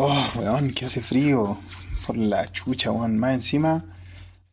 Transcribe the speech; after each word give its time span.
Oh, 0.00 0.24
weón, 0.36 0.70
que 0.72 0.84
hace 0.86 1.00
frío. 1.00 1.58
Por 2.06 2.16
la 2.16 2.46
chucha, 2.52 2.90
weón. 2.92 3.18
Más 3.18 3.34
encima, 3.34 3.84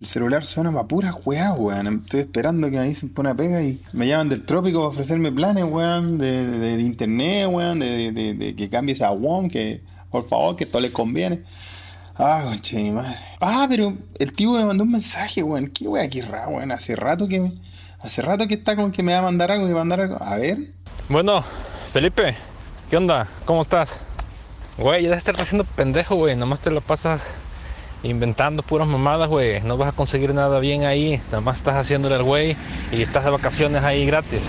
el 0.02 0.08
celular 0.08 0.44
suena 0.44 0.72
para 0.72 0.88
pura 0.88 1.14
weá, 1.24 1.54
weón. 1.54 2.02
Estoy 2.04 2.22
esperando 2.22 2.70
que 2.72 2.78
me 2.78 2.84
dicen 2.86 3.10
por 3.14 3.26
una 3.26 3.36
pega 3.36 3.62
y 3.62 3.80
me 3.94 4.08
llaman 4.08 4.30
del 4.30 4.44
trópico 4.44 4.80
para 4.80 4.90
ofrecerme 4.90 5.32
planes, 5.32 5.64
weón, 5.66 6.18
de, 6.18 6.82
internet, 6.82 7.48
weón, 7.50 7.80
de, 7.80 8.56
que 8.58 8.70
cambies 8.70 9.02
a 9.04 9.12
WOM, 9.12 9.48
que 9.50 9.84
por 10.10 10.28
favor, 10.28 10.56
que 10.56 10.64
esto 10.64 10.80
les 10.80 10.92
conviene. 10.92 11.44
Ah, 12.16 12.42
conche 12.46 12.78
mi 12.78 12.92
madre. 12.92 13.16
Ah, 13.40 13.68
pero 13.70 13.94
el 14.18 14.32
tío 14.32 14.54
me 14.54 14.66
mandó 14.66 14.84
un 14.84 14.92
mensaje, 14.92 15.44
weón. 15.44 15.68
Qué 15.68 15.88
weá, 15.88 16.10
qué 16.10 16.24
raro, 16.24 16.52
weón. 16.52 16.72
Hace 16.72 16.96
rato 16.96 17.28
que 17.28 17.40
me- 17.40 17.54
hace 18.00 18.22
rato 18.24 18.48
que 18.48 18.56
está 18.56 18.76
con 18.76 18.92
que 18.92 19.04
me 19.04 19.12
va 19.14 19.20
a 19.20 19.24
mandar 19.24 19.52
algo, 19.52 19.68
a 19.68 19.70
mandar 19.72 20.02
algo. 20.02 20.18
A 20.22 20.38
ver. 20.38 20.58
Bueno, 21.08 21.44
Felipe, 21.94 22.34
¿qué 22.90 22.98
onda? 22.98 23.28
¿Cómo 23.46 23.62
estás? 23.62 24.00
Güey, 24.78 25.04
ya 25.04 25.10
debes 25.10 25.20
estar 25.20 25.40
haciendo 25.40 25.64
pendejo, 25.64 26.16
güey. 26.16 26.36
Nomás 26.36 26.60
te 26.60 26.70
lo 26.70 26.82
pasas 26.82 27.34
inventando 28.04 28.62
puras 28.62 28.88
mamadas, 28.88 29.30
güey. 29.30 29.62
No 29.62 29.78
vas 29.78 29.90
a 29.90 29.92
conseguir 29.94 30.34
nada 30.34 30.60
bien 30.60 30.86
ahí. 30.86 31.22
Nomás 31.32 31.58
estás 31.58 31.76
haciéndole 31.76 32.16
al 32.16 32.24
güey 32.24 32.58
y 32.92 33.02
estás 33.02 33.24
de 33.24 33.30
vacaciones 33.32 33.84
ahí 33.84 34.06
gratis. 34.06 34.44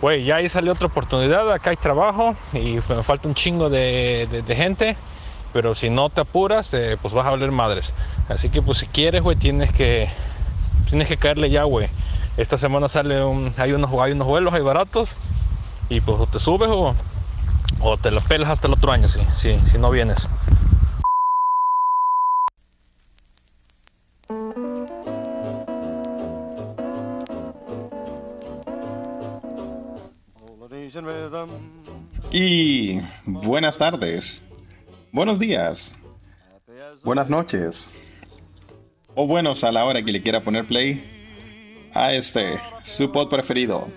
Güey, 0.00 0.24
ya 0.24 0.36
ahí 0.36 0.48
salió 0.48 0.72
otra 0.72 0.86
oportunidad. 0.88 1.50
Acá 1.52 1.70
hay 1.70 1.76
trabajo 1.76 2.34
y 2.52 2.78
me 2.88 3.02
falta 3.02 3.28
un 3.28 3.34
chingo 3.34 3.70
de, 3.70 4.26
de- 4.30 4.42
de 4.42 4.56
gente. 4.56 4.96
Pero 5.52 5.74
si 5.74 5.88
no 5.90 6.10
te 6.10 6.20
apuras, 6.20 6.74
eh, 6.74 6.98
pues 7.00 7.14
vas 7.14 7.26
a 7.26 7.30
valer 7.30 7.50
madres. 7.50 7.94
Así 8.28 8.50
que, 8.50 8.60
pues 8.60 8.78
si 8.78 8.86
quieres, 8.86 9.22
güey, 9.22 9.36
tienes 9.36 9.72
que, 9.72 10.06
tienes 10.90 11.08
que 11.08 11.16
caerle 11.16 11.48
ya, 11.48 11.62
güey. 11.62 11.88
Esta 12.36 12.58
semana 12.58 12.88
sale 12.88 13.24
un, 13.24 13.54
hay 13.56 13.72
unos, 13.72 13.90
hay 13.98 14.12
unos 14.12 14.26
vuelos, 14.26 14.52
hay 14.52 14.60
baratos. 14.60 15.12
Y 15.88 16.00
pues 16.02 16.30
te 16.30 16.38
subes 16.40 16.68
o, 16.70 16.94
o 17.80 17.96
te 17.96 18.10
lo 18.10 18.20
pelas 18.20 18.50
hasta 18.50 18.66
el 18.66 18.74
otro 18.74 18.92
año, 18.92 19.08
si, 19.08 19.20
si, 19.36 19.58
si 19.66 19.78
no 19.78 19.90
vienes. 19.90 20.28
Y 32.30 33.00
buenas 33.24 33.78
tardes, 33.78 34.42
buenos 35.12 35.38
días, 35.38 35.94
buenas 37.04 37.30
noches, 37.30 37.88
o 39.14 39.26
buenos 39.26 39.64
a 39.64 39.72
la 39.72 39.84
hora 39.84 40.02
que 40.02 40.12
le 40.12 40.22
quiera 40.22 40.42
poner 40.42 40.66
play 40.66 41.90
a 41.94 42.12
este, 42.12 42.60
su 42.82 43.10
pod 43.10 43.28
preferido. 43.28 43.88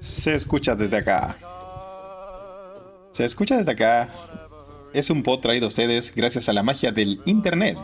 Se 0.00 0.34
escucha 0.34 0.74
desde 0.74 0.98
acá. 0.98 1.36
Se 3.14 3.24
escucha 3.24 3.56
desde 3.56 3.70
acá. 3.70 4.08
Es 4.92 5.08
un 5.08 5.22
pod 5.22 5.38
traído 5.38 5.66
a 5.66 5.68
ustedes 5.68 6.12
gracias 6.16 6.48
a 6.48 6.52
la 6.52 6.64
magia 6.64 6.90
del 6.90 7.20
internet. 7.26 7.78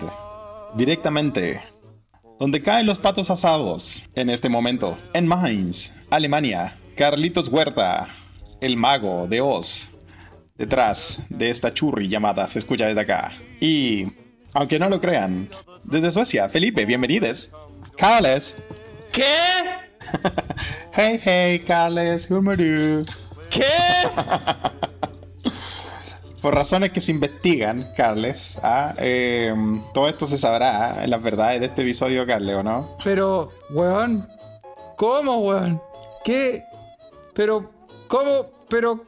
Directamente. 0.75 1.63
Donde 2.41 2.61
caen 2.61 2.85
los 2.85 2.99
patos 2.99 3.31
asados 3.31 4.09
en 4.17 4.29
este 4.29 4.49
momento. 4.49 4.99
En 5.13 5.29
Mainz, 5.29 5.93
Alemania. 6.11 6.77
Carlitos 6.97 7.47
Huerta, 7.47 8.09
el 8.61 8.77
mago 8.77 9.29
de 9.29 9.41
Oz. 9.41 9.91
Detrás 10.57 11.21
de 11.29 11.49
esta 11.49 11.73
churri 11.73 12.09
llamada 12.09 12.49
Se 12.49 12.59
escucha 12.59 12.87
desde 12.87 13.03
acá. 13.03 13.31
Y, 13.61 14.09
aunque 14.53 14.81
no 14.81 14.89
lo 14.89 15.01
crean, 15.01 15.49
desde 15.85 16.11
Suecia, 16.11 16.49
Felipe, 16.49 16.85
bienvenidos. 16.87 17.53
Carles. 17.97 18.57
¿Qué? 19.13 19.23
Hey, 20.93 21.21
hey, 21.23 21.61
Carles, 21.61 22.27
¿cómo? 22.27 22.51
¿Qué? 22.57 23.05
Por 26.41 26.55
razones 26.55 26.91
que 26.91 27.03
se 27.03 27.13
investigan, 27.13 27.87
Carles, 27.97 28.59
ah, 28.63 28.95
eh, 28.99 29.55
todo 29.93 30.09
esto 30.09 30.27
se 30.27 30.39
sabrá 30.39 30.93
ah, 30.93 31.05
en 31.05 31.11
las 31.11 31.23
verdades 31.23 31.61
de 31.61 31.67
este 31.67 31.83
episodio, 31.83 32.27
Carles, 32.27 32.57
¿o 32.57 32.63
no? 32.63 32.97
Pero, 33.05 33.51
weón. 33.71 34.27
¿Cómo, 34.97 35.37
weón? 35.39 35.83
¿Qué? 36.25 36.63
Pero, 37.35 37.71
¿cómo? 38.09 38.47
Pero, 38.69 39.05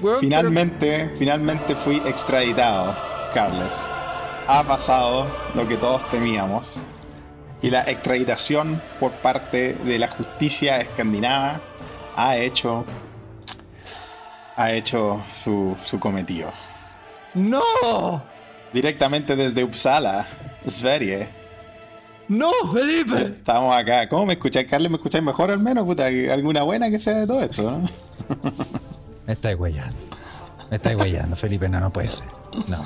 weón. 0.00 0.18
Finalmente, 0.18 1.10
finalmente 1.16 1.76
fui 1.76 2.02
extraditado, 2.04 2.96
Carles. 3.32 3.72
Ha 4.48 4.64
pasado 4.64 5.26
lo 5.54 5.68
que 5.68 5.76
todos 5.76 6.08
temíamos. 6.10 6.80
Y 7.62 7.70
la 7.70 7.82
extraditación 7.82 8.82
por 8.98 9.12
parte 9.12 9.74
de 9.74 9.98
la 10.00 10.08
justicia 10.08 10.78
escandinava 10.78 11.60
ha 12.16 12.36
hecho. 12.38 12.84
Ha 14.60 14.74
hecho 14.74 15.24
su, 15.32 15.74
su 15.82 15.98
cometido. 15.98 16.52
¡No! 17.32 17.62
Directamente 18.74 19.34
desde 19.34 19.64
Uppsala, 19.64 20.26
Sverige. 20.66 21.30
¡No, 22.28 22.50
Felipe! 22.70 23.22
Estamos 23.38 23.74
acá. 23.74 24.06
¿Cómo 24.06 24.26
me 24.26 24.34
escucháis, 24.34 24.68
Carles? 24.68 24.90
¿Me 24.90 24.98
escucháis 24.98 25.24
mejor 25.24 25.50
al 25.50 25.60
menos? 25.60 25.86
Puta, 25.86 26.06
alguna 26.06 26.62
buena 26.62 26.90
que 26.90 26.98
sea 26.98 27.20
de 27.20 27.26
todo 27.26 27.42
esto, 27.42 27.70
¿no? 27.70 27.78
Me 29.26 29.32
estáis 29.32 29.56
guayando. 29.56 29.98
Me 30.70 30.76
estáis 30.76 30.96
guayando, 30.96 31.36
Felipe. 31.36 31.68
No, 31.68 31.80
no 31.80 31.90
puede 31.90 32.08
ser. 32.08 32.26
No. 32.68 32.84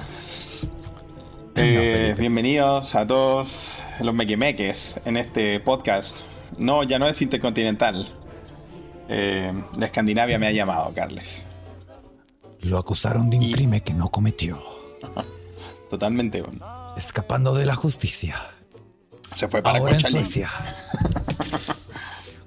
Eh, 1.57 2.15
bienvenidos 2.17 2.95
a 2.95 3.05
todos 3.07 3.73
los 4.01 4.15
mequemeques 4.15 5.01
en 5.05 5.17
este 5.17 5.59
podcast. 5.59 6.21
No, 6.57 6.85
ya 6.85 7.01
no 7.01 7.09
es 7.09 7.21
intercontinental. 7.21 8.09
Eh, 9.09 9.53
la 9.77 9.87
Escandinavia 9.87 10.39
me 10.39 10.47
ha 10.47 10.53
llamado, 10.53 10.93
Carles. 10.95 11.45
Lo 12.65 12.79
acusaron 12.79 13.31
de 13.31 13.37
un 13.39 13.51
crimen 13.53 13.81
que 13.81 13.95
no 13.95 14.11
cometió. 14.11 14.59
Totalmente. 15.91 16.43
bueno. 16.43 16.95
Escapando 16.97 17.55
de 17.55 17.67
la 17.67 17.75
justicia. 17.75 18.37
Se 19.35 19.49
fue 19.49 19.63
para 19.63 19.79
Ahora 19.79 19.95
en. 19.97 20.01
Suecia. 20.01 20.51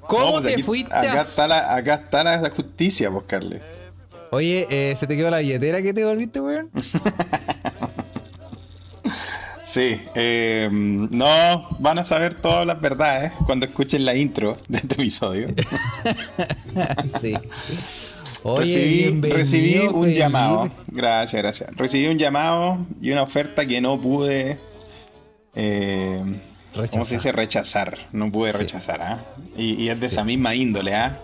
No, 0.09 0.15
¿Cómo 0.19 0.31
pues 0.31 0.45
te 0.45 0.53
aquí- 0.53 0.63
fuiste 0.63 0.95
acá 0.95 1.13
a... 1.19 1.21
está, 1.21 1.47
la, 1.47 1.75
acá 1.75 1.95
está 1.95 2.23
la 2.23 2.49
justicia, 2.49 3.11
pues, 3.11 3.25
Carles. 3.27 3.61
Oye, 4.31 4.65
eh, 4.69 4.95
¿se 4.95 5.05
te 5.05 5.17
quedó 5.17 5.29
la 5.29 5.39
billetera 5.39 5.81
que 5.81 5.93
te 5.93 6.05
volviste, 6.05 6.39
weón? 6.39 6.71
Sí, 9.65 10.01
eh, 10.15 10.69
no, 10.71 11.69
van 11.79 11.99
a 11.99 12.05
saber 12.05 12.35
todas 12.35 12.65
las 12.65 12.79
verdades 12.79 13.33
cuando 13.45 13.65
escuchen 13.65 14.05
la 14.05 14.15
intro 14.15 14.57
de 14.69 14.77
este 14.77 14.93
episodio. 14.93 15.49
sí. 17.19 17.33
Oye, 18.53 19.11
recibí, 19.11 19.29
recibí 19.31 19.79
un 19.87 20.03
Felipe. 20.03 20.19
llamado. 20.19 20.69
Gracias, 20.87 21.41
gracias. 21.41 21.75
Recibí 21.75 22.07
un 22.07 22.17
llamado 22.17 22.77
y 23.01 23.11
una 23.11 23.23
oferta 23.23 23.65
que 23.65 23.81
no 23.81 23.99
pude. 23.99 24.57
eh, 25.55 26.23
¿Cómo 26.91 27.05
se 27.05 27.15
dice? 27.15 27.31
Rechazar. 27.31 27.97
No 28.11 28.31
pude 28.31 28.51
Sí. 28.51 28.57
rechazar, 28.59 29.01
¿ah? 29.01 29.25
Y, 29.57 29.73
y 29.83 29.89
es 29.89 29.99
de 29.99 30.07
Sí. 30.09 30.13
esa 30.13 30.23
misma 30.23 30.53
índole, 30.53 30.93
¿ah? 30.95 31.17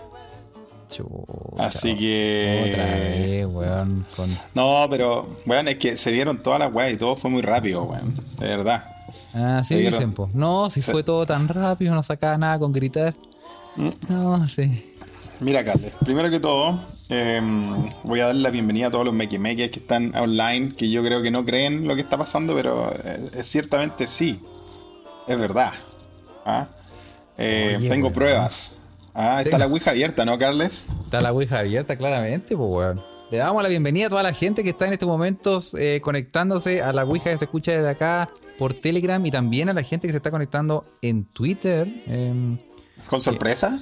Chuta, 0.90 1.64
Así 1.66 1.96
que- 1.96 2.66
Otra 2.72 2.84
vez, 2.86 3.46
weón. 3.46 4.06
Con... 4.16 4.28
No, 4.54 4.86
pero, 4.90 5.38
bueno, 5.44 5.70
es 5.70 5.76
que 5.78 5.96
se 5.96 6.10
dieron 6.10 6.42
todas 6.42 6.58
las 6.58 6.72
weas 6.72 6.92
y 6.92 6.96
todo 6.96 7.14
fue 7.16 7.30
muy 7.30 7.42
rápido, 7.42 7.84
weón. 7.84 8.14
De 8.38 8.46
verdad. 8.48 8.84
Ah, 9.32 9.62
sí 9.64 9.76
dieron- 9.76 9.92
dicen, 9.92 10.12
po. 10.12 10.28
No, 10.34 10.68
si 10.70 10.80
se- 10.82 10.90
fue 10.90 11.02
todo 11.04 11.24
tan 11.26 11.46
rápido, 11.48 11.94
no 11.94 12.02
sacaba 12.02 12.36
nada 12.36 12.58
con 12.58 12.72
gritar. 12.72 13.14
Mm. 13.76 13.88
No, 14.08 14.48
sí. 14.48 14.90
Mira, 15.40 15.64
Carles, 15.64 15.92
primero 16.04 16.30
que 16.30 16.40
todo, 16.40 16.80
eh, 17.14 17.40
voy 18.02 18.20
a 18.20 18.26
darle 18.26 18.42
la 18.42 18.50
bienvenida 18.50 18.88
a 18.88 18.90
todos 18.90 19.04
los 19.04 19.14
mequimeques 19.14 19.70
que 19.70 19.78
están 19.80 20.14
online, 20.16 20.74
que 20.76 20.90
yo 20.90 21.02
creo 21.02 21.22
que 21.22 21.30
no 21.30 21.44
creen 21.44 21.86
lo 21.86 21.94
que 21.94 22.00
está 22.00 22.18
pasando, 22.18 22.54
pero 22.54 22.92
eh, 22.92 23.30
eh, 23.34 23.42
ciertamente 23.42 24.06
sí. 24.06 24.40
Es 25.26 25.38
verdad. 25.38 25.72
¿Ah? 26.44 26.68
Eh, 27.38 27.74
Oye, 27.78 27.88
tengo 27.88 28.06
weón. 28.08 28.14
pruebas. 28.14 28.74
Ah, 29.14 29.40
está 29.42 29.58
la 29.58 29.66
Ouija 29.66 29.92
abierta, 29.92 30.24
¿no, 30.24 30.36
Carles? 30.38 30.84
Está 31.04 31.20
la 31.20 31.32
Ouija 31.32 31.60
abierta, 31.60 31.96
claramente, 31.96 32.56
pues, 32.56 32.68
weón. 32.68 33.00
Le 33.30 33.38
damos 33.38 33.62
la 33.62 33.68
bienvenida 33.68 34.06
a 34.06 34.10
toda 34.10 34.22
la 34.22 34.32
gente 34.32 34.62
que 34.62 34.70
está 34.70 34.86
en 34.86 34.92
estos 34.92 35.08
momentos 35.08 35.74
eh, 35.74 36.00
conectándose 36.02 36.82
a 36.82 36.92
la 36.92 37.04
Ouija 37.04 37.30
que 37.30 37.38
se 37.38 37.44
escucha 37.44 37.72
desde 37.72 37.88
acá 37.88 38.28
por 38.58 38.74
Telegram 38.74 39.24
y 39.24 39.30
también 39.30 39.68
a 39.68 39.72
la 39.72 39.82
gente 39.82 40.06
que 40.06 40.12
se 40.12 40.18
está 40.18 40.30
conectando 40.30 40.84
en 41.00 41.24
Twitter. 41.24 41.88
em, 42.06 42.58
¿Con 43.06 43.20
sorpresa? 43.20 43.78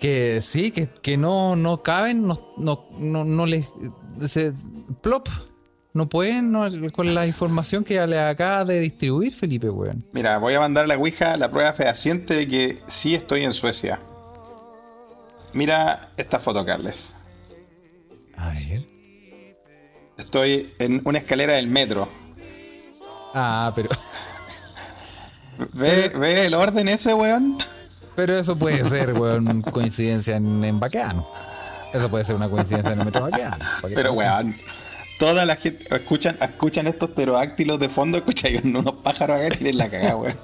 Que 0.00 0.40
sí, 0.40 0.72
que, 0.72 0.88
que 0.88 1.16
no, 1.16 1.54
no 1.54 1.82
caben, 1.82 2.26
no, 2.26 2.54
no, 2.56 2.86
no, 2.98 3.24
no 3.24 3.46
les. 3.46 3.72
Se, 4.26 4.52
plop. 5.02 5.28
No 5.92 6.08
pueden 6.08 6.52
no, 6.52 6.66
con 6.92 7.14
la 7.14 7.26
información 7.26 7.82
que 7.82 8.06
le 8.06 8.20
acaba 8.20 8.64
de 8.64 8.78
distribuir 8.78 9.34
Felipe, 9.34 9.68
weón. 9.68 10.06
Mira, 10.12 10.38
voy 10.38 10.54
a 10.54 10.60
mandar 10.60 10.84
a 10.84 10.86
la 10.86 10.96
Ouija 10.96 11.36
la 11.36 11.50
prueba 11.50 11.72
fehaciente 11.72 12.34
de 12.34 12.48
que 12.48 12.82
sí 12.86 13.16
estoy 13.16 13.42
en 13.42 13.52
Suecia. 13.52 14.00
Mira 15.52 16.12
esta 16.16 16.38
foto, 16.38 16.64
Carles. 16.64 17.14
A 18.36 18.50
ver. 18.50 18.86
Estoy 20.16 20.74
en 20.78 21.02
una 21.04 21.18
escalera 21.18 21.54
del 21.54 21.66
metro. 21.66 22.08
Ah, 23.34 23.72
pero. 23.74 23.90
¿Ve, 25.72 26.10
ve 26.10 26.46
el 26.46 26.54
orden 26.54 26.88
ese, 26.88 27.14
weón? 27.14 27.58
Pero 28.20 28.38
eso 28.38 28.56
puede 28.56 28.84
ser, 28.84 29.12
weón, 29.14 29.62
coincidencia 29.62 30.36
en, 30.36 30.62
en 30.64 30.78
Baqueano. 30.78 31.26
Eso 31.94 32.08
puede 32.10 32.24
ser 32.24 32.36
una 32.36 32.48
coincidencia 32.48 32.92
en 32.92 32.98
el 33.00 33.04
metro 33.06 33.22
Baqueano. 33.22 33.56
Pero, 33.94 34.12
weón. 34.12 34.54
toda 35.18 35.44
la 35.46 35.56
gente. 35.56 35.84
Escuchan, 35.94 36.36
escuchan 36.40 36.86
estos 36.86 37.10
pterodáctilos 37.10 37.78
de 37.80 37.88
fondo, 37.88 38.18
escuchan 38.24 38.76
unos 38.76 38.94
pájaros 39.02 39.40
acá 39.40 39.56
y 39.60 39.72
la 39.72 39.88
cagada, 39.88 40.16
weón. 40.16 40.36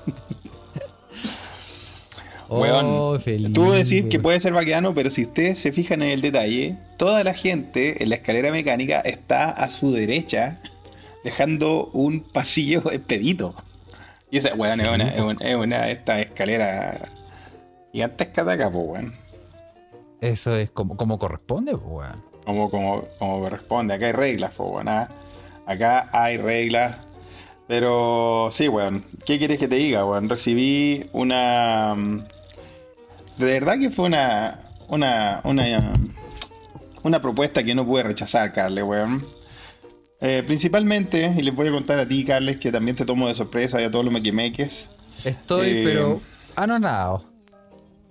Weón, 2.48 2.84
Oh, 2.88 3.18
feliz, 3.18 3.52
tú 3.52 3.72
decís 3.72 4.02
que 4.04 4.16
weón. 4.18 4.22
puede 4.22 4.40
ser 4.40 4.52
vaqueano, 4.52 4.94
pero 4.94 5.10
si 5.10 5.22
ustedes 5.22 5.58
se 5.58 5.72
fijan 5.72 6.00
en 6.02 6.10
el 6.10 6.20
detalle, 6.20 6.76
toda 6.96 7.24
la 7.24 7.34
gente 7.34 8.02
en 8.02 8.08
la 8.10 8.14
escalera 8.16 8.52
mecánica 8.52 9.00
está 9.00 9.50
a 9.50 9.68
su 9.68 9.90
derecha, 9.90 10.56
dejando 11.24 11.90
un 11.92 12.20
pasillo 12.20 12.90
expedito. 12.92 13.54
Y 14.30 14.38
esa, 14.38 14.54
weón, 14.54 14.80
es, 14.80 14.88
una, 14.88 15.08
es 15.08 15.20
una- 15.20 15.44
es 15.48 15.56
una- 15.56 15.90
esta 15.90 16.20
escalera 16.20 17.08
gigantesca 17.96 18.44
de 18.44 18.52
acá, 18.52 18.70
pues, 18.70 18.84
weón. 18.86 19.14
Eso 20.20 20.54
es 20.56 20.70
como, 20.70 20.96
como 20.96 21.18
corresponde, 21.18 21.72
pues, 21.72 21.84
weón. 21.86 22.24
Como, 22.44 22.70
como, 22.70 23.04
como 23.18 23.40
corresponde. 23.40 23.94
Acá 23.94 24.06
hay 24.06 24.12
reglas, 24.12 24.52
pues, 24.56 24.70
weón. 24.70 24.88
ah. 24.88 25.08
Acá 25.66 26.08
hay 26.12 26.36
reglas. 26.36 26.98
Pero 27.66 28.48
sí, 28.52 28.68
weón. 28.68 29.04
¿Qué 29.24 29.38
quieres 29.38 29.58
que 29.58 29.66
te 29.68 29.76
diga, 29.76 30.04
weón? 30.04 30.28
Recibí 30.28 31.08
una. 31.12 31.94
mm, 31.96 32.20
De 33.38 33.44
verdad 33.46 33.78
que 33.78 33.90
fue 33.90 34.06
una. 34.06 34.60
Una. 34.88 35.40
Una. 35.44 35.92
Una 37.02 37.20
propuesta 37.22 37.62
que 37.62 37.74
no 37.74 37.86
pude 37.86 38.02
rechazar, 38.02 38.52
Carles, 38.52 38.84
weón. 38.84 39.24
Eh, 40.20 40.42
principalmente, 40.46 41.32
y 41.36 41.42
les 41.42 41.54
voy 41.54 41.68
a 41.68 41.70
contar 41.72 41.98
a 41.98 42.06
ti, 42.08 42.24
Carles, 42.24 42.56
que 42.56 42.72
también 42.72 42.96
te 42.96 43.04
tomo 43.04 43.28
de 43.28 43.34
sorpresa 43.34 43.80
y 43.80 43.84
a 43.84 43.90
todos 43.90 44.04
los 44.04 44.12
mequimeques. 44.14 44.88
Estoy, 45.24 45.68
Eh, 45.70 45.82
pero 45.84 46.20
anonado. 46.56 47.24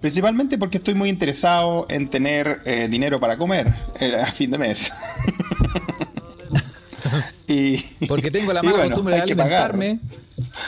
Principalmente 0.01 0.57
porque 0.57 0.77
estoy 0.77 0.93
muy 0.93 1.09
interesado 1.09 1.85
en 1.89 2.09
tener 2.09 2.61
eh, 2.65 2.87
dinero 2.89 3.19
para 3.19 3.37
comer 3.37 3.73
eh, 3.99 4.15
a 4.21 4.27
fin 4.27 4.51
de 4.51 4.57
mes. 4.57 4.91
y, 7.47 7.77
Porque 8.07 8.29
tengo 8.31 8.53
la 8.53 8.61
mala 8.61 8.77
bueno, 8.77 8.89
costumbre 8.89 9.15
de 9.15 9.21
alimentarme. 9.21 9.99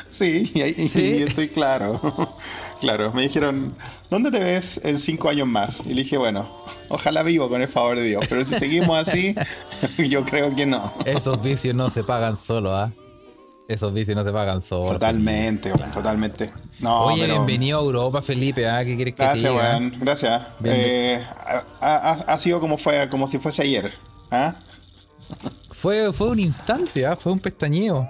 Sí, 0.09 0.51
y 0.77 0.87
Sí. 0.87 1.23
estoy 1.27 1.49
claro. 1.49 2.35
claro, 2.81 3.13
me 3.13 3.23
dijeron, 3.23 3.75
¿dónde 4.09 4.31
te 4.31 4.39
ves 4.39 4.81
en 4.83 4.99
cinco 4.99 5.29
años 5.29 5.47
más? 5.47 5.81
Y 5.85 5.93
le 5.93 6.03
dije, 6.03 6.17
bueno, 6.17 6.49
ojalá 6.89 7.23
vivo 7.23 7.49
con 7.49 7.61
el 7.61 7.67
favor 7.67 7.97
de 7.97 8.03
Dios, 8.05 8.25
pero 8.29 8.43
si 8.43 8.53
seguimos 8.59 8.97
así, 8.97 9.35
yo 10.09 10.23
creo 10.25 10.55
que 10.55 10.65
no. 10.65 10.93
Esos 11.05 11.41
vicios 11.41 11.75
no 11.75 11.89
se 11.89 12.03
pagan 12.03 12.37
solo, 12.37 12.75
¿ah? 12.75 12.91
Esos 13.67 13.93
vicios 13.93 14.15
no 14.15 14.23
se 14.23 14.31
pagan 14.31 14.61
solo. 14.61 14.93
Totalmente, 14.93 15.73
weón, 15.73 15.91
totalmente. 15.91 16.51
No, 16.79 17.01
Oye, 17.05 17.23
pero- 17.23 17.33
bienvenido 17.35 17.79
a 17.79 17.81
Europa, 17.83 18.21
Felipe, 18.21 18.67
¿ah? 18.67 18.83
¿Qué 18.85 18.95
quieres 18.95 19.13
que 19.13 19.23
Gracias, 19.23 19.43
te 19.43 19.49
diga? 19.49 19.97
Gracias. 19.99 20.47
Eh, 20.63 21.19
ha, 21.81 22.11
ha- 22.27 22.37
sido 22.37 22.61
como 22.61 22.77
fue, 22.77 23.09
como 23.09 23.27
si 23.27 23.39
fuese 23.39 23.63
ayer. 23.63 23.91
¿ah? 24.31 24.55
Fue, 25.71 26.13
fue 26.13 26.29
un 26.29 26.39
instante, 26.39 27.05
¿ah? 27.05 27.17
Fue 27.17 27.33
un 27.33 27.39
pestañeo. 27.39 28.09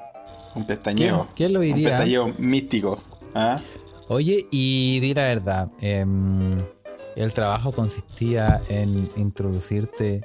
Un 0.53 0.65
pestañeo. 0.65 1.27
¿Quién- 1.35 1.53
lo 1.53 1.61
diría? 1.61 1.87
Un 1.87 1.91
pestañeo 1.93 2.33
místico. 2.37 3.01
Oye, 4.09 4.45
y 4.51 4.99
di 4.99 5.13
la 5.13 5.23
verdad, 5.23 5.69
em, 5.81 6.63
el 7.15 7.33
trabajo 7.33 7.71
consistía 7.71 8.61
en 8.69 9.09
introducirte 9.15 10.21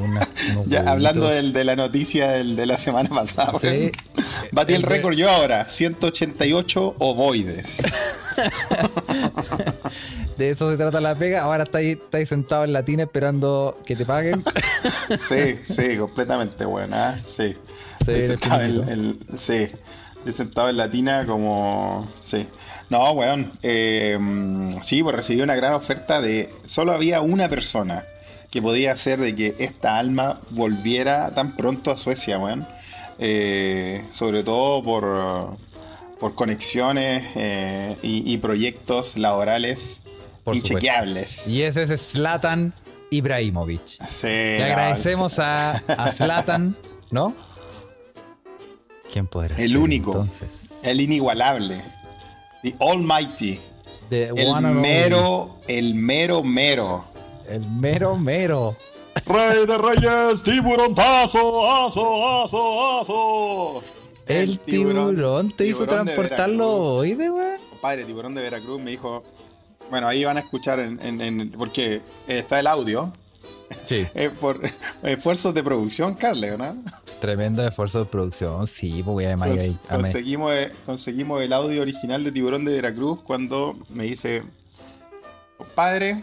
una, 0.00 0.26
Ya, 0.66 0.80
hablando 0.90 1.28
del- 1.28 1.52
de 1.52 1.64
la 1.64 1.76
noticia 1.76 2.30
del- 2.32 2.56
de 2.56 2.66
la 2.66 2.76
semana 2.76 3.08
pasada, 3.14 3.52
Sí. 3.60 3.92
Batí 4.52 4.72
el 4.74 4.76
El 4.76 4.82
de- 4.82 4.88
récord 4.88 5.14
yo 5.14 5.30
ahora, 5.30 5.66
188 5.68 6.96
ovoides. 6.98 7.82
De 10.38 10.50
eso 10.50 10.70
se 10.70 10.76
trata 10.76 11.00
la 11.00 11.14
pega. 11.14 11.42
Ahora 11.42 11.64
estáis, 11.64 11.96
estáis 11.96 12.28
sentado 12.28 12.64
en 12.64 12.72
la 12.72 12.84
tina 12.84 13.02
esperando 13.04 13.78
que 13.84 13.96
te 13.96 14.04
paguen. 14.06 14.42
Sí, 15.18 15.58
sí, 15.62 15.96
completamente 15.98 16.64
buena. 16.64 17.18
Sí. 17.26 17.54
Sí, 18.04 18.12
Estoy 18.12 18.22
sentado 18.22 18.62
en, 18.62 19.18
sí. 19.36 19.68
Estoy 20.18 20.32
sentado 20.32 20.68
en 20.70 20.76
la 20.78 20.90
tina 20.90 21.26
como. 21.26 22.08
Sí. 22.22 22.48
No, 22.88 23.12
weón. 23.12 23.52
eh, 23.62 24.18
sí, 24.82 25.02
pues 25.02 25.14
recibí 25.14 25.42
una 25.42 25.54
gran 25.54 25.74
oferta 25.74 26.20
de. 26.22 26.48
Solo 26.64 26.92
había 26.92 27.20
una 27.20 27.48
persona 27.48 28.06
que 28.52 28.62
podía 28.62 28.92
hacer 28.92 29.18
de 29.18 29.34
que 29.34 29.56
esta 29.58 29.98
alma 29.98 30.40
volviera 30.50 31.34
tan 31.34 31.56
pronto 31.56 31.90
a 31.90 31.96
Suecia, 31.96 32.38
weón. 32.38 32.68
Eh, 33.18 34.04
sobre 34.10 34.42
todo 34.44 34.82
por, 34.84 35.56
por 36.20 36.34
conexiones 36.34 37.24
eh, 37.34 37.96
y, 38.02 38.32
y 38.32 38.38
proyectos 38.38 39.16
laborales 39.16 40.02
Por 40.44 40.54
supuesto. 40.56 40.74
inchequeables. 40.78 41.46
Y 41.46 41.62
ese 41.62 41.82
es 41.84 42.12
Zlatan 42.12 42.72
Ibrahimovic. 43.10 43.86
Sí, 44.06 44.26
Le 44.26 44.64
agradecemos 44.64 45.38
a, 45.38 45.72
a 45.72 46.08
Zlatan, 46.10 46.76
¿no? 47.10 47.34
¿Quién 49.12 49.26
podrá 49.26 49.56
El 49.56 49.70
ser, 49.70 49.78
único. 49.78 50.10
Entonces, 50.12 50.70
El 50.82 51.00
inigualable. 51.00 51.82
The 52.62 52.74
Almighty. 52.80 53.60
The 54.08 54.28
El 54.28 54.62
mero, 54.62 55.58
el 55.68 55.94
mero 55.94 56.42
mero. 56.42 57.11
El 57.48 57.68
mero 57.70 58.16
mero. 58.16 58.74
Rey 59.26 59.66
de 59.66 59.78
Reyes, 59.78 60.42
tiburontazo, 60.42 61.70
aso, 61.70 62.42
aso, 62.44 63.00
aso. 63.00 63.82
El, 64.26 64.58
tiburón, 64.60 65.50
te 65.52 65.66
hizo 65.66 65.80
tiburón 65.84 66.04
transportarlo 66.06 66.70
hoy 66.96 67.14
de 67.14 67.30
weón. 67.30 67.60
Compadre, 67.70 68.04
tiburón 68.04 68.34
de 68.34 68.42
Veracruz 68.42 68.80
me 68.80 68.90
dijo. 68.92 69.22
Bueno, 69.90 70.08
ahí 70.08 70.24
van 70.24 70.38
a 70.38 70.40
escuchar 70.40 70.78
en, 70.80 70.98
en- 71.02 71.20
en- 71.20 71.50
porque 71.50 72.00
está 72.26 72.58
el 72.60 72.66
audio. 72.66 73.12
Sí. 73.84 74.06
eh, 74.14 74.30
por 74.40 74.58
esfuerzos 75.02 75.52
de 75.52 75.62
producción, 75.62 76.14
Carle, 76.14 76.56
¿no? 76.56 76.76
Tremendo 77.20 77.66
esfuerzo 77.66 77.98
de 77.98 78.04
producción. 78.06 78.66
Sí, 78.66 79.02
pues 79.04 79.26
además 79.26 79.50
Cons- 79.50 79.60
ahí, 79.60 79.78
conseguimos, 79.88 80.52
eh, 80.54 80.72
conseguimos 80.86 81.42
el 81.42 81.52
audio 81.52 81.82
original 81.82 82.24
de 82.24 82.32
Tiburón 82.32 82.64
de 82.64 82.72
Veracruz 82.72 83.20
cuando 83.22 83.76
me 83.90 84.04
dice, 84.04 84.42
compadre, 85.58 86.22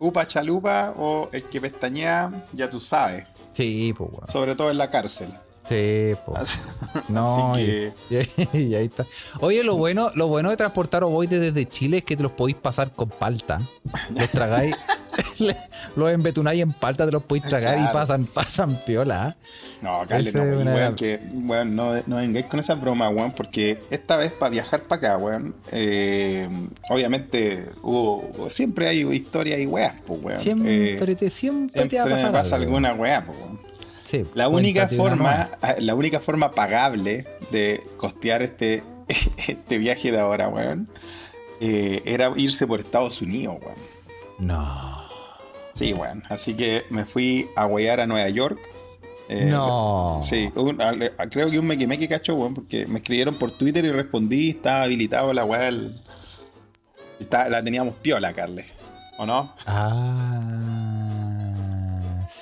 upa 0.00 0.26
chalupa 0.26 0.94
o 0.96 1.28
el 1.32 1.44
que 1.44 1.60
pestañea, 1.60 2.46
ya 2.52 2.68
tú 2.70 2.80
sabes, 2.80 3.26
Sí, 3.52 3.92
pues 3.96 4.10
sobre 4.28 4.54
todo 4.54 4.70
en 4.70 4.78
la 4.78 4.88
cárcel. 4.88 5.30
Sí, 5.68 6.14
pues. 6.26 6.58
No, 7.08 7.52
así 7.54 7.62
y- 7.62 7.66
que, 8.08 8.28
y, 8.54 8.58
y 8.58 8.74
ahí 8.74 8.86
está. 8.86 9.04
Oye, 9.40 9.62
lo 9.64 9.76
bueno, 9.76 10.10
lo 10.14 10.26
bueno 10.26 10.50
de 10.50 10.56
transportar 10.56 11.04
ovoides 11.04 11.40
desde 11.40 11.66
Chile 11.68 11.98
es 11.98 12.04
que 12.04 12.16
te 12.16 12.22
los 12.22 12.32
podéis 12.32 12.56
pasar 12.56 12.92
con 12.92 13.08
palta. 13.10 13.60
Los 14.14 14.30
tragáis, 14.30 14.74
los 15.96 16.10
embetunáis 16.12 16.62
en 16.62 16.72
palta, 16.72 17.04
te 17.06 17.12
los 17.12 17.22
podéis 17.22 17.46
tragar 17.48 17.78
y 17.78 17.92
pasan, 17.92 18.26
pasan 18.26 18.78
piola. 18.86 19.26
¿ah? 19.26 19.36
no, 19.82 20.00
Carle, 20.08 20.32
no, 20.32 20.42
una- 20.60 20.74
weón, 20.74 20.94
que, 20.96 21.20
weón, 21.32 21.76
no, 21.76 21.92
no 22.06 22.16
vengáis 22.16 22.46
con 22.46 22.58
esas 22.60 22.80
bromas, 22.80 23.12
weón, 23.14 23.32
porque 23.32 23.80
esta 23.90 24.16
vez 24.16 24.32
para 24.32 24.50
viajar 24.50 24.82
para 24.84 24.98
acá, 25.10 25.16
weón, 25.18 25.54
eh, 25.70 26.48
obviamente 26.88 27.66
hubo, 27.82 28.48
siempre 28.48 28.88
hay 28.88 29.02
historias 29.12 29.60
y 29.60 29.66
weas, 29.66 29.94
pues, 30.06 30.20
weón. 30.22 30.38
Siempre, 30.38 30.94
Eh, 30.94 31.16
te, 31.16 31.30
siempre, 31.30 31.86
te 31.86 31.96
va 31.96 32.02
a 32.02 32.06
siempre 32.06 32.14
me 32.14 32.20
pasar 32.20 32.32
pasa 32.32 32.56
algo. 32.56 32.66
alguna 32.68 32.94
wea, 32.94 33.24
pues, 33.24 33.38
weón. 33.38 33.67
Sí, 34.08 34.24
La 34.34 34.48
única 34.48 34.88
forma, 34.88 35.50
ah, 35.60 35.74
la 35.80 35.94
única 35.94 36.18
forma 36.18 36.52
pagable 36.52 37.26
de 37.50 37.82
costear 37.98 38.42
este, 38.42 38.82
este 39.48 39.76
viaje 39.78 40.10
de 40.10 40.18
ahora, 40.18 40.48
weón, 40.48 40.88
eh, 41.60 42.00
era 42.06 42.32
irse 42.36 42.66
por 42.66 42.80
Estados 42.80 43.20
Unidos, 43.20 43.56
weón. 43.60 43.78
No. 44.38 45.02
Sí, 45.74 45.92
weón. 45.92 46.22
Así 46.30 46.54
que 46.54 46.84
me 46.90 47.04
fui 47.04 47.50
a 47.54 47.66
huear 47.66 48.00
a 48.00 48.06
Nueva 48.06 48.28
York. 48.30 48.58
Eh, 49.28 49.44
no. 49.50 50.20
Sí, 50.22 50.50
un- 50.54 50.80
a- 50.80 50.94
a- 51.18 51.28
creo 51.28 51.50
que 51.50 51.58
un 51.58 51.66
meque 51.66 51.86
meque 51.86 52.08
cacho, 52.08 52.34
weón, 52.34 52.54
porque 52.54 52.86
me 52.86 53.00
escribieron 53.00 53.34
por 53.34 53.50
Twitter 53.50 53.84
y 53.84 53.90
respondí, 53.90 54.50
estaba 54.50 54.84
habilitado 54.84 55.34
la 55.34 55.44
weá. 55.44 55.70
la 57.30 57.62
teníamos 57.62 57.94
piola, 57.96 58.32
Carles. 58.32 58.66
¿O 59.18 59.26
no? 59.26 59.52
Ah, 59.66 60.87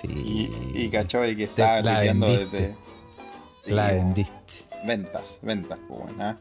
sí. 0.08 0.50
Y, 0.74 0.82
y 0.82 0.88
cacho 0.90 1.20
de 1.20 1.36
que 1.36 1.44
estaba 1.44 1.80
vendiste. 2.00 2.36
desde. 2.58 2.74
La 3.66 3.92
vendiste. 3.92 4.32
Ventas, 4.84 5.40
ventas, 5.42 5.78
pues, 5.88 6.00
weón, 6.00 6.20
ah. 6.22 6.36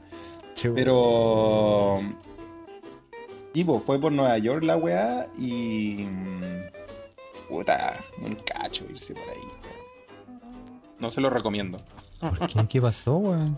Pero. 0.75 2.00
Y 3.53 3.63
pues 3.63 3.84
fue 3.84 4.00
por 4.00 4.12
Nueva 4.12 4.38
York 4.38 4.63
la 4.63 4.77
weá 4.77 5.27
y. 5.38 6.05
mm, 6.10 6.62
Puta, 7.50 8.00
un 8.22 8.36
cacho 8.36 8.86
irse 8.89 9.13
por 9.13 9.24
ahí. 9.24 10.39
No 11.00 11.10
se 11.10 11.22
lo 11.22 11.29
recomiendo. 11.29 11.77
¿Por 12.19 12.48
qué? 12.48 12.67
¿Qué 12.67 12.81
pasó, 12.81 13.17
weón? 13.17 13.57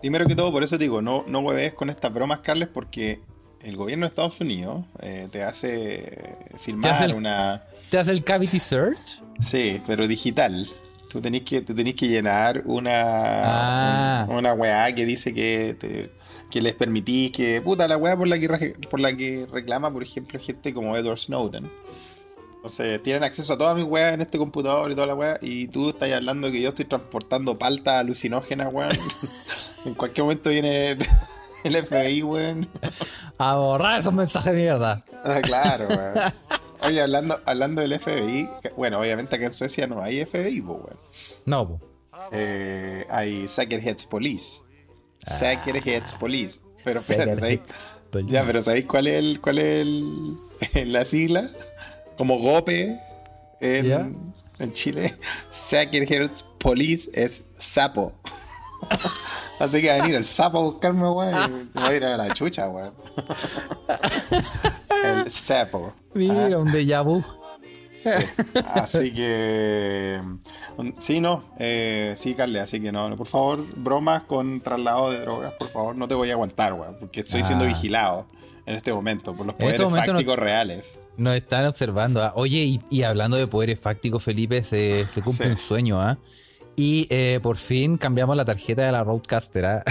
Primero 0.00 0.26
que 0.26 0.36
todo, 0.36 0.52
por 0.52 0.62
eso 0.62 0.76
te 0.76 0.84
digo, 0.84 1.00
no, 1.00 1.24
no 1.26 1.40
hueves 1.40 1.72
con 1.74 1.88
estas 1.88 2.12
bromas, 2.12 2.40
Carles, 2.40 2.68
porque 2.68 3.20
el 3.62 3.76
gobierno 3.76 4.04
de 4.04 4.08
Estados 4.08 4.40
Unidos 4.40 4.84
eh, 5.00 5.28
te 5.30 5.42
hace 5.42 6.36
el- 6.66 7.14
una. 7.16 7.64
¿Te 7.90 7.98
hace 7.98 8.12
el 8.12 8.22
cavity 8.22 8.58
search? 8.58 9.22
Sí, 9.40 9.80
pero 9.86 10.06
digital. 10.08 10.66
Tú 11.10 11.20
tenés 11.20 11.42
que, 11.42 11.60
te 11.60 11.72
tenés 11.72 11.94
que 11.94 12.08
llenar 12.08 12.62
una, 12.66 12.92
Ah. 14.22 14.26
un- 14.28 14.36
una 14.36 14.52
weá 14.54 14.92
que 14.94 15.04
dice 15.04 15.32
que, 15.32 15.76
te- 15.78 16.10
que 16.50 16.60
les 16.60 16.74
permitís 16.74 17.32
que. 17.32 17.60
Puta, 17.62 17.86
la 17.88 17.96
weá 17.96 18.16
por 18.16 18.26
la 18.28 18.38
que, 18.38 18.48
por 18.90 19.00
la 19.00 19.16
que 19.16 19.46
reclama, 19.50 19.92
por 19.92 20.02
ejemplo, 20.02 20.38
gente 20.40 20.72
como 20.72 20.96
Edward 20.96 21.18
Snowden. 21.18 21.70
Entonces, 22.56 23.00
tienen 23.04 23.22
acceso 23.22 23.52
a 23.52 23.58
todas 23.58 23.76
mis 23.76 23.84
weas 23.84 24.14
en 24.14 24.22
este 24.22 24.38
computador 24.38 24.90
y 24.90 24.94
toda 24.96 25.06
la 25.06 25.14
wea. 25.14 25.38
Y 25.40 25.68
tú 25.68 25.90
estás 25.90 26.10
hablando 26.12 26.50
que 26.50 26.60
yo 26.60 26.70
estoy 26.70 26.84
transportando 26.84 27.56
palta 27.56 28.00
alucinógena, 28.00 28.68
weón. 28.68 28.90
en 29.84 29.94
cualquier 29.94 30.24
momento 30.24 30.50
viene 30.50 30.98
el 31.62 31.76
FBI, 31.86 32.22
weón. 32.24 32.68
A 33.38 33.54
borrar 33.54 34.00
esos 34.00 34.12
mensajes 34.12 34.52
de 34.52 34.58
mierda. 34.60 35.04
Ah, 35.24 35.40
claro, 35.42 35.86
weón. 35.88 36.14
Oye, 36.86 37.00
hablando, 37.02 37.40
hablando 37.44 37.82
del 37.82 37.98
FBI, 37.98 38.48
que- 38.62 38.70
bueno, 38.70 39.00
obviamente 39.00 39.36
acá 39.36 39.46
en 39.46 39.52
Suecia 39.52 39.86
no 39.86 40.02
hay 40.02 40.24
FBI, 40.24 40.60
pues. 40.60 40.96
No. 41.44 41.80
Eh, 42.32 43.06
hay 43.10 43.46
Säkerhets 43.48 44.06
Police. 44.06 44.60
Säkerhets 45.18 46.14
Police. 46.14 46.60
Pero 46.84 47.00
espérate, 47.00 47.36
¿sabéis? 47.38 47.60
Police. 48.10 48.32
Ya, 48.32 48.44
pero 48.44 48.62
¿sabéis 48.62 48.86
cuál 48.86 49.06
es, 49.08 49.14
el, 49.16 49.40
cuál 49.40 49.58
es 49.58 49.86
el, 49.86 50.38
la 50.92 51.04
sigla? 51.04 51.50
Como 52.16 52.38
GOPE 52.38 52.98
en, 53.60 54.32
en 54.58 54.72
Chile. 54.72 55.14
Säkerhets 55.50 56.42
Police 56.58 57.10
es 57.12 57.42
sapo. 57.58 58.12
Así 59.58 59.80
que 59.80 59.88
va 59.88 59.94
a 59.94 59.98
venir 59.98 60.14
el 60.16 60.24
sapo 60.24 60.58
a 60.58 60.62
buscarme, 60.62 61.08
weón. 61.08 61.68
Me 61.74 61.80
voy 61.80 61.90
a 61.90 61.96
ir 61.96 62.04
a 62.04 62.16
la 62.16 62.28
chucha, 62.30 62.68
weón. 62.68 62.92
El 65.04 65.30
sapo. 65.30 65.92
Mira, 66.14 66.58
un 66.58 66.70
déjà 66.72 67.02
vu. 67.04 67.22
Así 68.74 69.12
que. 69.12 70.20
mm, 70.78 70.90
Sí, 70.98 71.20
no. 71.20 71.42
Eh, 71.58 72.14
sí, 72.16 72.34
Carle, 72.34 72.60
así 72.60 72.80
que 72.80 72.92
no. 72.92 73.16
Por 73.16 73.26
favor, 73.26 73.64
bromas 73.76 74.24
con 74.24 74.60
traslado 74.60 75.10
de 75.10 75.20
drogas, 75.20 75.52
por 75.58 75.68
favor, 75.70 75.96
no 75.96 76.06
te 76.06 76.14
voy 76.14 76.30
a 76.30 76.34
aguantar, 76.34 76.74
weón. 76.74 76.96
Porque 77.00 77.20
estoy 77.20 77.42
siendo 77.42 77.64
Ah. 77.64 77.68
vigilado 77.68 78.26
en 78.66 78.74
este 78.76 78.92
momento 78.92 79.34
por 79.34 79.46
los 79.46 79.58
En 79.58 79.66
este 79.68 79.82
poderes 79.84 80.00
no- 80.06 80.12
fácticos 80.12 80.36
reales. 80.38 80.98
Nos 81.16 81.34
están 81.34 81.64
observando. 81.66 82.22
¿ah? 82.22 82.32
Oye, 82.36 82.58
y, 82.58 82.80
y 82.90 83.02
hablando 83.02 83.36
de 83.38 83.46
poderes 83.46 83.80
fácticos, 83.80 84.22
Felipe, 84.22 84.62
se, 84.62 85.06
se 85.08 85.22
cumple 85.22 85.46
Sí. 85.46 85.50
un 85.52 85.56
sueño, 85.56 86.00
¿ah? 86.00 86.18
Y 86.76 87.06
eh, 87.10 87.40
por 87.42 87.56
fin 87.56 87.96
cambiamos 87.96 88.36
la 88.36 88.44
tarjeta 88.44 88.84
de 88.84 88.92
la 88.92 89.02
Roadcaster, 89.02 89.64
¿ah? 89.64 89.82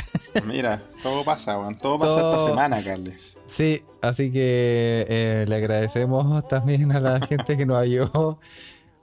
Mira, 0.46 0.82
todo 1.02 1.24
pasa, 1.26 1.58
weón. 1.60 1.76
Todo 1.76 1.98
pasa 2.00 2.12
Todo- 2.22 2.34
esta 2.36 2.50
semana, 2.50 2.82
Carle. 2.84 3.18
Sí, 3.48 3.84
así 4.02 4.32
que 4.32 5.06
eh, 5.08 5.46
le 5.48 5.56
agradecemos 5.56 6.48
también 6.48 6.92
a 6.92 7.00
la 7.00 7.20
gente 7.28 7.58
que 7.58 7.66
nos 7.66 7.78
ayudó. 7.78 8.40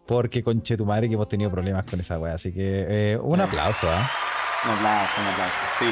Porque 0.07 0.43
conche 0.43 0.77
tu 0.77 0.85
madre 0.85 1.09
que 1.09 1.15
hemos 1.15 1.29
tenido 1.29 1.51
problemas 1.51 1.85
con 1.85 2.01
esa 2.01 2.19
weá. 2.19 2.35
Así 2.35 2.53
que 2.53 2.85
eh, 2.89 3.19
un 3.23 3.41
aplauso, 3.41 3.89
¿ah? 3.89 4.11
Un 4.65 4.71
aplauso, 4.73 5.21
un 5.21 5.27
aplauso. 5.29 5.59
Sí. 5.79 5.87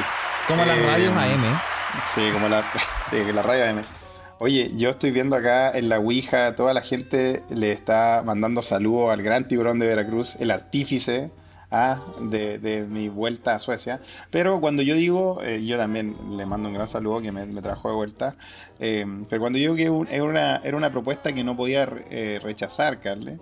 Como 0.49 0.65
las 0.65 0.77
Eh, 0.77 0.87
radios 0.87 1.13
AM. 1.13 1.61
Sí, 2.05 2.31
como 2.33 2.49
la, 2.49 2.65
la 3.35 3.43
radio 3.43 3.65
AM. 3.71 3.83
Oye, 4.41 4.73
yo 4.75 4.91
estoy 4.91 5.11
viendo 5.13 5.37
acá 5.37 5.71
en 5.71 5.89
la 5.89 5.99
Ouija, 6.01 6.57
toda 6.57 6.75
la 6.75 6.81
gente 6.81 7.43
le 7.51 7.73
está 7.73 8.23
mandando 8.25 8.63
saludos 8.63 9.13
al 9.13 9.23
gran 9.23 9.47
tiburón 9.47 9.79
de 9.79 9.87
Veracruz, 9.87 10.37
el 10.41 10.51
artífice 10.51 11.31
ah, 11.71 12.01
de, 12.21 12.59
de 12.59 12.83
mi 12.85 13.09
vuelta 13.09 13.55
a 13.55 13.59
Suecia. 13.59 14.01
Pero 14.31 14.61
cuando 14.61 14.83
yo 14.83 14.95
digo, 14.95 15.41
eh, 15.43 15.65
yo 15.65 15.77
también 15.77 16.17
le 16.37 16.47
mando 16.47 16.69
un 16.69 16.75
gran 16.75 16.89
saludo 16.89 17.21
que 17.21 17.33
me, 17.33 17.47
me 17.47 17.63
trajo 17.63 17.89
de 17.89 17.95
vuelta. 17.95 18.37
eh, 18.79 19.05
pero 19.29 19.41
cuando 19.41 19.59
digo 19.59 19.75
que 19.75 19.85
era 20.11 20.25
una, 20.25 20.57
era 20.59 20.77
una 20.77 20.91
propuesta 20.91 21.33
que 21.33 21.45
no 21.45 21.57
podía 21.57 21.89
eh, 22.11 22.41
rechazar, 22.43 23.01
Carle, 23.01 23.39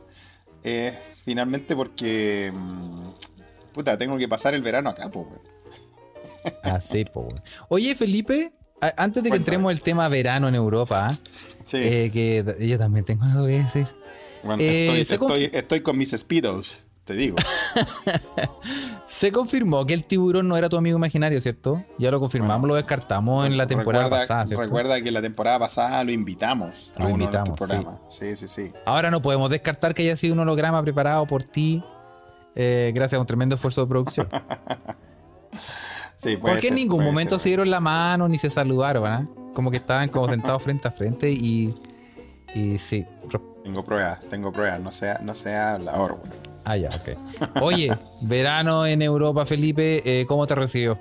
finalmente 1.25 1.75
porque, 1.77 2.53
mm, 2.55 3.09
puta, 3.73 3.97
tengo 3.97 4.19
que 4.19 4.29
pasar 4.29 4.55
el 4.55 4.63
verano 4.63 4.91
acá, 4.91 5.11
pues. 5.11 5.27
Así, 6.63 7.05
po. 7.05 7.21
weón. 7.23 7.41
Oye, 7.69 7.95
Felipe, 7.95 8.53
antes 8.97 9.23
de 9.23 9.31
que 9.31 9.31
Cuéntame. 9.31 9.37
entremos 9.37 9.73
el 9.73 9.81
tema 9.83 10.09
verano 10.09 10.49
en 10.49 10.55
Europa, 10.55 11.09
¿ah? 11.11 11.19
Sí. 11.65 11.79
Eh, 11.81 12.11
que 12.13 12.67
yo 12.67 12.79
también 12.79 13.05
tengo 13.05 13.25
algo 13.25 13.47
que 13.47 13.59
decir. 13.63 13.87
Bueno, 14.43 14.63
estoy, 14.63 15.81
con 15.81 15.99
mis 15.99 16.13
speedos, 16.13 16.79
te 17.09 17.15
digo. 17.15 17.37
Se 19.07 19.33
confirmó 19.33 19.87
que 19.87 19.95
el 19.95 20.05
tiburón 20.05 20.47
no 20.47 20.59
era 20.59 20.69
tu 20.69 20.77
amigo 20.77 20.99
imaginario, 20.99 21.41
¿cierto? 21.41 21.83
Ya 21.99 22.11
lo 22.11 22.21
confirmamos, 22.21 22.69
lo 22.69 22.75
descartamos 22.75 23.47
en 23.47 23.57
la 23.57 23.67
temporada 23.67 24.05
recuerda, 24.05 24.23
pasada, 24.23 24.47
¿cierto? 24.47 24.63
Recuerda 24.63 25.01
que 25.01 25.11
la 25.11 25.23
temporada 25.23 25.59
pasada 25.59 26.05
lo 26.05 26.13
invitamos. 26.13 26.93
a 26.97 27.01
Lo 27.01 27.07
de 27.07 27.13
invitamos, 27.13 27.49
nuestros 27.49 27.71
programas. 27.71 28.01
Sí, 28.13 28.37
sí, 28.37 28.47
sí. 28.47 28.73
Ahora 28.85 29.11
no 29.11 29.23
podemos 29.23 29.49
descartar 29.49 29.95
que 29.95 30.03
haya 30.03 30.17
sido 30.17 30.35
un 30.35 30.41
holograma 30.41 30.83
preparado 30.83 31.27
por 31.27 31.43
ti, 31.43 31.83
eh, 32.55 32.93
gracias 32.95 33.17
a 33.17 33.21
un 33.23 33.27
tremendo 33.27 33.55
esfuerzo 33.55 33.81
de 33.81 33.87
producción. 33.89 34.29
Sí, 36.21 36.37
Porque 36.37 36.69
en 36.69 36.75
ningún 36.75 37.05
momento 37.05 37.37
ser. 37.37 37.45
se 37.45 37.49
dieron 37.51 37.71
la 37.71 37.79
mano 37.79 38.29
ni 38.29 38.39
se 38.39 38.51
saludaron, 38.51 39.07
¿ah? 39.07 39.29
Como 39.55 39.71
que 39.71 39.77
estaban 39.77 40.09
como 40.09 40.29
sentados 40.29 40.61
frente 40.65 40.89
a 40.89 40.91
frente 40.91 41.31
y. 41.31 41.73
Y 42.57 42.77
sí. 42.79 43.07
Tengo 43.63 43.85
pruebas, 43.85 44.19
tengo 44.29 44.53
pruebas. 44.53 44.81
No 44.81 44.91
sea, 44.91 45.21
no 45.23 45.37
sea 45.37 45.75
hablador, 45.75 46.17
güey. 46.19 46.48
Ah, 46.71 46.77
ya, 46.77 46.91
ok. 46.91 47.63
Oye, 47.63 47.97
verano 48.21 48.85
en 48.87 49.01
Europa, 49.03 49.47
Felipe, 49.47 50.03
eh, 50.05 50.27
¿cómo 50.27 50.47
te 50.47 50.55
recibió? 50.55 50.99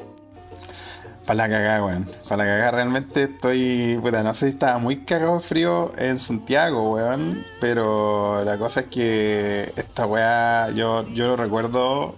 Para 1.26 1.36
la 1.36 1.50
cagada, 1.50 1.84
weón. 1.86 2.08
Para 2.30 2.46
la 2.46 2.50
cagada, 2.52 2.72
realmente 2.72 3.24
estoy. 3.24 4.00
Puta, 4.02 4.24
no 4.24 4.34
sé 4.34 4.46
si 4.48 4.54
estaba 4.54 4.78
muy 4.80 5.00
cagado 5.04 5.36
de 5.36 5.42
frío 5.42 5.92
en 5.98 6.18
Santiago, 6.20 6.92
weón. 6.94 7.44
Pero 7.60 8.44
la 8.46 8.58
cosa 8.58 8.80
es 8.82 8.86
que 8.86 9.74
esta 9.76 10.06
weá, 10.06 10.70
yo, 10.72 11.06
yo 11.14 11.28
lo 11.28 11.36
recuerdo 11.36 12.16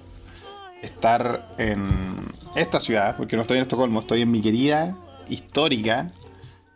estar 0.84 1.48
en 1.58 1.88
esta 2.56 2.80
ciudad, 2.80 3.16
porque 3.18 3.36
no 3.36 3.42
estoy 3.42 3.58
en 3.58 3.64
Estocolmo, 3.64 4.00
estoy 4.00 4.22
en 4.22 4.30
mi 4.32 4.42
querida, 4.42 4.96
histórica, 5.28 6.12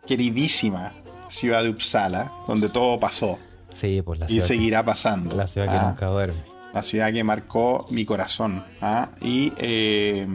queridísima 0.06 0.92
ciudad 1.28 1.62
de 1.62 1.70
Uppsala, 1.70 2.32
donde 2.48 2.68
todo 2.68 2.98
pasó 3.00 3.38
Sí, 3.70 4.02
pues 4.02 4.18
la 4.20 4.26
y 4.26 4.30
ciudad, 4.30 4.46
seguirá 4.46 4.82
pasando. 4.84 5.34
la 5.36 5.46
ciudad 5.46 5.68
que 5.68 5.76
Ah, 5.76 5.88
nunca 5.90 6.06
duerme. 6.06 6.53
La 6.74 6.82
ciudad 6.82 7.12
que 7.12 7.24
marcó 7.24 7.86
mi 7.90 8.04
corazón. 8.04 8.64
¿ah? 8.82 9.08
Y 9.20 9.52
eh, 9.58 10.26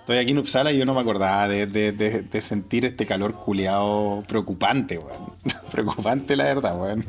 estoy 0.00 0.18
aquí 0.18 0.32
en 0.32 0.38
Uppsala 0.38 0.72
y 0.72 0.78
yo 0.78 0.84
no 0.84 0.92
me 0.94 1.00
acordaba 1.00 1.48
de, 1.48 1.66
de- 1.66 1.92
de- 1.92 2.22
de 2.22 2.42
sentir 2.42 2.84
este 2.84 3.06
calor 3.06 3.34
culeado 3.34 4.22
preocupante, 4.28 4.98
weón. 4.98 5.32
preocupante 5.70 6.36
la 6.36 6.44
verdad, 6.44 6.78
weón. 6.80 7.04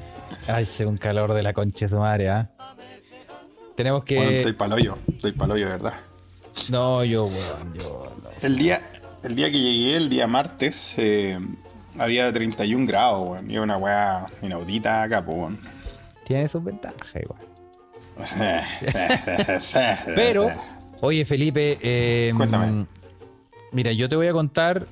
Ay, 0.47 0.65
según 0.65 0.97
calor 0.97 1.33
de 1.33 1.43
la 1.43 1.51
concha 1.53 1.85
de 1.85 1.89
su 1.89 1.97
madre, 1.97 2.29
¿ah? 2.29 2.49
Tenemos 3.75 4.03
que. 4.03 4.17
Weón, 4.19 4.33
estoy 4.33 4.53
paloyo, 4.53 4.97
estoy 5.11 5.31
paloyo, 5.33 5.67
verdad. 5.67 5.93
No, 6.69 7.03
yo, 7.03 7.25
weón, 7.25 7.73
yo. 7.73 8.13
no. 8.23 8.29
El 8.41 8.57
día, 8.57 8.81
el 9.23 9.35
día 9.35 9.51
que 9.51 9.59
llegué, 9.59 9.95
el 9.97 10.09
día 10.09 10.25
martes, 10.27 10.93
eh, 10.97 11.37
había 11.99 12.31
31 12.31 12.85
grados, 12.87 13.29
weón. 13.29 13.49
Y 13.51 13.57
una 13.57 13.77
weá 13.77 14.25
inaudita 14.41 15.03
acá, 15.03 15.19
weón. 15.19 15.59
Tiene 16.25 16.47
sus 16.47 16.63
ventajas, 16.63 17.15
igual. 17.21 17.39
Pero, 20.15 20.49
oye, 21.01 21.25
Felipe, 21.25 21.77
eh, 21.81 22.33
Cuéntame. 22.35 22.85
Mira, 23.71 23.91
yo 23.91 24.07
te 24.09 24.15
voy 24.15 24.27
a 24.27 24.33
contar 24.33 24.87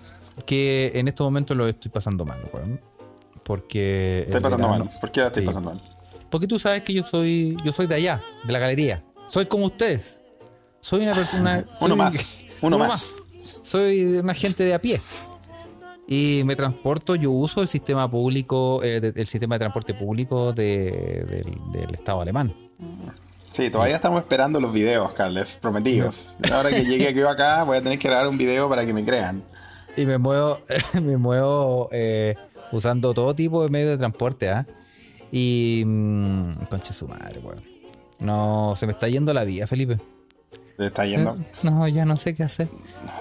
que 0.45 0.91
en 0.95 1.07
estos 1.07 1.25
momentos 1.25 1.55
lo 1.55 1.67
estoy 1.67 1.91
pasando 1.91 2.25
mal, 2.25 2.39
weón. 2.53 2.81
Porque. 3.43 4.19
Estoy 4.21 4.35
el 4.37 4.41
pasando 4.41 4.67
verano- 4.67 4.85
mal. 4.85 4.99
¿Por 4.99 5.11
qué 5.11 5.21
la 5.21 5.27
estoy 5.27 5.43
Sí. 5.43 5.47
pasando 5.47 5.69
mal? 5.71 5.81
Porque 6.29 6.47
tú 6.47 6.59
sabes 6.59 6.83
que 6.83 6.93
yo 6.93 7.03
soy. 7.03 7.57
Yo 7.63 7.71
soy 7.71 7.87
de 7.87 7.95
allá, 7.95 8.21
de 8.43 8.51
la 8.53 8.59
galería. 8.59 9.03
Soy 9.27 9.45
como 9.45 9.65
ustedes. 9.65 10.23
Soy 10.79 11.01
una 11.03 11.13
persona. 11.13 11.65
soy- 11.73 11.85
Uno 11.87 11.95
más, 11.95 12.41
uno 12.61 12.77
más. 12.77 13.15
Soy 13.61 14.03
una 14.17 14.33
gente 14.33 14.63
de 14.63 14.73
a 14.73 14.81
pie. 14.81 14.99
Y 16.07 16.43
me 16.45 16.55
transporto, 16.55 17.15
yo 17.15 17.31
uso 17.31 17.61
el 17.61 17.67
sistema 17.67 18.09
público, 18.09 18.83
eh, 18.83 18.99
de- 18.99 19.19
el 19.19 19.25
sistema 19.25 19.55
de 19.55 19.59
transporte 19.59 19.93
público 19.95 20.53
de- 20.53 21.25
del, 21.27 21.57
del 21.71 21.95
Estado 21.95 22.21
alemán. 22.21 22.53
Sí, 23.51 23.69
todavía 23.69 23.95
estamos 23.95 24.19
esperando 24.19 24.59
los 24.59 24.73
videos, 24.73 25.13
Carles, 25.13 25.57
prometidos. 25.61 26.35
Ahora 26.51 26.69
que 26.71 26.83
llegue 26.83 27.13
yo 27.13 27.29
acá, 27.29 27.63
voy 27.63 27.77
a 27.77 27.81
tener 27.81 27.97
que 27.97 28.09
grabar 28.09 28.27
un 28.27 28.37
video 28.37 28.67
para 28.67 28.85
que 28.85 28.93
me 28.93 29.05
crean. 29.05 29.43
Y 29.95 30.05
me 30.05 30.17
muevo, 30.17 30.59
me 31.01 31.15
muevo 31.15 31.87
eh, 31.93 32.35
usando 32.71 33.13
todo 33.13 33.33
tipo 33.33 33.63
de 33.63 33.69
medios 33.69 33.91
de 33.91 33.97
transporte, 33.97 34.49
¿ah? 34.49 34.67
Y. 35.31 35.83
Mmm, 35.85 36.65
concha 36.69 36.91
su 36.91 37.07
madre, 37.07 37.39
weón. 37.39 37.63
No, 38.19 38.73
se 38.75 38.87
me 38.87 38.93
está 38.93 39.07
yendo 39.07 39.33
la 39.33 39.43
vida, 39.43 39.67
Felipe. 39.67 39.99
¿Te 40.77 40.87
está 40.87 41.05
yendo? 41.05 41.37
No, 41.63 41.87
ya 41.87 42.03
no 42.03 42.17
sé 42.17 42.35
qué 42.35 42.43
hacer. 42.43 42.67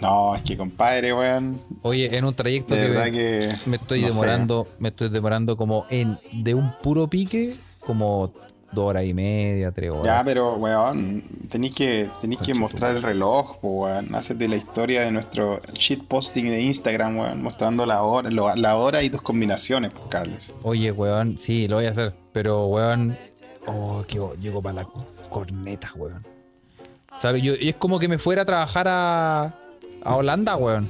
No, 0.00 0.34
es 0.34 0.42
que 0.42 0.56
compadre, 0.56 1.14
weón. 1.14 1.60
Oye, 1.82 2.16
en 2.16 2.24
un 2.24 2.34
trayecto 2.34 2.74
De 2.74 2.88
que 2.88 3.12
que. 3.12 3.56
me 3.66 3.76
estoy 3.76 4.00
no 4.00 4.08
sé. 4.08 4.12
demorando, 4.12 4.68
me 4.80 4.88
estoy 4.88 5.08
demorando 5.10 5.56
como 5.56 5.86
en 5.90 6.18
de 6.32 6.54
un 6.54 6.72
puro 6.82 7.08
pique, 7.08 7.54
como 7.86 8.32
dos 8.74 8.86
horas 8.90 9.04
y 9.04 9.14
media, 9.14 9.70
tres 9.72 9.90
horas. 9.90 10.04
Ya, 10.04 10.22
pero, 10.24 10.54
weón, 10.56 11.22
tenéis 11.48 11.72
que, 11.74 12.10
tenéis 12.20 12.40
que 12.40 12.54
mostrar 12.54 12.96
el 12.96 13.02
reloj, 13.02 13.58
weón. 13.62 14.14
Hacete 14.14 14.48
la 14.48 14.56
historia 14.56 15.02
de 15.02 15.10
nuestro 15.12 15.60
shitposting 15.72 16.46
de 16.46 16.60
Instagram, 16.62 17.18
weón, 17.18 17.42
mostrando 17.42 17.86
la 17.86 18.02
hora, 18.02 18.30
lo- 18.30 18.54
la 18.56 18.76
hora 18.76 19.02
y 19.02 19.10
tus 19.10 19.22
combinaciones, 19.22 19.92
pues, 19.92 20.04
Carles. 20.08 20.52
Oye, 20.62 20.90
weón, 20.92 21.38
sí, 21.38 21.68
lo 21.68 21.76
voy 21.76 21.86
a 21.86 21.90
hacer. 21.90 22.14
Pero, 22.32 22.66
weón, 22.66 23.16
oh, 23.66 24.04
que 24.08 24.20
llego 24.40 24.60
para 24.60 24.82
la 24.82 24.88
corneta, 25.30 25.90
weón. 25.96 26.26
¿Sabes? 27.20 27.42
Yo, 27.42 27.52
y 27.58 27.68
es 27.68 27.76
como 27.76 27.98
que 27.98 28.08
me 28.08 28.18
fuera 28.18 28.42
a 28.42 28.44
trabajar 28.44 28.86
a, 28.88 29.54
a 30.02 30.16
Holanda, 30.16 30.56
weón. 30.56 30.88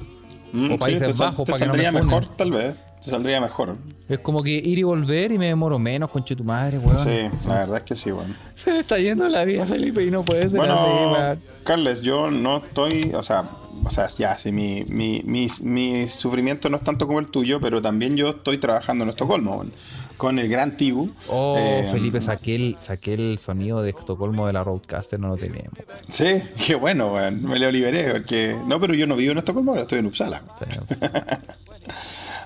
Mm, 0.53 0.73
O 0.73 0.79
Países 0.79 1.09
te 1.09 1.13
sal- 1.15 1.29
Bajos, 1.29 1.45
te 1.47 1.53
para 1.53 1.65
que 1.65 1.67
no 1.69 1.75
me 1.75 1.91
funen. 1.91 2.07
mejor, 2.07 2.27
tal 2.37 2.51
vez. 2.53 2.75
Te 3.05 3.11
saldría 3.11 3.41
mejor. 3.41 3.77
Es 4.09 4.19
como 4.21 4.43
que 4.43 4.51
ir 4.53 4.79
y 4.79 4.83
volver 4.83 5.33
y 5.33 5.39
me 5.39 5.47
demoro 5.47 5.79
menos, 5.79 6.11
conche 6.11 6.35
tu 6.35 6.45
madre, 6.45 6.79
weón. 6.79 6.99
Sí, 6.99 7.29
la 7.47 7.55
verdad 7.61 7.77
es 7.79 7.83
que 7.83 7.97
sí, 7.97 8.11
weón. 8.13 8.35
Se 8.55 8.71
me 8.73 8.79
está 8.81 8.99
yendo 8.99 9.29
la 9.29 9.45
vida, 9.45 9.67
Felipe, 9.67 10.05
y 10.05 10.11
no 10.11 10.25
puede 10.25 10.49
ser 10.49 10.61
así, 10.61 10.69
Bueno, 10.71 11.13
weón. 11.13 11.41
Carles, 11.65 12.03
yo 12.03 12.31
no 12.31 12.59
estoy, 12.59 13.13
o 13.15 13.23
sea, 13.23 13.45
o 13.85 13.91
sea, 13.91 14.07
ya, 14.09 14.37
sí, 14.39 14.53
mi, 14.53 14.85
mi, 14.85 15.23
mi, 15.25 15.49
mi 15.63 16.09
sufrimiento 16.09 16.69
no 16.71 16.77
es 16.77 16.85
tanto 16.85 17.07
como 17.07 17.19
el 17.21 17.29
tuyo, 17.29 17.61
pero 17.61 17.81
también 17.83 18.17
yo 18.17 18.31
estoy 18.31 18.59
trabajando 18.59 19.05
en 19.05 19.11
Estocolmo, 19.11 19.57
weón, 19.57 19.73
con 20.19 20.39
el 20.39 20.49
gran 20.49 20.77
Tibu. 20.77 21.11
Oh, 21.29 21.57
Eh, 21.59 21.87
Felipe, 21.91 22.21
saqué 22.21 22.55
el, 22.55 22.77
saqué 22.79 23.15
el 23.15 23.39
sonido 23.39 23.83
de 23.83 23.91
Estocolmo 23.91 24.47
de 24.47 24.53
la 24.53 24.63
Roadcaster, 24.65 25.19
no 25.19 25.29
lo 25.29 25.37
tenemos. 25.37 25.73
Sí, 26.11 26.43
qué 26.67 26.75
bueno, 26.75 27.13
weón, 27.15 27.43
me 27.43 27.59
lo 27.59 27.71
liberé, 27.71 28.13
porque, 28.13 28.57
no, 28.67 28.79
pero 28.81 28.95
yo 28.95 29.07
no 29.07 29.17
vivo 29.17 29.33
en 29.33 29.39
Estocolmo, 29.39 29.73
ahora 29.73 29.83
estoy 29.83 29.99
en 30.01 30.07
Uppsala. 30.07 30.43
Tenemos. 30.59 30.89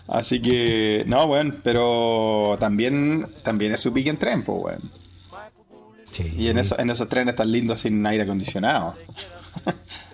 Así 0.09 0.41
que, 0.41 1.05
no, 1.07 1.27
weón, 1.27 1.61
pero 1.62 2.57
también, 2.59 3.29
también 3.43 3.73
es 3.73 3.81
su 3.81 3.93
pique 3.93 4.11
en 4.11 4.17
tren, 4.17 4.43
pues, 4.43 4.59
weón. 4.62 4.91
Sí. 6.11 6.35
Y 6.37 6.49
en, 6.49 6.59
eso, 6.59 6.79
en 6.79 6.91
esos 6.91 7.09
trenes 7.09 7.37
tan 7.37 7.53
lindos 7.53 7.81
sin 7.81 8.05
aire 8.07 8.25
acondicionado. 8.25 8.95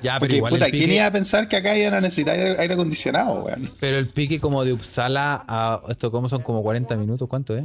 Ya, 0.02 0.14
pero 0.14 0.20
Porque, 0.20 0.36
igual 0.36 0.52
puta, 0.52 0.66
el 0.66 0.72
¿quién 0.72 0.90
iba 0.90 1.06
a 1.06 1.10
pensar 1.10 1.48
que 1.48 1.56
acá 1.56 1.74
iban 1.78 1.94
a 1.94 2.00
necesitar 2.02 2.38
aire, 2.38 2.74
acondicionado, 2.74 3.42
weón? 3.44 3.70
pero 3.80 3.96
el 3.96 4.08
pique 4.08 4.38
como 4.38 4.62
de 4.62 4.74
Uppsala 4.74 5.44
a 5.48 5.80
Estocolmo 5.88 6.28
son 6.28 6.42
como 6.42 6.62
40 6.62 6.94
minutos, 6.96 7.26
¿cuánto 7.26 7.56
es? 7.56 7.64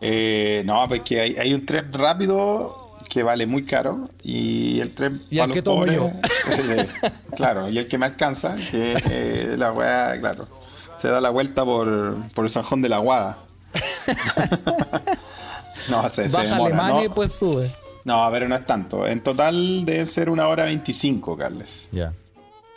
Eh, 0.00 0.62
no, 0.64 0.86
porque 0.88 1.20
hay, 1.20 1.36
hay 1.36 1.52
un 1.52 1.66
tren 1.66 1.92
rápido 1.92 2.92
que 3.08 3.22
vale 3.24 3.46
muy 3.46 3.64
caro 3.64 4.08
y 4.22 4.78
el 4.80 4.92
tren 4.92 5.20
Y 5.30 5.40
el 5.40 5.48
los 5.48 5.54
que 5.56 5.62
tomo 5.62 5.80
pobres, 5.80 5.96
yo. 5.96 6.06
eh, 6.08 6.86
claro, 7.36 7.68
y 7.68 7.78
el 7.78 7.88
que 7.88 7.98
me 7.98 8.06
alcanza, 8.06 8.54
que 8.70 8.94
eh, 9.10 9.54
la 9.58 9.72
weá, 9.72 10.16
claro, 10.20 10.46
se 11.00 11.08
da 11.08 11.20
la 11.20 11.30
vuelta 11.30 11.64
por, 11.64 12.16
por 12.34 12.44
el 12.44 12.50
Sanjón 12.50 12.82
de 12.82 12.88
la 12.88 12.98
Guada. 12.98 13.38
no, 15.88 16.08
se, 16.08 16.28
se 16.28 16.36
Baja 16.36 16.54
demora, 16.56 16.64
Alemania 16.66 17.04
y 17.04 17.08
¿no? 17.08 17.14
pues 17.14 17.32
sube. 17.32 17.70
No, 18.04 18.28
pero 18.32 18.48
no 18.48 18.56
es 18.56 18.66
tanto. 18.66 19.06
En 19.06 19.22
total 19.22 19.84
debe 19.84 20.04
ser 20.06 20.30
una 20.30 20.48
hora 20.48 20.64
25, 20.64 21.36
Carles. 21.36 21.88
Ya. 21.92 22.12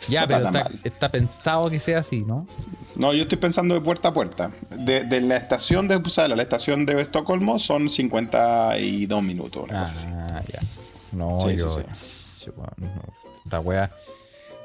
Ya, 0.08 0.26
No 0.26 0.50
pero 0.52 0.68
está 0.82 1.10
pensado 1.10 1.70
que 1.70 1.80
sea 1.80 2.00
así, 2.00 2.20
¿no? 2.22 2.46
No, 2.96 3.12
yo 3.14 3.22
estoy 3.22 3.38
pensando 3.38 3.74
de 3.74 3.80
puerta 3.80 4.08
a 4.08 4.14
puerta. 4.14 4.50
De, 4.70 5.02
de 5.04 5.20
la 5.22 5.36
estación 5.36 5.88
de 5.88 5.96
Uppsala 5.96 6.34
a 6.34 6.36
la 6.36 6.42
estación 6.42 6.84
de 6.86 7.00
Estocolmo 7.00 7.58
son 7.58 7.88
52 7.88 9.22
minutos. 9.22 9.64
una 9.68 9.82
cosa 9.82 9.94
así. 9.96 10.06
Ah, 10.12 10.42
ya. 10.52 10.60
No, 11.12 11.38
Sí, 11.40 11.56
yo. 11.56 11.70
sí, 11.70 11.80
ch, 11.90 12.48
weón, 12.56 12.70
no, 12.78 12.88
esta 13.44 13.60
wea. 13.60 13.90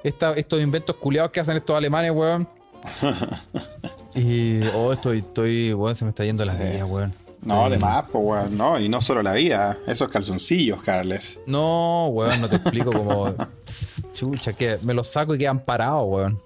Esta, 0.04 0.34
estos 0.34 0.62
inventos 0.62 0.96
culiados 0.98 1.32
que 1.32 1.40
hacen 1.40 1.56
estos 1.58 1.76
alemanes, 1.76 2.12
weón. 2.12 2.48
Y. 4.16 4.62
Oh, 4.76 4.94
estoy, 4.94 5.20
estoy, 5.20 5.74
weón, 5.74 5.96
se 5.96 6.06
me 6.06 6.10
está 6.10 6.24
yendo 6.26 6.44
la 6.46 6.54
vida, 6.56 6.86
weón. 6.86 7.14
No, 7.42 7.66
además, 7.66 8.04
pues, 8.12 8.22
weón, 8.24 8.58
no, 8.58 8.78
y 8.80 8.90
no 8.90 9.00
solo 9.00 9.24
la 9.24 9.32
vida, 9.34 9.78
esos 9.88 10.10
calzoncillos, 10.10 10.82
Carles. 10.84 11.40
No, 11.46 12.08
weón, 12.08 12.42
no 12.42 12.50
te 12.50 12.58
explico 12.58 12.92
como. 12.92 13.34
Chucha, 14.14 14.54
que 14.54 14.78
me 14.82 14.94
los 14.94 15.08
saco 15.08 15.36
y 15.36 15.38
quedan 15.38 15.60
parados, 15.60 16.04
weón. 16.08 16.40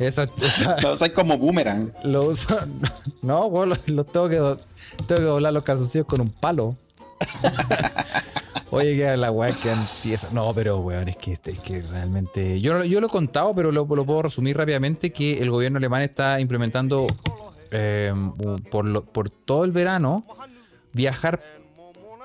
Esa, 0.00 0.28
esa, 0.42 0.80
Los 0.82 1.00
hay 1.02 1.10
como 1.10 1.38
boomerang. 1.38 1.92
lo 2.04 2.24
uso. 2.24 2.58
No, 3.22 3.46
weón, 3.46 3.68
los, 3.68 3.88
los 3.88 4.06
tengo 4.06 4.28
que 4.28 4.36
tengo 5.06 5.20
que 5.20 5.22
doblar 5.22 5.52
los 5.52 5.62
calzoncillos 5.62 6.06
con 6.06 6.20
un 6.20 6.30
palo. 6.30 6.76
Oye, 8.70 8.96
que 8.96 9.16
la 9.16 9.30
weá 9.30 9.52
que 9.52 9.70
empieza. 9.72 10.28
No, 10.32 10.52
pero 10.54 10.78
weón, 10.80 11.08
es 11.08 11.16
que, 11.16 11.32
es 11.32 11.58
que 11.60 11.82
realmente. 11.82 12.60
Yo, 12.60 12.84
yo 12.84 13.00
lo 13.00 13.06
he 13.06 13.10
contado, 13.10 13.54
pero 13.54 13.72
lo, 13.72 13.86
lo 13.86 14.04
puedo 14.06 14.22
resumir 14.22 14.56
rápidamente: 14.56 15.12
que 15.12 15.38
el 15.40 15.50
gobierno 15.50 15.78
alemán 15.78 16.02
está 16.02 16.38
implementando 16.40 17.06
eh, 17.70 18.12
por, 18.70 18.84
lo- 18.84 19.04
por 19.04 19.30
todo 19.30 19.64
el 19.64 19.72
verano 19.72 20.24
viajar 20.92 21.42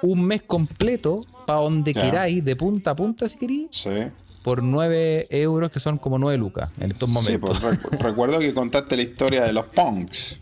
un 0.02 0.26
mes 0.26 0.42
completo 0.44 1.26
para 1.46 1.60
donde 1.60 1.94
queráis, 1.94 2.44
de 2.44 2.56
punta 2.56 2.92
a 2.92 2.96
punta, 2.96 3.28
si 3.28 3.38
queréis, 3.38 3.68
Sí. 3.72 3.90
por 4.44 4.64
9 4.64 5.28
euros, 5.30 5.70
que 5.72 5.80
son 5.80 5.98
como 5.98 6.18
9 6.20 6.38
lucas 6.38 6.72
en 6.80 6.92
estos 6.92 7.08
Sí, 7.10 7.14
momentos. 7.14 7.60
pues, 7.62 7.82
recu- 7.84 7.98
recuerdo 8.00 8.40
que 8.40 8.54
contaste 8.54 8.96
la 8.98 9.04
historia 9.04 9.44
de 9.44 9.54
los 9.54 9.66
punks. 9.68 10.40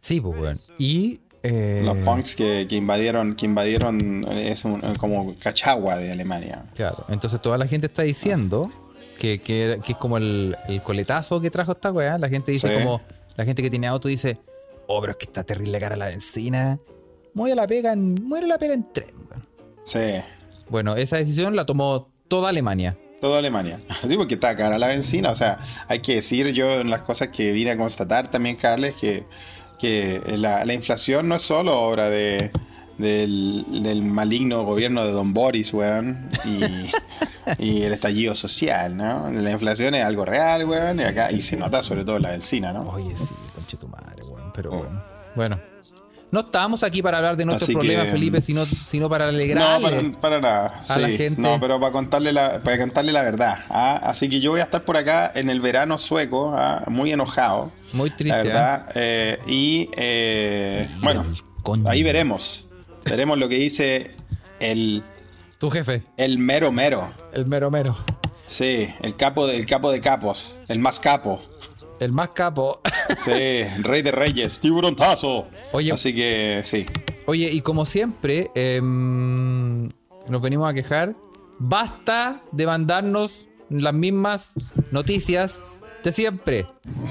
Sí, 0.00 0.20
pues, 0.20 0.38
weón. 0.40 0.58
Y. 0.78 1.20
eh, 1.42 1.82
Los 1.84 1.96
punks 1.98 2.34
que, 2.34 2.66
que 2.68 2.76
invadieron, 2.76 3.34
que 3.36 3.46
invadieron 3.46 4.26
eh, 4.30 4.50
es 4.50 4.64
un- 4.64 4.80
como 4.98 5.36
Cachagua 5.38 5.96
de 5.96 6.10
Alemania. 6.12 6.64
Claro, 6.74 7.04
entonces 7.08 7.40
toda 7.40 7.56
la 7.58 7.66
gente 7.66 7.86
está 7.86 8.02
diciendo 8.02 8.70
que, 9.18 9.40
que, 9.40 9.80
que 9.84 9.92
es 9.92 9.98
como 9.98 10.16
el, 10.18 10.56
el 10.68 10.82
coletazo 10.82 11.40
que 11.40 11.50
trajo 11.50 11.72
esta 11.72 11.90
weá. 11.92 12.18
La 12.18 12.28
gente 12.28 12.50
dice 12.52 12.68
Sí. 12.68 12.74
como, 12.74 13.00
la 13.36 13.44
gente 13.44 13.62
que 13.62 13.70
tiene 13.70 13.86
auto 13.86 14.08
dice, 14.08 14.38
oh, 14.86 15.00
pero 15.00 15.12
es 15.12 15.16
que 15.18 15.26
está 15.26 15.44
terrible 15.44 15.78
cara 15.78 15.96
la 15.96 16.06
benzina. 16.06 16.78
Muere 17.34 17.54
la 17.54 17.66
pega 17.66 17.92
en, 17.92 18.14
muere 18.24 18.46
la 18.46 18.58
pega 18.58 18.74
en 18.74 18.92
tren, 18.92 19.10
weón. 19.30 19.46
Sí. 19.84 20.22
Bueno, 20.68 20.96
esa 20.96 21.16
decisión 21.16 21.54
la 21.56 21.64
tomó 21.66 22.08
toda 22.28 22.48
Alemania. 22.50 22.98
Toda 23.20 23.38
Alemania. 23.38 23.80
Sí, 24.08 24.16
porque 24.16 24.34
está 24.34 24.54
cara 24.56 24.78
la 24.78 24.88
benzina. 24.88 25.30
O 25.30 25.34
sea, 25.34 25.58
hay 25.88 26.00
que 26.00 26.16
decir 26.16 26.48
yo 26.52 26.80
en 26.80 26.90
las 26.90 27.00
cosas 27.00 27.28
que 27.28 27.52
vine 27.52 27.70
a 27.72 27.76
constatar 27.76 28.30
también, 28.30 28.56
Carles, 28.56 28.94
que, 28.94 29.24
que 29.78 30.20
la, 30.36 30.64
la 30.64 30.74
inflación 30.74 31.28
no 31.28 31.36
es 31.36 31.42
solo 31.42 31.80
obra 31.80 32.08
de, 32.10 32.50
del, 32.98 33.64
del 33.82 34.02
maligno 34.02 34.64
gobierno 34.64 35.04
de 35.04 35.12
Don 35.12 35.32
Boris, 35.32 35.72
weón, 35.72 36.28
y, 36.44 36.62
y 37.64 37.82
el 37.82 37.92
estallido 37.92 38.34
social, 38.34 38.96
¿no? 38.96 39.30
La 39.30 39.50
inflación 39.50 39.94
es 39.94 40.04
algo 40.04 40.24
real, 40.24 40.64
weón, 40.66 41.00
y 41.00 41.04
acá, 41.04 41.30
y 41.30 41.40
se 41.40 41.56
nota 41.56 41.80
sobre 41.82 42.04
todo 42.04 42.18
la 42.18 42.30
benzina, 42.30 42.72
¿no? 42.72 42.90
Oye, 42.90 43.16
sí, 43.16 43.34
conche 43.54 43.76
tu 43.76 43.88
madre, 43.88 44.22
weón. 44.24 44.52
Pero 44.52 44.70
bueno. 44.70 45.02
Bueno. 45.34 45.60
No 46.30 46.40
estábamos 46.40 46.82
aquí 46.82 47.00
para 47.02 47.16
hablar 47.18 47.36
de 47.36 47.44
nuestros 47.46 47.68
Así 47.68 47.72
que, 47.72 47.78
problemas, 47.78 48.10
Felipe, 48.10 48.40
sino, 48.40 48.66
sino 48.66 49.08
para 49.08 49.28
alegrarle. 49.28 50.02
No, 50.02 50.10
para, 50.12 50.20
para 50.20 50.40
nada. 50.40 50.84
a 50.88 50.98
la 50.98 51.08
gente. 51.08 51.40
No, 51.40 51.58
pero 51.58 51.80
para 51.80 51.90
contarle 51.92 52.32
la, 52.32 52.62
para 52.62 52.78
contarle 52.78 53.12
la 53.12 53.22
verdad. 53.22 53.58
¿ah? 53.70 53.98
Así 54.04 54.28
que 54.28 54.38
yo 54.40 54.50
voy 54.50 54.60
a 54.60 54.64
estar 54.64 54.82
por 54.84 54.96
acá 54.98 55.32
en 55.34 55.48
el 55.48 55.60
verano 55.62 55.96
sueco, 55.96 56.52
¿ah? 56.54 56.84
muy 56.88 57.12
enojado. 57.12 57.72
Muy 57.94 58.10
triste, 58.10 58.36
La 58.36 58.42
verdad. 58.42 58.86
eh, 58.94 59.38
y 59.46 59.88
eh, 59.96 60.86
bueno, 61.00 61.24
ahí 61.86 62.02
veremos. 62.02 62.66
Veremos 63.06 63.38
lo 63.38 63.48
que 63.48 63.54
dice 63.56 64.10
el, 64.60 65.02
Tu 65.58 65.70
jefe, 65.70 66.02
el 66.18 66.36
mero 66.38 66.70
mero. 66.72 67.10
el 67.32 67.46
mero 67.46 67.70
mero. 67.70 67.96
Sí, 68.48 68.88
el 69.02 69.16
capo, 69.16 69.46
de, 69.46 69.56
el 69.56 69.66
capo 69.66 69.90
de 69.90 70.00
capos. 70.00 70.54
El 70.68 70.78
más 70.78 71.00
capo. 71.00 71.42
El 72.00 72.12
más 72.12 72.30
capo. 72.30 72.80
Sí, 73.24 73.64
rey 73.80 74.02
de 74.02 74.10
reyes, 74.10 74.60
tiburontazo. 74.60 75.44
Oye. 75.72 75.92
Así 75.92 76.14
que 76.14 76.60
sí. 76.62 76.84
Oye, 77.26 77.48
y 77.50 77.62
como 77.62 77.86
siempre, 77.86 78.50
em, 78.54 79.88
nos 80.28 80.42
venimos 80.42 80.70
a 80.70 80.74
quejar. 80.74 81.16
Basta 81.58 82.42
de 82.52 82.66
mandarnos 82.66 83.48
las 83.70 83.94
mismas 83.94 84.54
noticias 84.90 85.64
de 86.08 86.12
siempre. 86.12 86.66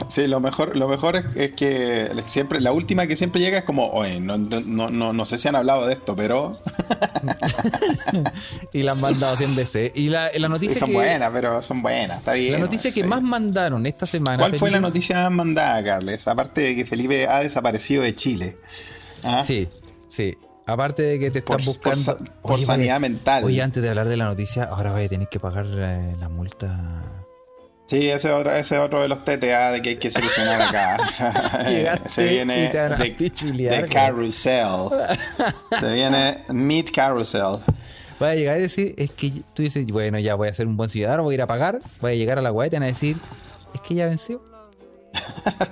Sí, 0.10 0.28
lo 0.28 0.40
mejor, 0.40 0.76
lo 0.76 0.88
mejor 0.88 1.16
es, 1.16 1.26
es 1.36 1.52
que 1.54 2.10
siempre, 2.26 2.62
la 2.62 2.72
última 2.72 3.08
que 3.08 3.16
siempre 3.16 3.42
llega 3.42 3.58
es 3.60 3.64
como, 3.64 3.90
oye, 3.92 4.20
no, 4.20 4.38
no, 4.38 4.90
no, 4.90 5.14
no 5.14 5.26
sé 5.26 5.38
si 5.38 5.48
han 5.48 5.56
hablado 5.56 5.86
de 5.88 5.94
esto, 5.94 6.16
pero 6.16 6.60
Y 8.74 8.84
la 8.84 8.92
han 8.94 9.02
mandado 9.02 9.36
100 9.36 9.56
veces. 9.56 9.92
Y 9.96 10.10
la, 10.10 10.30
la 10.36 10.50
noticia 10.50 10.80
son 10.80 10.90
que, 10.90 10.96
buenas, 10.96 11.32
pero 11.34 11.62
son 11.62 11.82
buenas, 11.82 12.20
está 12.20 12.34
bien. 12.34 12.54
la 12.54 12.60
noticia 12.60 12.92
que 12.92 13.02
sí. 13.02 13.08
más 13.08 13.22
mandaron 13.22 13.86
esta 13.86 14.06
semana. 14.06 14.38
¿Cuál 14.38 14.56
fue 14.58 14.72
la 14.72 14.80
noticia 14.80 15.18
más 15.24 15.32
mandada, 15.32 15.84
Carles? 15.84 16.28
Aparte 16.28 16.62
de 16.62 16.76
que 16.76 16.86
Felipe 16.86 17.28
ha 17.28 17.40
desaparecido 17.40 18.04
de 18.04 18.16
Chile. 18.16 18.58
¿Ah? 19.24 19.44
Sí, 19.44 19.68
sí. 20.08 20.38
Aparte 20.66 21.02
de 21.02 21.20
que 21.20 21.32
te 21.32 21.40
están 21.40 21.58
Por- 21.58 21.66
buscando. 21.66 22.18
por 22.18 22.42
por 22.42 22.62
sanidad 22.62 23.00
mental. 23.00 23.44
Oye, 23.46 23.62
antes 23.62 23.82
de 23.82 23.90
hablar 23.90 24.08
de 24.10 24.18
la 24.18 24.26
noticia, 24.26 24.66
ahora 24.66 24.92
voy 24.92 25.04
a 25.06 25.10
tener 25.10 25.30
que 25.30 25.40
pagar 25.40 25.66
eh, 25.70 26.16
la 26.20 26.28
multa. 26.28 27.26
Sí, 27.88 28.10
ese 28.10 28.28
es 28.28 28.34
otro, 28.34 28.52
ese 28.54 28.76
es 28.76 28.82
otro 28.82 29.02
de 29.02 29.08
los 29.08 29.24
TTA 29.24 29.72
de 29.72 29.82
que 29.82 29.90
hay 29.92 29.96
que 29.96 30.12
solucionar 30.12 30.62
acá. 30.62 30.98
Se 32.08 32.28
viene 32.28 32.70
de. 32.70 33.88
Carousel. 33.90 34.90
Se 35.80 35.94
viene 35.94 36.44
Meet 36.50 36.92
Carousel. 36.92 37.58
Voy 38.20 38.30
a 38.30 38.36
llegar 38.36 38.58
y 38.58 38.64
decir, 38.64 38.94
es 38.98 39.12
que 39.12 39.32
tú 39.54 39.62
dices, 39.62 39.86
bueno, 39.88 40.20
ya 40.20 40.36
voy 40.36 40.48
a 40.50 40.54
ser 40.54 40.68
un 40.68 40.76
buen 40.76 40.90
ciudadano, 40.90 41.24
voy 41.24 41.34
a 41.34 41.36
ir 41.36 41.42
a 41.44 41.48
pagar, 41.48 41.80
voy 42.02 42.12
a 42.12 42.16
llegar 42.16 42.40
a 42.40 42.42
la 42.42 42.50
guay 42.50 42.68
y 42.68 42.70
te 42.72 42.76
van 42.78 42.84
a 42.84 42.88
decir, 42.88 43.16
es 43.74 43.82
que 43.82 43.94
ya 43.96 44.06
venció. 44.08 44.42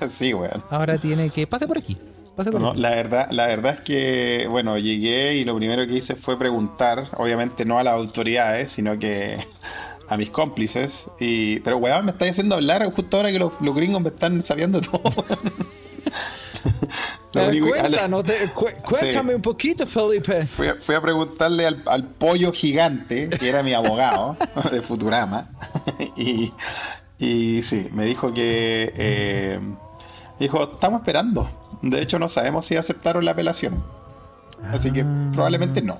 sí, 0.08 0.34
weón. 0.34 0.64
Ahora 0.70 0.98
tiene 0.98 1.30
que. 1.30 1.48
Pase 1.48 1.68
por 1.68 1.78
aquí. 1.78 1.98
Pase 2.36 2.52
por 2.52 2.62
No, 2.62 2.72
aquí. 2.72 2.80
la 2.82 2.92
verdad, 2.92 3.28
la 3.32 3.48
verdad 3.48 3.74
es 3.74 3.80
que, 3.80 4.48
bueno, 4.50 4.78
llegué 4.78 5.36
y 5.36 5.44
lo 5.44 5.56
primero 5.58 5.86
que 5.88 5.94
hice 5.94 6.16
fue 6.16 6.38
preguntar, 6.38 7.06
obviamente 7.18 7.66
no 7.66 7.80
a 7.80 7.84
las 7.84 7.94
autoridades, 7.96 8.72
sino 8.72 9.00
que 9.00 9.38
a 10.08 10.18
mis 10.18 10.30
cómplices. 10.30 11.08
Y, 11.20 11.60
pero, 11.62 11.78
weón, 11.78 12.06
me 12.06 12.12
estáis 12.12 12.32
haciendo 12.32 12.56
hablar 12.56 12.86
justo 12.92 13.18
ahora 13.18 13.32
que 13.32 13.40
los, 13.40 13.54
los 13.62 13.76
gringos 13.76 14.02
me 14.02 14.10
están 14.10 14.42
sabiendo 14.42 14.82
todo. 14.82 15.02
Cuéntanos, 17.34 18.24
cu- 18.54 18.66
cuéntame 18.84 19.36
un 19.36 19.42
poquito, 19.42 19.86
Felipe. 19.86 20.46
Fui 20.46 20.68
a, 20.70 20.76
fui 20.76 20.96
a 20.96 21.02
preguntarle 21.02 21.66
al, 21.68 21.84
al 21.86 22.06
pollo 22.06 22.52
gigante, 22.54 23.28
que 23.30 23.50
era 23.50 23.62
mi 23.62 23.74
abogado 23.74 24.38
de 24.72 24.82
Futurama, 24.82 25.48
y, 26.16 26.54
y 27.20 27.62
sí, 27.64 27.90
me 27.92 28.06
dijo 28.06 28.34
que, 28.34 28.94
eh, 28.96 29.60
Dijo, 30.40 30.64
estamos 30.64 31.02
esperando. 31.02 31.50
De 31.82 32.02
hecho, 32.02 32.20
no 32.20 32.28
sabemos 32.30 32.66
si 32.66 32.76
aceptaron 32.78 33.24
la 33.26 33.32
apelación. 33.32 33.84
Así 34.72 34.92
que 34.92 35.02
Ah. 35.02 35.30
probablemente 35.34 35.82
no. 35.82 36.00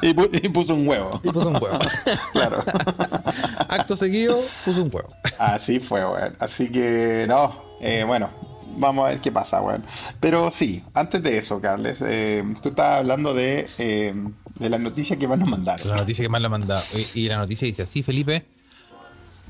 y, 0.08 0.12
pu- 0.14 0.28
y 0.44 0.48
puso 0.48 0.74
un 0.74 0.86
huevo. 0.88 1.10
Y 1.22 1.28
puso 1.30 1.48
un 1.48 1.54
huevo. 1.62 1.78
Claro. 2.32 2.62
Acto 3.68 3.96
seguido, 3.96 4.40
puso 4.64 4.82
un 4.82 4.90
huevo. 4.92 5.10
Así 5.38 5.80
fue, 5.80 6.04
weón. 6.06 6.36
Así 6.38 6.70
que, 6.70 7.26
no. 7.28 7.62
eh, 7.80 8.04
bueno, 8.06 8.30
vamos 8.76 9.06
a 9.06 9.10
ver 9.10 9.20
qué 9.20 9.30
pasa, 9.32 9.60
weón. 9.60 9.84
Pero 10.20 10.50
sí, 10.50 10.82
antes 10.94 11.22
de 11.22 11.38
eso, 11.38 11.60
Carles, 11.60 12.02
eh, 12.06 12.44
tú 12.62 12.70
estabas 12.70 12.98
hablando 13.00 13.34
de, 13.34 13.68
eh, 13.78 14.14
de 14.56 14.70
la 14.70 14.78
noticia 14.78 15.16
que 15.18 15.26
van 15.26 15.42
a 15.42 15.46
mandar. 15.46 15.84
La 15.86 15.96
noticia 15.96 16.22
que 16.24 16.28
más 16.28 16.42
la 16.42 16.48
manda. 16.48 16.82
Y, 17.14 17.20
y 17.22 17.28
la 17.28 17.36
noticia 17.38 17.66
dice 17.66 17.82
así, 17.82 18.02
Felipe. 18.02 18.46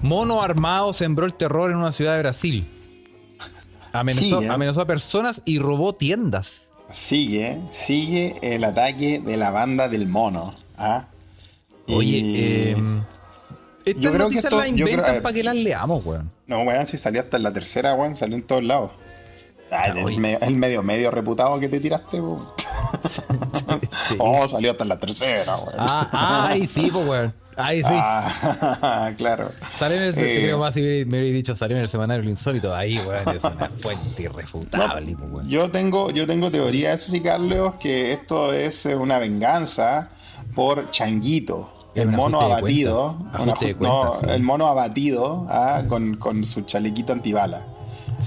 Mono 0.03 0.43
armado 0.43 0.93
sembró 0.93 1.27
el 1.27 1.35
terror 1.35 1.71
en 1.71 1.77
una 1.77 1.93
ciudad 1.93 2.15
de 2.15 2.21
Brasil. 2.21 2.67
Amenazó, 3.93 4.39
Sí, 4.41 4.45
¿eh? 4.45 4.49
amenazó 4.49 4.81
a 4.83 4.87
personas 4.87 5.43
y 5.45 5.59
robó 5.59 5.95
tiendas. 5.95 6.70
Sigue, 6.93 7.61
sigue 7.73 8.37
el 8.43 8.65
ataque 8.65 9.21
de 9.21 9.37
la 9.37 9.51
banda 9.51 9.89
del 9.89 10.07
mono. 10.07 10.55
¿ah? 10.77 11.07
Oye, 11.89 12.21
eh, 12.25 12.77
Yo 12.77 13.93
estas 14.11 14.13
creo 14.13 14.29
que 14.31 14.39
esto- 14.39 14.57
las 14.59 14.69
yo 14.73 14.75
creo- 14.87 14.89
a 14.89 14.91
inventan 14.93 15.23
para 15.23 15.35
que 15.35 15.43
las 15.45 15.55
leamos, 15.57 16.05
weón. 16.05 16.31
No, 16.47 16.63
weón, 16.63 16.87
si 16.87 16.99
salió 16.99 17.21
hasta 17.21 17.37
en 17.37 17.43
la 17.45 17.53
tercera, 17.53 17.95
weón, 17.95 18.17
salió 18.17 18.37
en 18.37 18.43
todos 18.43 18.63
lados. 18.65 18.91
Ay, 19.73 19.93
el, 19.99 20.19
me- 20.21 20.35
el 20.41 20.57
medio, 20.57 20.83
medio 20.83 21.11
reputado 21.13 21.59
que 21.61 21.69
te 21.69 21.81
tiraste, 21.81 22.21
weón. 22.21 22.47
Sí. 23.09 23.23
Oh, 24.19 24.47
salió 24.49 24.73
hasta 24.73 24.83
en 24.83 24.89
la 24.89 24.99
tercera, 24.99 25.57
weón. 25.57 25.75
Ah, 25.79 26.49
ay, 26.51 26.67
sí, 26.67 26.91
pues, 26.93 27.07
weón. 27.09 27.35
Ay, 27.63 27.83
sí. 27.83 27.89
Ah, 27.93 29.13
claro. 29.17 29.53
Salió 29.77 29.97
en 29.97 30.03
el, 30.05 30.15
te 30.15 30.33
Eh, 30.33 30.43
creo 30.45 30.59
más 30.59 30.75
si 30.75 30.81
me 30.81 31.19
hubiera 31.19 31.35
dicho, 31.35 31.55
salió 31.57 31.77
en 31.77 31.83
el 31.83 31.89
semanario 31.89 32.23
El 32.23 32.29
Insólito. 32.29 32.75
Ahí, 32.75 32.99
weón, 33.07 33.37
es 33.37 33.45
una 33.45 33.69
fuente 33.69 34.23
irrefutable, 34.23 35.15
weón. 35.15 35.49
Yo 35.49 35.71
tengo, 35.71 36.11
yo 36.11 36.27
tengo 36.27 36.51
teoría, 36.51 36.93
eso 36.93 37.11
sí, 37.11 37.21
Carlos, 37.21 37.75
que 37.77 38.13
esto 38.13 38.53
es 38.53 38.87
eh, 38.87 38.97
una 38.97 39.19
venganza 39.19 40.11
por 40.55 40.91
Changuito. 40.91 41.91
El 41.95 42.09
mono 42.09 42.41
abatido. 42.41 43.17
una 43.39 43.55
no, 43.81 44.13
sí. 44.13 44.27
El 44.29 44.43
mono 44.43 44.69
abatido 44.69 45.47
ah, 45.49 45.83
con, 45.89 46.17
con 46.17 46.45
su 46.45 46.63
chalequito 46.63 47.13
antibala. 47.13 47.67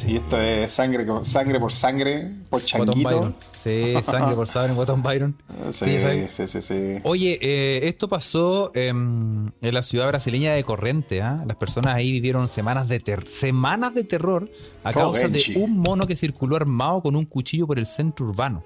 Y 0.08 0.16
esto 0.18 0.40
es 0.40 0.72
sangre, 0.74 1.06
sangre 1.24 1.60
por 1.60 1.72
sangre, 1.72 2.32
por 2.50 2.64
Changuito. 2.66 3.34
Sí, 3.64 3.94
sangre 4.02 4.36
por 4.36 4.48
sangre, 4.48 4.74
Bottom 4.74 5.02
Byron. 5.04 5.38
Sí, 5.72 6.00
¿sabes? 6.00 6.34
sí, 6.34 6.48
sí, 6.48 6.62
sí. 6.62 6.96
Oye, 7.04 7.40
eh, 7.42 7.88
esto 7.88 8.10
pasó 8.10 8.72
em, 8.76 9.48
en 9.62 9.74
la 9.74 9.82
ciudad 9.82 10.08
brasileña 10.08 10.54
de 10.54 10.64
Corrente. 10.64 11.22
¿ah? 11.22 11.44
Las 11.48 11.56
personas 11.58 11.96
ahí 11.96 12.12
vivieron 12.12 12.50
semanas 12.50 12.88
de, 12.90 13.00
ter- 13.00 13.28
semanas 13.28 13.94
de 13.94 14.04
terror 14.04 14.50
a 14.84 14.92
causa 14.92 15.28
de 15.30 15.42
un 15.56 15.78
mono 15.78 16.06
que 16.08 16.16
circuló 16.16 16.56
armado 16.58 17.02
con 17.02 17.16
un 17.16 17.26
cuchillo 17.26 17.68
por 17.68 17.78
el 17.80 17.86
centro 17.86 18.26
urbano. 18.26 18.64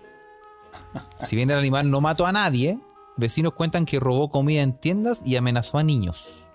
Si 1.23 1.35
bien 1.35 1.51
el 1.51 1.57
animal 1.57 1.91
no 1.91 2.01
mató 2.01 2.25
a 2.25 2.31
nadie, 2.31 2.79
vecinos 3.17 3.53
cuentan 3.53 3.85
que 3.85 3.99
robó 3.99 4.29
comida 4.29 4.61
en 4.61 4.73
tiendas 4.73 5.21
y 5.25 5.35
amenazó 5.35 5.77
a 5.77 5.83
niños. 5.83 6.46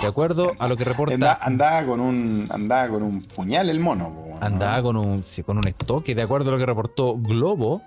De 0.00 0.06
acuerdo 0.06 0.52
a 0.58 0.66
lo 0.68 0.76
que 0.76 0.84
reporta, 0.84 1.14
Anda- 1.14 1.38
andaba, 1.40 1.84
con 1.86 2.00
un, 2.00 2.48
andaba 2.50 2.88
con 2.88 3.02
un 3.02 3.22
puñal 3.22 3.68
el 3.70 3.80
mono. 3.80 4.10
¿no? 4.10 4.46
andaba 4.46 4.82
con 4.82 4.96
un, 4.96 5.22
sí, 5.22 5.42
con 5.42 5.58
un 5.58 5.66
estoque. 5.68 6.14
De 6.14 6.22
acuerdo 6.22 6.50
a 6.50 6.52
lo 6.52 6.58
que 6.58 6.66
reportó 6.66 7.16
Globo, 7.16 7.82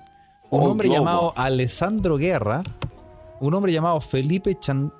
un 0.49 0.61
Oh, 0.63 0.71
hombre 0.71 0.87
Globo. 0.89 0.99
llamado 0.99 1.33
Alessandro 1.37 2.17
Guerra, 2.17 2.63
un 3.39 3.53
hombre 3.53 3.71
llamado 3.71 3.99
Felipe 4.01 4.57
Chan. 4.59 4.91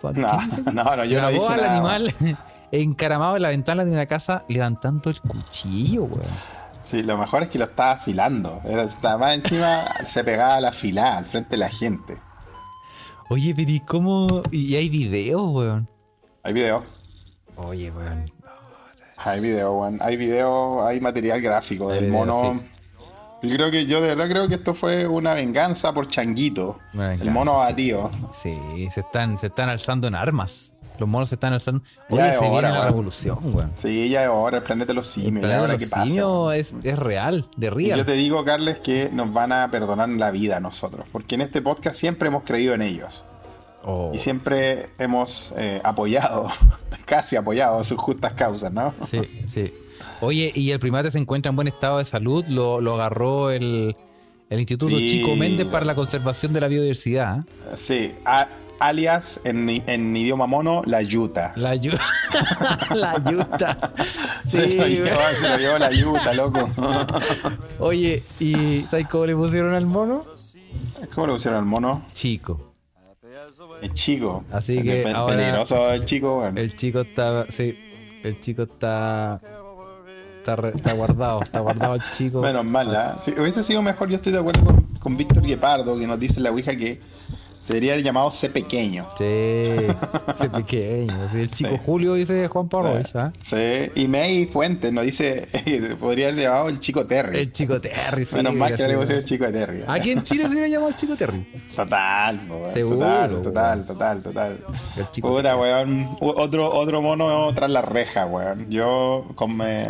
fa- 0.00 0.12
¿qué 0.12 0.20
No, 0.20 0.28
no, 0.72 0.96
no, 0.96 1.04
yo 1.04 1.20
no 1.20 1.28
grabó 1.28 1.30
dije 1.42 1.52
al 1.54 1.60
nada, 1.60 1.72
animal 1.72 2.14
encaramado 2.72 3.36
en 3.36 3.42
la 3.42 3.48
ventana 3.48 3.84
de 3.84 3.90
una 3.90 4.06
casa 4.06 4.44
levantando 4.48 5.10
el 5.10 5.20
cuchillo, 5.20 6.04
weón. 6.04 6.26
Sí, 6.80 7.02
lo 7.02 7.18
mejor 7.18 7.42
es 7.42 7.48
que 7.48 7.58
lo 7.58 7.64
estaba 7.64 7.92
afilando. 7.92 8.60
Era, 8.64 8.84
estaba 8.84 9.18
más 9.18 9.34
encima, 9.34 9.80
se 10.06 10.22
pegaba 10.24 10.56
a 10.56 10.60
la 10.60 10.68
afilada 10.68 11.16
al 11.18 11.24
frente 11.24 11.50
de 11.50 11.56
la 11.58 11.68
gente. 11.70 12.20
Oye, 13.30 13.54
pero 13.54 13.70
¿y 13.70 13.80
cómo? 13.80 14.42
Y 14.50 14.76
hay 14.76 14.88
videos, 14.88 15.42
weón. 15.50 15.88
Hay 16.48 16.54
video. 16.54 16.82
Oye, 17.56 17.90
weón. 17.90 18.24
Hay 19.18 19.38
video, 19.38 19.72
weón. 19.74 19.98
Hay 20.00 20.16
video, 20.16 20.86
hay 20.86 20.98
material 20.98 21.42
gráfico 21.42 21.90
Hay 21.90 21.96
del 21.96 22.04
video, 22.10 22.24
mono. 22.24 22.58
sí. 23.42 23.48
Yo 23.50 23.54
creo 23.54 23.70
que, 23.70 23.84
yo 23.84 24.00
de 24.00 24.08
verdad 24.08 24.28
creo 24.30 24.48
que 24.48 24.54
esto 24.54 24.72
fue 24.72 25.06
una 25.06 25.34
venganza 25.34 25.92
por 25.92 26.08
Changuito. 26.08 26.78
El 26.94 27.30
mono 27.32 27.52
sí. 27.52 27.60
abatido. 27.60 28.10
Sí, 28.32 28.88
se 28.90 29.00
están, 29.00 29.36
se 29.36 29.48
están 29.48 29.68
alzando 29.68 30.08
en 30.08 30.14
armas. 30.14 30.74
Los 30.98 31.06
monos 31.06 31.28
se 31.28 31.34
están 31.34 31.52
alzando. 31.52 31.82
Oye, 32.08 32.16
Ya 32.22 32.32
se 32.32 32.40
viene 32.40 32.56
hora, 32.56 32.68
la 32.70 32.74
weón. 32.76 32.86
revolución, 32.88 33.38
weón. 33.54 33.72
Sí, 33.76 34.08
ya 34.08 34.22
es 34.22 34.28
ahora, 34.28 34.56
el 34.56 34.62
planeta 34.62 34.86
de 34.88 34.94
los 34.94 35.14
El 35.18 35.22
simios. 35.24 36.54
es, 36.54 36.74
es 36.82 36.98
real, 36.98 37.44
de 37.58 37.66
Y 37.66 37.70
real. 37.70 37.98
yo 37.98 38.06
te 38.06 38.12
digo, 38.14 38.42
Carles, 38.46 38.78
que 38.78 39.10
nos 39.12 39.34
van 39.34 39.52
a 39.52 39.70
perdonar 39.70 40.08
la 40.08 40.30
vida 40.30 40.56
a 40.56 40.60
nosotros. 40.60 41.04
Porque 41.12 41.34
en 41.34 41.42
este 41.42 41.60
podcast 41.60 41.94
siempre 41.94 42.28
hemos 42.28 42.44
creído 42.44 42.72
en 42.72 42.80
ellos. 42.80 43.22
Oh, 43.84 44.10
Y 44.14 44.18
siempre 44.18 44.90
hemos 44.98 45.54
eh, 45.56 45.80
apoyado, 45.84 46.48
casi 47.06 47.36
apoyado 47.36 47.82
sus 47.84 47.98
justas 47.98 48.32
causas, 48.34 48.72
¿no? 48.72 48.92
Sí, 49.08 49.20
sí. 49.46 49.72
Oye, 50.20 50.52
y 50.54 50.70
el 50.72 50.78
primate 50.78 51.10
se 51.10 51.18
encuentra 51.18 51.50
en 51.50 51.56
buen 51.56 51.68
estado 51.68 51.98
de 51.98 52.04
salud. 52.04 52.44
Lo, 52.48 52.80
lo 52.80 52.94
agarró 52.94 53.50
el, 53.50 53.96
el 54.50 54.58
Instituto 54.60 54.96
Sí. 54.96 55.08
Chico 55.08 55.36
Méndez 55.36 55.66
para 55.66 55.84
la 55.84 55.94
conservación 55.94 56.52
de 56.52 56.60
la 56.60 56.68
biodiversidad. 56.68 57.44
Sí, 57.74 58.14
a- 58.24 58.48
alias 58.80 59.40
en, 59.44 59.68
en 59.70 60.16
idioma 60.16 60.46
mono, 60.46 60.82
la 60.86 61.02
yuta. 61.02 61.52
La 61.56 61.74
yuta. 61.76 62.00
la 62.94 63.16
yuta. 63.30 63.92
se, 64.46 64.68
Sí, 64.70 64.76
lo 64.76 64.86
llevó, 64.86 65.18
se 65.34 65.48
lo 65.48 65.56
llevó 65.58 65.78
la 65.78 65.90
yuta, 65.92 66.34
loco. 66.34 66.68
Oye, 67.78 68.22
¿y 68.40 68.82
sabes 68.90 69.06
cómo 69.08 69.26
le 69.26 69.34
pusieron 69.34 69.72
al 69.74 69.86
mono? 69.86 70.24
¿Cómo 71.14 71.26
le 71.28 71.32
pusieron 71.34 71.58
al 71.60 71.64
mono? 71.66 72.06
Chico. 72.12 72.67
El 73.82 73.92
chico. 73.94 74.44
Así 74.52 74.78
Es 74.78 74.84
que 74.84 75.02
pe- 75.04 75.12
ahora- 75.12 75.36
Peligroso 75.36 75.92
el 75.92 76.04
chico, 76.04 76.38
weón. 76.40 76.58
El 76.58 76.74
chico 76.74 77.00
está. 77.00 77.46
Sí, 77.48 77.78
el 78.22 78.38
chico 78.40 78.62
está. 78.62 79.40
Está, 80.38 80.56
re- 80.56 80.72
está 80.74 80.92
guardado, 80.94 81.42
está 81.42 81.60
guardado 81.60 81.94
el 81.94 82.00
chico. 82.16 82.40
Menos 82.40 82.64
mal, 82.64 82.94
¿ah? 82.96 83.18
Sí, 83.20 83.34
hubiese 83.38 83.62
sido 83.62 83.82
mejor, 83.82 84.08
yo 84.08 84.16
estoy 84.16 84.32
de 84.32 84.38
acuerdo 84.38 84.64
con, 84.64 84.82
con 84.98 85.16
Víctor 85.16 85.42
Guepardo, 85.42 85.98
que 85.98 86.06
nos 86.06 86.18
dice 86.18 86.36
en 86.38 86.44
la 86.44 86.50
Ouija 86.50 86.74
que 86.76 87.00
se 87.68 87.74
debería 87.74 87.92
haber 87.92 88.02
llamado 88.04 88.30
C 88.30 88.48
pequeño. 88.48 89.06
Sí, 89.18 89.24
ese 89.24 90.48
pequeño. 90.50 91.28
sí, 91.30 91.40
el 91.40 91.50
chico 91.50 91.70
Sí. 91.72 91.76
Julio 91.84 92.14
dice 92.14 92.48
Juan 92.48 92.66
Pablo. 92.70 92.98
¿ah? 93.14 93.30
Sí, 93.42 93.90
y 93.94 94.08
May 94.08 94.46
Fuentes 94.46 94.90
nos 94.90 95.04
dice, 95.04 95.46
podría 96.00 96.26
haberse 96.26 96.42
llamado 96.44 96.70
el 96.70 96.80
chico 96.80 97.04
Terry. 97.06 97.38
El 97.40 97.52
chico 97.52 97.78
Terry, 97.78 98.24
sí. 98.24 98.36
Menos 98.36 98.54
mal 98.54 98.74
que 98.74 98.82
le 98.84 98.88
sido- 98.88 99.00
pusieron 99.00 99.22
el 99.22 99.28
chico 99.28 99.52
Terry. 99.52 99.84
Aquí 99.86 100.10
en 100.12 100.22
Chile 100.22 100.44
se 100.46 100.52
hubiera 100.52 100.68
llamado 100.68 100.88
el 100.88 100.96
chico 100.96 101.14
Terry. 101.14 101.44
Total. 101.76 102.40
Seguro, 102.72 102.96
total, 102.98 103.42
total, 103.42 103.84
total, 103.84 104.22
total. 104.22 104.58
El 104.96 105.10
chico 105.10 105.28
Puta, 105.36 105.54
weón. 105.56 106.16
Otro, 106.20 106.72
otro 106.74 107.02
mono 107.02 107.52
tras 107.54 107.70
la 107.70 107.82
reja, 107.82 108.24
weón. 108.24 108.70
Yo 108.70 109.26
con- 109.34 109.54
me, 109.58 109.88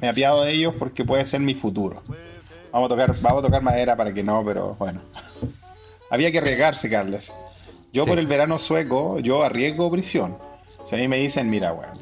me 0.00 0.08
apiado 0.08 0.42
de 0.42 0.50
ellos 0.52 0.74
porque 0.76 1.04
puede 1.04 1.24
ser 1.24 1.38
mi 1.40 1.54
futuro. 1.54 2.02
Vamos 2.72 2.86
a 2.86 2.88
tocar, 2.90 3.14
vamos 3.20 3.42
a 3.44 3.46
tocar 3.46 3.62
madera 3.62 3.96
para 3.96 4.12
que 4.12 4.22
no, 4.24 4.44
pero 4.44 4.74
bueno. 4.80 5.00
Había 6.10 6.30
que 6.32 6.38
arriesgarse, 6.38 6.90
Carles. 6.90 7.32
Yo 7.92 8.04
Sí. 8.04 8.10
por 8.10 8.18
el 8.18 8.26
verano 8.26 8.58
sueco, 8.58 9.18
yo 9.20 9.42
arriesgo 9.42 9.90
prisión. 9.90 10.36
Si 10.84 10.94
a 10.94 10.98
mí 10.98 11.08
me 11.08 11.18
dicen, 11.18 11.48
mira, 11.50 11.72
weón, 11.72 11.98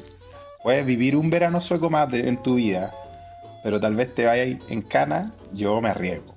puedes 0.62 0.84
vivir 0.84 1.16
un 1.16 1.30
verano 1.30 1.60
sueco 1.60 1.90
más 1.90 2.10
de- 2.10 2.28
en 2.28 2.42
tu 2.42 2.54
vida, 2.56 2.90
pero 3.62 3.80
tal 3.80 3.94
vez 3.96 4.14
te 4.14 4.24
vayas 4.26 4.58
en 4.70 4.82
cana, 4.82 5.32
yo 5.52 5.80
me 5.80 5.88
arriesgo. 5.90 6.34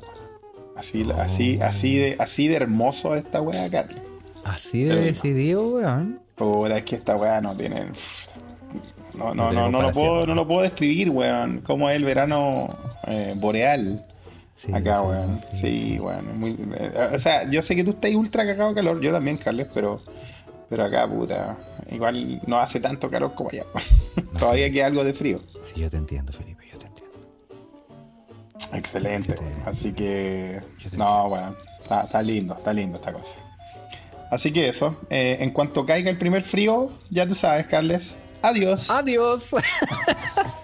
Así, 0.75 1.05
así, 1.17 1.59
así 1.61 1.97
de, 1.97 2.15
así 2.19 2.47
de 2.47 2.55
hermoso 2.55 3.13
esta 3.15 3.41
weá, 3.41 3.69
Carles. 3.69 4.01
Así 4.43 4.83
de 4.85 4.95
decidido, 4.95 5.67
weón. 5.67 6.19
Puta, 6.35 6.77
es 6.77 6.83
que 6.85 6.95
esta 6.95 7.15
weá 7.15 7.39
no 7.41 7.55
tiene. 7.55 7.85
No, 9.13 9.35
no, 9.35 9.49
tiene 9.49 9.61
no, 9.63 9.69
no, 9.69 9.81
lo 9.83 9.91
puedo, 9.91 10.25
no 10.25 10.33
lo 10.33 10.47
puedo 10.47 10.61
describir, 10.61 11.09
weón. 11.09 11.59
Cómo 11.61 11.89
es 11.89 11.95
el 11.97 12.03
verano 12.05 12.67
eh, 13.07 13.33
boreal 13.37 14.03
Sí, 14.63 14.71
acá, 14.73 15.01
weón. 15.01 15.39
sí, 15.39 15.57
Sí, 15.57 15.99
weón. 15.99 16.39
muy- 16.39 16.57
eh, 16.77 17.09
o 17.15 17.19
sea, 17.19 17.49
yo 17.49 17.61
sé 17.63 17.75
que 17.75 17.83
tú 17.83 17.91
estás 17.91 18.13
ultra 18.13 18.45
cagado 18.45 18.69
de 18.69 18.75
calor, 18.75 19.01
yo 19.01 19.11
también, 19.11 19.37
Carles, 19.37 19.67
pero, 19.73 20.01
pero 20.69 20.83
acá, 20.83 21.07
puta, 21.07 21.57
igual 21.89 22.39
no 22.45 22.59
hace 22.59 22.79
tanto 22.79 23.09
calor 23.09 23.33
como 23.33 23.49
allá. 23.49 23.63
Todavía 24.39 24.71
queda 24.71 24.85
algo 24.85 25.03
de 25.03 25.13
frío. 25.13 25.41
Sí, 25.63 25.81
yo 25.81 25.89
te 25.89 25.97
entiendo, 25.97 26.31
Felipe, 26.31 26.63
yo 26.71 26.77
te 26.77 26.85
entiendo. 26.87 27.17
Excelente. 28.73 29.33
Te- 29.33 29.55
Así 29.65 29.93
que. 29.93 30.61
No, 30.93 31.27
bueno. 31.29 31.55
Está, 31.81 32.01
está 32.03 32.21
lindo, 32.21 32.53
está 32.55 32.71
lindo 32.71 32.97
esta 32.97 33.11
cosa. 33.11 33.35
Así 34.29 34.51
que 34.53 34.69
eso. 34.69 34.95
eh, 35.09 35.37
en 35.41 35.49
cuanto 35.51 35.85
caiga 35.85 36.09
el 36.09 36.17
primer 36.17 36.43
frío, 36.43 36.89
ya 37.09 37.27
tú 37.27 37.35
sabes, 37.35 37.65
Carles. 37.65 38.15
Adiós. 38.41 38.89
Adiós. 38.89 39.49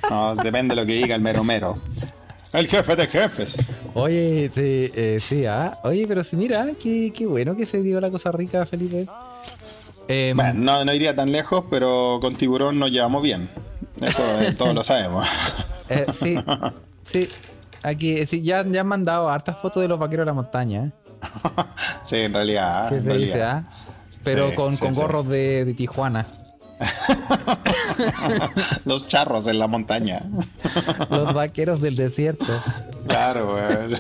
No, 0.10 0.36
depende 0.38 0.74
de 0.74 0.80
lo 0.82 0.88
que 0.88 0.94
diga 0.94 1.16
el 1.16 1.22
mero 1.22 1.44
mero. 1.44 1.78
El 2.54 2.68
jefe 2.68 2.96
de 2.96 3.08
jefes. 3.08 3.58
Oye, 3.94 4.50
sí, 4.54 4.92
eh, 4.96 5.20
sí, 5.22 5.46
ah. 5.46 5.78
Oye, 5.84 6.06
pero 6.08 6.24
sí, 6.24 6.36
mira, 6.36 6.66
qué, 6.82 7.12
qué 7.16 7.26
bueno 7.26 7.56
que 7.56 7.66
se 7.66 7.82
dio 7.82 8.00
la 8.00 8.10
cosa 8.10 8.32
rica, 8.32 8.66
Felipe. 8.66 9.08
Em, 10.08 10.36
Bueno, 10.38 10.54
no, 10.56 10.86
no 10.86 10.94
iría 10.94 11.16
tan 11.16 11.32
lejos, 11.32 11.66
pero 11.70 12.20
con 12.22 12.36
tiburón 12.36 12.80
nos 12.80 12.90
llevamos 12.92 13.22
bien. 13.22 13.50
Eso 14.02 14.22
eh, 14.42 14.54
todos 14.58 14.74
lo 14.74 14.84
sabemos. 14.84 15.26
Eh, 15.90 16.06
sí, 16.12 16.38
sí. 17.04 17.28
Aquí, 17.84 18.26
sí, 18.26 18.42
ya, 18.42 18.66
ya 18.66 18.82
han 18.82 18.88
mandado 18.88 19.30
hartas 19.30 19.58
fotos 19.58 19.82
de 19.82 19.88
los 19.88 20.00
vaqueros 20.00 20.24
de 20.26 20.28
la 20.28 20.34
montaña. 20.34 20.86
¿eh? 20.86 20.92
sí, 22.06 22.16
en 22.18 22.34
realidad. 22.34 22.90
¿Qué 22.90 22.96
en 22.96 23.04
se 23.04 23.10
dice, 23.18 23.34
realidad. 23.38 23.64
ah? 23.70 23.74
Pero 24.24 24.50
Sí, 24.50 24.56
con, 24.56 24.74
sí, 24.74 24.80
con 24.80 24.94
gorros 24.94 25.28
de, 25.28 25.66
de 25.66 25.74
Tijuana. 25.74 26.26
Los 28.86 29.08
charros 29.08 29.48
en 29.48 29.60
la 29.60 29.68
montaña. 29.68 30.24
Los 31.10 31.34
vaqueros 31.34 31.82
del 31.82 31.96
desierto. 31.96 32.46
Claro, 33.08 33.56
weón. 33.56 34.00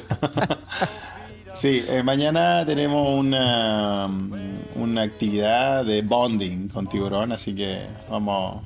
Sí, 1.56 1.84
eh, 1.90 2.04
mañana 2.04 2.63
tenemos 2.66 3.10
una, 3.10 4.08
una 4.76 5.02
actividad 5.02 5.84
de 5.86 6.04
bonding 6.04 6.68
con 6.68 6.88
tiburón, 6.88 7.32
así 7.32 7.56
que 7.56 7.88
vamos. 8.10 8.63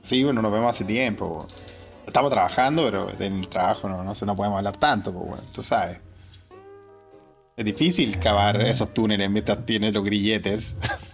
Sí, 0.00 0.24
bueno, 0.24 0.40
nos 0.40 0.50
vemos 0.50 0.70
hace 0.70 0.84
tiempo. 0.84 1.46
Estamos 2.06 2.30
trabajando, 2.30 2.84
pero 2.84 3.10
en 3.18 3.40
el 3.40 3.48
trabajo 3.48 3.88
no, 3.88 4.02
no, 4.02 4.12
no 4.14 4.36
podemos 4.36 4.56
hablar 4.56 4.76
tanto, 4.76 5.12
pues, 5.12 5.26
weón, 5.26 5.44
tú 5.52 5.62
sabes. 5.62 5.98
Es 7.56 7.64
difícil 7.64 8.18
cavar 8.18 8.60
esos 8.62 8.94
túneles 8.94 9.30
mientras 9.30 9.64
tienes 9.66 9.92
los 9.92 10.02
grilletes. 10.02 10.76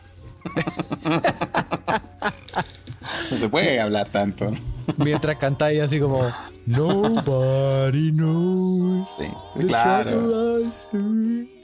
no 3.30 3.38
se 3.38 3.48
puede 3.48 3.80
hablar 3.80 4.08
tanto. 4.08 4.50
Mientras 4.96 5.36
cantáis 5.36 5.80
así 5.80 6.00
como 6.00 6.20
Nobody 6.66 8.12
knows 8.12 9.08
Sí, 9.18 9.26
claro. 9.66 10.10
trouble 10.10 10.66
I 10.66 10.72
see". 10.72 11.56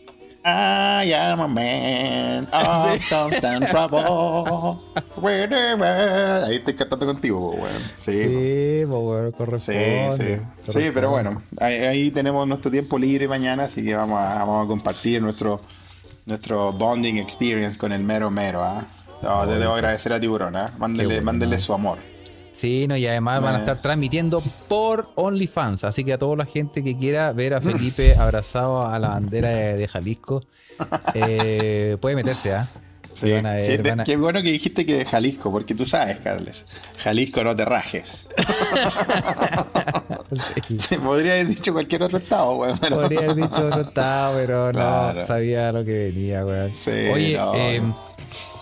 I 0.48 1.12
am 1.12 1.40
a 1.40 1.48
man 1.48 2.48
of 2.52 3.00
Sí. 3.00 3.12
constant 3.12 3.66
trouble. 3.66 4.78
Wherever. 5.16 6.44
Ahí 6.44 6.56
estoy 6.56 6.74
cantando 6.74 7.04
contigo, 7.06 7.50
weón. 7.50 7.72
Sí, 7.98 8.12
Sí, 8.12 8.22
sí, 8.84 8.84
corresponde. 9.36 10.12
sí. 10.12 10.22
Sí, 10.22 10.36
corresponde. 10.36 10.92
pero 10.92 11.10
bueno, 11.10 11.42
ahí, 11.58 11.74
ahí 11.78 12.10
tenemos 12.12 12.46
nuestro 12.46 12.70
tiempo 12.70 12.96
libre 12.96 13.26
mañana, 13.26 13.64
así 13.64 13.82
que 13.82 13.96
vamos 13.96 14.20
a, 14.22 14.34
vamos 14.38 14.64
a 14.66 14.68
compartir 14.68 15.20
nuestro, 15.20 15.60
nuestro 16.26 16.72
bonding 16.72 17.16
experience 17.16 17.78
con 17.78 17.92
el 17.92 18.02
mero 18.02 18.30
mero. 18.30 18.62
¿ah? 18.62 18.84
No, 19.22 19.46
te 19.46 19.58
debo 19.58 19.74
agradecer 19.74 20.12
a 20.12 20.20
Tiburón, 20.20 20.54
¿ah? 20.56 20.70
Mándele, 20.78 21.06
bueno. 21.06 21.22
mándele 21.22 21.56
su 21.58 21.72
amor. 21.72 21.98
Sí, 22.52 22.86
no, 22.88 22.96
y 22.96 23.06
además 23.06 23.42
van 23.42 23.54
a 23.54 23.58
Eh. 23.58 23.60
estar 23.60 23.82
transmitiendo 23.82 24.42
por 24.68 25.10
OnlyFans. 25.14 25.84
Así 25.84 26.04
que 26.04 26.12
a 26.14 26.18
toda 26.18 26.36
la 26.36 26.46
gente 26.46 26.82
que 26.82 26.96
quiera 26.96 27.32
ver 27.32 27.52
a 27.54 27.60
Felipe 27.60 28.14
abrazado 28.18 28.86
a 28.86 28.98
la 28.98 29.08
bandera 29.10 29.48
de, 29.50 29.76
de 29.76 29.88
Jalisco, 29.88 30.42
eh, 31.14 31.96
puede 32.00 32.16
meterse, 32.16 32.54
¿ah? 32.54 32.66
Sí, 33.18 33.32
Van 33.32 33.46
a 33.46 33.52
ver, 33.54 33.64
sí, 33.64 33.76
de- 33.78 33.90
van 33.90 34.00
a- 34.00 34.04
Qué 34.04 34.16
bueno 34.16 34.42
que 34.42 34.50
dijiste 34.52 34.84
que 34.84 34.94
de 34.98 35.04
Jalisco, 35.06 35.50
porque 35.50 35.74
tú 35.74 35.86
sabes, 35.86 36.18
Carles. 36.20 36.66
Jalisco 36.98 37.42
no 37.42 37.56
te 37.56 37.64
rajes. 37.64 38.26
Sí. 40.66 40.78
Se 40.78 40.98
podría 41.00 41.34
haber 41.34 41.48
dicho 41.48 41.72
cualquier 41.72 42.02
otro 42.02 42.18
estado, 42.18 42.56
weón. 42.56 42.78
Podría 42.78 43.20
haber 43.20 43.34
dicho 43.36 43.66
otro 43.66 43.80
estado, 43.82 44.36
pero 44.36 44.70
Claro. 44.72 45.20
no 45.20 45.26
sabía 45.26 45.72
lo 45.72 45.84
que 45.84 46.10
venía, 46.12 46.44
weón. 46.44 46.72
Oye, 47.12 47.36
no, 47.36 47.54
eh, 47.54 47.80
no. 47.80 47.96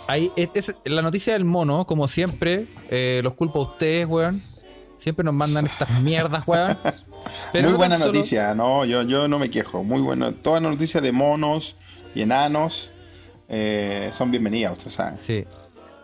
ahí, 0.07 0.31
es, 0.37 0.75
la 0.85 1.03
noticia 1.03 1.33
del 1.33 1.45
mono, 1.45 1.87
como 1.87 2.07
siempre, 2.09 2.67
eh, 2.91 3.21
los 3.25 3.35
culpo 3.35 3.61
a 3.61 3.63
ustedes, 3.63 4.07
weón. 4.07 4.43
Siempre 4.97 5.25
nos 5.25 5.35
mandan 5.35 5.67
estas 5.67 5.91
mierdas, 6.01 6.45
weón. 6.47 6.77
Pero 7.53 7.69
Muy 7.71 7.79
buena 7.79 7.99
solo- 7.99 8.13
noticia, 8.13 8.55
no, 8.55 8.85
yo, 8.85 9.03
yo 9.03 9.27
no 9.29 9.39
me 9.39 9.51
quejo. 9.51 9.83
Muy 9.83 10.01
buena. 10.01 10.33
Todas 10.33 10.63
las 10.63 10.73
noticias 10.73 11.03
de 11.03 11.13
monos 11.13 11.77
y 12.15 12.23
enanos 12.23 12.93
eh, 13.49 14.09
son 14.13 14.31
bienvenidas, 14.31 14.79
usted 14.79 14.91
sabe. 14.91 15.19
Sí. 15.19 15.45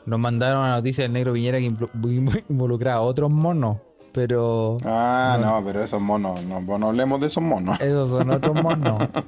Nos 0.06 0.18
mandaron 0.18 0.60
una 0.60 0.76
noticia 0.76 1.04
del 1.04 1.12
negro 1.12 1.32
Piñera 1.32 1.58
que 1.58 1.66
involucraba 2.48 2.96
a 2.96 3.00
otros 3.02 3.30
monos, 3.30 3.78
pero 4.12 4.78
Ah, 4.84 5.38
no, 5.40 5.62
pero 5.64 5.82
esos 5.82 6.00
monos, 6.00 6.42
no, 6.44 6.60
no 6.60 6.88
hablemos 6.88 7.20
de 7.20 7.26
esos 7.26 7.42
monos. 7.42 7.80
esos 7.80 8.10
son 8.10 8.30
otros 8.30 8.62
monos. 8.62 9.08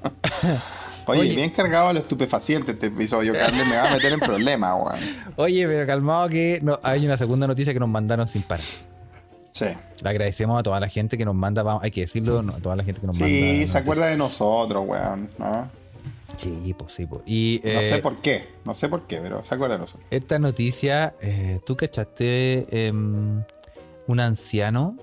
Oye, 1.06 1.20
oye. 1.22 1.34
bien 1.34 1.50
cargado 1.50 1.88
a 1.88 1.92
lo 1.92 1.98
estupefaciente 1.98 2.70
este 2.72 2.86
episodio, 2.86 3.32
Carles, 3.32 3.66
me 3.66 3.74
va 3.74 3.90
a 3.90 3.94
meter 3.94 4.12
en 4.12 4.20
problemas, 4.20 4.72
weón. 4.76 5.00
Oye, 5.34 5.66
pero 5.66 5.84
calmado 5.84 6.28
que 6.28 6.60
no, 6.62 6.78
hay 6.84 7.04
una 7.04 7.16
segunda 7.16 7.48
noticia 7.48 7.72
que 7.72 7.80
nos 7.80 7.88
mandaron 7.88 8.28
sin 8.28 8.42
parar. 8.42 8.64
Sí. 9.50 9.66
Le 10.00 10.08
agradecemos 10.08 10.60
a 10.60 10.62
toda 10.62 10.78
la 10.78 10.88
gente 10.88 11.18
que 11.18 11.24
nos 11.24 11.34
manda, 11.34 11.64
vamos, 11.64 11.82
hay 11.82 11.90
que 11.90 12.02
decirlo, 12.02 12.38
a 12.38 12.60
toda 12.60 12.76
la 12.76 12.84
gente 12.84 13.00
que 13.00 13.08
nos 13.08 13.18
manda. 13.18 13.34
Sí, 13.34 13.66
se 13.66 13.78
acuerda 13.78 14.06
de 14.06 14.16
nosotros, 14.16 14.84
weón. 14.86 15.28
¿no? 15.38 15.81
Sí, 16.36 16.74
pues 16.76 16.92
sí, 16.94 17.06
pues. 17.06 17.22
Y 17.26 17.60
No 17.64 17.70
eh, 17.70 17.82
sé 17.82 17.98
por 17.98 18.20
qué, 18.22 18.48
no 18.64 18.74
sé 18.74 18.88
por 18.88 19.06
qué, 19.06 19.18
pero 19.20 19.44
se 19.44 19.54
acuerda 19.54 19.74
de 19.76 19.80
nosotros. 19.82 20.04
esta 20.10 20.38
noticia, 20.38 21.14
eh, 21.20 21.60
¿tú 21.66 21.76
cachaste 21.76 22.86
em, 22.86 23.42
un 24.06 24.20
anciano 24.20 24.96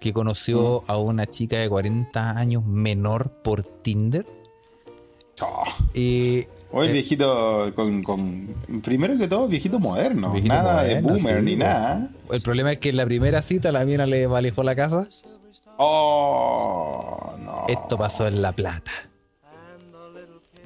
que 0.00 0.12
conoció 0.12 0.82
Mm. 0.86 0.90
a 0.90 0.96
una 0.98 1.26
chica 1.26 1.58
de 1.58 1.68
40 1.68 2.30
años 2.38 2.64
menor 2.64 3.30
por 3.42 3.64
Tinder? 3.64 4.24
Oh. 5.40 5.64
Y 5.94 6.46
Hoy 6.70 6.88
Eh, 6.88 6.92
viejito 6.92 7.72
con, 7.74 8.02
con. 8.02 8.46
Primero 8.82 9.16
que 9.16 9.26
todo, 9.26 9.48
viejito 9.48 9.78
moderno. 9.78 10.32
Viejito 10.32 10.52
nada 10.52 10.82
de 10.84 11.00
boomer 11.00 11.38
sí, 11.38 11.42
ni 11.44 11.52
po. 11.56 11.60
nada. 11.64 12.10
El 12.30 12.42
problema 12.42 12.72
es 12.72 12.78
que 12.78 12.90
en 12.90 12.98
la 12.98 13.06
primera 13.06 13.40
cita 13.40 13.72
la 13.72 13.86
mina 13.86 14.04
le 14.04 14.26
valejó 14.26 14.62
la 14.62 14.76
casa. 14.76 15.08
Oh, 15.78 17.34
no. 17.40 17.64
Esto 17.68 17.96
pasó 17.96 18.26
en 18.28 18.42
La 18.42 18.52
Plata. 18.52 18.90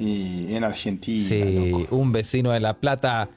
Y 0.05 0.55
en 0.57 0.65
Argentina. 0.65 1.29
Sí, 1.29 1.69
loco. 1.71 1.97
un 1.97 2.13
vecino 2.13 2.51
de 2.51 2.61
La 2.61 2.75
Plata. 2.75 3.29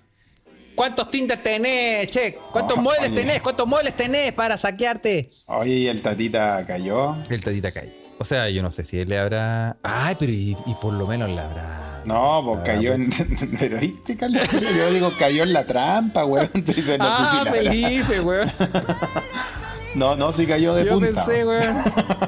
¿Cuántos 0.75 1.09
Tinder 1.11 1.41
tenés, 1.41 2.07
che? 2.07 2.37
¿Cuántos 2.51 2.77
Oh, 2.77 2.81
muebles 2.81 3.11
oye. 3.11 3.21
tenés? 3.21 3.41
¿Cuántos 3.41 3.67
muebles 3.67 3.93
tenés 3.95 4.31
para 4.33 4.57
saquearte? 4.57 5.31
Oye, 5.45 5.71
y 5.73 5.87
el 5.87 6.01
tatita 6.01 6.65
cayó. 6.65 7.15
El 7.29 7.41
tatita 7.43 7.71
cae. 7.71 7.95
O 8.17 8.25
sea, 8.25 8.49
yo 8.49 8.63
no 8.63 8.71
sé 8.71 8.83
si 8.83 8.99
él 8.99 9.09
le 9.09 9.19
habrá. 9.19 9.77
Ay, 9.83 10.15
pero 10.19 10.31
y, 10.31 10.57
y 10.65 10.75
por 10.81 10.93
lo 10.93 11.05
menos 11.07 11.29
le 11.29 11.39
habrá. 11.39 12.01
No, 12.05 12.41
pues 12.45 12.59
cayó 12.65 12.93
en. 12.93 13.09
Pero 13.59 13.79
viste, 13.79 14.15
Carlos. 14.15 14.43
Yo 14.51 14.91
digo, 14.93 15.11
cayó 15.17 15.41
en 15.43 15.53
la 15.53 15.65
trampa, 15.65 16.23
weón. 16.25 16.49
No, 16.53 16.73
sé 16.73 16.97
ah, 16.99 17.43
si 17.45 17.49
Felipe, 17.51 18.19
weón. 18.21 18.51
no, 19.95 20.15
no, 20.15 20.31
sí 20.31 20.45
cayó 20.45 20.75
de 20.75 20.85
Yo 20.85 20.99
punta. 20.99 21.25
pensé, 21.25 21.45
weón. 21.45 21.83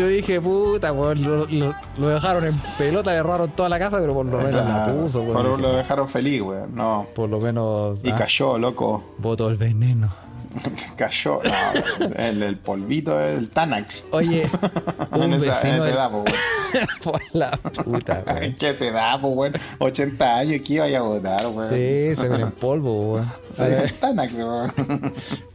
Yo 0.00 0.08
dije, 0.08 0.40
puta, 0.40 0.92
weón. 0.92 1.22
Lo, 1.22 1.44
lo- 1.46 1.74
lo 1.98 2.08
dejaron 2.08 2.46
en 2.46 2.54
pelota, 2.78 3.12
le 3.12 3.18
erraron 3.18 3.50
toda 3.50 3.68
la 3.68 3.78
casa, 3.78 3.98
pero 4.00 4.14
por 4.14 4.24
lo 4.24 4.38
menos 4.38 4.64
la 4.66 4.86
puso, 4.86 5.20
weón. 5.20 5.46
Dije, 5.46 5.60
lo 5.62 5.72
dejaron 5.76 6.08
feliz, 6.08 6.40
weón. 6.40 6.74
No. 6.74 7.06
Por 7.14 7.28
lo 7.28 7.38
menos. 7.38 8.02
Y 8.02 8.08
ah, 8.08 8.14
cayó, 8.14 8.56
loco. 8.56 9.04
Botó 9.18 9.48
el 9.48 9.56
veneno. 9.56 10.10
cayó. 10.96 11.38
No, 11.44 12.06
el, 12.16 12.42
el 12.42 12.56
polvito 12.56 13.18
del 13.18 13.50
Tanax. 13.50 14.06
Oye, 14.12 14.48
en 15.14 15.22
un 15.22 15.34
esa, 15.34 15.68
en 15.68 15.76
vecino. 15.76 15.84
esa 15.84 16.10
pues, 16.10 16.34
weón. 16.72 16.86
por 17.04 17.20
la 17.32 17.50
puta, 17.50 18.22
weón. 18.26 18.42
¿En 18.42 18.54
qué 18.54 18.74
se 18.74 18.90
da, 18.92 19.20
pues, 19.20 19.34
weón? 19.36 19.52
80 19.80 20.38
años, 20.38 20.60
¿qué 20.66 20.72
iba 20.74 20.86
a 20.86 21.02
votar, 21.02 21.46
weón? 21.48 21.68
Sí, 21.68 22.16
se 22.16 22.26
ven 22.26 22.40
en 22.40 22.52
polvo, 22.52 23.12
weón. 23.12 23.30
Sí, 23.52 23.64
el 23.64 23.92
Tanax, 23.92 24.32
weón. 24.32 24.72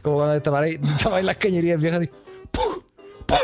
Como 0.02 0.18
cuando 0.18 0.52
paráis 0.52 0.78
te 0.80 1.22
las 1.24 1.36
cañerías 1.36 1.80
viejas 1.80 2.00
así. 2.02 2.10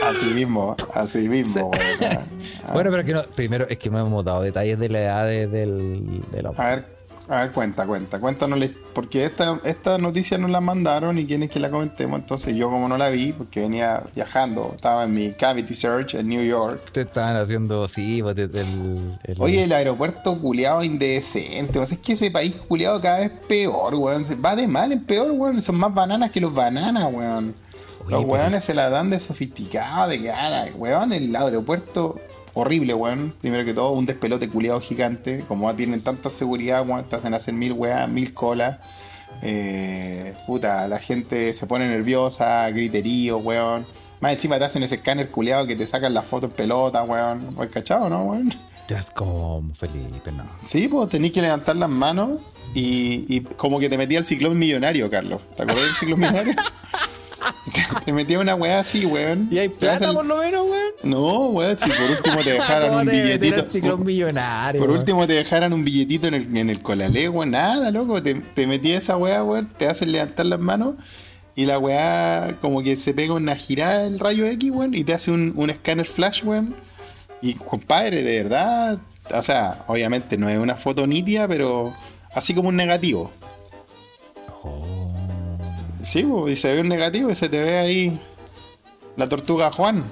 Así 0.09 0.35
mismo, 0.35 0.77
así 0.95 1.29
mismo, 1.29 1.71
weón. 1.71 2.19
Bueno, 2.73 2.91
pero 2.91 3.05
que 3.05 3.13
no, 3.13 3.23
primero 3.35 3.67
es 3.69 3.79
que 3.79 3.91
no 3.91 3.99
hemos 3.99 4.25
dado 4.25 4.43
detalles 4.43 4.79
de 4.79 4.89
la 4.89 5.01
edad 5.01 5.27
de- 5.27 5.47
del, 5.49 6.23
del 6.31 6.47
hombre. 6.47 6.63
A 6.63 6.69
ver, 6.69 6.87
a 7.29 7.43
ver, 7.43 7.53
cuenta, 7.53 7.87
cuenta. 7.87 8.19
Cuéntanos, 8.21 8.71
porque 8.95 9.25
esta, 9.25 9.59
esta 9.65 9.99
noticia 9.99 10.39
nos 10.39 10.51
la 10.51 10.61
mandaron 10.61 11.19
y 11.19 11.27
quieren 11.27 11.49
que 11.49 11.59
la 11.61 11.71
comentemos. 11.71 12.21
Entonces, 12.21 12.55
yo, 12.55 12.71
como 12.71 12.89
no 12.89 12.97
la 12.97 13.11
vi, 13.11 13.33
porque 13.33 13.61
venía 13.61 14.03
viajando, 14.15 14.73
estaba 14.75 15.05
en 15.05 15.13
mi 15.15 15.33
Cavity 15.33 15.75
Search 15.75 16.15
en 16.15 16.29
New 16.29 16.43
York. 16.45 16.91
Te 16.93 17.03
estaban 17.03 17.37
haciendo, 17.37 17.87
sí, 17.89 18.23
pues, 18.23 18.37
del. 18.37 18.51
el- 19.25 19.37
Oye, 19.41 19.65
el 19.65 19.73
aeropuerto 19.73 20.39
culiado 20.39 20.83
indecente. 20.85 21.79
O 21.79 21.87
sea, 21.87 21.97
es 21.97 22.03
que 22.03 22.13
ese 22.15 22.31
país 22.31 22.55
culiado 22.69 23.01
cada 23.01 23.19
vez 23.21 23.31
peor, 23.49 23.95
weón. 23.97 24.23
Va 24.45 24.55
de 24.57 24.69
mal 24.69 24.93
en 24.93 25.03
peor, 25.05 25.31
weón. 25.33 25.61
Son 25.61 25.77
más 25.77 25.93
bananas 25.93 26.31
que 26.31 26.41
los 26.41 26.55
bananas, 26.55 27.07
weón. 27.13 27.55
Oye, 28.05 28.11
los 28.11 28.25
pero- 28.25 28.35
weones 28.35 28.65
se 28.65 28.75
la 28.75 28.89
dan 28.91 29.11
de 29.11 29.21
sofisticado, 29.21 30.09
de 30.09 30.23
cara, 30.23 30.67
weón. 30.77 31.13
El 31.13 31.35
aeropuerto 31.35 32.19
horrible, 32.55 32.95
weón. 32.95 33.35
Primero 33.41 33.65
que 33.65 33.75
todo, 33.75 33.93
un 33.93 34.07
despelote 34.07 34.49
culiado 34.49 34.81
gigante. 34.81 35.45
Como 35.49 35.75
tienen 35.75 36.03
tanta 36.03 36.31
seguridad, 36.31 36.87
weón, 36.87 37.09
te 37.09 37.17
hacen 37.17 37.35
hacer 37.35 37.55
mil 37.55 37.73
weas, 37.73 38.09
mil 38.09 38.35
colas. 38.35 38.79
Eh, 39.43 40.35
puta, 40.47 40.87
la 40.89 40.99
gente 40.99 41.53
se 41.53 41.67
pone 41.67 41.89
nerviosa, 41.89 42.69
griterío, 42.71 43.39
weón. 43.39 43.85
Más 44.21 44.33
encima 44.33 44.59
te 44.59 44.65
hacen 44.67 44.83
ese 44.85 44.97
escáner 44.97 45.31
culiado 45.31 45.67
que 45.67 45.75
te 45.75 45.85
sacan 45.87 46.15
la 46.15 46.23
foto 46.23 46.47
en 46.47 46.53
pelota, 46.53 47.03
weón. 47.03 47.49
¿Has 47.59 47.69
cachado, 47.69 48.09
no, 48.09 48.23
weón? 48.25 48.53
Ya 48.89 48.99
es 48.99 49.11
como 49.11 49.65
Felipe, 49.75 50.31
no. 50.33 50.45
Sí, 50.65 50.87
pues 50.89 51.09
tenías 51.09 51.33
que 51.33 51.41
levantar 51.43 51.77
las 51.77 51.89
manos 51.89 52.41
y, 52.75 53.25
y 53.35 53.41
como 53.41 53.79
que 53.81 53.89
te 53.89 53.97
metía 53.97 54.19
el 54.19 54.25
ciclón 54.25 54.59
millonario, 54.59 55.09
Carlos. 55.11 55.43
¿Te 55.57 55.63
acuerdas 55.63 55.85
del 55.87 55.95
ciclón 55.95 56.21
millonario? 56.21 56.55
te, 58.05 58.13
metía 58.13 58.39
una 58.39 58.55
weá 58.55 58.81
así, 58.81 59.07
weón. 59.07 59.49
¿Y 59.51 59.59
hay 59.59 59.69
plata 59.69 60.13
por 60.13 60.27
lo 60.27 60.37
menos, 60.39 60.63
weón? 60.63 60.93
No, 61.05 61.49
weón, 61.51 61.79
si 61.79 61.91
por 61.91 62.11
último 62.11 62.37
te 62.43 62.53
dejaran 62.55 62.89
¿Cómo 62.89 63.01
un 63.01 63.07
te 63.07 63.23
billetito. 63.23 63.99
millonario? 63.99 64.81
Por 64.81 64.91
weón? 64.91 65.01
último 65.01 65.27
te 65.27 65.33
dejaran 65.35 65.73
un 65.73 65.85
billetito 65.85 66.27
en 66.27 66.35
el, 66.35 66.57
en 66.57 66.71
el 66.71 66.83
colalé, 66.83 67.29
weón. 67.29 67.51
Nada, 67.51 67.91
loco. 67.91 68.23
Te, 68.23 68.35
te 68.35 68.67
metía 68.67 68.99
esa 68.99 69.17
weá, 69.17 69.45
weón. 69.45 69.69
Te 69.79 69.87
hacen 69.89 70.11
levantar 70.13 70.47
las 70.47 70.61
manos 70.61 70.97
y 71.55 71.67
la 71.67 71.79
weá 71.79 72.59
como 72.61 72.83
que 72.83 72.97
se 72.97 73.15
pega 73.15 73.35
una 73.35 73.57
girada 73.57 74.07
el 74.07 74.19
rayo 74.19 74.47
X, 74.47 74.71
weón, 74.71 74.95
y 74.95 75.05
te 75.05 75.15
hace 75.15 75.31
un, 75.31 75.53
un 75.57 75.71
escáner 75.71 76.07
flash, 76.07 76.43
weón. 76.45 76.75
Y 77.41 77.55
compadre, 77.55 78.23
de 78.23 78.43
verdad, 78.43 78.99
o 79.33 79.43
sea, 79.43 79.85
obviamente 79.87 80.37
no 80.37 80.49
es 80.49 80.59
una 80.59 80.77
foto 80.77 81.07
nítida, 81.07 81.47
pero 81.49 81.93
así 82.35 82.55
como 82.55 82.69
un 82.69 82.77
negativo. 82.77 83.31
Sí, 86.03 86.27
y 86.49 86.57
se 86.57 86.75
ve 86.75 86.81
un 86.81 86.89
negativo 86.89 87.31
y 87.31 87.35
se 87.35 87.49
te 87.49 87.63
ve 87.63 87.79
ahí 87.79 88.21
la 89.17 89.29
tortuga 89.29 89.71
Juan. 89.71 90.05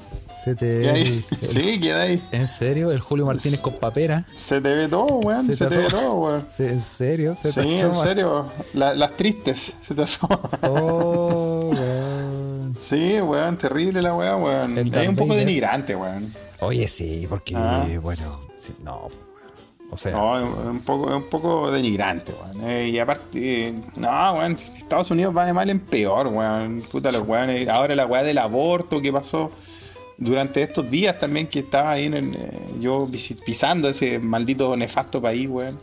Se 0.44 0.54
te 0.54 0.84
Y 0.84 0.88
ahí- 0.88 1.24
el- 1.30 1.38
sí, 1.46 1.80
queda 1.80 2.02
ahí. 2.02 2.22
¿En 2.32 2.48
serio? 2.48 2.90
El 2.90 3.00
Julio 3.00 3.26
Martínez 3.26 3.60
con 3.60 3.74
papera. 3.74 4.24
Se 4.34 4.60
te 4.60 4.74
ve 4.74 4.88
todo, 4.88 5.18
weón. 5.18 5.46
Se, 5.46 5.54
Se 5.54 5.66
te, 5.66 5.76
te 5.76 5.82
ve 5.82 5.88
todo, 5.90 6.14
weón. 6.14 6.46
¿En 6.58 6.80
serio? 6.82 7.34
Se 7.34 7.52
te 7.52 7.62
Sí, 7.62 7.80
en 7.80 7.92
serio. 7.92 8.46
La- 8.72 8.94
las 8.94 9.16
tristes 9.16 9.74
se 9.82 9.94
te 9.94 10.02
asoman. 10.02 10.38
Oh, 10.62 11.70
weón. 11.72 12.76
Sí, 12.80 13.20
weón, 13.20 13.58
terrible 13.58 14.00
la 14.00 14.14
weá, 14.14 14.36
weón. 14.36 14.78
Es 14.78 15.08
un 15.08 15.16
poco 15.16 15.34
denigrante, 15.34 15.94
weón. 15.94 16.32
Oye, 16.60 16.88
sí, 16.88 17.26
porque, 17.28 17.54
Ah. 17.56 17.86
bueno, 18.00 18.40
sí, 18.56 18.74
no. 18.82 19.08
O 19.90 19.96
sea, 19.98 20.12
No, 20.12 20.38
sí. 20.38 20.44
es 20.44 20.66
un 20.66 20.80
poco, 20.80 21.08
es 21.10 21.16
un 21.16 21.28
poco 21.28 21.70
denigrante, 21.70 22.32
weón. 22.32 22.68
Eh, 22.68 22.90
y 22.90 22.98
aparte, 22.98 23.74
no, 23.96 24.32
weón, 24.34 24.52
Estados 24.52 25.10
Unidos 25.10 25.36
va 25.36 25.44
de 25.44 25.52
mal 25.52 25.68
en 25.68 25.80
peor, 25.80 26.28
weón. 26.28 26.82
Puta 26.90 27.10
los 27.10 27.22
weones. 27.26 27.68
Ahora 27.68 27.94
la 27.96 28.06
weá 28.06 28.22
del 28.22 28.38
aborto 28.38 29.02
que 29.02 29.12
pasó 29.12 29.50
durante 30.16 30.60
estos 30.60 30.88
días 30.90 31.18
también 31.18 31.48
que 31.48 31.60
estaba 31.60 31.92
ahí 31.92 32.04
en 32.04 32.14
el, 32.14 32.34
eh, 32.34 32.50
yo 32.78 33.08
pisando 33.44 33.88
ese 33.88 34.18
maldito 34.18 34.76
nefasto 34.76 35.20
país, 35.20 35.48
weón. 35.48 35.80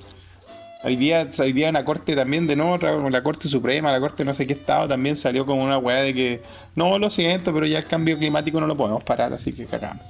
Hoy 0.83 0.95
día, 0.95 1.27
hoy 1.39 1.53
día 1.53 1.69
en 1.69 1.73
la 1.73 1.83
corte 1.83 2.15
también, 2.15 2.45
de 2.45 2.55
nuevo, 2.55 2.77
la, 3.09 3.23
corte 3.23 3.47
suprema, 3.47 3.91
la 3.91 3.99
corte 3.99 4.23
no 4.23 4.33
sé 4.33 4.45
qué 4.45 4.53
estado, 4.53 4.87
también 4.87 5.17
salió 5.17 5.43
como 5.45 5.63
una 5.63 5.79
weá 5.79 6.01
de 6.01 6.13
que, 6.13 6.41
no, 6.75 6.99
lo 6.99 7.09
siento, 7.09 7.51
pero 7.51 7.65
ya 7.65 7.79
el 7.79 7.85
cambio 7.85 8.17
climático 8.17 8.61
no 8.61 8.67
lo 8.67 8.77
podemos 8.77 9.03
parar, 9.03 9.33
así 9.33 9.53
que 9.53 9.65
cagamos. 9.65 10.05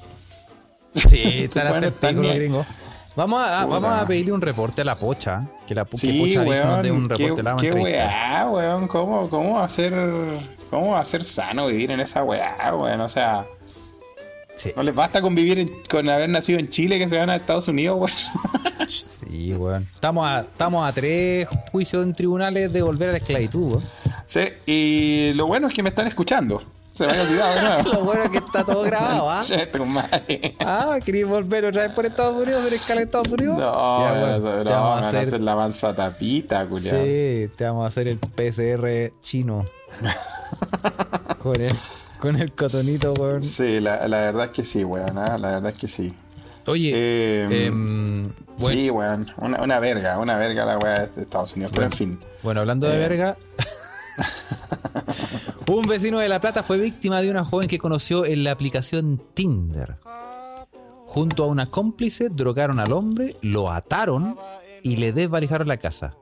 Sí, 0.94 1.22
están 1.46 1.70
Bueno, 1.70 1.88
hasta 1.88 2.10
el 2.10 2.18
están 2.18 2.66
Vamos 3.18 3.42
a, 3.44 3.66
Puta. 3.66 3.80
vamos 3.80 4.02
a 4.02 4.06
pedirle 4.08 4.32
un 4.32 4.42
reporte 4.42 4.82
a 4.82 4.86
la 4.86 4.96
pocha. 4.96 5.44
Que 5.68 5.76
la 5.76 5.84
po- 5.84 5.98
que 5.98 6.08
Sí, 6.12 6.20
pocha 6.20 6.44
Dix 6.44 6.66
nos 6.66 6.82
dé 6.84 6.92
un 6.92 6.98
weón, 7.08 7.10
qué, 7.10 7.24
reporte. 7.24 7.44
la 7.44 7.52
a 7.52 7.56
qué 7.58 7.68
entrevistar. 7.68 8.08
weá, 8.08 8.48
weón, 8.50 8.88
¿cómo, 8.88 9.30
cómo 9.30 9.56
va 9.56 9.66
a 9.66 9.70
ser, 9.70 9.94
cómo 10.70 10.92
va 10.92 11.00
a 11.00 11.04
ser 11.06 11.24
sano 11.24 11.68
vivir 11.68 11.92
en 11.92 12.00
esa 12.00 12.24
weá, 12.24 12.56
weón, 12.76 13.02
o 13.02 13.10
sea, 13.10 13.46
Sí, 14.54 14.72
no 14.76 14.82
les 14.82 14.96
basta 14.96 15.22
con 15.22 15.36
vivir 15.36 15.60
en- 15.60 15.72
con 15.88 16.10
haber 16.10 16.30
nacido 16.30 16.58
en 16.60 16.68
Chile 16.70 16.98
que 16.98 17.08
se 17.08 17.16
van 17.18 17.30
a 17.30 17.36
Estados 17.36 17.68
Unidos, 17.68 17.98
weón. 18.00 18.88
sí, 18.88 19.54
weón. 19.54 19.88
Estamos 19.94 20.28
a, 20.28 20.40
estamos 20.42 20.88
a 20.88 20.92
tres 20.94 21.48
juicios 21.72 22.04
en 22.04 22.14
tribunales 22.16 22.72
de 22.74 22.82
volver 22.82 23.10
a 23.10 23.12
la 23.14 23.18
esclavitud, 23.20 23.74
weón. 23.74 23.84
Sí, 24.26 24.42
y 24.66 25.34
lo 25.34 25.46
bueno 25.48 25.68
es 25.68 25.74
que 25.74 25.84
me 25.84 25.90
están 25.90 26.08
escuchando, 26.08 26.62
se 26.98 27.06
me 27.06 27.12
había 27.12 27.24
olvidado 27.24 27.56
de 27.56 27.62
nuevo. 27.84 27.90
Lo 27.94 28.06
bueno 28.06 28.24
es 28.24 28.30
que 28.32 28.38
está 28.40 28.64
todo 28.64 28.82
grabado, 28.84 29.30
¿ah? 29.30 29.42
Che, 29.46 29.68
tu 29.68 29.86
madre. 29.86 30.56
Ah, 30.60 30.98
¿querés 31.06 31.28
volver 31.28 31.66
otra 31.66 31.84
vez 31.84 31.92
por 31.92 32.06
Estados 32.06 32.36
Unidos? 32.42 32.62
¿Hacer 32.62 32.74
escala 32.74 33.02
en 33.02 33.08
Estados 33.08 33.32
Unidos? 33.32 33.58
No, 33.60 34.00
Ya, 34.02 34.38
no, 34.40 34.64
te 34.64 34.72
vamos 34.72 35.02
a 35.04 35.08
hacer. 35.10 35.28
hacer 35.28 35.42
la 35.42 35.56
mansa 35.56 35.96
tapita, 35.96 36.68
culiao. 36.68 36.96
Sí, 37.04 37.50
te 37.56 37.64
vamos 37.66 37.84
a 37.84 37.88
hacer 37.88 38.08
el 38.08 38.18
PCR 38.18 39.14
chino. 39.20 39.66
con, 41.40 41.62
el, 41.62 41.74
con 42.20 42.36
el 42.36 42.52
cotonito, 42.54 43.14
weón. 43.14 43.44
Sí, 43.44 43.80
la, 43.80 44.08
la 44.08 44.18
verdad 44.22 44.46
es 44.46 44.52
que 44.52 44.64
sí, 44.64 44.84
weón, 44.84 45.18
ah, 45.18 45.38
la 45.38 45.52
verdad 45.52 45.72
es 45.72 45.78
que 45.78 45.88
sí. 45.88 46.16
Oye, 46.68 46.92
Eh, 46.96 47.70
bueno, 47.72 48.34
Sí, 48.60 48.90
weón, 48.90 49.32
una, 49.38 49.62
una 49.62 49.80
verga, 49.80 50.18
una 50.20 50.36
verga 50.36 50.66
la 50.66 50.78
weá 50.80 51.06
de 51.06 51.22
Estados 51.22 51.54
Unidos, 51.54 51.72
pero 51.74 51.86
en 51.86 51.92
fin. 51.94 52.20
bueno, 52.44 52.60
hablando 52.62 52.88
de 52.90 52.96
eh. 52.96 53.00
verga. 53.00 53.38
Un 55.70 55.86
vecino 55.86 56.20
de 56.20 56.30
La 56.30 56.40
Plata 56.40 56.64
fue 56.64 56.78
víctima 56.78 57.22
de 57.22 57.30
una 57.30 57.44
joven 57.44 57.68
que 57.68 57.78
conoció 57.78 58.26
en 58.26 58.46
la 58.46 58.52
aplicación 58.52 59.22
Tinder. 59.34 59.98
Junto 61.06 61.44
a 61.44 61.48
una 61.48 61.70
cómplice, 61.70 62.30
drogaron 62.30 62.80
al 62.80 62.94
hombre, 62.94 63.36
lo 63.42 63.70
ataron 63.70 64.38
y 64.82 64.96
le 64.96 65.12
desvalijaron 65.12 65.68
la 65.68 65.76
casa. 65.76 66.16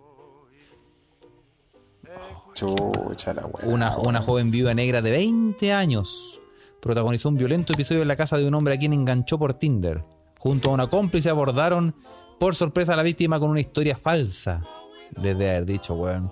Chucha 2.55 3.35
la 3.35 3.45
weá. 3.45 3.67
Una, 3.67 3.95
una 3.97 4.21
joven 4.21 4.49
viuda 4.49 4.73
negra 4.73 5.03
de 5.03 5.11
20 5.11 5.73
años 5.73 6.41
protagonizó 6.81 7.29
un 7.29 7.37
violento 7.37 7.73
episodio 7.73 8.01
en 8.01 8.07
la 8.07 8.15
casa 8.15 8.37
de 8.37 8.47
un 8.47 8.53
hombre 8.55 8.73
a 8.73 8.77
quien 8.77 8.93
enganchó 8.93 9.37
por 9.37 9.53
Tinder. 9.53 10.03
Junto 10.39 10.71
a 10.71 10.73
una 10.73 10.87
cómplice 10.87 11.29
abordaron 11.29 11.95
por 12.39 12.55
sorpresa 12.55 12.93
a 12.93 12.95
la 12.95 13.03
víctima 13.03 13.39
con 13.39 13.51
una 13.51 13.59
historia 13.59 13.95
falsa. 13.95 14.63
Desde 15.11 15.51
haber 15.51 15.65
dicho, 15.67 15.93
weón, 15.93 16.31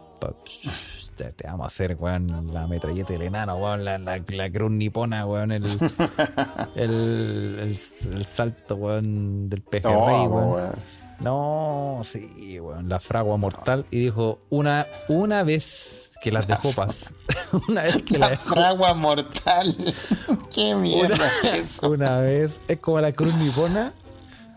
te, 1.13 1.31
te 1.33 1.47
vamos 1.47 1.63
a 1.65 1.67
hacer, 1.67 1.95
weón, 1.99 2.49
la 2.53 2.67
metralleta 2.67 3.13
del 3.13 3.23
enano, 3.23 3.55
weón, 3.57 3.85
la, 3.85 3.97
la, 3.97 4.21
la 4.27 4.51
cruz 4.51 4.71
nipona, 4.71 5.25
weón, 5.25 5.51
el, 5.51 5.63
el, 6.75 7.59
el, 7.59 7.77
el 8.13 8.25
salto, 8.25 8.75
weón, 8.75 9.49
del 9.49 9.61
pejerrey, 9.61 9.95
No, 9.95 10.23
weón. 10.25 10.51
weón. 10.51 10.75
No, 11.19 12.01
sí, 12.03 12.59
weón, 12.59 12.89
la 12.89 12.99
fragua 12.99 13.37
mortal. 13.37 13.85
Y 13.91 13.99
dijo, 13.99 14.41
una, 14.49 14.87
una 15.07 15.43
vez 15.43 16.11
que 16.21 16.31
las 16.31 16.47
dejó 16.47 16.71
paz. 16.73 17.13
una 17.69 17.83
vez 17.83 18.01
que 18.03 18.17
la 18.17 18.25
La 18.25 18.29
dejó. 18.31 18.55
fragua 18.55 18.93
mortal. 18.93 19.75
¿Qué 20.53 20.75
mierda 20.75 21.15
es 21.43 21.43
eso? 21.77 21.89
Una 21.91 22.19
vez. 22.19 22.61
Es 22.67 22.79
como 22.79 22.99
la 22.99 23.11
cruz 23.11 23.33
nipona, 23.35 23.93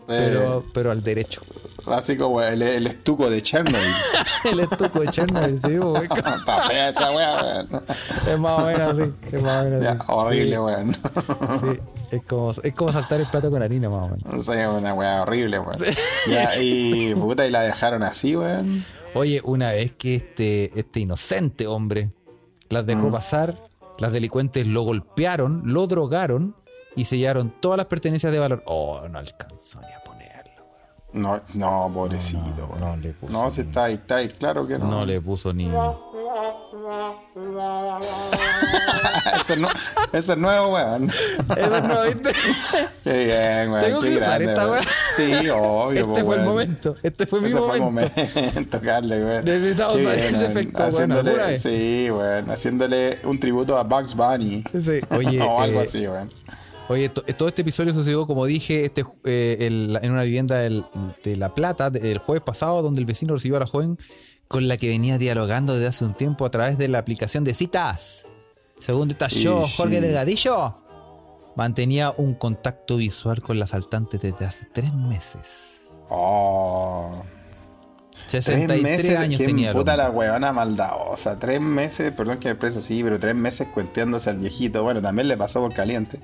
pero, 0.07 0.65
pero 0.73 0.91
al 0.91 1.03
derecho. 1.03 1.41
Así 1.91 2.17
como 2.17 2.41
el, 2.41 2.61
el 2.61 2.87
estuco 2.87 3.29
de 3.29 3.41
Chernobyl. 3.41 3.79
El 4.51 4.59
estuco 4.61 4.99
de 5.01 5.07
Chernobyl, 5.07 5.59
sí, 5.59 5.67
weón. 5.79 6.03
Está 6.03 6.59
fea 6.67 6.89
esa 6.89 7.11
weá, 7.11 7.41
weón. 7.41 7.83
Es 8.27 8.39
más 8.39 8.59
o 8.59 8.65
menos 8.65 8.81
así. 8.99 9.13
Es 9.31 9.41
más 9.43 9.61
o 9.61 9.69
menos 9.69 9.83
Ya, 9.83 9.91
así. 9.91 10.01
horrible, 10.07 10.59
weón. 10.59 10.93
Sí, 10.93 10.99
sí. 11.61 11.79
Es 12.11 12.23
como, 12.23 12.51
es 12.51 12.73
como 12.73 12.91
saltar 12.93 13.19
el 13.19 13.25
plato 13.27 13.49
con 13.51 13.61
harina, 13.61 13.89
más 13.89 14.03
o 14.03 14.15
menos. 14.15 14.45
Sea, 14.45 14.69
una 14.71 14.93
weá 14.93 15.21
horrible, 15.23 15.59
weón. 15.59 15.77
Ya, 16.29 16.55
y 16.61 17.13
puta, 17.15 17.45
y 17.45 17.51
la 17.51 17.61
dejaron 17.61 18.03
así, 18.03 18.35
weón. 18.35 18.83
Oye, 19.13 19.41
una 19.43 19.71
vez 19.71 19.93
que 19.93 20.15
este, 20.15 20.79
este 20.79 20.99
inocente 21.01 21.67
hombre 21.67 22.11
las 22.69 22.85
dejó 22.85 23.11
pasar, 23.11 23.59
las 23.99 24.11
delincuentes 24.13 24.67
lo 24.67 24.83
golpearon, 24.83 25.63
lo 25.65 25.87
drogaron 25.87 26.55
y 26.95 27.05
sellaron 27.05 27.53
todas 27.59 27.77
las 27.77 27.87
pertenencias 27.87 28.31
de 28.31 28.39
valor. 28.39 28.61
Oh, 28.65 29.07
no 29.09 29.19
alcanzó 29.19 29.81
ni 29.81 29.87
a. 29.93 30.06
No, 31.17 31.41
no, 31.55 31.91
pobrecito, 31.93 32.65
weón. 32.67 32.79
no 32.79 32.97
le 32.97 33.13
puso 33.13 33.31
No, 33.33 33.49
si 33.51 33.61
ni- 33.61 33.67
está 33.67 33.83
ahí, 33.85 33.93
está 33.95 34.15
ahí, 34.17 34.27
claro 34.29 34.67
que 34.67 34.77
no. 34.77 34.85
No 34.85 35.05
le 35.05 35.19
puso 35.21 35.53
ni. 35.53 35.65
ese, 39.41 39.53
es 39.53 39.59
ese 40.13 40.33
es 40.33 40.37
nuevo, 40.37 40.73
weón. 40.73 41.09
Eso 41.57 41.81
no, 41.81 42.03
¿viste? 42.03 42.31
Qué 43.03 43.25
bien, 43.25 43.71
weón. 43.71 43.83
Tengo 43.85 44.01
qué 44.01 44.09
que 44.09 44.15
usar 44.17 44.41
grande, 44.41 44.53
esta 44.53 44.71
weón. 44.71 44.83
Sí, 45.15 45.49
obvio, 45.49 45.99
Este 46.01 46.03
po, 46.05 46.13
fue 46.13 46.21
el 46.21 46.27
weón. 46.41 46.45
momento. 46.45 46.95
Este 47.03 47.25
fue 47.27 47.41
mi 47.41 47.49
Ese 47.49 47.57
fue 47.57 47.75
el 47.75 47.81
momento. 47.81 48.11
momento, 48.35 48.81
Carle, 48.81 49.23
weón. 49.25 49.45
Necesitaba 49.45 49.93
Qué 49.93 49.99
usar 50.01 50.15
bien, 50.15 50.25
ese 50.27 50.37
weón. 50.37 50.51
efecto, 50.51 50.77
weón, 50.83 50.91
Haciéndole- 50.93 51.33
vez. 51.35 51.61
Sí, 51.61 52.07
weón. 52.11 52.51
Haciéndole 52.51 53.19
un 53.23 53.39
tributo 53.39 53.77
a 53.77 53.83
Bugs 53.83 54.15
Bunny. 54.15 54.63
Sí, 54.71 54.99
Oye, 55.11 55.41
o 55.47 55.61
algo 55.61 55.79
eh, 55.81 55.83
así, 55.83 56.07
weón. 56.07 56.31
Oye, 56.89 57.09
to- 57.09 57.21
todo 57.35 57.49
este 57.49 57.63
episodio 57.63 57.93
sucedió, 57.93 58.25
como 58.25 58.45
dije, 58.45 58.85
este, 58.85 59.03
eh, 59.25 59.57
el- 59.61 59.99
en 60.01 60.11
una 60.11 60.23
vivienda 60.23 60.57
del- 60.59 60.85
de 61.23 61.35
La 61.35 61.53
Plata 61.53 61.91
el 61.93 62.17
jueves 62.19 62.43
pasado, 62.43 62.81
donde 62.81 62.99
el 63.01 63.05
vecino 63.05 63.33
recibió 63.33 63.57
a 63.57 63.59
la 63.61 63.67
joven 63.67 63.97
con 64.47 64.67
la 64.69 64.77
que 64.77 64.87
venía 64.87 65.17
dialogando 65.17 65.73
desde 65.73 65.87
hace 65.87 66.05
un 66.05 66.13
tiempo 66.13 66.45
a 66.45 66.49
través 66.51 66.77
de 66.77 66.87
la 66.87 66.99
aplicación 66.99 67.43
de 67.43 67.53
citas. 67.53 68.25
Según 68.79 69.09
detalló 69.09 69.65
sí. 69.65 69.73
Jorge 69.75 69.99
Delgadillo, 69.99 70.77
mantenía 71.57 72.13
un 72.15 72.35
contacto 72.35 72.95
visual 72.97 73.41
con 73.41 73.59
la 73.59 73.65
asaltante 73.65 74.17
desde 74.17 74.45
hace 74.45 74.65
tres 74.73 74.93
meses. 74.93 75.81
Oh. 76.09 77.21
63 78.25 78.67
tres 78.67 78.83
meses, 78.83 79.17
años 79.17 79.39
tenía. 79.39 79.71
puta 79.71 79.95
la 79.95 80.09
weona 80.09 80.51
maldadosa. 80.51 81.39
Tres 81.39 81.61
meses, 81.61 82.11
perdón 82.11 82.39
que 82.39 82.47
me 82.47 82.53
exprese 82.53 82.79
así, 82.79 83.03
pero 83.03 83.19
tres 83.19 83.35
meses 83.35 83.67
cuenteándose 83.73 84.29
al 84.29 84.39
viejito. 84.39 84.83
Bueno, 84.83 85.01
también 85.01 85.27
le 85.27 85.37
pasó 85.37 85.61
por 85.61 85.73
caliente. 85.73 86.19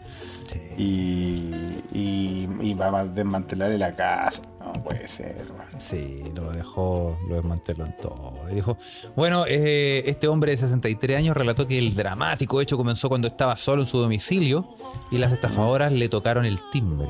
Sí. 0.52 0.60
Y, 0.78 1.82
y, 1.92 2.50
y 2.62 2.74
va 2.74 2.88
a 3.00 3.06
desmantelarle 3.06 3.78
la 3.78 3.94
casa. 3.96 4.42
No 4.60 4.74
puede 4.84 5.08
ser, 5.08 5.48
weón. 5.52 5.64
Sí, 5.78 6.24
lo 6.36 6.52
dejó, 6.52 7.18
lo 7.28 7.36
desmanteló 7.36 7.86
en 7.86 7.98
todo. 7.98 8.34
Y 8.52 8.56
dijo, 8.56 8.78
bueno, 9.16 9.46
eh, 9.48 10.04
este 10.06 10.28
hombre 10.28 10.52
de 10.52 10.58
63 10.58 11.18
años 11.18 11.36
relató 11.36 11.68
que 11.68 11.78
el 11.78 11.96
dramático 11.96 12.62
hecho 12.62 12.78
comenzó 12.78 13.10
cuando 13.10 13.28
estaba 13.28 13.58
solo 13.58 13.82
en 13.82 13.88
su 13.88 13.98
domicilio 14.00 14.76
y 15.12 15.18
las 15.18 15.34
estafadoras 15.34 15.92
le 15.92 16.10
tocaron 16.10 16.46
el 16.46 16.60
timbre. 16.72 17.10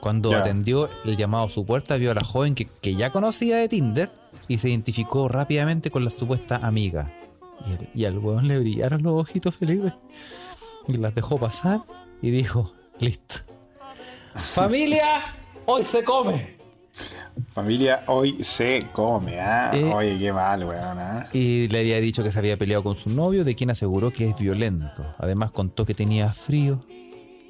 Cuando 0.00 0.32
atendió 0.34 0.88
el 1.04 1.16
llamado 1.16 1.46
a 1.46 1.50
su 1.50 1.66
puerta, 1.66 1.96
vio 1.96 2.12
a 2.12 2.14
la 2.14 2.22
joven 2.22 2.54
que, 2.54 2.66
que 2.66 2.94
ya 2.94 3.10
conocía 3.10 3.56
de 3.56 3.68
Tinder 3.68 4.10
y 4.48 4.58
se 4.58 4.68
identificó 4.68 5.28
rápidamente 5.28 5.90
con 5.90 6.04
la 6.04 6.10
supuesta 6.10 6.56
amiga. 6.56 7.12
Y, 7.66 7.72
el- 7.72 7.88
y 7.94 8.04
al 8.04 8.18
huevón 8.18 8.48
le 8.48 8.58
brillaron 8.58 9.02
los 9.02 9.14
ojitos 9.20 9.56
felices. 9.56 9.92
Y 10.88 10.94
las 10.94 11.14
dejó 11.14 11.38
pasar 11.38 11.80
y 12.22 12.30
dijo, 12.30 12.72
listo. 13.00 13.36
Familia, 14.34 15.04
hoy 15.66 15.82
se 15.82 16.04
come. 16.04 16.56
Familia 17.52 18.02
hoy 18.06 18.42
se 18.42 18.86
come, 18.92 19.38
¿ah? 19.40 19.70
Eh. 19.74 19.92
Oye, 19.94 20.18
qué 20.18 20.32
mal, 20.32 20.64
weón, 20.64 20.98
¿ah? 20.98 21.26
Y 21.34 21.68
le 21.68 21.80
había 21.80 22.00
dicho 22.00 22.22
que 22.22 22.32
se 22.32 22.38
había 22.38 22.56
peleado 22.56 22.82
con 22.82 22.94
su 22.94 23.10
novio, 23.10 23.44
de 23.44 23.54
quien 23.54 23.70
aseguró 23.70 24.10
que 24.10 24.28
es 24.30 24.38
violento. 24.38 25.04
Además 25.18 25.50
contó 25.50 25.84
que 25.84 25.92
tenía 25.94 26.32
frío 26.32 26.82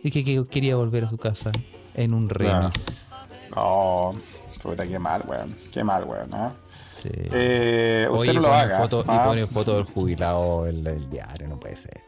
y 0.03 0.11
que, 0.11 0.25
que 0.25 0.45
quería 0.47 0.75
volver 0.77 1.05
a 1.05 1.09
su 1.09 1.19
casa 1.19 1.53
en 1.95 2.15
un 2.15 2.29
remis. 2.29 3.09
Oh, 3.55 4.15
puta, 4.61 4.87
qué 4.89 4.99
mal, 4.99 5.23
weón. 5.27 5.57
Qué 5.73 5.85
mal, 5.85 6.03
weón, 6.05 6.35
¿ah? 6.35 6.53
Sí. 6.99 7.11
Eh, 7.13 8.07
usted 8.11 8.21
Oye, 8.21 8.35
no 8.35 8.41
lo 8.41 8.53
haga. 8.53 8.79
foto, 8.79 9.05
¿ah? 9.07 9.21
y 9.23 9.29
pone 9.29 9.47
foto 9.47 9.75
del 9.77 9.85
jubilado 9.85 10.67
en 10.67 10.87
el 10.87 11.11
diario, 11.11 11.49
no 11.49 11.59
puede 11.59 11.77
ser. 11.77 12.01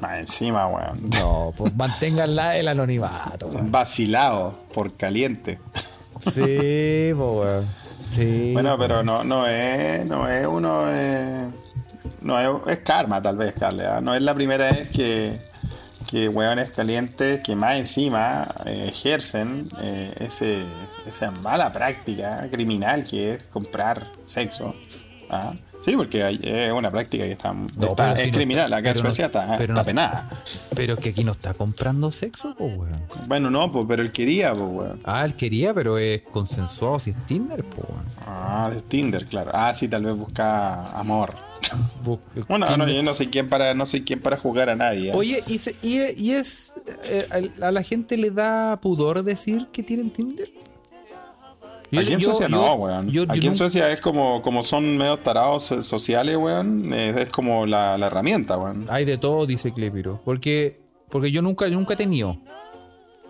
Más 0.00 0.18
encima, 0.18 0.66
weón. 0.66 1.10
No, 1.10 1.52
pues 1.56 1.74
manténganla 1.76 2.56
el 2.56 2.68
anonimato, 2.68 3.48
weón. 3.48 3.70
Vacilado 3.70 4.54
por 4.72 4.96
caliente. 4.96 5.58
Sí, 6.32 7.12
pues, 7.14 7.18
weón. 7.18 7.68
Sí. 8.10 8.50
Bueno, 8.52 8.78
pero 8.78 9.02
no, 9.02 9.24
no 9.24 9.46
es, 9.46 10.06
no 10.06 10.28
es 10.28 10.46
uno, 10.46 10.84
eh, 10.88 11.46
no 12.22 12.38
es, 12.38 12.68
es 12.68 12.78
karma 12.78 13.20
tal 13.20 13.36
vez, 13.36 13.54
Carle, 13.58 13.86
¿ah? 13.86 14.00
no 14.00 14.14
es 14.14 14.22
la 14.22 14.34
primera 14.34 14.70
vez 14.70 14.88
que, 14.88 15.38
que 16.06 16.28
hueones 16.28 16.70
calientes 16.70 17.40
que 17.40 17.56
más 17.56 17.76
encima 17.78 18.48
eh, 18.66 18.86
ejercen 18.88 19.68
eh, 19.80 20.12
ese, 20.20 20.62
esa 21.06 21.30
mala 21.30 21.72
práctica 21.72 22.46
criminal 22.50 23.04
que 23.04 23.32
es 23.34 23.42
comprar 23.44 24.06
sexo. 24.26 24.74
¿ah? 25.30 25.52
Sí, 25.82 25.96
porque 25.98 26.24
hay- 26.24 26.40
es 26.42 26.72
una 26.72 26.90
práctica 26.90 27.24
que 27.24 27.32
está, 27.32 27.52
está- 27.78 27.94
pero 27.94 28.12
es 28.14 28.20
si 28.20 28.30
no 28.30 28.36
criminal, 28.36 28.64
está- 28.66 28.76
acá 28.78 28.90
en 28.98 29.02
no- 29.02 29.08
está, 29.10 29.56
pero 29.58 29.74
está 29.74 29.82
no- 29.82 29.84
penada. 29.84 30.30
Pero 30.74 30.94
es 30.94 30.98
que 31.00 31.08
aquí 31.10 31.24
no 31.24 31.32
está 31.32 31.52
comprando 31.52 32.10
sexo, 32.10 32.54
pues, 32.56 32.74
weón. 32.74 32.98
Bueno, 33.26 33.50
no, 33.50 33.70
pues, 33.70 33.84
pero 33.86 34.02
él 34.02 34.10
quería, 34.10 34.52
pues, 34.54 34.64
weón. 34.66 35.00
Ah, 35.04 35.26
él 35.26 35.34
quería, 35.36 35.74
pero 35.74 35.98
es 35.98 36.22
consensuado 36.22 36.98
si 36.98 37.10
es 37.10 37.16
Tinder, 37.26 37.62
pues, 37.64 37.86
weón. 37.86 38.04
Ah, 38.26 38.70
de 38.72 38.80
Tinder, 38.80 39.26
claro. 39.26 39.50
Ah, 39.52 39.74
sí, 39.74 39.86
tal 39.88 40.04
vez 40.04 40.16
busca 40.16 40.90
amor. 40.98 41.34
Bu- 42.04 42.18
Bueno, 42.48 42.76
no, 42.76 42.88
yo 42.88 43.02
no 43.02 43.14
soy 43.14 43.28
quien 43.28 43.48
para, 43.48 43.74
no 43.74 43.86
soy 43.86 44.02
quien 44.02 44.20
para 44.20 44.36
jugar 44.36 44.68
a 44.70 44.74
nadie. 44.76 45.10
¿eh? 45.10 45.14
Oye, 45.14 45.42
¿y, 45.46 45.58
se- 45.58 45.76
y, 45.82 46.00
y 46.16 46.32
es. 46.32 46.72
eh, 47.04 47.50
a, 47.60 47.66
a 47.68 47.70
la 47.72 47.82
gente 47.82 48.16
le 48.16 48.30
da 48.30 48.78
pudor 48.80 49.22
decir 49.22 49.68
que 49.72 49.82
tienen 49.82 50.10
Tinder? 50.10 50.48
Yo- 51.90 52.00
Aquí 52.00 52.12
en 52.14 52.18
yo- 52.18 52.28
Suecia 52.30 52.48
yo- 52.48 52.56
no, 52.56 52.74
weón. 52.74 53.06
yo- 53.06 53.24
yo 53.24 53.32
Aquí 53.32 53.46
en 53.46 53.54
Suecia 53.54 53.90
es 53.92 54.00
como, 54.00 54.42
como 54.42 54.62
son 54.62 54.96
medio 54.96 55.16
tarados 55.18 55.70
eh, 55.72 55.82
sociales, 55.82 56.36
weón. 56.36 56.92
Es, 56.92 57.16
es 57.16 57.28
como 57.28 57.66
la, 57.66 57.96
la 57.98 58.06
herramienta, 58.06 58.56
weón. 58.58 58.86
Hay 58.88 59.04
de 59.04 59.16
todo, 59.18 59.46
dice 59.46 59.72
Clepiro. 59.72 60.20
Porque, 60.24 60.80
porque 61.08 61.30
yo 61.30 61.40
nunca, 61.42 61.68
yo 61.68 61.74
nunca 61.76 61.94
he 61.94 61.96
tenido. 61.96 62.36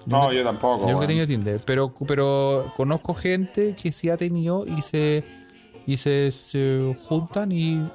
No, 0.07 0.33
yo 0.33 0.43
tampoco. 0.45 0.87
Yo 0.87 0.93
nunca 0.93 1.05
he 1.05 1.09
tenido 1.09 1.27
Tinder. 1.27 1.61
Pero, 1.65 1.93
pero 2.07 2.73
conozco 2.77 3.15
gente 3.15 3.75
que 3.75 3.91
sí 3.93 4.09
ha 4.11 4.17
tenido 4.17 4.65
y 4.67 4.83
se. 4.83 5.25
Y 5.87 5.99
se, 5.99 6.31
se 6.33 6.97
juntan 7.05 7.53
y. 7.53 7.87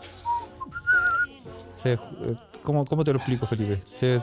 Se, 1.82 1.94
eh, 1.94 1.98
¿cómo, 2.62 2.84
¿Cómo 2.84 3.06
te 3.06 3.14
lo 3.14 3.20
explico, 3.20 3.48
Felipe? 3.48 3.82
Se, 3.88 4.20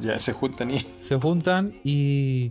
Ya 0.00 0.16
se 0.20 0.32
juntan 0.32 0.70
y. 0.70 0.78
se 0.98 1.18
juntan 1.18 1.74
y. 1.82 2.50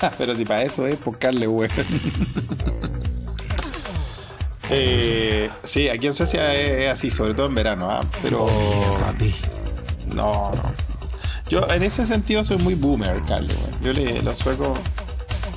Pero 0.18 0.34
si 0.34 0.44
para 0.44 0.64
eso 0.64 0.84
es 0.86 1.02
buscarle, 1.04 1.46
weón. 1.46 1.70
Eh, 4.72 5.50
sí, 5.64 5.88
aquí 5.88 6.06
en 6.06 6.12
Suecia 6.12 6.54
es, 6.54 6.88
así, 6.92 7.10
sobre 7.10 7.34
todo 7.34 7.46
en 7.46 7.56
verano, 7.56 7.90
¿ah? 7.90 8.02
Pero. 8.22 8.46
Papi. 9.00 9.34
No, 10.14 10.52
no. 10.52 10.62
Yo 11.48 11.68
en 11.68 11.82
ese 11.82 12.06
sentido 12.06 12.44
soy 12.44 12.58
muy 12.58 12.76
boomer, 12.76 13.20
Carlos, 13.26 13.52
weón. 13.52 13.82
Yo 13.82 13.92
le, 13.92 14.22
los 14.22 14.38
suecos. 14.38 14.78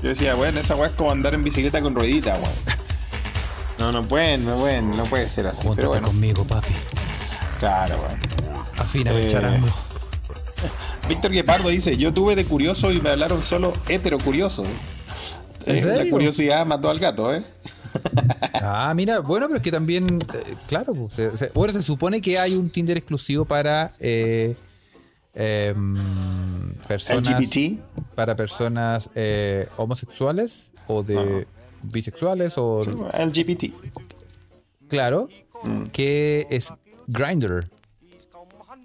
Yo 0.01 0.09
decía, 0.09 0.35
weón, 0.35 0.57
esa 0.57 0.75
weá 0.75 0.87
es 0.87 0.95
como 0.95 1.11
andar 1.11 1.35
en 1.35 1.43
bicicleta 1.43 1.79
con 1.79 1.93
ruedita, 1.93 2.33
weón. 2.33 2.82
No, 3.83 3.91
no 3.91 4.03
pueden, 4.07 4.45
no 4.45 4.55
pueden, 4.55 4.95
no 4.95 5.03
puede 5.03 5.27
ser 5.27 5.45
así. 5.47 5.57
Júntate 5.57 5.75
Pero 5.75 5.89
bueno, 5.89 6.07
conmigo, 6.07 6.45
papi. 6.45 6.73
claro, 7.59 7.95
weón. 7.97 8.63
Afíname 8.77 9.19
el 9.19 9.25
Eh, 9.25 9.27
charango. 9.29 9.67
Víctor 11.09 11.31
Guepardo 11.31 11.67
dice, 11.67 11.97
yo 11.97 12.13
tuve 12.13 12.37
de 12.37 12.45
curioso 12.45 12.93
y 12.93 13.01
me 13.01 13.09
hablaron 13.09 13.41
solo 13.41 13.73
heterocuriosos. 13.89 14.67
¿En 15.65 15.75
Eh, 15.75 15.85
La 16.05 16.09
curiosidad 16.09 16.65
mató 16.65 16.89
al 16.89 16.97
gato, 16.99 17.35
¿eh? 17.35 17.43
Ah, 18.65 18.93
mira, 18.95 19.19
bueno, 19.19 19.47
pero 19.47 19.57
es 19.57 19.61
que 19.63 19.71
también, 19.71 20.17
eh, 20.33 20.55
claro, 20.67 20.93
pues, 20.93 21.13
se- 21.15 21.35
se- 21.37 21.51
bueno, 21.53 21.73
se 21.73 21.81
supone 21.81 22.21
que 22.21 22.39
hay 22.39 22.55
un 22.55 22.69
Tinder 22.69 22.95
exclusivo 22.97 23.43
para 23.43 23.91
eh, 23.99 24.55
em, 25.33 26.73
personas, 26.87 27.27
LGBT. 27.29 27.81
para 28.15 28.33
personas 28.37 29.09
homosexuales 29.75 30.71
o 30.87 31.03
de 31.03 31.45
bisexuales 31.83 32.57
o, 32.57 32.81
LGBT. 33.17 33.71
claro, 34.89 35.29
Mm. 35.63 35.83
que 35.87 36.45
es 36.49 36.73
Grinder 37.07 37.69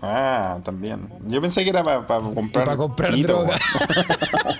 Ah, 0.00 0.60
también. 0.64 1.08
Yo 1.26 1.40
pensé 1.40 1.64
que 1.64 1.70
era 1.70 1.82
para 1.82 2.20
comprar. 2.20 2.64
para 2.64 2.76
comprar 2.76 3.12
pito, 3.14 3.26
droga. 3.32 3.58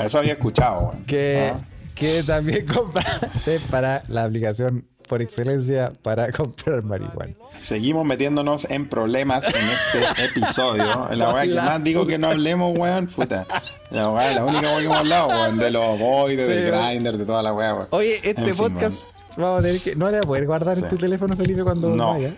Eso 0.00 0.18
había 0.18 0.34
escuchado, 0.34 0.92
que, 1.06 1.52
Ah. 1.54 1.60
que 1.94 2.22
también 2.22 2.66
compraste 2.72 3.60
para 3.70 4.02
la 4.08 4.24
aplicación 4.24 4.86
por 5.08 5.22
excelencia 5.22 5.92
para 6.02 6.30
comprar 6.32 6.82
marihuana. 6.82 7.34
Seguimos 7.62 8.04
metiéndonos 8.04 8.66
en 8.70 8.88
problemas 8.88 9.42
en 9.44 9.54
este 9.68 10.24
episodio. 10.24 11.08
La 11.14 11.30
weá 11.32 11.44
que 11.46 11.54
más 11.54 11.82
digo 11.82 12.06
que 12.06 12.18
no 12.18 12.28
hablemos, 12.28 12.76
weón, 12.78 13.06
puta. 13.08 13.46
La 13.90 14.10
weá, 14.10 14.32
la 14.34 14.44
única 14.44 14.60
weá 14.68 14.78
que 14.78 14.84
hemos 14.84 14.96
hablado, 14.98 15.28
weón, 15.28 15.58
de 15.58 15.70
los 15.70 15.98
boys, 15.98 16.36
del 16.36 16.64
Sí, 16.66 16.70
weón. 16.70 16.86
grinder, 16.88 17.18
de 17.18 17.24
toda 17.26 17.42
la 17.42 17.52
weá, 17.54 17.74
weón. 17.74 17.86
Oye, 17.90 18.14
este 18.14 18.30
En 18.42 18.46
fin, 18.46 18.54
podcast 18.56 19.06
vamos 19.36 19.60
a 19.60 19.62
tener 19.62 19.80
que. 19.80 19.96
No 19.96 20.10
le 20.10 20.18
voy 20.18 20.24
a 20.24 20.26
poder 20.26 20.46
guardar 20.46 20.76
en 20.78 20.84
Sí. 20.84 20.90
tu 20.90 20.96
teléfono, 20.98 21.34
Felipe, 21.36 21.64
cuando 21.64 21.88
No. 21.90 22.12
vaya. 22.14 22.34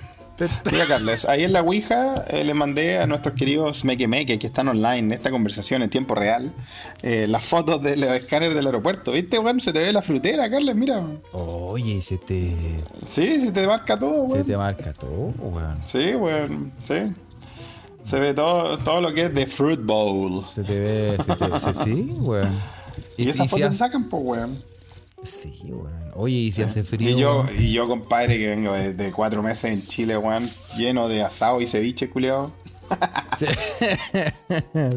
Mira, 0.70 0.86
Carles, 0.86 1.24
ahí 1.26 1.45
en 1.45 1.53
la 1.53 1.62
Ouija 1.62 2.24
eh, 2.28 2.45
le 2.45 2.55
mandé 2.55 2.99
a 2.99 3.07
nuestros 3.07 3.34
queridos 3.34 3.84
Meque 3.84 4.09
Meque 4.09 4.38
que 4.38 4.47
están 4.47 4.68
online 4.68 4.99
en 4.99 5.12
esta 5.12 5.30
conversación 5.30 5.82
en 5.82 5.91
tiempo 5.91 6.14
real 6.14 6.53
eh, 7.03 7.26
las 7.28 7.45
fotos 7.45 7.82
de 7.82 7.97
los 7.97 8.11
escáneres 8.11 8.55
del 8.55 8.66
aeropuerto. 8.66 9.12
¿Viste, 9.12 9.38
weón? 9.38 9.61
Se 9.61 9.72
te 9.72 9.80
ve 9.80 9.93
la 9.93 10.03
frutera, 10.03 10.49
Carles, 10.51 10.74
mira. 10.74 11.03
Oye, 11.32 12.01
se 12.03 12.18
te. 12.18 12.55
Sí, 13.07 13.41
se 13.41 13.53
te 13.53 13.66
marca 13.66 13.99
todo, 13.99 14.26
Se 14.28 14.32
weón. 14.34 14.47
te 14.47 14.57
marca 14.57 14.93
todo, 14.93 15.32
weón. 15.38 15.78
Sí, 15.84 16.14
weón, 16.14 16.72
sí. 16.84 16.95
Se 18.03 18.18
ve 18.18 18.32
todo, 18.34 18.78
todo 18.78 19.01
lo 19.01 19.12
que 19.12 19.24
es 19.26 19.34
de 19.34 19.47
Fruit 19.47 19.80
Bowl. 19.82 20.45
Se 20.49 20.64
te 20.64 20.78
ve. 20.80 21.16
Se 21.24 21.36
te, 21.36 21.59
se- 21.59 21.74
sí, 21.84 22.14
weón. 22.18 22.49
Y, 23.16 23.28
esas 23.28 23.51
fotos 23.51 23.72
se 23.72 23.78
sacan, 23.78 24.05
pues, 24.09 24.22
weón. 24.24 24.70
Sí, 25.23 25.53
weón. 25.68 26.11
Oye, 26.14 26.35
y 26.35 26.53
si 26.53 26.62
hace 26.62 26.83
frío. 26.83 27.11
Y 27.11 27.16
yo, 27.16 27.45
y 27.57 27.73
yo, 27.73 27.87
compadre, 27.87 28.39
que 28.39 28.49
vengo 28.49 28.73
de, 28.73 28.95
de 28.95 29.12
cuatro 29.12 29.43
meses 29.43 29.73
en 29.73 29.83
Chile, 29.87 30.16
weón, 30.16 30.51
lleno 30.77 31.09
de 31.09 31.23
asado 31.23 31.61
y 31.61 31.66
ceviche, 31.66 32.09
culiao. 32.11 32.51
Sí. 33.39 33.47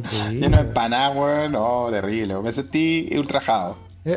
Sí, 0.09 0.39
Lleno 0.39 0.57
de 0.57 0.63
paná, 0.65 1.09
weón. 1.11 1.55
Oh, 1.55 1.89
terrible. 1.91 2.36
Me 2.41 2.51
sentí 2.51 3.09
ultrajado. 3.17 3.78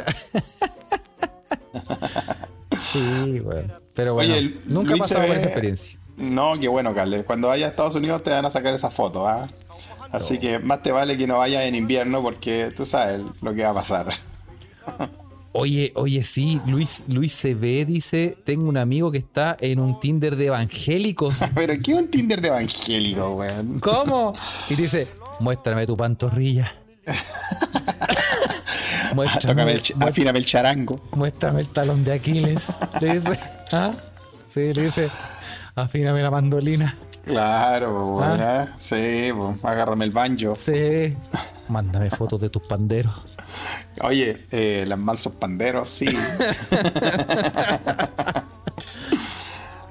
Sí, 2.93 3.41
weón. 3.41 3.73
Pero 3.95 4.15
bueno, 4.15 4.35
Oye, 4.35 4.55
nunca 4.67 4.91
Luis 4.91 5.03
pasado 5.03 5.27
por 5.27 5.37
esa 5.37 5.47
experiencia. 5.47 5.99
No, 6.17 6.59
qué 6.59 6.69
bueno, 6.69 6.95
Carles. 6.95 7.25
Cuando 7.27 7.49
vayas 7.49 7.67
a 7.67 7.71
Estados 7.71 7.95
Unidos 7.95 8.23
te 8.23 8.31
van 8.31 8.45
a 8.47 8.51
sacar 8.51 8.73
esa 8.73 8.91
foto, 8.91 9.27
¿ah? 9.29 9.49
Así 10.11 10.39
que 10.39 10.59
más 10.59 10.83
te 10.83 10.93
vale 10.93 11.19
que 11.19 11.27
no 11.27 11.39
vayas 11.39 11.65
en 11.65 11.75
invierno 11.75 12.23
porque 12.23 12.73
tú 12.75 12.87
sabes 12.87 13.23
lo 13.43 13.55
que 13.55 13.63
va 13.63 13.71
a 13.71 13.75
pasar. 13.75 14.07
Oye, 15.59 15.91
oye, 15.95 16.23
sí, 16.23 16.61
Luis, 16.67 17.05
Luis 17.09 17.35
CB 17.35 17.87
dice, 17.87 18.37
tengo 18.45 18.69
un 18.69 18.77
amigo 18.77 19.11
que 19.11 19.17
está 19.17 19.57
en 19.59 19.81
un 19.81 19.99
Tinder 19.99 20.37
de 20.37 20.49
evangélicos. 20.49 21.39
Pero 21.55 21.73
¿qué 21.83 21.93
es 21.93 21.99
un 21.99 22.09
Tinder 22.09 22.43
de 22.43 22.49
evangélico, 22.49 23.31
weón? 23.31 23.81
¿Cómo? 23.81 24.35
Y 24.69 24.75
dice, 24.75 25.09
muéstrame 25.41 25.87
tu 25.87 25.97
pantorrilla. 25.97 26.71
muéstrame, 29.15 29.63
el, 29.73 30.37
el 30.37 30.45
charango. 30.45 31.01
muéstrame 31.13 31.61
el 31.61 31.69
talón 31.69 32.05
de 32.05 32.13
Aquiles. 32.13 32.65
Le 33.01 33.15
dice, 33.15 33.39
¿ah? 33.73 33.93
Sí, 34.53 34.75
le 34.75 34.83
dice, 34.83 35.09
afíname 35.75 36.21
la 36.21 36.31
mandolina. 36.31 36.95
Claro, 37.25 38.17
weón. 38.17 38.41
¿ah? 38.43 38.69
Sí, 38.79 39.31
pues, 39.35 39.65
agárrame 39.65 40.05
el 40.05 40.11
banjo. 40.11 40.55
Sí. 40.55 41.17
Mándame 41.69 42.11
fotos 42.11 42.41
de 42.41 42.49
tus 42.51 42.63
panderos. 42.63 43.15
Oye, 44.03 44.47
eh, 44.51 44.85
las 44.87 44.99
mansos 44.99 45.33
panderos, 45.35 45.89
sí. 45.89 46.07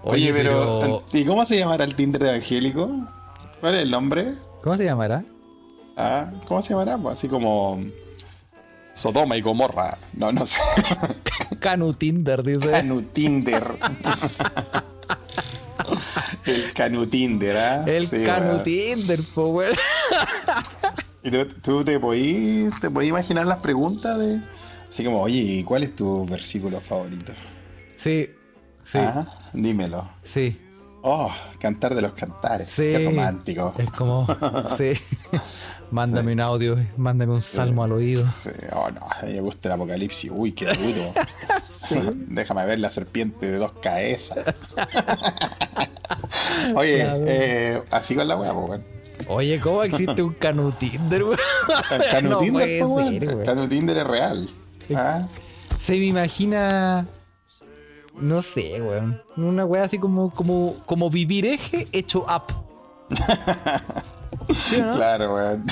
Oye, 0.03 0.31
pero, 0.33 1.03
¿Y 1.11 1.25
cómo 1.25 1.45
se 1.45 1.57
llamará 1.57 1.83
el 1.83 1.95
Tinder 1.95 2.21
de 2.21 2.29
evangélico? 2.29 2.89
¿Cuál 3.59 3.75
es 3.75 3.81
el 3.81 3.91
nombre? 3.91 4.35
¿Cómo 4.61 4.77
se 4.77 4.85
llamará? 4.85 5.23
Ah, 5.97 6.31
¿Cómo 6.47 6.61
se 6.61 6.69
llamará? 6.69 6.97
Pues 6.97 7.15
así 7.15 7.27
como. 7.27 7.83
Sodoma 8.93 9.35
y 9.35 9.41
Gomorra. 9.41 9.97
No, 10.13 10.31
no 10.31 10.45
sé. 10.45 10.59
Canu 11.59 11.93
Tinder, 11.93 12.43
dice. 12.43 12.69
Canu 12.71 13.01
Tinder. 13.01 13.75
el 16.45 16.73
Canu 16.73 17.07
Tinder, 17.07 17.57
¿ah? 17.57 17.83
El 17.85 18.07
Sí, 18.07 18.23
Canu. 18.23 18.61
Tinder, 18.63 19.21
po, 19.33 19.47
weón. 19.49 19.73
¿Y 21.25 21.31
tú, 21.31 21.45
tú 21.61 21.83
te 21.83 21.99
podías 21.99 22.79
te 22.79 22.87
imaginar 22.87 23.47
las 23.47 23.57
preguntas 23.57 24.19
de. 24.19 24.41
Así 24.87 25.03
como, 25.03 25.21
oye, 25.21 25.39
¿y 25.39 25.63
cuál 25.63 25.83
es 25.83 25.95
tu 25.95 26.23
versículo 26.27 26.79
favorito? 26.79 27.33
Sí, 27.95 28.29
sí, 28.83 28.99
Ah, 29.01 29.25
dímelo. 29.51 30.07
sí. 30.21 30.61
Oh, 31.07 31.31
cantar 31.59 31.93
de 31.93 32.01
los 32.01 32.13
cantares. 32.13 32.69
Sí. 32.69 32.81
Qué 32.83 33.05
romántico. 33.05 33.73
Es 33.77 33.91
como, 33.91 34.25
sí. 34.77 34.93
mándame 35.91 36.33
un 36.33 36.39
audio, 36.39 36.77
mándame 36.97 37.33
un 37.33 37.41
salmo 37.43 37.83
al 37.83 37.91
oído. 37.91 38.25
Sí, 38.41 38.49
oh, 38.71 38.89
no, 38.89 39.01
a 39.01 39.23
mí 39.25 39.33
me 39.33 39.41
gusta 39.41 39.69
el 39.69 39.73
apocalipsis. 39.73 40.31
Uy, 40.33 40.51
qué 40.53 40.65
duro. 40.65 42.13
Déjame 42.29 42.65
ver 42.65 42.79
la 42.79 42.89
serpiente 42.91 43.49
de 43.51 43.57
dos 43.57 43.73
cabezas. 43.81 44.45
Oye, 46.75 47.05
eh, 47.27 47.81
así 47.91 48.15
con 48.15 48.27
la 48.27 48.37
wea, 48.37 48.53
pues, 48.53 48.69
weón. 48.69 48.94
Oye, 49.27 49.59
¿cómo 49.59 49.83
existe 49.83 50.21
un 50.21 50.33
canutinder, 50.33 51.23
weón? 51.23 51.37
El 51.91 52.01
Canu 52.11 52.29
No 52.29 52.37
Tinder, 52.39 52.53
puede 52.53 52.79
po, 52.81 52.87
weón. 52.87 53.13
ser, 53.13 53.23
El 53.23 53.29
weón. 53.35 53.45
Canu 53.45 53.67
Tinder 53.67 53.97
es 53.97 54.07
real. 54.07 54.49
Ah, 54.95 55.27
Se 55.79 55.93
me 55.93 56.05
imagina. 56.05 57.07
No 58.19 58.41
sé, 58.41 58.81
weón. 58.81 59.21
Una 59.35 59.65
wea 59.65 59.83
así 59.83 59.97
como, 59.99 60.29
como, 60.29 60.75
como 60.85 61.09
vivir 61.09 61.45
eje 61.45 61.87
hecho 61.91 62.19
up. 62.23 62.53
¿Sí 64.53 64.77
o 64.79 64.85
no? 64.85 64.93
Claro, 64.95 65.33
weón. 65.35 65.65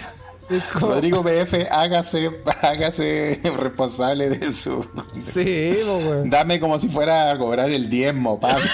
Como- 0.74 0.88
Rodrigo 0.93 1.24
PF, 1.24 1.68
hágase, 1.72 2.30
hágase 2.62 3.39
responsable 3.60 4.30
de 4.30 4.51
su. 4.51 4.86
Sí, 5.34 5.78
weón. 5.86 6.30
Dame 6.30 6.60
como 6.60 6.78
si 6.80 6.89
fuera 6.89 7.32
a 7.32 7.38
cobrar 7.38 7.70
el 7.70 7.89
diezmo, 7.89 8.39
papi. 8.39 8.62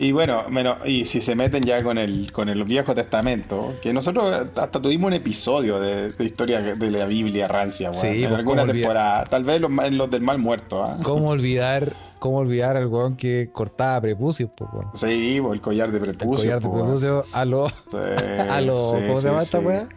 Y 0.00 0.12
bueno, 0.12 0.44
bueno, 0.48 0.76
y 0.84 1.06
si 1.06 1.20
se 1.20 1.34
meten 1.34 1.64
ya 1.64 1.82
con 1.82 1.98
el, 1.98 2.30
con 2.30 2.48
el 2.48 2.62
Viejo 2.62 2.94
Testamento, 2.94 3.74
que 3.82 3.92
nosotros 3.92 4.30
hasta 4.32 4.80
tuvimos 4.80 5.08
un 5.08 5.14
episodio 5.14 5.80
de, 5.80 6.12
de 6.12 6.24
historia 6.24 6.60
de 6.62 6.90
la 6.92 7.04
Biblia 7.06 7.48
rancia, 7.48 7.90
weón, 7.90 8.00
Sí, 8.00 8.22
en 8.22 8.28
pues, 8.28 8.38
alguna 8.38 8.62
olvidar- 8.62 8.74
temporada. 8.76 9.24
Tal 9.24 9.42
vez 9.42 9.60
los, 9.60 9.70
los 9.90 10.08
del 10.10 10.22
mal 10.22 10.38
muerto, 10.38 10.84
¿ah? 10.84 10.98
¿Cómo 11.02 11.30
olvidar, 11.30 11.92
cómo 12.20 12.36
olvidar 12.38 12.76
al 12.76 12.86
weón 12.86 13.16
que 13.16 13.50
cortaba 13.52 14.00
prepucios, 14.00 14.50
po, 14.56 14.70
weón? 14.72 14.86
Sí, 14.94 15.40
pues, 15.42 15.54
el 15.54 15.60
collar 15.60 15.90
de 15.90 15.96
El 15.98 16.02
prepucio. 16.04 16.36
collar 16.44 16.60
de 16.60 16.68
pues, 16.68 16.74
weón. 16.82 16.86
prepucio 17.00 17.24
a 17.32 17.44
lo. 17.44 17.68
Sí, 17.68 17.74
a 18.50 18.60
lo. 18.60 18.76
sí, 18.78 18.96
¿Cómo 19.04 19.16
se 19.16 19.22
sí, 19.22 19.26
llama 19.28 19.42
esta 19.42 19.58
weá? 19.58 19.88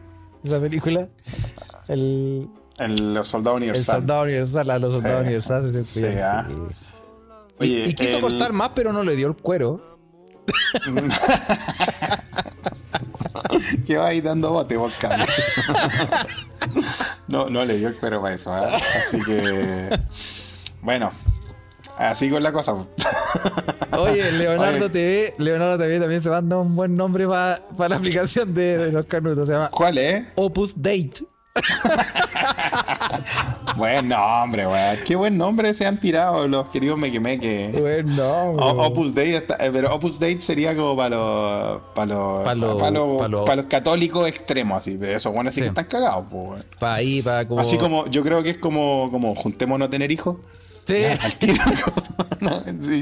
Esa 0.44 0.60
película. 0.60 1.08
El, 1.88 2.50
El 2.80 3.14
los 3.14 3.28
soldados 3.28 3.58
el 3.58 3.64
universal. 3.66 3.96
soldado 3.98 4.24
universal, 4.24 4.70
a 4.72 4.80
los 4.80 4.94
soldados 4.96 5.20
Sí. 5.20 5.26
universales. 5.26 6.22
ah. 6.24 6.48
Oye, 7.60 7.84
y, 7.86 7.90
y 7.90 7.94
quiso 7.94 8.16
el- 8.16 8.22
cortar 8.24 8.54
más, 8.54 8.72
pero 8.74 8.92
no 8.92 9.04
le 9.04 9.16
dio 9.16 9.28
el 9.28 9.36
cuero. 9.36 9.91
que 13.86 13.98
va 13.98 14.08
ahí 14.08 14.22
dando 14.22 14.52
bote, 14.52 14.78
vos, 14.78 14.94
Carlos. 15.00 15.28
no, 17.28 17.50
no 17.50 17.66
le 17.66 17.78
dio 17.78 17.90
el 17.90 17.96
cuero 17.96 18.22
para 18.22 18.36
eso, 18.36 18.54
¿ah? 18.54 18.70
Así 19.00 19.22
que. 19.24 20.00
Bueno, 20.82 21.12
así 21.98 22.30
con 22.30 22.44
la 22.44 22.52
cosa. 22.52 22.74
Oye, 23.92 24.32
Leonardo 24.34 24.86
Oye. 24.86 24.90
TV, 24.90 25.34
Leonardo 25.38 25.78
TV 25.78 26.00
también 26.00 26.22
se 26.22 26.30
manda 26.30 26.58
un 26.58 26.76
buen 26.76 26.96
nombre 26.96 27.28
para 27.28 27.90
la 27.90 27.96
aplicación 27.96 28.54
de, 28.54 28.78
de 28.78 28.92
los 28.92 29.06
canutos. 29.06 29.48
Se 29.48 29.54
llama 29.54 29.70
¿Cuál 29.70 29.98
es? 29.98 30.26
Opus 30.36 30.74
Date. 30.76 31.26
Buen 33.78 34.08
nombre, 34.10 34.68
weón. 34.68 34.98
Qué 35.06 35.16
buen 35.16 35.38
nombre 35.38 35.74
se 35.74 35.86
han 35.86 35.98
tirado 36.00 36.48
los 36.48 36.68
queridos 36.68 36.98
Mequemeque. 37.00 37.72
Buen 37.80 38.16
nombre. 38.16 38.66
O- 38.66 38.86
Opus 38.88 39.14
Dei, 39.16 39.34
está- 39.36 39.56
eh, 39.60 39.70
pero 39.72 39.94
Opus 39.96 40.20
Dei 40.20 40.40
sería 40.40 40.76
como 40.76 40.96
para 40.96 41.16
los 41.16 41.82
para 41.96 42.06
los 42.06 42.44
Pa' 42.44 42.56
los- 42.56 43.22
pa' 43.22 43.46
pa' 43.46 43.68
católicos 43.68 44.28
extremos, 44.28 44.80
así. 44.80 44.98
Pero 45.00 45.16
esos 45.18 45.34
buenos 45.34 45.54
sí, 45.54 45.62
que 45.62 45.68
están 45.68 45.86
cagados, 45.86 46.26
pues. 46.30 46.64
Para 46.80 46.96
ahí, 46.96 47.22
para 47.22 47.48
como. 47.48 47.62
Así 47.62 47.78
como, 47.78 48.06
yo 48.08 48.24
creo 48.24 48.44
que 48.44 48.52
es 48.52 48.58
como, 48.58 49.08
como 49.12 49.34
juntémonos 49.36 49.88
a 49.88 49.92
tener 49.92 50.12
hijos. 50.12 50.38
Sí. 50.84 51.06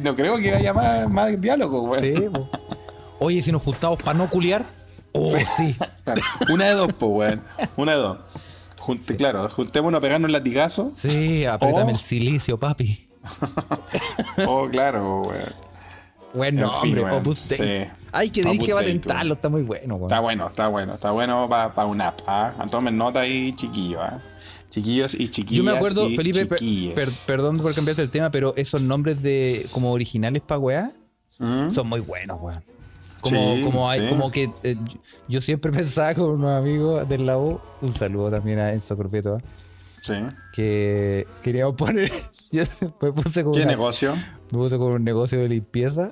No, 0.03 0.15
creo 0.15 0.37
que 0.37 0.53
haya 0.53 0.73
más, 0.73 1.09
más 1.09 1.39
diálogo, 1.39 1.81
weón. 1.83 2.03
Sí. 2.03 2.13
Oye, 3.19 3.41
si 3.41 3.51
nos 3.51 3.63
juntamos 3.63 3.97
para 4.03 4.17
no 4.17 4.29
culiar. 4.29 4.65
Oh, 5.13 5.35
sí. 5.57 5.75
Claro, 6.03 6.21
Una 6.53 6.65
de 6.69 6.73
dos, 6.75 6.93
pues, 6.97 7.11
weón. 7.11 7.41
Una 7.77 7.91
de 7.93 7.97
dos. 7.97 8.17
Junte, 8.77 9.15
Claro, 9.15 9.49
juntémonos 9.49 9.97
a 9.97 10.01
pegarnos 10.01 10.31
latigazos. 10.31 10.93
Sí, 10.95 11.45
apriétame 11.45 11.91
Oh. 11.91 11.95
el 11.95 11.97
silicio, 11.97 12.57
papi. 12.57 13.07
Oh, 14.47 14.67
claro, 14.71 15.21
weón. 15.23 15.69
Buen 16.33 16.55
En 16.55 16.61
nombre, 16.61 16.81
fin, 16.89 16.99
weón. 16.99 17.11
Opus 17.19 17.47
Date. 17.49 17.81
Sí. 17.85 17.91
Ay, 18.11 18.29
que 18.29 18.41
Opus 18.43 18.59
que 18.59 18.73
Date, 18.73 18.85
patentarlo, 18.85 19.21
weón. 19.23 19.31
está 19.37 19.49
muy 19.49 19.61
bueno, 19.63 19.95
weón. 19.95 20.09
Está 20.11 20.19
bueno, 20.19 20.47
está 20.47 20.67
bueno, 20.67 20.93
está 20.93 21.11
bueno 21.11 21.49
para 21.49 21.85
una 21.85 22.07
app. 22.09 22.21
¿ah? 22.27 22.53
Tomen 22.69 22.97
nota 22.97 23.21
ahí, 23.21 23.51
chiquillos. 23.55 23.99
¿ah? 24.01 24.19
Chiquillos 24.69 25.15
y 25.15 25.27
chiquillas. 25.29 25.57
Yo 25.57 25.63
me 25.63 25.75
acuerdo, 25.75 26.07
Felipe, 26.15 26.45
per- 26.45 26.59
chiquilles. 26.59 26.93
per- 26.93 27.09
perdón 27.25 27.57
por 27.57 27.73
cambiarte 27.73 28.03
el 28.03 28.11
tema, 28.11 28.29
pero 28.29 28.53
esos 28.55 28.81
nombres 28.81 29.21
de 29.23 29.67
como 29.71 29.91
originales 29.91 30.43
para 30.43 30.59
weá 30.59 30.91
son 31.39 31.87
muy 31.87 31.99
buenos, 32.01 32.39
weón. 32.41 32.63
Como. 33.21 33.55
Sí, 33.55 33.61
como, 33.63 33.89
hay, 33.89 33.99
sí. 34.01 34.07
como 34.07 34.31
que 34.31 34.49
eh, 34.63 34.75
yo- 35.27 35.41
siempre 35.41 35.71
pensaba 35.73 36.13
con 36.13 36.31
unos 36.31 36.51
amigos 36.57 37.07
del 37.09 37.25
la 37.25 37.37
U, 37.37 37.59
un 37.81 37.91
saludo 37.91 38.31
también 38.31 38.59
a 38.59 38.71
Enzo 38.73 38.95
Corpeto, 38.97 39.35
¿ah? 39.35 39.41
Sí. 40.01 40.13
que 40.53 41.27
queríamos 41.43 41.75
poner. 41.75 42.09
Yo 42.51 42.63
me 43.01 43.11
puse 43.11 43.43
con, 43.43 43.53
¿Qué 43.53 43.59
una- 43.61 43.71
negocio? 43.71 44.13
me 44.51 44.57
puse 44.57 44.77
con 44.77 44.91
un 44.93 45.03
negocio 45.03 45.39
de 45.39 45.49
limpieza 45.49 46.11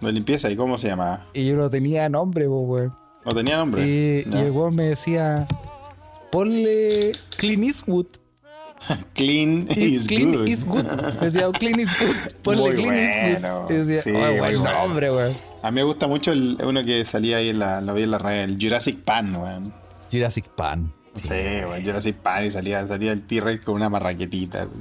De 0.00 0.12
limpieza, 0.12 0.50
¿y 0.50 0.56
cómo 0.56 0.76
se 0.76 0.88
llama? 0.88 1.26
y 1.32 1.46
yo 1.46 1.56
no 1.56 1.70
tenía 1.70 2.08
nombre, 2.08 2.46
weón. 2.48 2.94
¿No 3.24 3.34
tenía 3.34 3.56
nombre? 3.56 3.82
Y, 3.86 4.24
No. 4.28 4.36
y 4.38 4.40
el 4.46 4.50
weón 4.50 4.74
me 4.74 4.84
decía: 4.84 5.46
ponle 6.30 7.12
Clean 7.36 7.62
Eastwood. 7.64 8.06
Clean 9.14 9.66
Is 9.70 9.76
is 9.78 10.06
clean 10.06 10.32
good. 10.32 10.46
is 10.48 10.64
good. 10.64 10.84
Decía, 11.20 11.50
clean 11.52 11.80
is 11.80 11.88
good. 11.98 12.32
Ponle 12.42 12.62
Muy 12.62 12.72
clean 12.74 12.94
is 12.98 13.40
bueno. 13.40 13.62
good. 13.62 13.70
Y 13.72 13.74
decía, 13.78 14.02
Sí, 14.02 14.10
oh, 14.14 14.36
buen 14.38 14.62
nombre, 14.62 15.10
weón. 15.10 15.32
A 15.62 15.70
mí 15.70 15.76
me 15.76 15.82
gusta 15.82 16.06
mucho 16.06 16.32
el, 16.32 16.58
uno 16.62 16.84
que 16.84 17.04
salía 17.04 17.38
ahí 17.38 17.48
en 17.48 17.58
la, 17.58 17.80
lo 17.80 17.94
vi 17.94 18.04
en 18.04 18.10
la 18.10 18.18
red, 18.18 18.44
el 18.44 18.58
Jurassic 18.60 18.98
Pan, 19.00 19.34
weón. 19.34 19.72
Jurassic 20.10 20.48
Pan. 20.48 20.92
Sí, 21.14 21.34
weón, 21.34 21.84
Jurassic 21.84 22.16
Pan 22.16 22.46
y 22.46 22.50
salía, 22.50 22.86
salía 22.86 23.12
el 23.12 23.24
T-Rex 23.24 23.64
con 23.64 23.74
una 23.74 23.88
marraquetita. 23.88 24.66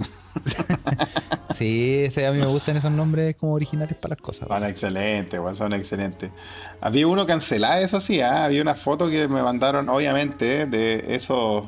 Sí, 1.57 2.03
ese, 2.03 2.27
a 2.27 2.31
mí 2.31 2.39
me 2.39 2.45
gustan 2.45 2.77
esos 2.77 2.91
nombres 2.91 3.35
como 3.35 3.53
originales 3.53 3.97
para 3.97 4.09
las 4.09 4.21
cosas. 4.21 4.47
Son 4.47 4.63
excelentes, 4.63 5.39
weón, 5.39 5.55
son 5.55 5.73
excelentes. 5.73 6.29
Había 6.81 7.07
uno 7.07 7.25
cancelado, 7.25 7.83
eso 7.83 7.99
sí, 7.99 8.21
¿ah? 8.21 8.45
había 8.45 8.61
una 8.61 8.75
foto 8.75 9.09
que 9.09 9.27
me 9.27 9.41
mandaron, 9.41 9.89
obviamente, 9.89 10.67
de 10.67 11.03
esos 11.15 11.65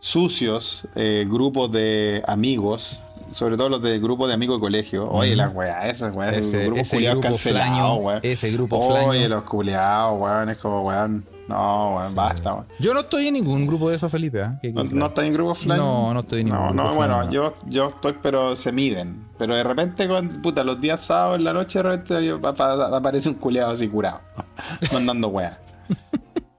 sucios 0.00 0.88
eh, 0.96 1.26
grupos 1.28 1.70
de 1.70 2.24
amigos, 2.26 3.00
sobre 3.30 3.56
todo 3.56 3.68
los 3.68 3.82
de 3.82 3.98
grupos 3.98 4.28
de 4.28 4.34
amigos 4.34 4.56
de 4.56 4.60
colegio. 4.60 5.08
Oye, 5.10 5.36
las 5.36 5.54
weas, 5.54 5.84
esas 5.86 6.14
weas, 6.14 6.34
Ese- 6.34 6.64
grupos 6.66 6.80
ese 6.80 7.00
grupo 7.10 7.30
flaño, 7.34 7.94
weón. 7.96 8.20
ese 8.22 8.50
grupo 8.50 8.76
Oye, 8.78 9.08
flaño. 9.20 9.28
los 9.28 9.44
culiados, 9.44 10.20
weón, 10.20 10.50
es 10.50 10.58
como, 10.58 10.82
weón, 10.82 11.26
no, 11.48 11.96
weón, 11.96 12.14
basta, 12.14 12.54
weón. 12.54 12.66
Yo 12.78 12.94
no 12.94 13.00
estoy 13.00 13.26
en 13.28 13.34
ningún 13.34 13.66
grupo 13.66 13.90
de 13.90 13.96
esos, 13.96 14.10
Felipe. 14.10 14.44
Que- 14.62 14.72
¿No, 14.72 14.84
que- 14.88 14.94
no 14.94 15.06
estás 15.06 15.24
en 15.24 15.32
grupo 15.32 15.54
flaño? 15.54 15.82
No, 15.82 16.14
no 16.14 16.20
estoy 16.20 16.40
en 16.40 16.46
ningún 16.46 16.60
No, 16.66 16.72
no, 16.74 16.82
grupo 16.84 16.96
bueno, 16.96 17.16
flaño. 17.18 17.30
yo, 17.32 17.54
yo 17.66 17.88
estoy, 17.88 18.16
pero 18.22 18.54
se 18.56 18.72
miden. 18.72 19.26
Pero 19.38 19.54
de 19.56 19.62
repente, 19.64 20.08
puta, 20.42 20.62
los 20.64 20.80
días 20.80 21.00
sábados 21.00 21.38
en 21.38 21.44
la 21.44 21.52
noche, 21.52 21.78
de 21.78 21.82
repente 21.84 22.24
yo- 22.26 22.40
pa- 22.40 22.54
pa- 22.54 22.96
aparece 22.96 23.28
un 23.28 23.36
culeado 23.36 23.72
así 23.72 23.88
curado, 23.88 24.20
mandando 24.92 25.28
weá. 25.28 25.58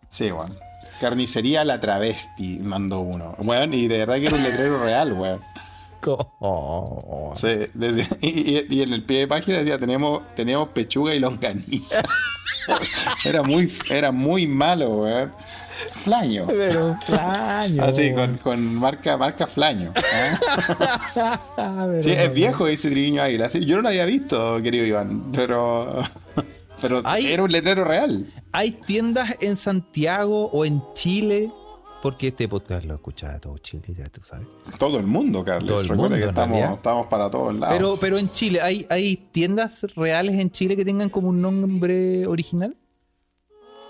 Sí, 0.09 0.31
weón. 0.31 0.57
Carnicería 0.99 1.65
la 1.65 1.79
travesti, 1.79 2.59
mandó 2.59 2.99
uno. 2.99 3.35
Weón, 3.39 3.73
y 3.73 3.87
de 3.87 3.99
verdad 3.99 4.15
que 4.15 4.27
era 4.27 4.35
un 4.35 4.43
letrero 4.43 4.83
real, 4.83 5.13
weón. 5.13 5.39
Oh. 6.07 7.33
Sí, 7.35 7.67
decía- 7.73 8.07
y, 8.21 8.81
en 8.81 8.93
el 8.93 9.03
pie 9.03 9.19
de 9.19 9.27
página 9.27 9.59
decía, 9.59 9.77
tenemos, 9.79 10.21
tenemos 10.35 10.69
pechuga 10.69 11.13
y 11.13 11.19
longaniza. 11.19 12.01
era, 13.25 13.43
muy, 13.43 13.71
era 13.89 14.11
muy 14.11 14.47
malo, 14.47 14.89
weón. 14.97 15.31
Flaño. 16.03 16.45
Pero 16.47 16.95
flaño. 17.05 17.83
Así, 17.83 18.13
con, 18.13 18.37
con 18.37 18.75
marca, 18.75 19.17
marca 19.17 19.47
flaño. 19.47 19.91
pero 21.55 22.03
Sí, 22.03 22.11
es 22.11 22.33
viejo 22.33 22.67
ese 22.67 22.89
Triviño 22.91 23.21
Águila. 23.21 23.49
Sí, 23.49 23.65
yo 23.65 23.77
no 23.77 23.83
lo 23.83 23.89
había 23.89 24.05
visto, 24.05 24.61
querido 24.61 24.85
Iván, 24.85 25.31
pero. 25.31 25.99
Pero 26.81 26.99
era 27.15 27.43
un 27.43 27.51
letrero 27.51 27.83
real. 27.83 28.25
Hay 28.53 28.71
tiendas 28.71 29.37
en 29.41 29.55
Santiago 29.55 30.49
o 30.51 30.65
en 30.65 30.81
Chile, 30.95 31.51
porque 32.01 32.27
este 32.27 32.47
podcast 32.47 32.85
lo 32.85 32.95
escucha 32.95 33.31
de 33.33 33.39
todo 33.39 33.57
Chile, 33.59 33.83
ya 33.95 34.09
tú 34.09 34.21
sabes. 34.23 34.47
Todo 34.77 34.99
el 34.99 35.07
mundo, 35.07 35.43
Carlos. 35.43 35.67
Todo 35.69 35.81
el 35.81 35.87
Recuerda 35.89 36.15
mundo, 36.15 36.23
que 36.25 36.29
estamos, 36.29 36.77
estamos 36.77 37.07
para 37.07 37.29
todos 37.29 37.53
lados. 37.55 37.75
Pero, 37.77 37.97
pero 37.99 38.17
en 38.17 38.29
Chile, 38.31 38.59
¿hay, 38.61 38.85
¿hay 38.89 39.17
tiendas 39.31 39.85
reales 39.95 40.37
en 40.39 40.49
Chile 40.51 40.75
que 40.75 40.83
tengan 40.85 41.09
como 41.09 41.29
un 41.29 41.41
nombre 41.41 42.25
original? 42.27 42.75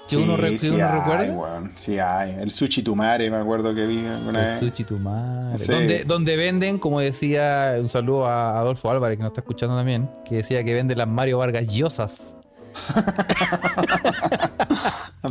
Que 0.09 0.16
Sí, 0.18 0.24
uno, 0.24 0.36
re- 0.36 0.49
que 0.51 0.59
sí 0.59 0.70
uno 0.72 0.86
hay, 0.86 0.99
recuerda. 0.99 1.72
Sí, 1.76 1.97
hay. 1.99 2.32
El 2.41 2.51
Sushi 2.51 2.82
Tumare, 2.84 3.30
me 3.32 3.38
acuerdo 3.38 3.74
que 3.74 3.86
vi 3.86 4.05
alguna 4.05 4.43
El 4.43 4.49
vez. 4.51 4.59
sushi 4.59 4.84
tu 4.84 4.97
madre. 4.99 5.57
Sí. 5.57 5.72
Donde, 5.72 6.03
donde 6.03 6.36
venden, 6.36 6.80
como 6.80 6.99
decía, 6.99 7.76
un 7.80 7.88
saludo 7.88 8.26
a 8.28 8.59
Adolfo 8.59 8.91
Álvarez, 8.91 9.18
que 9.18 9.24
nos 9.24 9.30
está 9.30 9.39
escuchando 9.41 9.76
también, 9.78 10.09
que 10.28 10.36
decía 10.38 10.64
que 10.66 10.74
vende 10.74 10.95
las 10.97 11.07
Mario 11.07 11.38
Vargas 11.38 11.66
Llosas. 11.68 12.36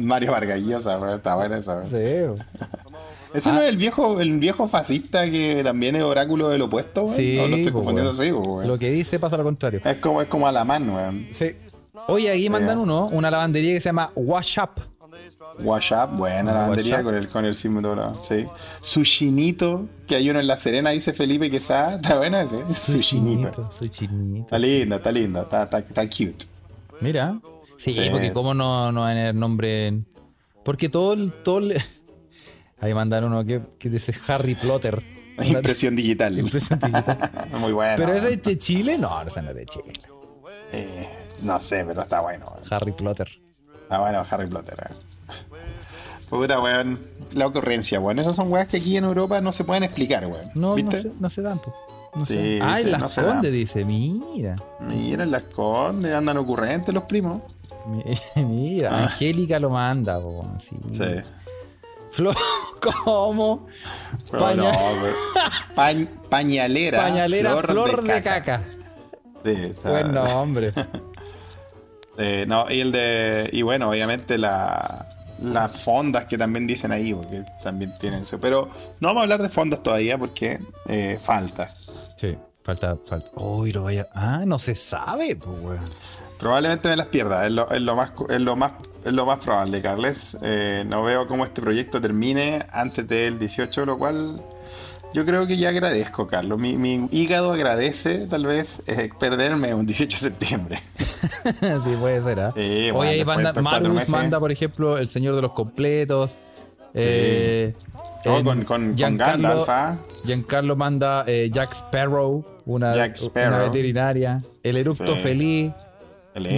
Mario 0.05 0.32
Vargas 0.32 0.61
Llosa, 0.61 1.14
está 1.14 1.34
bueno 1.36 1.57
eso. 1.57 1.82
Sí. 1.84 2.46
Ese 3.32 3.53
no 3.53 3.61
es 3.61 3.68
el 3.68 3.76
viejo, 3.76 4.20
el 4.20 4.38
viejo 4.38 4.66
fascista 4.66 5.30
que 5.30 5.62
también 5.62 5.94
es 5.96 6.03
oráculo 6.03 6.48
del 6.48 6.62
opuesto, 6.62 7.05
weón. 7.05 7.16
Sí, 7.16 7.36
No, 7.36 7.46
lo 7.46 7.57
estoy 7.57 7.62
pues, 7.64 7.74
confundiendo 7.74 8.11
así, 8.11 8.32
pues, 8.32 8.46
weón. 8.46 8.68
Lo 8.68 8.78
que 8.78 8.90
dice 8.90 9.18
pasa 9.20 9.36
lo 9.36 9.44
contrario. 9.44 9.80
Es 9.84 9.96
como, 9.98 10.20
es 10.20 10.28
como 10.28 10.46
Alamán, 10.48 10.90
weón. 10.90 11.28
Sí. 11.32 11.55
Oye, 12.09 12.30
aquí 12.30 12.51
mandan 12.51 12.78
uno, 12.78 13.07
una 13.12 13.30
lavandería 13.30 13.74
que 13.74 13.80
se 13.80 13.90
llama 13.90 14.11
Wash 14.16 14.59
Up. 14.59 14.82
Wash 15.62 15.92
Up, 15.92 16.16
buena 16.16 16.53
la 16.53 16.68
bandería 16.68 16.96
Wash 16.96 17.01
Up. 17.01 17.05
con 17.05 17.14
el, 17.14 17.28
con 17.28 17.44
el 17.44 17.55
símbolo 17.55 17.88
dorado, 17.90 18.20
sí. 18.22 18.46
Sushinito, 18.80 19.86
que 20.07 20.16
hay 20.16 20.28
uno 20.30 20.40
en 20.40 20.46
La 20.46 20.57
Serena, 20.57 20.90
dice 20.90 21.12
Felipe 21.12 21.51
Quesada. 21.51 21.96
Está 21.96 22.16
bueno 22.18 22.40
ese. 22.40 22.59
Sushinito. 22.74 23.70
Soy 23.70 23.88
chinito. 23.90 24.46
Está 24.46 24.59
lindo, 24.59 24.96
está 24.96 25.12
lindo, 25.12 25.42
está, 25.42 25.64
está, 25.64 25.78
está 25.78 26.07
cute. 26.09 26.46
Mira. 27.01 27.38
Sí, 27.81 27.93
Sí. 27.93 28.09
porque 28.11 28.33
cómo 28.33 28.53
no, 28.53 28.93
no 28.93 29.01
van 29.03 29.12
a 29.12 29.14
tener 29.20 29.35
nombre 29.35 29.87
en- 29.87 30.07
Porque 30.64 30.89
todo 30.89 31.14
el... 31.14 31.33
Todo 31.33 31.59
el- 31.59 31.81
Ahí 32.81 32.93
mandaron 32.95 33.33
uno 33.33 33.45
que, 33.45 33.62
que 33.78 33.89
dice 33.89 34.14
Harry 34.28 34.55
Potter. 34.55 35.03
Impresión 35.43 35.97
digital. 35.97 36.39
Impresión 36.39 36.78
digital. 36.78 37.31
Muy 37.61 37.72
bueno. 37.72 37.95
¿Pero 37.97 38.12
ese 38.12 38.35
es 38.35 38.43
de 38.43 38.59
Chile? 38.59 38.99
No, 38.99 39.22
esa 39.22 39.41
no 39.43 39.51
es 39.51 39.57
de 39.57 39.66
Chile. 39.66 39.93
Eh, 40.72 41.09
no 41.43 41.59
sé, 41.59 41.85
pero 41.87 42.03
está 42.03 42.20
bueno. 42.20 42.53
Harry 42.70 42.93
Potter. 42.93 43.28
Está 43.83 43.99
bueno 44.01 44.24
Harry 44.31 44.47
Potter. 44.49 44.76
weón. 44.78 45.01
Puta, 46.28 46.61
weón. 46.61 47.01
La 47.33 47.47
ocurrencia, 47.47 47.99
weón. 48.01 48.18
Esas 48.18 48.37
son 48.37 48.53
weas 48.53 48.68
que 48.68 48.76
aquí 48.78 48.97
en 48.97 49.05
Europa 49.05 49.41
no 49.41 49.53
se 49.53 49.64
pueden 49.64 49.83
explicar, 49.85 50.26
weón. 50.26 50.47
No, 50.55 50.68
no 50.68 50.74
¿Viste? 50.74 51.03
se, 51.03 51.12
no 51.18 51.31
se 51.31 51.43
dan. 51.43 51.61
No 52.14 52.24
Sí, 52.26 52.59
dan. 52.59 52.68
Ah, 52.68 52.81
Las 52.81 53.16
no 53.16 53.24
Condes 53.24 53.53
dice, 53.53 53.85
mira. 53.85 54.57
Mira, 54.81 55.24
las 55.26 55.43
condes 55.45 56.12
andan 56.12 56.37
ocurrentes 56.37 56.95
los 56.95 57.05
primos. 57.05 57.41
Mi- 57.87 58.05
Mira, 58.45 59.03
Angélica 59.05 59.59
lo 59.59 59.70
manda, 59.70 60.20
po. 60.20 60.45
Sí. 60.59 60.76
Ah. 60.83 60.89
Sí. 60.93 61.22
Flor, 62.11 62.37
¿cómo? 63.05 63.66
Paña- 64.33 64.72
no, 64.72 66.09
pañalera. 66.28 67.01
Pañalera 67.03 67.57
flor, 67.59 68.03
de, 68.03 68.22
caca. 68.22 68.62
Sí, 69.45 69.53
está- 69.53 69.91
Buen 69.91 70.12
nombre. 70.12 70.72
Eh, 72.18 72.45
no, 72.47 72.66
y 72.70 72.81
el 72.81 72.93
de. 72.93 73.49
Y 73.51 73.62
bueno, 73.62 73.89
obviamente 73.89 74.37
la, 74.37 75.07
las 75.43 75.72
fondas 75.81 76.26
que 76.26 76.37
también 76.37 76.66
dicen 76.66 76.93
ahí, 76.93 77.14
porque 77.14 77.45
también 77.62 77.97
tienen 77.99 78.22
eso. 78.22 78.39
Pero 78.39 78.68
no 79.01 79.09
vamos 79.09 79.20
a 79.20 79.22
hablar 79.22 79.41
de 79.41 79.49
fondas 79.49 79.83
todavía 79.83 80.18
porque 80.18 80.59
eh, 80.87 81.18
falta. 81.22 81.74
Sí, 82.16 82.37
falta, 82.62 82.99
falta. 83.07 83.31
Uy, 83.37 83.72
lo 83.72 83.85
vaya. 83.85 84.07
Ah, 84.12 84.43
no 84.45 84.59
se 84.59 84.74
sabe, 84.74 85.35
pues, 85.37 85.57
weón. 85.62 85.91
Probablemente 86.41 86.88
me 86.88 86.97
las 86.97 87.07
pierda, 87.07 87.47
es 87.47 87.53
lo, 87.53 87.70
es 87.70 87.82
lo 87.82 87.95
más 87.97 88.12
es 88.28 88.41
lo 88.41 88.57
más 88.57 88.72
es 89.05 89.12
lo 89.12 89.24
más 89.26 89.38
probable, 89.38 89.80
Carles. 89.80 90.36
Eh, 90.43 90.84
no 90.86 91.03
veo 91.03 91.26
cómo 91.26 91.45
este 91.45 91.61
proyecto 91.62 92.01
termine 92.01 92.64
antes 92.72 93.07
del 93.09 93.38
18, 93.38 93.86
lo 93.86 93.97
cual 93.99 94.43
yo 95.14 95.24
creo 95.24 95.47
que 95.47 95.57
ya 95.57 95.70
agradezco, 95.70 96.26
Carlos. 96.26 96.59
Mi, 96.59 96.76
mi 96.76 97.09
hígado 97.11 97.53
agradece 97.53 98.26
tal 98.26 98.47
vez 98.47 98.82
eh, 98.86 99.11
perderme 99.18 99.74
un 99.74 99.84
18 99.86 100.16
de 100.16 100.20
septiembre. 100.20 100.82
sí, 100.97 101.97
puede 101.99 102.22
ser, 102.22 102.41
¿ah? 102.41 102.53
Sí, 102.55 102.91
bueno, 102.91 102.99
Oye, 103.01 103.09
ahí 103.11 103.16
después 103.18 103.36
manda, 103.43 103.62
Marus 103.62 104.09
manda, 104.11 104.38
por 104.38 104.53
ejemplo, 104.53 104.99
El 104.99 105.09
Señor 105.09 105.34
de 105.36 105.43
los 105.43 105.53
Completos. 105.53 106.38
Eh, 106.95 107.74
Oh, 108.26 108.36
en 108.36 108.45
con- 108.45 108.64
con- 108.64 108.64
con 108.66 108.97
Giancarlo- 108.97 109.16
Gandalf, 109.16 109.68
¿ah? 109.70 109.97
Giancarlo 110.26 110.76
manda 110.76 111.24
eh, 111.26 111.49
Jack 111.51 111.72
Sparrow, 111.72 112.45
una, 112.66 112.95
Jack 112.95 113.16
Sparrow. 113.16 113.55
una 113.55 113.64
veterinaria. 113.64 114.45
El 114.62 114.76
Eructo 114.76 115.14
Sí. 115.16 115.22
Feliz. 115.22 115.72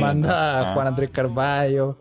Manda 0.00 0.58
a 0.58 0.70
Ah. 0.70 0.74
Juan 0.74 0.86
Andrés 0.86 1.08
Carballo. 1.10 1.96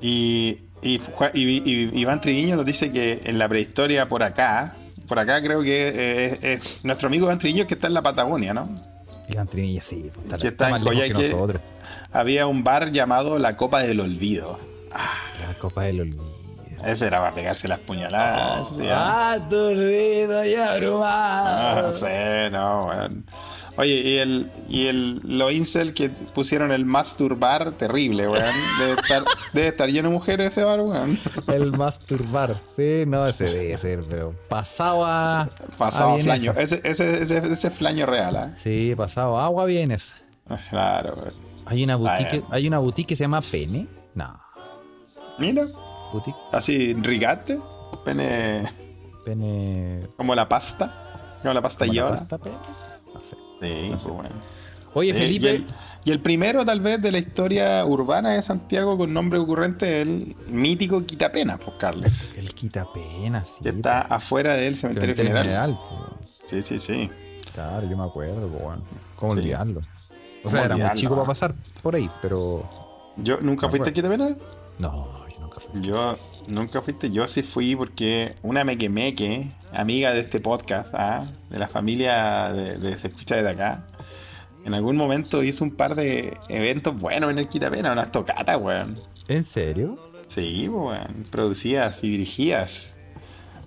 Y, 0.00 0.58
y, 0.82 0.98
Ju- 0.98 1.30
y- 1.34 1.62
y- 1.70 2.00
Iván 2.00 2.20
Triguiño 2.20 2.56
nos 2.56 2.64
dice 2.66 2.90
que 2.90 3.22
en 3.24 3.38
la 3.38 3.48
prehistoria 3.48 4.08
por 4.08 4.22
acá, 4.22 4.74
por 5.06 5.18
acá 5.18 5.40
creo 5.42 5.62
que 5.62 5.88
es, 6.26 6.38
es 6.42 6.84
nuestro 6.84 7.08
amigo 7.08 7.26
Iván 7.26 7.38
Triguiño 7.38 7.66
que 7.66 7.74
está 7.74 7.86
en 7.86 7.94
la 7.94 8.02
Patagonia, 8.02 8.52
¿no? 8.54 8.68
Iván 9.28 9.46
Trinilla, 9.46 9.82
sí, 9.82 10.10
pues, 10.12 10.24
está, 10.26 10.38
Que 10.38 10.48
está 10.48 10.66
en 10.68 10.74
lejos 10.74 10.88
que 10.90 10.94
Coyhaique. 10.96 11.28
nosotros. 11.30 11.62
Había 12.10 12.46
un 12.46 12.64
bar 12.64 12.90
llamado 12.90 13.38
La 13.38 13.56
Copa 13.56 13.80
del 13.82 14.00
Olvido. 14.00 14.58
La 15.46 15.54
Copa 15.58 15.82
del 15.84 16.00
Olvido. 16.00 16.42
Ese 16.84 17.06
era 17.06 17.20
para 17.20 17.32
pegarse 17.32 17.68
las 17.68 17.78
puñaladas. 17.78 18.68
sí, 18.76 18.82
¿ah? 18.90 19.32
Aturdido 19.34 20.44
y 20.44 20.54
abrumado. 20.56 21.90
Ah, 21.90 21.92
sí, 21.94 22.50
no, 22.52 22.86
weón. 22.88 23.24
Oye, 23.76 23.94
y 23.94 24.16
el, 24.18 24.50
y 24.68 24.86
el 24.88 25.20
lo 25.24 25.50
incel 25.50 25.94
que 25.94 26.10
pusieron 26.10 26.72
el 26.72 26.84
masturbar, 26.84 27.72
terrible, 27.72 28.28
weón. 28.28 28.44
Debe 28.78 28.92
estar, 28.92 29.22
debe 29.54 29.68
estar 29.68 29.88
lleno 29.88 30.08
de 30.10 30.14
mujeres 30.14 30.48
ese 30.48 30.62
bar, 30.62 30.80
weón. 30.80 31.18
El 31.46 31.72
masturbar. 31.72 32.60
Sí, 32.76 33.04
no, 33.06 33.26
ese 33.26 33.44
debe 33.44 33.78
ser, 33.78 34.04
pero 34.08 34.34
pasado 34.48 35.04
a. 35.06 35.48
Pasado 35.78 36.12
a 36.16 36.18
flaño. 36.18 36.52
Ese, 36.56 36.80
ese, 36.84 37.22
ese, 37.22 37.38
ese 37.52 37.70
flaño 37.70 38.04
real, 38.04 38.36
¿ah? 38.36 38.52
Sí, 38.56 38.92
pasado 38.96 39.38
agua 39.38 39.64
vienes. 39.64 40.22
Claro, 40.68 41.14
weón. 41.16 41.34
Hay 41.64 41.82
una 41.84 41.96
boutique, 41.96 42.42
hay 42.50 42.66
una 42.66 42.78
boutique 42.78 43.08
que 43.08 43.16
se 43.16 43.24
llama 43.24 43.40
Pene. 43.40 43.86
No, 44.14 44.38
Mira, 45.38 45.64
boutique 46.12 46.36
así, 46.52 46.92
rigate, 46.92 47.58
pene, 48.04 48.64
Pene. 49.24 50.06
como 50.16 50.34
la 50.34 50.46
pasta, 50.48 51.38
como 51.40 51.54
la 51.54 51.62
pasta 51.62 51.86
¿cómo 51.86 51.94
la 51.94 52.00
llora. 52.02 52.16
pasta 52.16 52.36
Pene? 52.38 52.56
No 53.14 53.22
sé. 53.22 53.36
Sí, 53.62 53.86
pues, 53.90 54.04
bueno. 54.06 54.30
Oye, 54.94 55.14
Sí, 55.14 55.20
Felipe. 55.20 55.46
Y 55.46 55.48
el, 55.56 55.66
y 56.04 56.10
el 56.10 56.20
primero, 56.20 56.64
tal 56.66 56.80
vez, 56.80 57.00
de 57.00 57.10
la 57.12 57.18
historia 57.18 57.84
urbana 57.86 58.30
de 58.30 58.42
Santiago 58.42 58.98
con 58.98 59.12
nombre 59.14 59.38
ocurrente, 59.38 60.02
el 60.02 60.36
mítico 60.48 61.04
Quitapena, 61.06 61.56
pues, 61.56 61.76
Carles. 61.78 62.34
El 62.36 62.52
quitapena, 62.54 63.44
sí. 63.44 63.62
Que 63.62 63.70
está 63.70 64.02
afuera 64.02 64.54
del 64.56 64.74
cementerio 64.76 65.14
Cementerio 65.14 65.42
general. 65.44 65.78
general. 65.78 66.18
Sí, 66.46 66.60
sí, 66.62 66.78
sí. 66.78 67.10
Claro, 67.54 67.88
yo 67.88 67.96
me 67.96 68.04
acuerdo, 68.04 68.48
po, 68.48 68.58
bueno. 68.64 68.82
¿Cómo 69.16 69.32
Sí. 69.32 69.38
olvidarlo? 69.38 69.80
O 69.80 69.82
¿Cómo 70.44 70.50
sea, 70.50 70.64
era 70.64 70.76
muy 70.76 70.90
chico 70.94 71.14
para 71.14 71.26
pasar 71.26 71.54
por 71.82 71.94
ahí, 71.94 72.10
pero. 72.20 72.68
Yo 73.16 73.38
nunca 73.40 73.68
fuiste 73.68 73.90
a 73.90 73.92
Quitapena. 73.92 74.36
No, 74.78 75.26
yo 75.32 75.40
nunca 75.40 75.60
fui. 75.60 75.80
Yo 75.82 76.18
nunca 76.48 76.82
fuiste. 76.82 77.10
Yo 77.10 77.26
sí 77.28 77.42
fui 77.42 77.76
porque 77.76 78.34
una 78.42 78.64
mequemeque, 78.64 79.50
amiga 79.72 80.12
de 80.12 80.20
este 80.20 80.40
podcast, 80.40 80.94
¿ah? 80.94 81.26
de 81.50 81.58
la 81.58 81.68
familia 81.68 82.52
de, 82.52 82.78
de 82.78 82.98
Se 82.98 83.08
Escucha 83.08 83.36
desde 83.36 83.50
acá, 83.50 83.84
en 84.64 84.74
algún 84.74 84.96
momento 84.96 85.42
hizo 85.42 85.64
un 85.64 85.72
par 85.72 85.94
de 85.94 86.36
eventos 86.48 86.94
buenos 87.00 87.30
en 87.30 87.38
el 87.38 87.48
Quitapena, 87.48 87.92
unas 87.92 88.12
tocatas, 88.12 88.56
weón. 88.60 88.98
¿En 89.28 89.44
serio? 89.44 89.98
Sí, 90.28 90.68
weón. 90.68 91.26
Producidas 91.30 92.02
y 92.04 92.10
dirigidas 92.10 92.88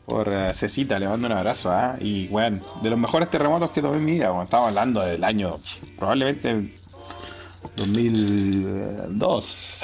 por 0.05 0.31
eh, 0.31 0.53
Cecita, 0.53 0.99
le 0.99 1.07
mando 1.07 1.27
un 1.27 1.33
abrazo, 1.33 1.71
¿ah? 1.71 1.95
Y, 1.99 2.27
weón, 2.29 2.61
de 2.81 2.89
los 2.89 2.99
mejores 2.99 3.29
terremotos 3.29 3.71
que 3.71 3.81
tomé 3.81 3.97
en 3.97 4.05
mi 4.05 4.11
vida, 4.13 4.31
weón. 4.31 4.45
Estamos 4.45 4.69
hablando 4.69 5.01
del 5.01 5.23
año, 5.23 5.57
probablemente 5.97 6.73
2002. 7.75 9.81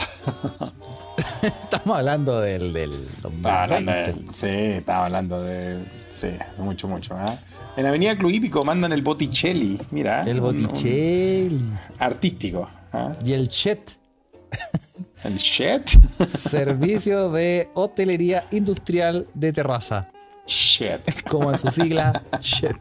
Estamos 1.41 1.97
hablando 1.97 2.39
del, 2.39 2.71
del 2.71 2.91
Estaba 3.15 3.63
hablando 3.63 3.91
2020. 3.91 4.11
de, 4.11 4.33
sí, 4.33 4.47
estaba 4.77 5.05
hablando 5.05 5.41
de. 5.41 6.00
Sí, 6.13 6.29
mucho, 6.57 6.87
mucho. 6.87 7.15
¿ah? 7.15 7.35
En 7.77 7.85
Avenida 7.85 8.15
Club 8.17 8.31
Hípico 8.31 8.63
mandan 8.63 8.91
el 8.93 9.01
Botticelli, 9.01 9.79
mira. 9.91 10.23
El 10.23 10.39
un- 10.41 10.55
un 10.55 10.63
Botticelli. 10.63 11.63
artístico. 11.99 12.69
¿ah? 12.93 13.13
Y 13.23 13.33
el 13.33 13.47
Chet. 13.47 13.97
El 15.23 15.37
Shed. 15.37 15.83
Servicio 16.49 17.31
de 17.31 17.69
hotelería 17.75 18.43
industrial 18.51 19.27
de 19.35 19.53
terraza. 19.53 20.09
Shed. 20.47 21.01
Como 21.29 21.51
en 21.51 21.59
su 21.59 21.69
sigla, 21.69 22.23
Chet. 22.39 22.75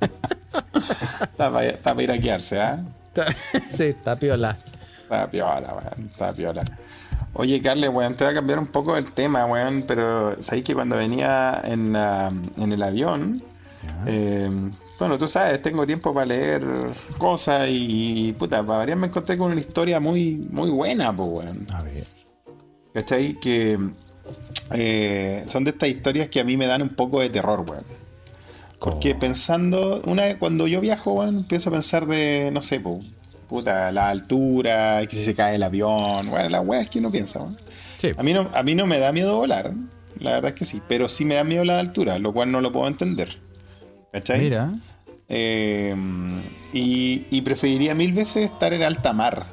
Está 1.20 1.50
para, 1.50 1.64
está 1.66 1.94
para 1.94 2.02
ir 2.02 2.30
a 2.30 2.36
¿ah? 2.36 2.84
sí, 3.70 3.84
está 3.84 4.18
piola. 4.18 4.56
Está 5.02 5.30
piola, 5.30 5.74
weón. 5.74 6.10
Está 6.10 6.32
piola. 6.32 6.62
Oye, 7.38 7.60
Carle, 7.60 7.88
weón, 7.88 8.14
te 8.14 8.24
voy 8.24 8.32
a 8.32 8.34
cambiar 8.34 8.58
un 8.58 8.66
poco 8.66 8.96
el 8.96 9.12
tema, 9.12 9.44
weón, 9.44 9.84
pero 9.86 10.40
sabéis 10.40 10.64
que 10.64 10.74
cuando 10.74 10.96
venía 10.96 11.60
en, 11.64 11.94
en 11.94 12.72
el 12.72 12.82
avión, 12.82 13.42
eh, 14.06 14.50
bueno, 14.98 15.18
tú 15.18 15.28
sabes, 15.28 15.60
tengo 15.60 15.86
tiempo 15.86 16.14
para 16.14 16.26
leer 16.26 16.64
cosas 17.18 17.68
y, 17.70 18.34
puta, 18.38 18.62
para 18.64 18.78
variar 18.78 18.96
me 18.96 19.08
encontré 19.08 19.36
con 19.36 19.52
una 19.52 19.60
historia 19.60 20.00
muy, 20.00 20.36
muy 20.50 20.70
buena, 20.70 21.14
pues, 21.14 21.28
weón. 21.30 21.66
A 21.74 21.82
ver. 21.82 22.06
¿Cachai? 22.94 23.38
Que 23.38 23.78
eh, 24.72 25.44
son 25.46 25.64
de 25.64 25.72
estas 25.72 25.90
historias 25.90 26.28
que 26.28 26.40
a 26.40 26.44
mí 26.44 26.56
me 26.56 26.66
dan 26.66 26.80
un 26.80 26.88
poco 26.88 27.20
de 27.20 27.28
terror, 27.28 27.66
weón. 27.68 27.84
Porque 28.80 29.14
pensando, 29.14 30.00
una 30.06 30.24
vez 30.24 30.36
cuando 30.36 30.66
yo 30.66 30.80
viajo, 30.80 31.12
weón, 31.12 31.38
empiezo 31.38 31.68
a 31.68 31.72
pensar 31.74 32.06
de, 32.06 32.50
no 32.50 32.62
sé, 32.62 32.80
po, 32.80 33.00
puta, 33.48 33.90
la 33.92 34.08
altura, 34.08 35.06
que 35.06 35.16
si 35.16 35.24
se 35.24 35.34
cae 35.34 35.56
el 35.56 35.62
avión, 35.62 36.28
bueno, 36.28 36.48
las 36.48 36.66
weas 36.66 36.88
que 36.90 36.98
uno 36.98 37.10
piensa, 37.10 37.40
weón. 37.40 37.58
Sí. 37.98 38.12
A 38.16 38.22
mí, 38.22 38.34
no, 38.34 38.50
a 38.52 38.62
mí 38.62 38.74
no 38.74 38.86
me 38.86 38.98
da 38.98 39.12
miedo 39.12 39.36
volar, 39.36 39.72
la 40.18 40.32
verdad 40.32 40.50
es 40.50 40.54
que 40.54 40.64
sí, 40.64 40.82
pero 40.88 41.08
sí 41.08 41.24
me 41.24 41.36
da 41.36 41.44
miedo 41.44 41.64
la 41.64 41.78
altura, 41.78 42.18
lo 42.18 42.32
cual 42.32 42.50
no 42.50 42.60
lo 42.60 42.72
puedo 42.72 42.86
entender. 42.88 43.38
¿Cachai? 44.12 44.40
Mira. 44.40 44.70
Eh, 45.28 45.94
y, 46.72 47.24
y 47.30 47.40
preferiría 47.42 47.94
mil 47.94 48.12
veces 48.12 48.50
estar 48.50 48.72
en 48.72 48.82
alta 48.82 49.12
mar. 49.12 49.46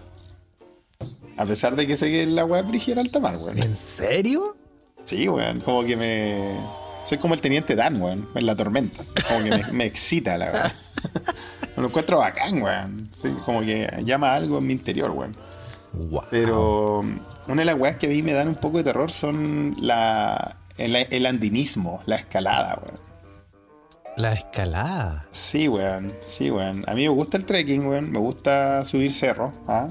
A 1.35 1.45
pesar 1.45 1.75
de 1.75 1.87
que 1.87 1.97
sé 1.97 2.11
que 2.11 2.25
la 2.27 2.45
weá 2.45 2.63
es 2.71 2.87
en 2.87 2.99
alta 2.99 3.19
mar, 3.19 3.35
weón. 3.37 3.57
¿En 3.57 3.75
serio? 3.75 4.55
Sí, 5.05 5.27
weón. 5.27 5.59
Como 5.61 5.83
que 5.83 5.95
me. 5.95 6.57
Soy 7.03 7.17
como 7.17 7.33
el 7.33 7.41
teniente 7.41 7.75
Dan, 7.75 8.01
weón, 8.01 8.29
en 8.35 8.45
la 8.45 8.55
tormenta. 8.55 9.03
Como 9.27 9.43
que 9.43 9.49
me, 9.49 9.71
me 9.73 9.85
excita, 9.85 10.37
la 10.37 10.45
verdad. 10.45 10.71
Me 11.75 11.81
lo 11.81 11.87
encuentro 11.89 12.19
bacán, 12.19 12.61
weón. 12.61 13.09
Sí, 13.21 13.29
como 13.45 13.61
que 13.61 13.89
llama 14.05 14.33
algo 14.35 14.59
en 14.59 14.67
mi 14.67 14.73
interior, 14.73 15.11
weón. 15.11 15.35
Wow. 15.93 16.23
Pero 16.29 16.99
una 17.47 17.61
de 17.61 17.65
las 17.65 17.75
weas 17.75 17.95
que 17.97 18.07
a 18.07 18.09
mí 18.09 18.21
me 18.23 18.33
dan 18.33 18.47
un 18.47 18.55
poco 18.55 18.77
de 18.77 18.83
terror 18.83 19.11
son 19.11 19.75
la, 19.79 20.57
el, 20.77 20.95
el 20.95 21.25
andinismo, 21.25 22.01
la 22.05 22.15
escalada, 22.15 22.79
weón. 22.83 22.99
La 24.15 24.33
escalada. 24.33 25.25
Sí, 25.31 25.67
weón, 25.67 26.13
sí, 26.21 26.51
weón. 26.51 26.83
A 26.87 26.93
mí 26.93 27.01
me 27.03 27.09
gusta 27.09 27.37
el 27.37 27.45
trekking, 27.45 27.85
weón. 27.87 28.11
Me 28.11 28.19
gusta 28.19 28.85
subir 28.85 29.11
cerro, 29.11 29.51
¿ah? 29.67 29.89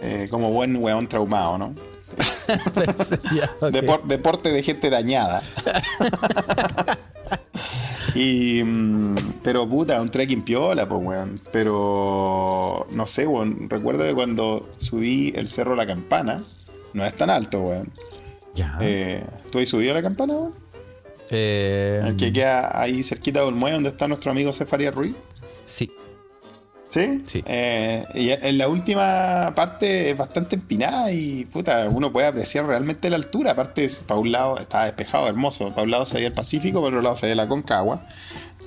Eh, 0.00 0.28
como 0.30 0.50
buen 0.50 0.74
weón 0.76 1.06
traumado, 1.08 1.58
¿no? 1.58 1.74
Ya. 3.34 3.48
Depor- 3.70 4.04
deporte 4.04 4.50
de 4.52 4.62
gente 4.62 4.88
dañada. 4.90 5.42
y. 8.14 8.62
mm, 8.64 9.14
Pero 9.42 9.68
puta, 9.68 10.00
un 10.00 10.10
trekking 10.10 10.42
piola, 10.42 10.88
pues, 10.88 11.00
weón. 11.02 11.40
Pero. 11.52 12.86
No 12.90 13.06
sé, 13.06 13.26
weón. 13.26 13.68
Recuerdo 13.68 14.04
que 14.04 14.14
cuando 14.14 14.68
subí 14.78 15.32
el 15.36 15.48
cerro 15.48 15.74
La 15.74 15.86
Campana, 15.86 16.44
no 16.92 17.04
es 17.04 17.14
tan 17.14 17.30
alto, 17.30 17.60
weón. 17.60 17.92
Ya. 18.54 18.78
Eh, 18.80 19.24
¿Tú 19.50 19.58
has 19.58 19.68
subido 19.68 19.92
a 19.92 19.94
la 19.94 20.02
campana, 20.02 20.34
weón? 20.34 20.54
Eh, 21.30 22.00
El 22.04 22.16
que 22.16 22.32
queda 22.32 22.80
ahí 22.80 23.02
cerquita 23.02 23.44
del 23.44 23.54
muelle 23.54 23.74
donde 23.74 23.88
está 23.88 24.06
nuestro 24.06 24.30
amigo 24.30 24.52
Cefaria 24.52 24.90
Ruiz. 24.90 25.14
sí. 25.66 25.90
¿Sí? 26.94 27.22
Sí. 27.24 27.42
Eh, 27.44 28.04
y 28.14 28.30
en 28.30 28.56
la 28.56 28.68
última 28.68 29.52
parte 29.56 30.10
es 30.10 30.16
bastante 30.16 30.54
empinada 30.54 31.10
y 31.10 31.44
puta, 31.44 31.88
uno 31.90 32.12
puede 32.12 32.28
apreciar 32.28 32.66
realmente 32.66 33.10
la 33.10 33.16
altura. 33.16 33.50
Aparte, 33.50 33.88
para 34.06 34.20
un 34.20 34.30
lado 34.30 34.58
estaba 34.58 34.84
despejado, 34.84 35.26
hermoso. 35.26 35.70
Para 35.70 35.82
un 35.82 35.90
lado 35.90 36.06
se 36.06 36.14
veía 36.14 36.28
el 36.28 36.34
Pacífico, 36.34 36.78
para 36.78 36.88
otro 36.90 37.02
lado 37.02 37.16
se 37.16 37.26
veía 37.26 37.34
la 37.34 37.48
Concagua. 37.48 38.06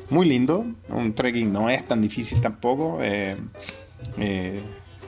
Muy 0.09 0.28
lindo. 0.28 0.65
Un 0.89 1.13
trekking 1.13 1.53
no 1.53 1.69
es 1.69 1.88
tan 1.88 2.01
difícil 2.01 2.41
tampoco. 2.41 2.99
eh, 3.01 3.38
eh, 4.17 4.61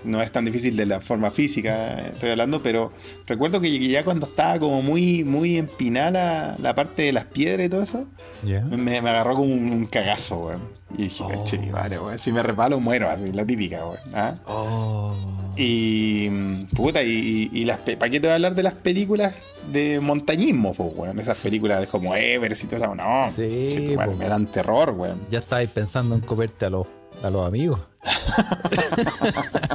no 0.06 0.22
es 0.22 0.32
tan 0.32 0.46
difícil 0.46 0.78
de 0.78 0.86
la 0.86 1.02
forma 1.02 1.30
física, 1.30 2.00
estoy 2.08 2.30
hablando, 2.30 2.64
pero 2.64 2.94
recuerdo 3.28 3.60
que 3.60 3.78
ya 3.80 4.06
cuando 4.06 4.28
estaba 4.28 4.58
como 4.58 4.82
muy, 4.82 5.26
muy 5.26 5.58
empinada 5.58 6.12
la, 6.12 6.56
la 6.58 6.74
parte 6.74 7.02
de 7.02 7.12
las 7.12 7.26
piedras 7.26 7.68
y 7.68 7.70
todo 7.70 7.84
eso, 7.84 8.08
me 8.44 8.98
agarró 9.00 9.34
como 9.34 9.54
un, 9.54 9.74
un 9.74 9.86
cagazo, 9.88 10.46
weón. 10.46 10.79
Y 10.98 11.04
dije, 11.04 11.24
Oh. 11.24 11.44
che, 11.44 11.72
vale, 11.72 12.00
weón, 12.00 12.18
si 12.20 12.32
me 12.32 12.42
resbalo 12.42 12.80
muero, 12.80 13.10
así, 13.10 13.32
la 13.32 13.46
típica, 13.46 13.86
weón. 13.86 14.00
¿ah? 14.16 14.36
Oh. 14.46 15.16
Y, 15.56 16.30
puta, 16.76 17.04
y, 17.04 17.50
y 17.52 17.66
las, 17.66 17.80
¿para 17.80 18.10
qué 18.10 18.20
te 18.20 18.28
voy 18.28 18.32
a 18.32 18.36
hablar 18.36 18.56
de 18.56 18.64
las 18.64 18.74
películas 18.74 19.42
de 19.72 20.00
montañismo, 20.00 20.74
pues, 20.74 20.94
weón? 20.96 21.20
Esas 21.20 21.38
películas 21.40 21.86
como 21.88 22.16
Everest 22.16 22.64
y 22.64 22.68
todo 22.68 22.78
eso, 22.78 22.96
no, 22.96 23.30
Sí, 23.36 23.68
che, 23.72 23.98
me 24.18 24.28
dan 24.28 24.46
terror, 24.46 24.92
weón. 24.92 25.22
Ya 25.30 25.40
estabais 25.40 25.70
pensando 25.70 26.16
en 26.16 26.22
comerte 26.22 26.66
a 26.66 26.70
los, 26.70 26.88
a 27.24 27.30
los 27.30 27.48
amigos. 27.48 27.80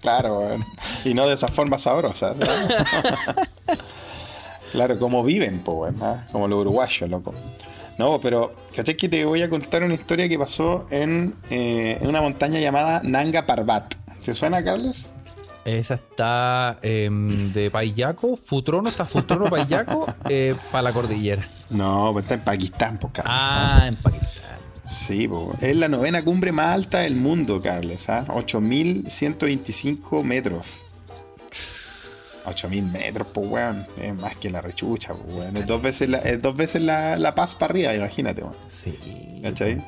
Claro, 0.00 0.40
weón. 0.40 0.64
Y 1.04 1.14
no 1.14 1.26
de 1.26 1.34
esas 1.34 1.50
formas 1.52 1.82
sabrosas. 1.82 2.36
¿sabes? 2.40 3.78
claro, 4.72 4.98
como 4.98 5.22
viven, 5.24 5.60
pues, 5.60 5.76
weón. 5.78 5.96
¿ah? 6.02 6.26
Como 6.32 6.48
los 6.48 6.58
uruguayos, 6.60 7.08
loco. 7.08 7.34
No, 7.98 8.18
pero, 8.20 8.50
¿cachai 8.74 8.96
que 8.96 9.08
te 9.08 9.24
voy 9.24 9.42
a 9.42 9.48
contar 9.48 9.82
una 9.82 9.94
historia 9.94 10.28
que 10.28 10.38
pasó 10.38 10.86
en, 10.90 11.34
eh, 11.50 11.98
en 12.00 12.08
una 12.08 12.20
montaña 12.20 12.58
llamada 12.58 13.00
Nanga 13.04 13.46
Parbat? 13.46 13.94
¿Te 14.24 14.34
suena, 14.34 14.62
Carlos? 14.62 15.08
Esa 15.64 15.94
está 15.94 16.78
em, 16.82 17.52
de 17.52 17.70
Payaco, 17.70 18.36
Futrono, 18.36 18.88
está 18.88 19.04
Futrono, 19.04 19.48
Payaco, 19.48 20.06
eh, 20.28 20.56
para 20.72 20.82
la 20.82 20.92
cordillera. 20.92 21.46
No, 21.70 22.10
pues 22.12 22.24
está 22.24 22.34
en 22.34 22.40
Pakistán, 22.40 22.98
pues, 22.98 23.12
Carlos. 23.12 23.32
Ah, 23.34 23.84
en 23.86 23.94
Pakistán. 23.96 24.58
Sí, 24.84 25.28
po. 25.28 25.52
es 25.60 25.76
la 25.76 25.88
novena 25.88 26.24
cumbre 26.24 26.50
más 26.50 26.74
alta 26.74 26.98
del 27.00 27.14
mundo, 27.14 27.62
Carles. 27.62 28.08
¿ah? 28.08 28.24
8.125 28.28 30.24
metros. 30.24 30.80
8.000 32.44 32.90
metros, 32.90 33.28
pues, 33.32 33.46
weón. 33.48 33.86
Es 34.00 34.14
más 34.14 34.36
que 34.36 34.50
la 34.50 34.60
rechucha, 34.60 35.14
pues, 35.14 35.36
weón. 35.36 35.56
Es 35.56 35.66
dos 35.66 35.80
veces 35.82 36.08
la, 36.08 36.18
es 36.18 36.40
dos 36.42 36.56
veces 36.56 36.82
la, 36.82 37.16
la 37.16 37.34
paz 37.34 37.54
para 37.54 37.72
arriba, 37.72 37.94
imagínate, 37.94 38.42
weón. 38.42 38.54
Sí. 38.68 38.98
¿Cachai? 39.42 39.84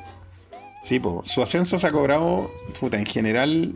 Sí, 0.83 0.99
pues. 0.99 1.27
Su 1.29 1.41
ascenso 1.41 1.79
se 1.79 1.87
ha 1.87 1.91
cobrado, 1.91 2.51
puta, 2.79 2.97
en 2.97 3.05
general, 3.05 3.73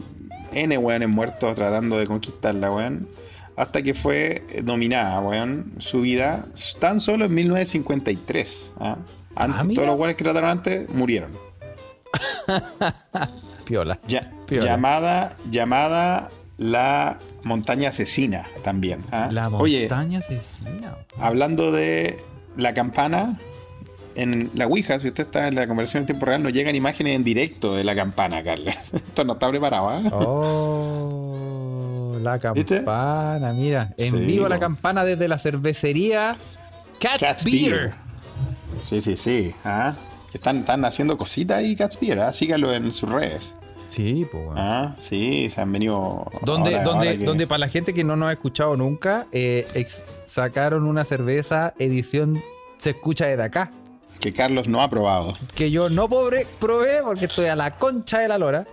N 0.54 0.78
weones 0.78 1.10
muertos 1.10 1.56
tratando 1.56 1.98
de 1.98 2.06
conquistarla, 2.08 2.72
weón. 2.72 3.08
Hasta 3.56 3.82
que 3.82 3.94
fue 3.94 4.46
eh, 4.52 4.62
dominada, 4.64 5.20
weón. 5.20 5.74
Su 5.80 6.02
vida 6.02 6.46
tan 6.80 7.00
solo 7.00 7.26
en 7.26 7.34
1953. 7.34 8.74
¿ah? 8.80 8.98
Antes, 9.36 9.60
Ah, 9.60 9.64
mira. 9.64 9.76
todos 9.76 9.88
los 9.90 9.98
weones 9.98 10.16
que 10.16 10.24
trataron 10.24 10.50
antes 10.50 10.90
murieron. 10.90 11.32
Piola. 13.66 14.00
Ya- 14.08 14.32
Piola. 14.48 14.66
llamada, 14.66 15.38
llamada 15.50 16.32
la 16.58 17.20
montaña 17.44 17.90
asesina 17.90 18.48
también. 18.64 19.04
¿ah? 19.12 19.30
La 19.32 19.50
Oye, 19.50 19.82
montaña 19.82 20.20
asesina. 20.20 20.98
hablando 21.18 21.72
de 21.72 22.18
la 22.58 22.74
campana, 22.74 23.40
en 24.16 24.52
la 24.54 24.68
Ouija, 24.68 25.00
si 25.00 25.08
usted 25.08 25.26
está 25.26 25.48
en 25.48 25.56
la 25.56 25.68
conversación 25.68 26.02
en 26.02 26.08
tiempo 26.08 26.26
real, 26.26 26.44
nos 26.44 26.54
llegan 26.54 26.76
imágenes 26.76 27.16
en 27.16 27.24
directo 27.24 27.76
de 27.76 27.84
la 27.84 27.96
campana, 27.96 28.44
Carlos. 28.44 28.76
Esto 28.94 29.24
no 29.24 29.34
está 29.34 29.50
preparado, 29.50 29.90
¿ah? 29.90 30.02
Oh, 30.12 32.18
la 32.22 32.38
¿Viste? 32.54 32.78
campana, 32.78 33.54
mira. 33.54 33.94
En 33.98 34.12
Sí, 34.12 34.18
vivo 34.20 34.50
la 34.50 34.58
campana 34.58 35.04
desde 35.06 35.28
la 35.28 35.38
cervecería 35.38 36.36
Cat's, 37.00 37.20
Cat's 37.20 37.46
Beer. 37.46 37.72
Beer. 37.72 37.94
Sí, 38.82 39.02
sí, 39.02 39.16
sí. 39.16 39.54
¿ah? 39.64 39.94
Están, 40.34 40.60
están 40.60 40.84
haciendo 40.86 41.18
cositas 41.18 41.60
ahí, 41.60 41.76
Cat's 41.76 42.00
Beer, 42.00 42.20
¿ah? 42.20 42.34
Síganlo 42.34 42.74
en 42.74 42.92
sus 42.92 43.10
redes. 43.10 43.54
Sí, 43.90 44.26
pues 44.32 44.46
bueno. 44.46 44.62
¿ah? 44.62 44.96
Sí, 45.00 45.50
se 45.50 45.62
han 45.62 45.72
venido. 45.72 46.26
Donde, 46.44 46.72
ahora- 46.76 46.84
donde, 46.84 47.08
ahora 47.10 47.20
que- 47.20 47.26
donde 47.26 47.48
para 47.48 47.60
la 47.60 47.68
gente 47.68 47.94
que 47.94 48.04
no 48.04 48.16
nos 48.16 48.30
ha 48.30 48.32
escuchado 48.32 48.78
nunca, 48.78 49.28
eh, 49.32 49.68
ex- 49.74 50.04
sacaron 50.26 50.86
una 50.86 51.04
cerveza 51.06 51.74
edición 51.80 52.42
Se 52.78 52.92
escucha 52.92 53.26
desde 53.26 53.44
acá. 53.44 53.74
Que 54.22 54.32
Carlos 54.32 54.68
no 54.70 54.82
ha 54.82 54.90
probado. 54.90 55.38
Que 55.54 55.70
yo 55.70 55.90
no 55.90 56.08
pobre, 56.08 56.46
probé 56.60 57.02
porque 57.04 57.26
estoy 57.26 57.48
a 57.48 57.56
la 57.58 57.72
concha 57.78 58.20
de 58.20 58.28
la 58.30 58.38
lora. 58.38 58.66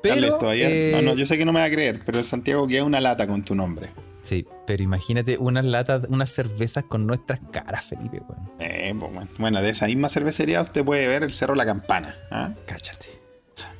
Pero. 0.00 0.14
Carles, 0.14 0.38
todavía. 0.38 0.68
eh, 0.70 0.92
No, 0.94 1.02
no, 1.02 1.14
yo 1.16 1.26
sé 1.26 1.36
que 1.36 1.44
no 1.44 1.52
me 1.52 1.58
va 1.58 1.66
a 1.66 1.70
creer, 1.70 2.00
pero 2.06 2.18
en 2.18 2.24
Santiago 2.24 2.68
queda 2.68 2.84
una 2.84 3.00
lata 3.00 3.26
con 3.26 3.42
tu 3.44 3.56
nombre. 3.56 3.90
Sí, 4.22 4.46
pero 4.66 4.82
imagínate 4.82 5.38
unas 5.38 5.64
latas, 5.64 6.02
unas 6.08 6.30
cervezas 6.30 6.84
con 6.84 7.06
nuestras 7.06 7.40
caras, 7.50 7.84
Felipe, 7.86 8.20
weón. 8.28 8.48
Eh, 8.60 8.94
pues, 8.98 9.12
bueno. 9.12 9.30
Bueno, 9.38 9.60
de 9.62 9.70
esa 9.70 9.86
misma 9.86 10.08
cervecería 10.08 10.60
usted 10.60 10.84
puede 10.84 11.08
ver 11.08 11.22
el 11.24 11.32
Cerro 11.32 11.54
La 11.56 11.64
Campana. 11.66 12.14
¿ah? 12.30 12.52
Cáchate. 12.66 13.06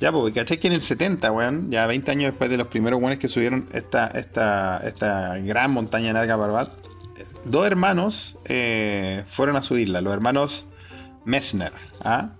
Ya, 0.00 0.12
porque 0.12 0.32
caché 0.40 0.58
que 0.58 0.68
en 0.68 0.74
el 0.74 0.80
70, 0.80 1.30
weón, 1.32 1.70
ya 1.70 1.86
20 1.86 2.10
años 2.10 2.30
después 2.32 2.50
de 2.50 2.56
los 2.56 2.66
primeros 2.68 2.98
weones 3.00 3.18
que 3.18 3.28
subieron 3.28 3.68
esta, 3.72 4.06
esta, 4.08 4.78
esta 4.84 5.38
gran 5.38 5.70
montaña 5.72 6.12
larga 6.12 6.36
Barbat, 6.36 6.70
eh, 7.16 7.24
dos 7.44 7.66
hermanos 7.66 8.38
eh, 8.46 9.24
fueron 9.28 9.56
a 9.56 9.62
subirla, 9.62 10.00
los 10.00 10.12
hermanos 10.12 10.66
Messner. 11.24 11.72
¿ah? 12.00 12.30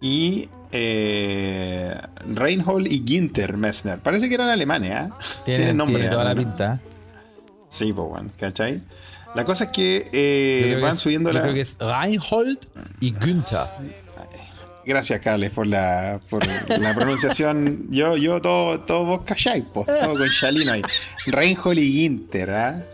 Y 0.00 0.48
eh, 0.72 1.94
Reinhold 2.26 2.86
y 2.90 3.00
Günther 3.00 3.56
Messner. 3.56 3.98
Parece 3.98 4.28
que 4.28 4.34
eran 4.34 4.48
alemanes, 4.48 4.92
¿ah? 4.92 5.18
Tiene, 5.44 5.72
nombre 5.74 5.96
tiene 5.96 6.10
toda 6.10 6.24
la 6.24 6.34
pinta. 6.34 6.80
Sí, 7.68 7.92
pues, 7.92 8.08
bueno, 8.08 8.30
¿cachai? 8.38 8.82
La 9.34 9.44
cosa 9.44 9.64
es 9.64 9.70
que 9.70 10.08
eh, 10.12 10.60
creo 10.64 10.76
que 10.76 10.82
van 10.82 10.92
es- 10.94 10.98
subiendo 11.00 11.30
yo 11.30 11.34
la. 11.34 11.42
creo 11.42 11.54
que 11.54 11.60
es 11.60 11.76
Reinhold 11.78 12.58
y 13.00 13.12
Günther. 13.12 13.66
Gracias, 14.86 15.20
Carles, 15.20 15.50
por 15.50 15.66
la, 15.66 16.20
por 16.30 16.42
la 16.80 16.94
pronunciación. 16.94 17.86
Yo, 17.90 18.16
yo, 18.16 18.40
todo, 18.40 18.80
todo 18.80 19.04
vos 19.04 19.20
calláis, 19.24 19.64
pues, 19.74 19.86
todo 19.86 20.14
con 20.16 20.28
Shalino 20.28 20.72
ahí. 20.72 20.82
Reinhold 21.26 21.78
y 21.78 21.92
Ginter, 21.92 22.50
¿ah? 22.52 22.84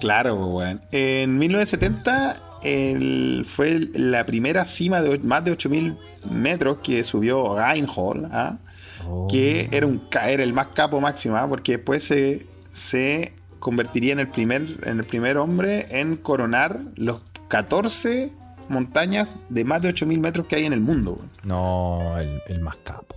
Claro, 0.00 0.36
pues, 0.36 0.48
weón. 0.50 0.82
En 0.92 1.38
1970 1.38 2.36
el- 2.62 3.44
fue 3.48 3.78
la 3.94 4.26
primera 4.26 4.64
cima 4.64 5.00
de 5.02 5.18
más 5.20 5.44
de 5.44 5.52
8000 5.52 5.96
metros 6.28 6.78
que 6.82 7.02
subió 7.04 7.56
Reinhold, 7.58 8.26
¿ah? 8.32 8.58
Oh. 9.06 9.28
que 9.30 9.68
era 9.72 9.86
un 9.86 10.02
era 10.26 10.42
el 10.42 10.52
más 10.52 10.66
capo 10.68 11.00
máximo, 11.00 11.36
¿ah? 11.36 11.48
porque 11.48 11.78
después 11.78 12.04
se, 12.04 12.46
se 12.70 13.32
convertiría 13.58 14.12
en 14.12 14.18
el 14.18 14.28
primer 14.28 14.62
en 14.84 14.98
el 14.98 15.06
primer 15.06 15.38
hombre 15.38 15.86
en 15.90 16.16
coronar 16.16 16.80
los 16.96 17.22
14 17.48 18.30
montañas 18.70 19.36
de 19.48 19.64
más 19.64 19.82
de 19.82 19.88
8000 19.88 20.18
metros 20.18 20.46
que 20.46 20.56
hay 20.56 20.64
en 20.64 20.72
el 20.72 20.80
mundo. 20.80 21.20
No, 21.44 22.16
el, 22.18 22.40
el 22.46 22.60
más 22.60 22.78
capo. 22.78 23.16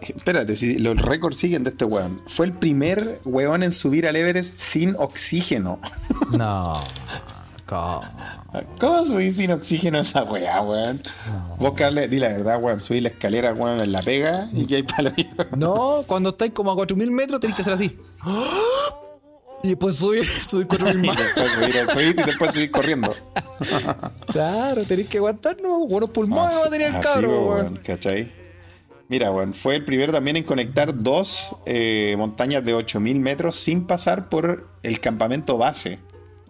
Espérate, 0.00 0.56
si 0.56 0.78
los 0.78 1.00
récords 1.00 1.36
siguen 1.36 1.62
de 1.62 1.70
este 1.70 1.84
weón. 1.84 2.22
Fue 2.26 2.46
el 2.46 2.52
primer 2.54 3.20
weón 3.24 3.62
en 3.62 3.72
subir 3.72 4.06
al 4.06 4.16
Everest 4.16 4.54
sin 4.54 4.94
oxígeno. 4.96 5.78
No. 6.32 6.80
¿Cómo? 7.66 8.02
¿Cómo 8.78 9.04
subir 9.04 9.32
sin 9.32 9.50
oxígeno 9.52 9.98
esa 9.98 10.24
weá, 10.24 10.60
weón? 10.62 11.00
Vos, 11.58 11.72
Carle, 11.74 12.08
di 12.08 12.18
la 12.18 12.28
verdad, 12.28 12.60
weón. 12.62 12.80
Subir 12.80 13.02
la 13.02 13.10
escalera, 13.10 13.52
weón, 13.52 13.80
en 13.80 13.92
la 13.92 14.02
pega 14.02 14.48
y 14.52 14.66
que 14.66 14.76
hay 14.76 14.82
para 14.82 15.12
No, 15.56 16.04
cuando 16.06 16.30
estáis 16.30 16.52
como 16.52 16.72
a 16.72 16.74
4000 16.74 17.10
metros 17.10 17.40
tenés 17.40 17.56
que 17.56 17.62
hacer 17.62 17.74
así. 17.74 17.98
Y 19.64 19.68
después 19.68 19.96
subir, 19.96 20.26
subir 20.26 20.66
4000 20.66 21.04
y 21.04 21.08
más. 21.08 21.16
después 21.16 21.52
subir, 21.52 21.90
subir 21.90 22.16
y 22.20 22.22
después 22.22 22.52
subir 22.52 22.70
corriendo. 22.70 23.14
Claro, 24.26 24.82
tenés 24.84 25.08
que 25.08 25.18
aguantarnos. 25.18 25.88
Buenos 25.88 26.10
pulmones 26.10 26.56
va 26.56 26.66
a 26.66 26.70
tener 26.70 26.94
el 26.94 27.00
cabro, 27.00 27.30
weón, 27.30 27.48
weón. 27.48 27.76
¿cachai? 27.84 28.30
Mira, 29.08 29.30
weón, 29.30 29.54
fue 29.54 29.76
el 29.76 29.84
primero 29.84 30.12
también 30.12 30.36
en 30.36 30.44
conectar 30.44 30.98
dos 30.98 31.56
eh, 31.64 32.14
montañas 32.18 32.64
de 32.64 32.74
8000 32.74 33.20
metros 33.20 33.56
sin 33.56 33.86
pasar 33.86 34.28
por 34.28 34.68
el 34.82 35.00
campamento 35.00 35.56
base. 35.56 35.98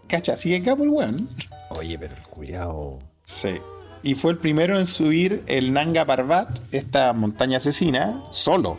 ¿Cacha? 0.08 0.36
Sigue 0.36 0.60
capo 0.62 0.82
el 0.82 0.88
weón. 0.88 1.28
Oye, 1.70 1.96
pero 1.98 2.16
el 2.16 2.22
culiao. 2.22 2.98
Sí. 3.22 3.60
Y 4.02 4.16
fue 4.16 4.32
el 4.32 4.38
primero 4.38 4.76
en 4.78 4.86
subir 4.86 5.44
el 5.46 5.72
Nanga 5.72 6.04
Parbat, 6.04 6.48
esta 6.72 7.12
montaña 7.12 7.58
asesina, 7.58 8.24
solo. 8.30 8.78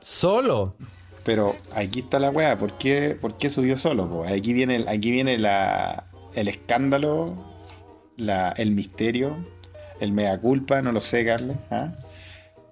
Solo. 0.00 0.74
Pero 1.26 1.56
aquí 1.72 2.00
está 2.00 2.20
la 2.20 2.30
weá, 2.30 2.56
¿por 2.56 2.78
qué, 2.78 3.18
por 3.20 3.36
qué 3.36 3.50
subió 3.50 3.76
solo? 3.76 4.08
po? 4.08 4.24
Aquí 4.24 4.52
viene, 4.52 4.84
aquí 4.86 5.10
viene 5.10 5.34
el 5.34 6.48
escándalo, 6.48 7.34
el 8.16 8.70
misterio, 8.70 9.36
el 9.98 10.12
mea 10.12 10.38
culpa, 10.38 10.82
no 10.82 10.92
lo 10.92 11.00
sé, 11.00 11.26
Carlos. 11.26 11.56
¿ah? 11.72 11.88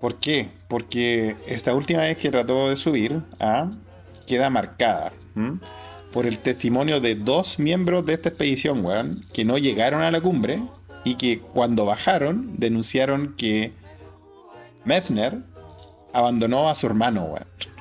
¿Por 0.00 0.20
qué? 0.20 0.50
Porque 0.68 1.34
esta 1.48 1.74
última 1.74 2.02
vez 2.02 2.16
que 2.16 2.30
trató 2.30 2.70
de 2.70 2.76
subir, 2.76 3.22
¿ah? 3.40 3.72
queda 4.24 4.50
marcada 4.50 5.12
por 6.12 6.24
el 6.24 6.38
testimonio 6.38 7.00
de 7.00 7.16
dos 7.16 7.58
miembros 7.58 8.06
de 8.06 8.12
esta 8.12 8.28
expedición, 8.28 8.84
weón, 8.84 9.24
que 9.32 9.44
no 9.44 9.58
llegaron 9.58 10.00
a 10.02 10.12
la 10.12 10.20
cumbre 10.20 10.62
y 11.02 11.16
que 11.16 11.40
cuando 11.40 11.86
bajaron 11.86 12.54
denunciaron 12.56 13.34
que 13.36 13.72
Messner 14.84 15.40
abandonó 16.12 16.68
a 16.68 16.76
su 16.76 16.86
hermano, 16.86 17.24
weón 17.24 17.73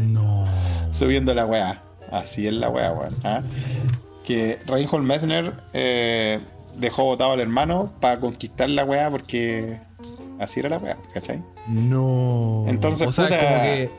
No. 0.00 0.46
subiendo 0.92 1.34
la 1.34 1.46
weá. 1.46 1.82
Así 2.10 2.46
es 2.46 2.54
la 2.54 2.68
weá, 2.68 2.92
weón. 2.92 3.14
¿ah? 3.24 3.42
Que 4.24 4.58
Reinhold 4.66 5.06
Messner 5.06 5.52
eh, 5.72 6.40
dejó 6.76 7.04
votado 7.04 7.32
al 7.32 7.40
hermano 7.40 7.92
para 8.00 8.18
conquistar 8.20 8.68
la 8.68 8.84
weá 8.84 9.10
porque 9.10 9.78
así 10.38 10.60
era 10.60 10.68
la 10.68 10.78
weá, 10.78 10.96
¿cachai? 11.14 11.42
No. 11.68 12.64
Entonces, 12.68 13.06
o 13.06 13.12
sea, 13.12 13.26
puta- 13.26 13.38
como 13.38 13.62
que 13.62 13.90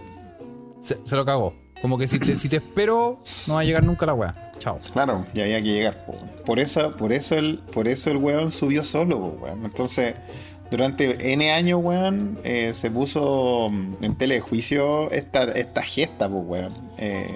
se, 0.80 1.00
se 1.04 1.16
lo 1.16 1.26
cagó. 1.26 1.54
Como 1.82 1.98
que 1.98 2.08
si 2.08 2.20
te, 2.20 2.38
si 2.38 2.48
te 2.50 2.58
espero, 2.58 3.24
no 3.48 3.56
va 3.56 3.62
a 3.62 3.64
llegar 3.64 3.84
nunca 3.84 4.06
la 4.06 4.14
weá. 4.14 4.34
Chao. 4.60 4.80
Claro, 4.94 5.26
y 5.34 5.42
había 5.42 5.58
que 5.64 5.70
llegar. 5.74 6.06
po. 6.06 6.14
Por 6.46 6.60
eso, 6.60 6.96
por 6.96 7.12
eso 7.12 7.36
el, 7.38 7.58
por 7.58 7.88
eso 7.88 8.12
el 8.12 8.18
weón 8.18 8.52
subió 8.52 8.84
solo, 8.84 9.20
po, 9.20 9.46
weón. 9.46 9.66
Entonces, 9.66 10.14
durante 10.72 11.34
N 11.34 11.52
años, 11.52 11.80
weón, 11.84 12.40
eh, 12.44 12.72
se 12.74 12.90
puso 12.90 13.70
mm, 13.70 14.04
en 14.04 14.16
tele 14.16 14.36
de 14.36 14.42
juicio 14.42 15.12
esta, 15.12 15.44
esta 15.44 15.82
gesta, 15.84 16.28
po, 16.30 16.38
weón. 16.40 16.74
Eh, 16.98 17.36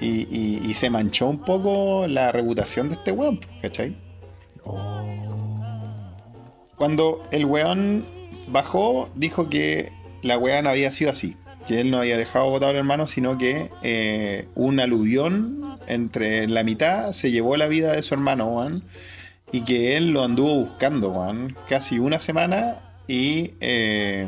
y, 0.00 0.26
y- 0.36 0.60
y 0.68 0.74
se 0.74 0.90
manchó 0.90 1.26
un 1.28 1.38
poco 1.38 2.06
la 2.08 2.32
reputación 2.32 2.88
de 2.88 2.94
este 2.96 3.12
weón, 3.12 3.38
po, 3.38 3.46
¿cachai? 3.62 3.94
Cuando 6.76 7.22
el 7.30 7.44
weón 7.46 8.04
bajó, 8.48 9.08
dijo 9.14 9.48
que 9.48 9.92
la 10.22 10.36
weá 10.38 10.60
no 10.62 10.70
había 10.70 10.90
sido 10.90 11.10
así. 11.10 11.36
Que 11.66 11.80
él 11.80 11.90
no 11.90 11.98
había 11.98 12.16
dejado 12.16 12.48
votado 12.50 12.70
al 12.70 12.76
hermano, 12.76 13.06
sino 13.06 13.38
que 13.38 13.70
eh, 13.82 14.46
un 14.54 14.78
aluvión 14.78 15.78
entre 15.88 16.46
la 16.46 16.62
mitad 16.62 17.10
se 17.12 17.30
llevó 17.32 17.56
la 17.56 17.66
vida 17.66 17.92
de 17.92 18.02
su 18.02 18.14
hermano, 18.14 18.46
weón. 18.46 18.84
Y 19.52 19.60
que 19.62 19.96
él 19.96 20.10
lo 20.10 20.24
anduvo 20.24 20.54
buscando, 20.54 21.10
weón. 21.10 21.56
Casi 21.68 21.98
una 21.98 22.18
semana 22.18 22.80
y 23.08 23.52
eh, 23.60 24.26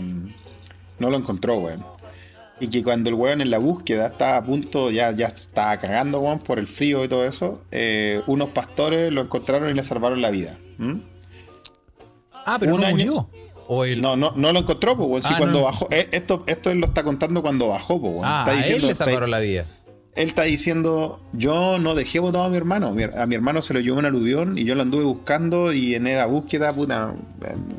no 0.98 1.10
lo 1.10 1.16
encontró, 1.16 1.58
weón. 1.58 1.84
Y 2.60 2.68
que 2.68 2.82
cuando 2.82 3.08
el 3.10 3.14
weón 3.14 3.40
en 3.40 3.50
la 3.50 3.58
búsqueda 3.58 4.06
estaba 4.08 4.36
a 4.36 4.44
punto, 4.44 4.90
ya, 4.90 5.10
ya 5.12 5.26
estaba 5.26 5.76
cagando, 5.78 6.20
weón, 6.20 6.38
por 6.40 6.58
el 6.58 6.66
frío 6.66 7.04
y 7.04 7.08
todo 7.08 7.24
eso, 7.24 7.62
eh, 7.70 8.20
unos 8.26 8.48
pastores 8.50 9.12
lo 9.12 9.20
encontraron 9.22 9.70
y 9.70 9.74
le 9.74 9.82
salvaron 9.82 10.20
la 10.22 10.30
vida. 10.30 10.56
Ah, 12.46 12.56
pero 12.58 12.74
Un 12.74 12.80
no 12.80 12.86
año- 12.86 12.96
murió. 12.96 13.30
O 13.70 13.84
el. 13.84 14.00
No, 14.00 14.16
no, 14.16 14.32
no 14.34 14.52
lo 14.52 14.60
encontró, 14.60 14.96
pues, 14.96 15.08
weón. 15.08 15.22
Si 15.22 15.34
Ah, 15.34 15.38
cuando 15.38 15.58
no. 15.58 15.64
bajó. 15.66 15.88
eh, 15.90 16.08
Esto, 16.12 16.42
esto 16.46 16.70
él 16.70 16.78
lo 16.78 16.86
está 16.86 17.02
contando 17.02 17.42
cuando 17.42 17.68
bajó, 17.68 18.00
pues, 18.00 18.12
weón. 18.14 18.24
ah, 18.24 18.44
está 18.48 18.58
a 18.60 18.66
él 18.74 18.82
le 18.86 18.92
está- 18.92 19.04
salvaron 19.04 19.30
la 19.30 19.40
vida. 19.40 19.66
Él 20.18 20.26
está 20.26 20.42
diciendo, 20.42 21.22
yo 21.32 21.78
no 21.78 21.94
dejé 21.94 22.18
votado 22.18 22.44
a 22.44 22.48
mi 22.48 22.56
hermano. 22.56 22.94
A 23.16 23.26
mi 23.26 23.34
hermano 23.36 23.62
se 23.62 23.72
lo 23.72 23.78
llevó 23.78 23.98
un 24.00 24.04
aluvión 24.04 24.58
y 24.58 24.64
yo 24.64 24.74
lo 24.74 24.82
anduve 24.82 25.04
buscando 25.04 25.72
y 25.72 25.94
en 25.94 26.08
esa 26.08 26.26
búsqueda, 26.26 26.72
puta, 26.72 27.14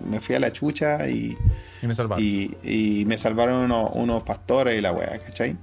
me 0.10 0.22
fui 0.22 0.36
a 0.36 0.40
la 0.40 0.50
chucha 0.54 1.10
y, 1.10 1.38
Y 1.84 1.88
me 1.88 1.94
salvaron. 1.94 2.24
y, 2.24 2.56
y 2.64 3.04
me 3.06 3.18
salvaron 3.18 3.66
unos, 3.66 3.92
unos 3.94 4.24
pastores 4.24 4.78
y 4.78 4.82
la 4.82 4.94
weá, 4.94 5.20
¿cachai? 5.20 5.58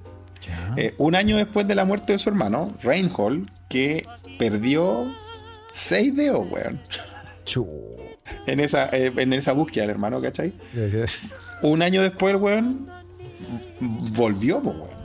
Eh, 0.77 0.95
un 0.99 1.15
año 1.15 1.39
después 1.39 1.67
de 1.67 1.75
la 1.75 1.87
muerte 1.87 2.13
de 2.13 2.19
su 2.19 2.29
hermano, 2.29 2.75
Reinhold, 2.83 3.49
que 3.71 4.07
perdió 4.39 5.07
seis 5.73 6.15
dedos, 6.15 6.47
weón, 6.51 6.79
en 8.47 8.61
esa, 8.61 8.91
eh, 8.91 9.13
en 9.17 9.33
esa 9.33 9.53
búsqueda, 9.53 9.85
el 9.85 9.91
hermano, 9.91 10.21
¿cachai? 10.21 10.53
Un 11.63 11.81
año 11.81 12.03
después, 12.03 12.35
el 12.35 12.41
weón 12.43 12.87
volvió, 13.81 14.59
weón. 14.59 14.96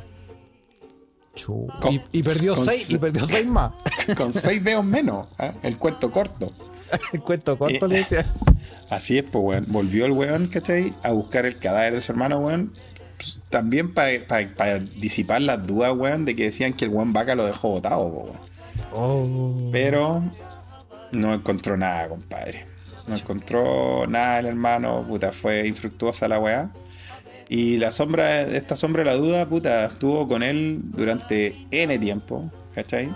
Con- 1.46 1.94
Y, 1.94 2.02
y 2.12 2.24
perdió 2.24 2.56
con- 2.56 2.66
seis, 2.68 2.90
y 2.90 2.98
perdió 2.98 3.26
seis 3.26 3.46
más. 3.48 3.72
Con 4.18 4.34
seis 4.34 4.64
dedos 4.64 4.84
menos, 4.84 5.28
¿ah? 5.38 5.54
el 5.64 5.78
cuento 5.78 6.12
corto. 6.12 6.52
El 7.14 7.22
cuento 7.22 7.58
corto 7.58 7.86
Eh, 7.86 7.90
le 7.90 7.98
decía. 8.00 8.26
Así 8.90 9.18
es, 9.18 9.24
pues, 9.24 9.42
weón. 9.42 9.66
Volvió 9.70 10.06
el 10.06 10.12
weón, 10.12 10.48
¿cachai? 10.48 10.94
A 11.04 11.12
buscar 11.12 11.46
el 11.46 11.58
cadáver 11.58 11.96
de 11.96 12.02
su 12.02 12.12
hermano, 12.12 12.40
weón. 12.40 12.74
Pues, 13.16 13.40
también 13.50 13.94
para 13.94 14.10
disipar 14.98 15.42
las 15.42 15.66
dudas, 15.66 15.94
weón, 15.96 16.26
de 16.26 16.36
que 16.36 16.44
decían 16.44 16.74
que 16.74 16.84
el 16.86 16.92
weón 16.92 17.14
vaca 17.14 17.34
lo 17.36 17.46
dejó 17.46 17.70
botado, 17.70 18.08
weón. 18.08 18.38
Oh. 18.94 19.70
Pero 19.72 20.22
no 21.14 21.34
encontró 21.34 21.78
nada, 21.78 22.10
compadre. 22.10 22.66
No 23.08 23.16
encontró 23.16 24.06
nada 24.08 24.40
el 24.40 24.48
hermano, 24.48 25.06
puta, 25.08 25.32
fue 25.32 25.66
infructuosa 25.68 26.28
la 26.28 26.40
weá. 26.40 26.72
Y 27.54 27.76
la 27.78 27.92
sombra, 27.92 28.44
esta 28.44 28.78
sombra 28.78 29.04
de 29.04 29.10
la 29.12 29.18
duda, 29.18 29.46
puta, 29.46 29.84
estuvo 29.84 30.26
con 30.26 30.42
él 30.42 30.80
durante 30.84 31.54
N 31.70 32.00
tiempo, 32.00 32.50
¿cachai? 32.74 33.10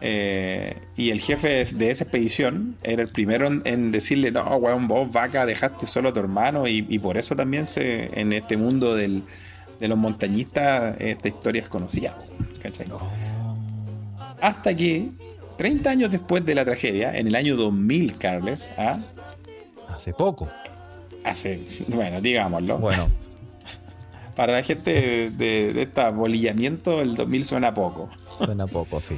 Eh, 0.00 0.76
y 0.96 1.10
el 1.10 1.18
jefe 1.20 1.64
de 1.64 1.90
esa 1.90 2.04
expedición 2.04 2.76
era 2.84 3.02
el 3.02 3.08
primero 3.08 3.48
en, 3.48 3.62
en 3.64 3.90
decirle, 3.90 4.30
no, 4.30 4.44
weón, 4.58 4.86
vos 4.86 5.10
vaca, 5.12 5.44
dejaste 5.44 5.86
solo 5.86 6.10
a 6.10 6.12
tu 6.12 6.20
hermano. 6.20 6.68
Y, 6.68 6.86
y 6.88 7.00
por 7.00 7.18
eso 7.18 7.34
también 7.34 7.66
se, 7.66 8.10
en 8.20 8.32
este 8.32 8.56
mundo 8.56 8.94
del- 8.94 9.24
de 9.80 9.88
los 9.88 9.98
montañistas, 9.98 10.94
esta 11.00 11.26
historia 11.26 11.60
es 11.62 11.68
conocida, 11.68 12.16
¿cachai? 12.62 12.86
Hasta 14.40 14.74
que, 14.76 15.08
30 15.56 15.90
años 15.90 16.10
después 16.12 16.44
de 16.46 16.54
la 16.54 16.64
tragedia, 16.64 17.16
en 17.18 17.26
el 17.26 17.34
año 17.34 17.56
2000, 17.56 18.16
Carles, 18.18 18.70
¿ah? 18.78 18.98
Hace 19.88 20.12
poco. 20.12 20.48
hace, 21.24 21.60
bueno, 21.88 22.20
digámoslo, 22.20 22.78
Bueno, 22.78 23.08
para 24.38 24.52
la 24.52 24.62
gente 24.62 24.92
de, 24.92 25.30
de, 25.30 25.72
de 25.72 25.82
este 25.82 26.10
bolillamiento, 26.10 27.00
el 27.00 27.16
2000 27.16 27.44
suena 27.44 27.74
poco. 27.74 28.08
suena 28.38 28.68
poco, 28.68 29.00
sí. 29.00 29.16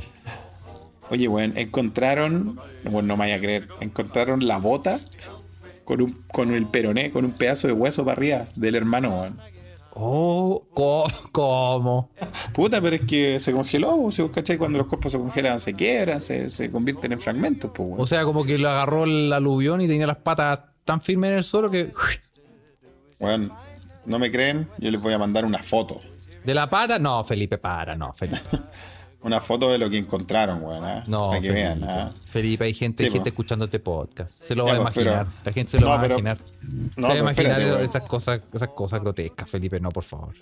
Oye, 1.11 1.29
weón, 1.29 1.59
encontraron, 1.59 2.59
bueno, 2.85 3.03
no 3.03 3.17
me 3.19 3.25
vaya 3.25 3.35
a 3.35 3.39
creer, 3.39 3.69
encontraron 3.81 4.47
la 4.47 4.57
bota 4.57 4.99
con, 5.85 6.01
un, 6.01 6.25
con 6.33 6.55
el 6.55 6.67
peroné, 6.69 7.11
con 7.11 7.27
un 7.27 7.33
pedazo 7.33 7.67
de 7.67 7.75
hueso 7.75 8.03
para 8.03 8.17
arriba 8.17 8.47
del 8.57 8.77
hermano, 8.77 9.11
weón. 9.21 9.39
Oh, 9.91 10.63
¿cómo? 11.33 12.09
Puta, 12.55 12.81
pero 12.81 12.97
es 12.97 13.03
que 13.03 13.41
se 13.41 13.53
congeló, 13.53 14.09
cachai, 14.33 14.57
cuando 14.57 14.79
los 14.79 14.87
cuerpos 14.87 15.13
se 15.13 15.19
congelan, 15.19 15.61
se 15.61 15.75
quiebran, 15.75 16.23
se, 16.23 16.49
se 16.49 16.71
convierten 16.71 17.13
en 17.13 17.21
fragmentos, 17.21 17.71
pues, 17.75 17.87
weón. 17.91 18.01
O 18.01 18.07
sea, 18.07 18.25
como 18.25 18.43
que 18.47 18.57
lo 18.57 18.71
agarró 18.71 19.05
el 19.05 19.31
aluvión 19.35 19.83
y 19.83 19.87
tenía 19.87 20.07
las 20.07 20.17
patas 20.17 20.61
tan 20.87 21.03
firmes 21.03 21.33
en 21.33 21.37
el 21.37 21.45
suelo 21.45 21.71
que. 21.71 21.93
Weón, 23.19 23.53
no 24.11 24.19
me 24.19 24.31
creen, 24.31 24.69
yo 24.79 24.91
les 24.91 25.01
voy 25.01 25.15
a 25.15 25.19
mandar 25.19 25.45
una 25.47 25.63
foto. 25.63 26.01
¿De 26.45 26.53
la 26.55 26.69
pata? 26.69 26.99
No, 26.99 27.23
Felipe, 27.25 27.57
para, 27.59 27.97
no, 27.97 28.13
Felipe. 28.13 28.41
Una 29.23 29.39
foto 29.43 29.71
de 29.71 29.77
lo 29.77 29.91
que 29.91 29.99
encontraron, 29.99 30.63
weón, 30.63 30.83
¿ah? 30.83 31.05
No, 31.07 31.29
para 31.29 31.41
que 31.43 31.49
Felipe. 31.49 31.63
vean. 31.85 32.13
Felipe, 32.25 32.65
hay 32.65 32.73
gente, 32.73 33.05
hay 33.05 33.11
gente 33.11 33.31
po. 33.31 33.35
escuchando 33.35 33.67
este 33.67 33.79
podcast. 33.79 34.31
Se 34.31 34.55
lo 34.55 34.67
Ya, 34.67 34.73
va 34.73 34.79
a 34.79 34.83
pues, 34.93 34.97
imaginar. 34.97 35.27
pero- 35.27 35.45
La 35.45 35.53
gente 35.53 35.71
se 35.73 35.77
lo 35.79 35.83
No, 35.85 35.91
va 35.91 35.97
a 35.97 36.01
pero- 36.01 36.19
imaginar. 36.19 36.39
no, 36.63 36.93
se 36.95 37.01
va 37.03 37.07
a 37.09 37.11
pero 37.11 37.23
imaginar 37.25 37.61
espérate, 37.61 37.85
esas 37.85 38.03
cosas, 38.05 38.41
esas 38.55 38.69
cosas 38.71 39.01
grotescas, 39.03 39.47
Felipe, 39.47 39.79
no, 39.79 39.91
por 39.91 40.05
favor. 40.05 40.33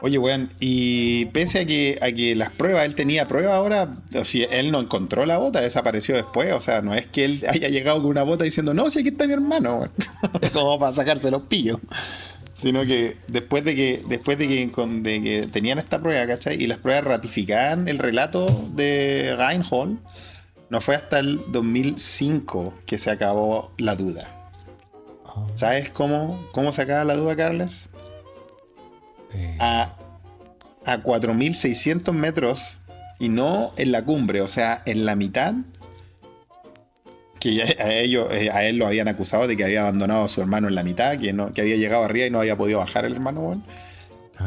Oye, 0.00 0.18
weón, 0.18 0.52
y 0.58 1.26
pese 1.26 1.60
a 1.60 1.64
que, 1.66 1.96
a 2.02 2.10
que 2.10 2.34
las 2.34 2.50
pruebas, 2.50 2.86
él 2.86 2.96
tenía 2.96 3.28
pruebas 3.28 3.52
ahora, 3.54 3.88
o 4.20 4.24
sea, 4.24 4.46
él 4.50 4.72
no 4.72 4.80
encontró 4.80 5.24
la 5.24 5.38
bota, 5.38 5.60
desapareció 5.60 6.16
después, 6.16 6.52
o 6.52 6.60
sea, 6.60 6.82
no 6.82 6.94
es 6.94 7.06
que 7.06 7.24
él 7.24 7.44
haya 7.48 7.68
llegado 7.68 7.98
con 8.02 8.06
una 8.10 8.24
bota 8.24 8.42
diciendo, 8.44 8.74
no, 8.74 8.90
si 8.90 8.98
aquí 8.98 9.08
está 9.10 9.28
mi 9.28 9.32
hermano, 9.34 9.76
weón", 9.76 9.90
como 10.52 10.76
para 10.80 10.92
sacarse 10.92 11.30
los 11.30 11.42
pillos, 11.42 11.78
sino 12.58 12.84
que 12.84 13.16
después 13.28 13.62
de 13.64 13.76
que, 13.76 14.02
después 14.08 14.36
de 14.36 14.48
que, 14.48 14.70
con- 14.72 15.04
de 15.04 15.22
que 15.22 15.46
tenían 15.46 15.78
esta 15.78 16.00
prueba, 16.00 16.26
¿cachai? 16.26 16.60
Y 16.60 16.66
las 16.66 16.78
pruebas 16.78 17.04
ratificaban 17.04 17.86
el 17.86 17.98
relato 17.98 18.68
de 18.74 19.36
Reinhold, 19.38 19.98
no 20.68 20.80
fue 20.80 20.96
hasta 20.96 21.20
el 21.20 21.40
2005 21.52 22.74
que 22.84 22.98
se 22.98 23.10
acabó 23.12 23.72
la 23.78 23.94
duda. 23.94 24.34
¿Sabes 25.54 25.90
cómo, 25.90 26.44
cómo 26.50 26.72
se 26.72 26.82
acaba 26.82 27.04
la 27.04 27.14
duda, 27.14 27.36
Carles? 27.36 27.90
Eh, 29.32 29.56
A, 29.60 29.94
a 30.84 31.02
4.600 31.02 32.12
metros 32.12 32.78
y 33.20 33.28
no 33.28 33.72
en 33.76 33.92
la 33.92 34.02
cumbre, 34.04 34.40
o 34.42 34.48
sea, 34.48 34.82
en 34.84 35.06
la 35.06 35.14
mitad. 35.14 35.54
Que 37.40 37.62
a, 37.78 37.92
ellos, 37.94 38.28
eh, 38.32 38.50
a 38.50 38.64
él 38.66 38.76
lo 38.78 38.86
habían 38.86 39.08
acusado 39.08 39.46
de 39.46 39.56
que 39.56 39.64
había 39.64 39.82
abandonado 39.82 40.24
a 40.24 40.28
su 40.28 40.40
hermano 40.40 40.68
en 40.68 40.74
la 40.74 40.82
mitad, 40.82 41.18
que, 41.18 41.32
no, 41.32 41.52
que 41.54 41.60
había 41.60 41.76
llegado 41.76 42.04
arriba 42.04 42.26
y 42.26 42.30
no 42.30 42.40
había 42.40 42.56
podido 42.56 42.78
bajar 42.80 43.04
el 43.04 43.14
hermano. 43.14 43.62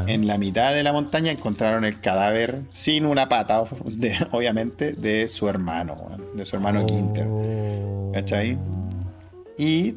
En 0.07 0.25
la 0.25 0.37
mitad 0.37 0.73
de 0.73 0.83
la 0.83 0.93
montaña 0.93 1.31
encontraron 1.33 1.83
el 1.83 1.99
cadáver 1.99 2.61
sin 2.71 3.05
una 3.05 3.27
pata, 3.27 3.63
de- 3.85 4.15
obviamente, 4.31 4.93
de 4.93 5.27
su 5.27 5.49
hermano, 5.49 6.17
de 6.33 6.45
su 6.45 6.55
hermano 6.55 6.85
Quinter. 6.85 7.25
Oh. 7.29 8.11
¿Cachai? 8.13 8.57
Y 9.57 9.95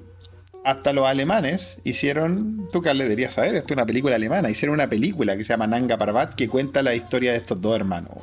hasta 0.65 0.93
los 0.93 1.07
alemanes 1.07 1.79
hicieron, 1.85 2.69
tú 2.73 2.83
Carles 2.83 3.09
deberías 3.09 3.35
saber, 3.35 3.55
esto 3.55 3.75
es 3.75 3.77
una 3.77 3.87
película 3.87 4.17
alemana, 4.17 4.51
hicieron 4.51 4.75
una 4.75 4.89
película 4.89 5.37
que 5.37 5.45
se 5.45 5.53
llama 5.53 5.67
Nanga 5.69 5.97
Parbat 5.97 6.35
que 6.35 6.49
cuenta 6.49 6.83
la 6.83 6.95
historia 6.95 7.31
de 7.33 7.37
estos 7.39 7.61
dos 7.61 7.77
hermanos. 7.77 8.15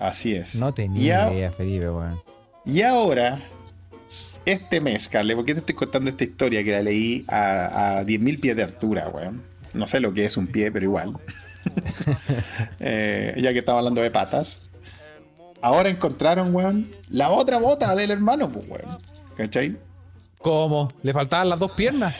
Así 0.00 0.34
es. 0.34 0.56
Oh. 0.56 0.58
No 0.60 0.68
y, 0.70 0.72
tenía 0.72 1.26
a- 1.26 1.32
idea, 1.32 1.52
Felipe, 1.52 1.90
weón. 1.90 2.18
Y 2.64 2.82
ahora, 2.82 3.38
este 4.44 4.80
mes, 4.80 5.08
Carles, 5.08 5.36
¿por 5.36 5.44
qué 5.44 5.54
te 5.54 5.60
estoy 5.60 5.74
contando 5.74 6.10
esta 6.10 6.24
historia 6.24 6.62
que 6.64 6.72
la 6.72 6.82
leí 6.82 7.24
a, 7.28 7.98
a 7.98 8.02
10.000 8.04 8.40
pies 8.40 8.56
de 8.56 8.62
altura, 8.62 9.08
weón? 9.08 9.42
No 9.72 9.86
sé 9.86 10.00
lo 10.00 10.12
que 10.14 10.24
es 10.24 10.36
un 10.36 10.46
pie, 10.46 10.70
pero 10.72 10.84
igual. 10.84 11.16
Eh, 12.80 13.34
ya 13.40 13.52
que 13.54 13.60
estaba 13.60 13.78
hablando 13.78 14.02
de 14.02 14.10
patas. 14.10 14.60
Ahora 15.62 15.88
encontraron, 15.88 16.54
weón, 16.54 16.90
la 17.08 17.30
otra 17.30 17.58
bota 17.58 17.94
del 17.94 18.10
hermano, 18.10 18.50
pues, 18.52 18.66
weón. 18.68 18.98
¿Cachai? 19.36 19.78
¿Cómo? 20.38 20.92
¿Le 21.02 21.14
faltaban 21.14 21.48
las 21.48 21.58
dos 21.58 21.70
piernas? 21.72 22.14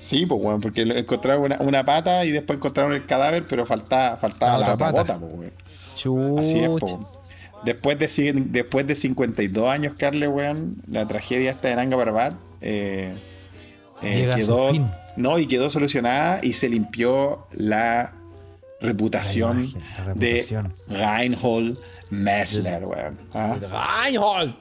Sí, 0.00 0.26
pues, 0.26 0.40
weón, 0.42 0.60
porque 0.60 0.82
encontraron 0.82 1.44
una, 1.44 1.58
una 1.60 1.84
pata 1.84 2.24
y 2.24 2.32
después 2.32 2.56
encontraron 2.56 2.92
el 2.92 3.06
cadáver, 3.06 3.46
pero 3.48 3.64
faltaba, 3.66 4.16
faltaba 4.16 4.58
La 4.58 4.66
la, 4.68 4.74
otra 4.74 4.88
otra 4.88 5.02
pata. 5.04 5.18
bota, 5.18 5.26
pues, 5.38 5.52
weón. 6.02 6.38
Así 6.40 6.58
es, 6.58 6.70
Chuch. 6.80 7.06
Después 7.64 7.98
de, 7.98 8.32
después 8.46 8.86
de 8.86 8.94
52 8.94 9.68
años, 9.68 9.94
Carle, 9.98 10.28
weón, 10.28 10.76
la 10.86 11.06
tragedia 11.08 11.50
esta 11.50 11.68
de 11.68 11.76
Nanga 11.76 11.96
Parbat 11.96 12.34
eh, 12.60 13.14
eh, 14.02 14.30
quedó. 14.34 14.70
No, 15.16 15.38
y 15.38 15.46
quedó 15.46 15.68
solucionada 15.68 16.38
y 16.42 16.52
se 16.52 16.68
limpió 16.68 17.46
la 17.52 18.12
reputación, 18.80 19.58
La 19.58 19.64
imagen, 19.64 19.82
la 19.96 20.04
reputación. 20.04 20.74
de 20.88 20.96
Reinhold 20.96 21.78
Messler, 22.10 22.84
weón. 22.84 23.18
¿ah? 23.34 23.56
¡Reinhold! 24.04 24.54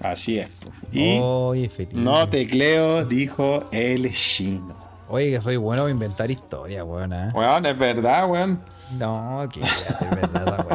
Así 0.00 0.38
es. 0.38 0.48
Y 0.92 1.18
Oye, 1.20 1.70
no 1.92 2.28
tecleo, 2.28 3.04
dijo 3.04 3.68
el 3.72 4.10
chino. 4.12 4.76
Oye, 5.08 5.30
que 5.30 5.40
soy 5.40 5.56
bueno 5.56 5.82
para 5.82 5.90
inventar 5.90 6.30
historia, 6.30 6.84
weón. 6.84 7.12
¿eh? 7.12 7.30
Weón, 7.34 7.66
es 7.66 7.76
verdad, 7.78 8.30
weón. 8.30 8.60
No, 8.98 9.46
que 9.52 9.60
es 9.60 10.10
verdad. 10.10 10.66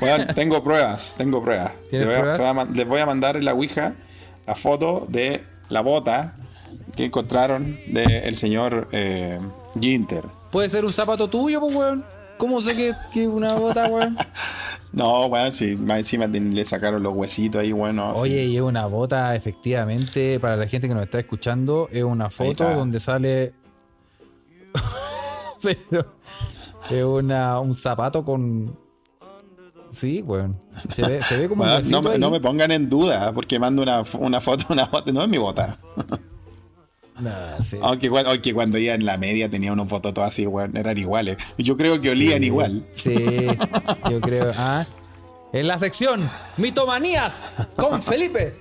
Weón, 0.00 0.26
tengo 0.34 0.62
pruebas, 0.62 1.14
tengo 1.16 1.42
pruebas. 1.42 1.72
¿Tienes 1.90 2.08
Les 2.08 2.16
voy, 2.18 2.30
a, 2.30 2.34
pruebas? 2.34 2.70
les 2.70 2.88
voy 2.88 3.04
mandar 3.04 3.36
en 3.36 3.44
la 3.44 3.54
Ouija 3.54 3.94
la 4.46 4.54
foto 4.54 5.06
de 5.08 5.44
la 5.68 5.80
bota 5.80 6.36
que 6.96 7.04
encontraron 7.04 7.78
del 7.86 8.34
señor 8.34 8.88
eh, 8.92 9.38
Ginter. 9.80 10.24
Puede 10.50 10.68
ser 10.68 10.84
un 10.84 10.92
zapato 10.92 11.28
tuyo, 11.28 11.60
pues, 11.60 11.74
weón. 11.74 12.04
¿Cómo 12.36 12.60
sé 12.62 12.74
que 12.74 12.88
es 13.20 13.26
una 13.28 13.54
bota, 13.54 13.86
weón? 13.88 14.16
No, 14.92 15.26
weón, 15.26 15.54
sí, 15.54 15.76
más 15.76 16.00
encima 16.00 16.26
le 16.26 16.64
sacaron 16.64 17.00
los 17.00 17.14
huesitos 17.14 17.60
ahí, 17.60 17.70
bueno. 17.70 18.10
Oye, 18.12 18.46
y 18.46 18.56
es 18.56 18.62
una 18.62 18.86
bota, 18.86 19.36
efectivamente, 19.36 20.40
para 20.40 20.56
la 20.56 20.66
gente 20.66 20.88
que 20.88 20.94
nos 20.94 21.04
está 21.04 21.20
escuchando, 21.20 21.88
es 21.92 22.02
una 22.02 22.28
foto 22.28 22.68
donde 22.74 22.98
sale. 22.98 23.54
Pero 25.62 26.06
es 26.90 27.04
una, 27.04 27.60
un 27.60 27.72
zapato 27.72 28.24
con. 28.24 28.79
Sí, 29.90 30.22
weón. 30.24 30.60
Se 30.94 31.02
ve, 31.02 31.22
se 31.22 31.36
ve 31.36 31.48
como 31.48 31.64
un 31.64 31.90
no, 31.90 32.00
me, 32.02 32.10
ahí. 32.10 32.18
no 32.18 32.30
me 32.30 32.40
pongan 32.40 32.70
en 32.70 32.88
duda 32.88 33.32
porque 33.32 33.58
mando 33.58 33.82
una, 33.82 34.02
una 34.18 34.40
foto, 34.40 34.66
una 34.70 34.86
bota, 34.86 35.10
no 35.12 35.22
es 35.22 35.28
mi 35.28 35.38
bota. 35.38 35.76
Nah, 37.18 37.60
sí. 37.62 37.76
Aunque, 37.82 38.10
cua- 38.10 38.24
aunque 38.26 38.54
cuando 38.54 38.78
iba 38.78 38.94
en 38.94 39.04
la 39.04 39.18
media 39.18 39.50
tenía 39.50 39.72
unos 39.72 39.88
fotos 39.88 40.14
todas 40.14 40.30
así, 40.30 40.46
weón, 40.46 40.76
eran 40.76 40.96
iguales. 40.96 41.36
Yo 41.58 41.76
creo 41.76 42.00
que 42.00 42.10
olían 42.10 42.42
igual. 42.44 42.86
Sí, 42.92 43.14
yo 44.10 44.20
creo. 44.20 44.52
Ah, 44.56 44.86
en 45.52 45.66
la 45.66 45.76
sección 45.78 46.26
Mitomanías 46.56 47.66
con 47.76 48.00
Felipe. 48.00 48.56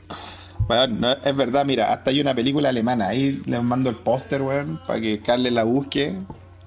Weón, 0.68 1.00
no, 1.00 1.12
es 1.12 1.36
verdad, 1.36 1.66
mira, 1.66 1.94
hasta 1.94 2.10
hay 2.10 2.20
una 2.20 2.36
película 2.36 2.70
alemana. 2.70 3.08
Ahí 3.08 3.42
les 3.46 3.64
mando 3.64 3.90
el 3.90 3.96
póster, 3.96 4.42
weón, 4.42 4.80
para 4.86 5.00
que 5.00 5.22
Carles 5.22 5.54
la 5.54 5.64
busque. 5.64 6.16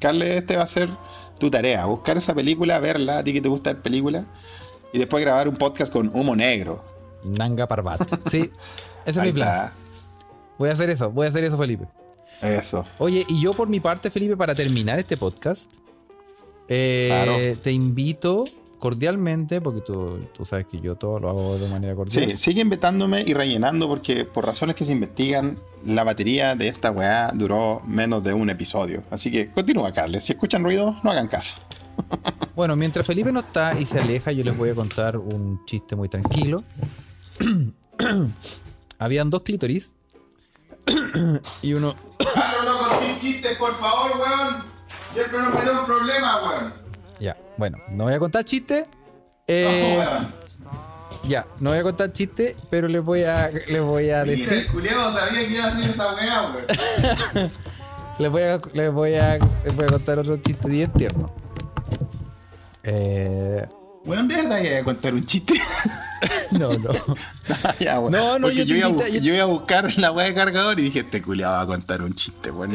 Carles, 0.00 0.30
este 0.30 0.56
va 0.56 0.62
a 0.62 0.66
ser 0.68 0.88
tu 1.42 1.50
tarea. 1.50 1.84
Buscar 1.86 2.16
esa 2.16 2.34
película, 2.34 2.78
verla, 2.78 3.18
a 3.18 3.24
ti 3.24 3.32
que 3.32 3.40
te 3.40 3.48
gusta 3.48 3.72
la 3.74 3.82
película. 3.82 4.24
Y 4.92 4.98
después 4.98 5.22
grabar 5.24 5.48
un 5.48 5.56
podcast 5.56 5.92
con 5.92 6.08
humo 6.14 6.36
negro. 6.36 6.84
Nanga 7.24 7.66
Parbat. 7.66 8.00
Sí, 8.30 8.50
ese 9.04 9.20
es 9.20 9.26
mi 9.26 9.32
plan. 9.32 9.48
está. 9.66 9.72
Voy 10.58 10.68
a 10.68 10.72
hacer 10.72 10.90
eso, 10.90 11.10
voy 11.10 11.26
a 11.26 11.30
hacer 11.30 11.42
eso, 11.44 11.58
Felipe. 11.58 11.86
Eso. 12.40 12.84
Oye, 12.98 13.24
y 13.28 13.40
yo 13.42 13.54
por 13.54 13.68
mi 13.68 13.80
parte, 13.80 14.08
Felipe, 14.10 14.36
para 14.36 14.54
terminar 14.54 14.98
este 15.00 15.16
podcast, 15.16 15.72
eh, 16.68 17.08
Claro. 17.10 17.60
te 17.62 17.72
invito 17.72 18.44
cordialmente, 18.82 19.60
porque 19.60 19.80
tú, 19.80 20.26
tú 20.34 20.44
sabes 20.44 20.66
que 20.66 20.80
yo 20.80 20.96
todo 20.96 21.20
lo 21.20 21.28
hago 21.28 21.56
de 21.56 21.68
manera 21.68 21.94
cordial. 21.94 22.30
Sí, 22.30 22.36
sigue 22.36 22.62
inventándome 22.62 23.22
y 23.24 23.32
rellenando 23.32 23.86
porque 23.86 24.24
por 24.24 24.44
razones 24.44 24.74
que 24.74 24.84
se 24.84 24.90
investigan, 24.90 25.56
la 25.86 26.02
batería 26.02 26.56
de 26.56 26.66
esta 26.66 26.90
weá 26.90 27.30
duró 27.32 27.80
menos 27.86 28.24
de 28.24 28.32
un 28.32 28.50
episodio. 28.50 29.04
Así 29.08 29.30
que 29.30 29.52
continúa, 29.52 29.92
Carles. 29.92 30.24
Si 30.24 30.32
escuchan 30.32 30.64
ruido, 30.64 30.96
no 31.04 31.12
hagan 31.12 31.28
caso. 31.28 31.60
Bueno, 32.54 32.76
mientras 32.76 33.06
Felipe 33.06 33.32
no 33.32 33.40
está 33.40 33.80
y 33.80 33.86
se 33.86 33.98
aleja, 33.98 34.30
yo 34.30 34.44
les 34.44 34.54
voy 34.54 34.68
a 34.68 34.74
contar 34.74 35.16
un 35.16 35.64
chiste 35.64 35.96
muy 35.96 36.10
tranquilo. 36.10 36.64
Habían 38.98 39.30
dos 39.30 39.40
clítoris 39.40 39.94
y 41.62 41.72
uno. 41.72 41.94
Carlos, 42.34 42.64
no 42.66 42.88
conté 42.90 43.18
chistes, 43.18 43.56
por 43.56 43.74
favor, 43.74 44.20
weón. 44.20 44.64
Siempre 45.14 45.38
nos 45.38 45.54
metemos 45.54 45.86
problemas, 45.86 46.42
weón. 46.42 46.81
Ya, 47.22 47.36
bueno, 47.56 47.78
no 47.90 48.02
voy 48.04 48.14
a 48.14 48.18
contar 48.18 48.44
chistes. 48.44 48.84
Eh, 49.46 49.96
ya, 51.28 51.46
no 51.60 51.70
voy 51.70 51.78
a 51.78 51.82
contar 51.84 52.12
chistes, 52.12 52.56
pero 52.68 52.88
les 52.88 53.00
voy 53.00 53.22
a, 53.22 53.48
les 53.68 53.80
voy 53.80 54.10
a 54.10 54.24
decir. 54.24 54.66
sabía 55.12 55.46
que 55.46 55.54
iba 55.54 55.64
a 55.64 55.68
hacer 55.68 55.88
esa 55.90 56.14
weá, 56.14 56.52
weón. 56.52 57.52
Les 58.18 58.30
voy 58.30 58.42
a, 58.42 58.60
les 58.74 58.92
voy 58.92 59.14
a, 59.14 59.38
les 59.64 59.74
voy 59.74 59.84
a 59.86 59.88
contar 59.88 60.18
otro 60.18 60.36
chiste 60.36 60.68
bien 60.68 60.92
tierno. 60.92 61.32
Eh, 62.82 63.66
Weón, 64.04 64.26
¿de 64.28 64.34
verdad 64.36 64.60
iba 64.60 64.78
a 64.80 64.84
contar 64.84 65.14
un 65.14 65.24
chiste? 65.24 65.54
no, 66.52 66.72
no. 66.74 66.90
Ya, 67.80 67.98
weón. 68.00 68.12
No, 68.12 68.38
no, 68.38 68.50
yo 68.50 68.64
yo, 68.64 68.76
iba 68.76 68.88
invita- 68.88 69.08
yo- 69.08 69.20
yo 69.20 69.34
iba 69.34 69.42
a 69.44 69.46
buscar 69.46 69.96
la 69.98 70.10
weá 70.12 70.26
de 70.26 70.34
cargador 70.34 70.78
y 70.80 70.84
dije, 70.84 71.00
este 71.00 71.22
culiado 71.22 71.54
va 71.54 71.60
a 71.62 71.66
contar 71.66 72.02
un 72.02 72.12
chiste, 72.14 72.50
weón. 72.50 72.72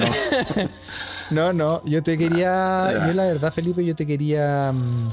No. 1.31 1.53
No, 1.53 1.83
yo 1.85 2.01
te 2.03 2.17
quería, 2.17 3.07
yo 3.07 3.13
la 3.13 3.25
verdad, 3.25 3.51
Felipe, 3.53 3.83
yo 3.85 3.95
te 3.95 4.05
quería, 4.05 4.71
mm, 4.73 5.11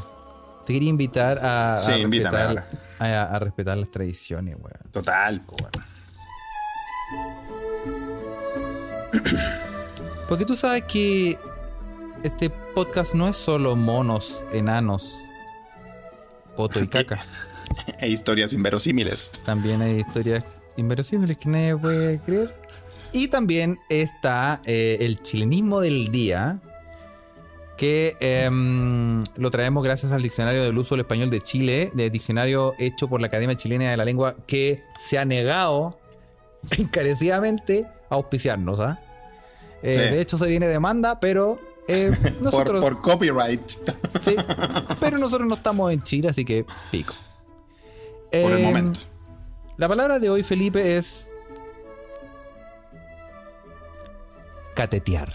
te 0.67 0.73
quería 0.73 0.89
invitar 0.89 1.39
a, 1.39 1.79
a 1.79 1.83
Sí, 1.83 1.93
invítame 2.01 2.37
respetar, 2.39 2.67
a, 2.99 3.23
a 3.23 3.39
respetar 3.39 3.79
las 3.79 3.91
tradiciones, 3.91 4.57
weón. 4.57 4.91
Total, 4.93 5.43
weón. 5.47 5.71
Porque 10.29 10.45
tú 10.45 10.57
sabes 10.57 10.85
que 10.85 11.39
este 12.23 12.51
podcast 12.51 13.15
no 13.15 13.29
es 13.29 13.37
solo 13.37 13.77
monos, 13.77 14.43
enanos, 14.53 15.19
poto 16.57 16.81
y 16.81 16.89
caca. 16.89 17.23
E 17.99 18.09
historias 18.09 18.53
inverosímiles. 18.53 19.31
También 19.45 19.83
hay 19.83 20.01
historias 20.01 20.45
inverosímiles 20.77 21.37
que 21.37 21.49
nadie 21.49 21.77
puede 21.77 22.19
creer. 22.21 22.55
Y 23.15 23.29
también 23.29 23.79
está 23.89 24.61
eh, 24.67 24.99
el 25.01 25.23
chilenismo 25.23 25.81
del 25.81 26.09
día, 26.11 26.61
que 27.77 28.17
em, 28.19 29.21
lo 29.37 29.51
traemos 29.53 29.85
gracias 29.85 30.11
al 30.13 30.21
diccionario 30.21 30.65
del 30.65 30.77
uso 30.77 30.97
del 30.97 31.03
español 31.03 31.31
de 31.31 31.41
Chile, 31.41 31.91
de 31.95 32.11
diccionario 32.11 32.75
hecho 32.79 33.07
por 33.09 33.21
la 33.21 33.29
Academia 33.29 33.57
Chilena 33.57 33.89
de 33.91 33.97
la 33.97 34.05
Lengua, 34.05 34.35
que 34.49 34.83
se 34.99 35.19
ha 35.19 35.25
negado 35.25 35.97
encarecidamente 36.77 37.87
a 38.11 38.17
auspiciarnos. 38.17 38.81
¿ah? 38.81 39.01
Eh, 39.83 39.93
Sí. 39.95 40.01
De 40.15 40.21
hecho, 40.21 40.37
se 40.37 40.49
viene 40.49 40.67
demanda, 40.67 41.21
pero 41.21 41.61
eh, 41.87 42.11
nosotros. 42.41 42.81
por 42.83 43.01
copyright. 43.01 43.71
Sí, 44.25 44.35
pero 45.01 45.19
nosotros 45.19 45.47
no 45.49 45.55
estamos 45.55 45.93
en 45.93 46.03
Chile, 46.03 46.31
así 46.31 46.45
que 46.45 46.67
pico. 46.91 47.15
Por 48.33 48.51
el 48.51 48.59
Em, 48.59 48.65
momento. 48.65 49.01
La 49.77 49.87
palabra 49.87 50.19
de 50.19 50.31
hoy, 50.31 50.43
Felipe, 50.43 50.97
es 50.97 51.31
catetear. 54.75 55.33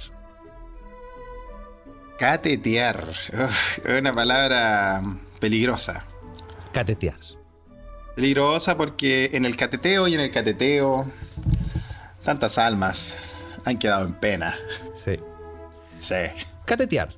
Catetear. 2.17 3.09
Es 3.09 3.99
una 3.99 4.13
palabra 4.13 5.01
peligrosa. 5.39 6.05
Catetear. 6.73 7.19
Peligrosa 8.15 8.75
porque 8.75 9.29
en 9.33 9.45
el 9.45 9.55
cateteo 9.55 10.07
y 10.07 10.13
en 10.15 10.19
el 10.19 10.31
cateteo 10.31 11.05
tantas 12.23 12.57
almas 12.57 13.13
han 13.63 13.79
quedado 13.79 14.05
en 14.05 14.13
pena. 14.13 14.55
Sí. 14.93 15.13
Sí. 15.99 16.15
Catetear. 16.65 17.09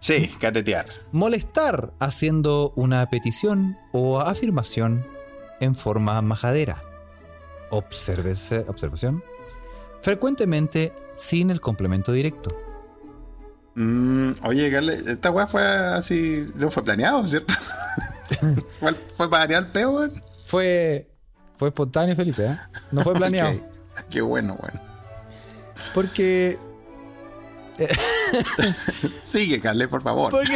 Sí, 0.00 0.28
catetear. 0.40 0.86
Molestar 1.12 1.92
haciendo 2.00 2.72
una 2.74 3.08
petición 3.08 3.78
o 3.92 4.20
afirmación 4.20 5.06
en 5.60 5.76
forma 5.76 6.20
majadera. 6.22 6.82
Obsérvese, 7.70 8.64
observación. 8.66 9.22
Frecuentemente 10.00 10.92
sin 11.14 11.50
el 11.50 11.60
complemento 11.60 12.12
directo. 12.12 12.56
Mm, 13.74 14.32
oye, 14.44 14.70
Carles, 14.70 15.06
esta 15.06 15.30
weá 15.30 15.46
fue 15.46 15.62
así. 15.62 16.46
No 16.54 16.70
fue 16.70 16.84
planeado, 16.84 17.26
¿cierto? 17.26 17.54
¿Fue, 18.80 18.94
fue 19.14 19.30
para 19.30 19.46
dañar 19.46 19.62
el 19.64 19.68
peo, 19.70 19.92
weón? 19.92 20.22
Fue, 20.44 21.08
fue 21.56 21.68
espontáneo, 21.68 22.14
Felipe, 22.16 22.44
¿eh? 22.44 22.58
No 22.90 23.02
fue 23.02 23.14
planeado. 23.14 23.58
Qué 24.10 24.20
bueno, 24.20 24.56
weón. 24.60 24.80
Porque. 25.94 26.58
Sigue, 29.24 29.60
Carles, 29.60 29.88
por 29.88 30.02
favor. 30.02 30.30
Porque. 30.30 30.54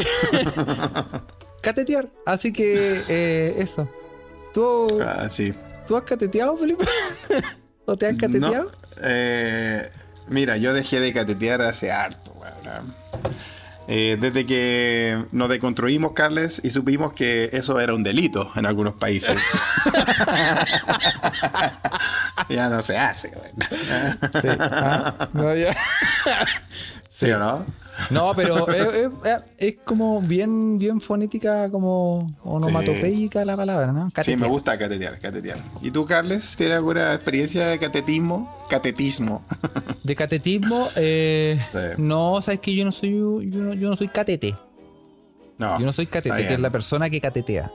catetear. 1.62 2.11
Así 2.26 2.52
que, 2.52 3.02
eh, 3.09 3.54
eso. 3.59 3.88
¿Tú, 4.52 5.00
Ah, 5.02 5.28
sí. 5.30 5.52
¿Tú 5.86 5.96
has 5.96 6.02
cateteado, 6.02 6.57
Felipe? 6.57 6.84
¿O 7.84 7.96
te 7.96 8.07
has 8.07 8.16
cateteado? 8.16 8.64
No, 8.64 8.70
eh, 9.02 9.88
mira, 10.29 10.57
yo 10.57 10.72
dejé 10.72 11.01
de 11.01 11.12
catetear 11.12 11.62
hace 11.62 11.91
harto, 11.93 12.33
weón. 12.33 12.95
Eh, 13.89 14.18
desde 14.20 14.47
que 14.47 15.24
nos 15.31 15.49
deconstruimos, 15.49 16.12
Carles, 16.12 16.61
y 16.64 16.70
supimos 16.70 17.12
que 17.12 17.51
eso 17.53 17.79
era 17.79 17.95
un 17.95 18.03
delito 18.03 18.51
en 18.57 18.66
algunos 18.66 18.95
países. 18.95 19.37
ya 22.49 22.68
no 22.68 22.83
se 22.83 22.99
hace, 22.99 23.29
weón. 23.29 23.55
Sí. 24.43 24.49
Ah, 24.59 25.29
no, 25.33 25.55
ya. 25.55 25.77
¿Sí 27.09 27.31
o 27.31 27.39
no? 27.39 27.64
No, 28.11 28.32
pero 28.34 28.68
es, 28.72 28.86
es- 28.97 29.12
es 29.59 29.76
como 29.84 30.20
bien, 30.20 30.78
bien 30.78 31.01
fonética, 31.01 31.70
como 31.70 32.36
onomatopeica 32.44 33.44
la 33.44 33.57
palabra, 33.57 33.92
¿no? 33.92 34.11
Sí, 34.22 34.36
me 34.36 34.47
gusta 34.49 34.76
catetear, 34.78 35.18
catetear. 35.18 35.59
¿Y 35.82 35.90
tú, 35.90 36.05
Carles, 36.05 36.57
tienes 36.57 36.76
alguna 36.76 37.14
experiencia 37.14 37.66
de 37.66 37.78
catetismo? 37.78 38.66
Catetismo. 38.68 39.44
De 40.03 40.14
catetismo, 40.16 40.88
eh, 40.97 41.59
Sí. 41.72 41.78
no, 41.99 42.40
sabes 42.42 42.61
que 42.61 42.74
yo 42.74 42.84
no 42.84 42.92
soy 42.92 43.11
yo 43.51 43.61
no, 43.61 43.74
yo 43.74 43.88
no 43.90 43.97
soy 43.97 44.09
catete. 44.09 44.55
No. 45.59 45.78
Yo 45.78 45.86
no 45.86 45.92
soy 45.92 46.07
catete, 46.07 46.47
que 46.47 46.55
es 46.55 46.61
la 46.61 46.70
persona 46.70 47.09
que 47.09 47.20
catetea. 47.20 47.70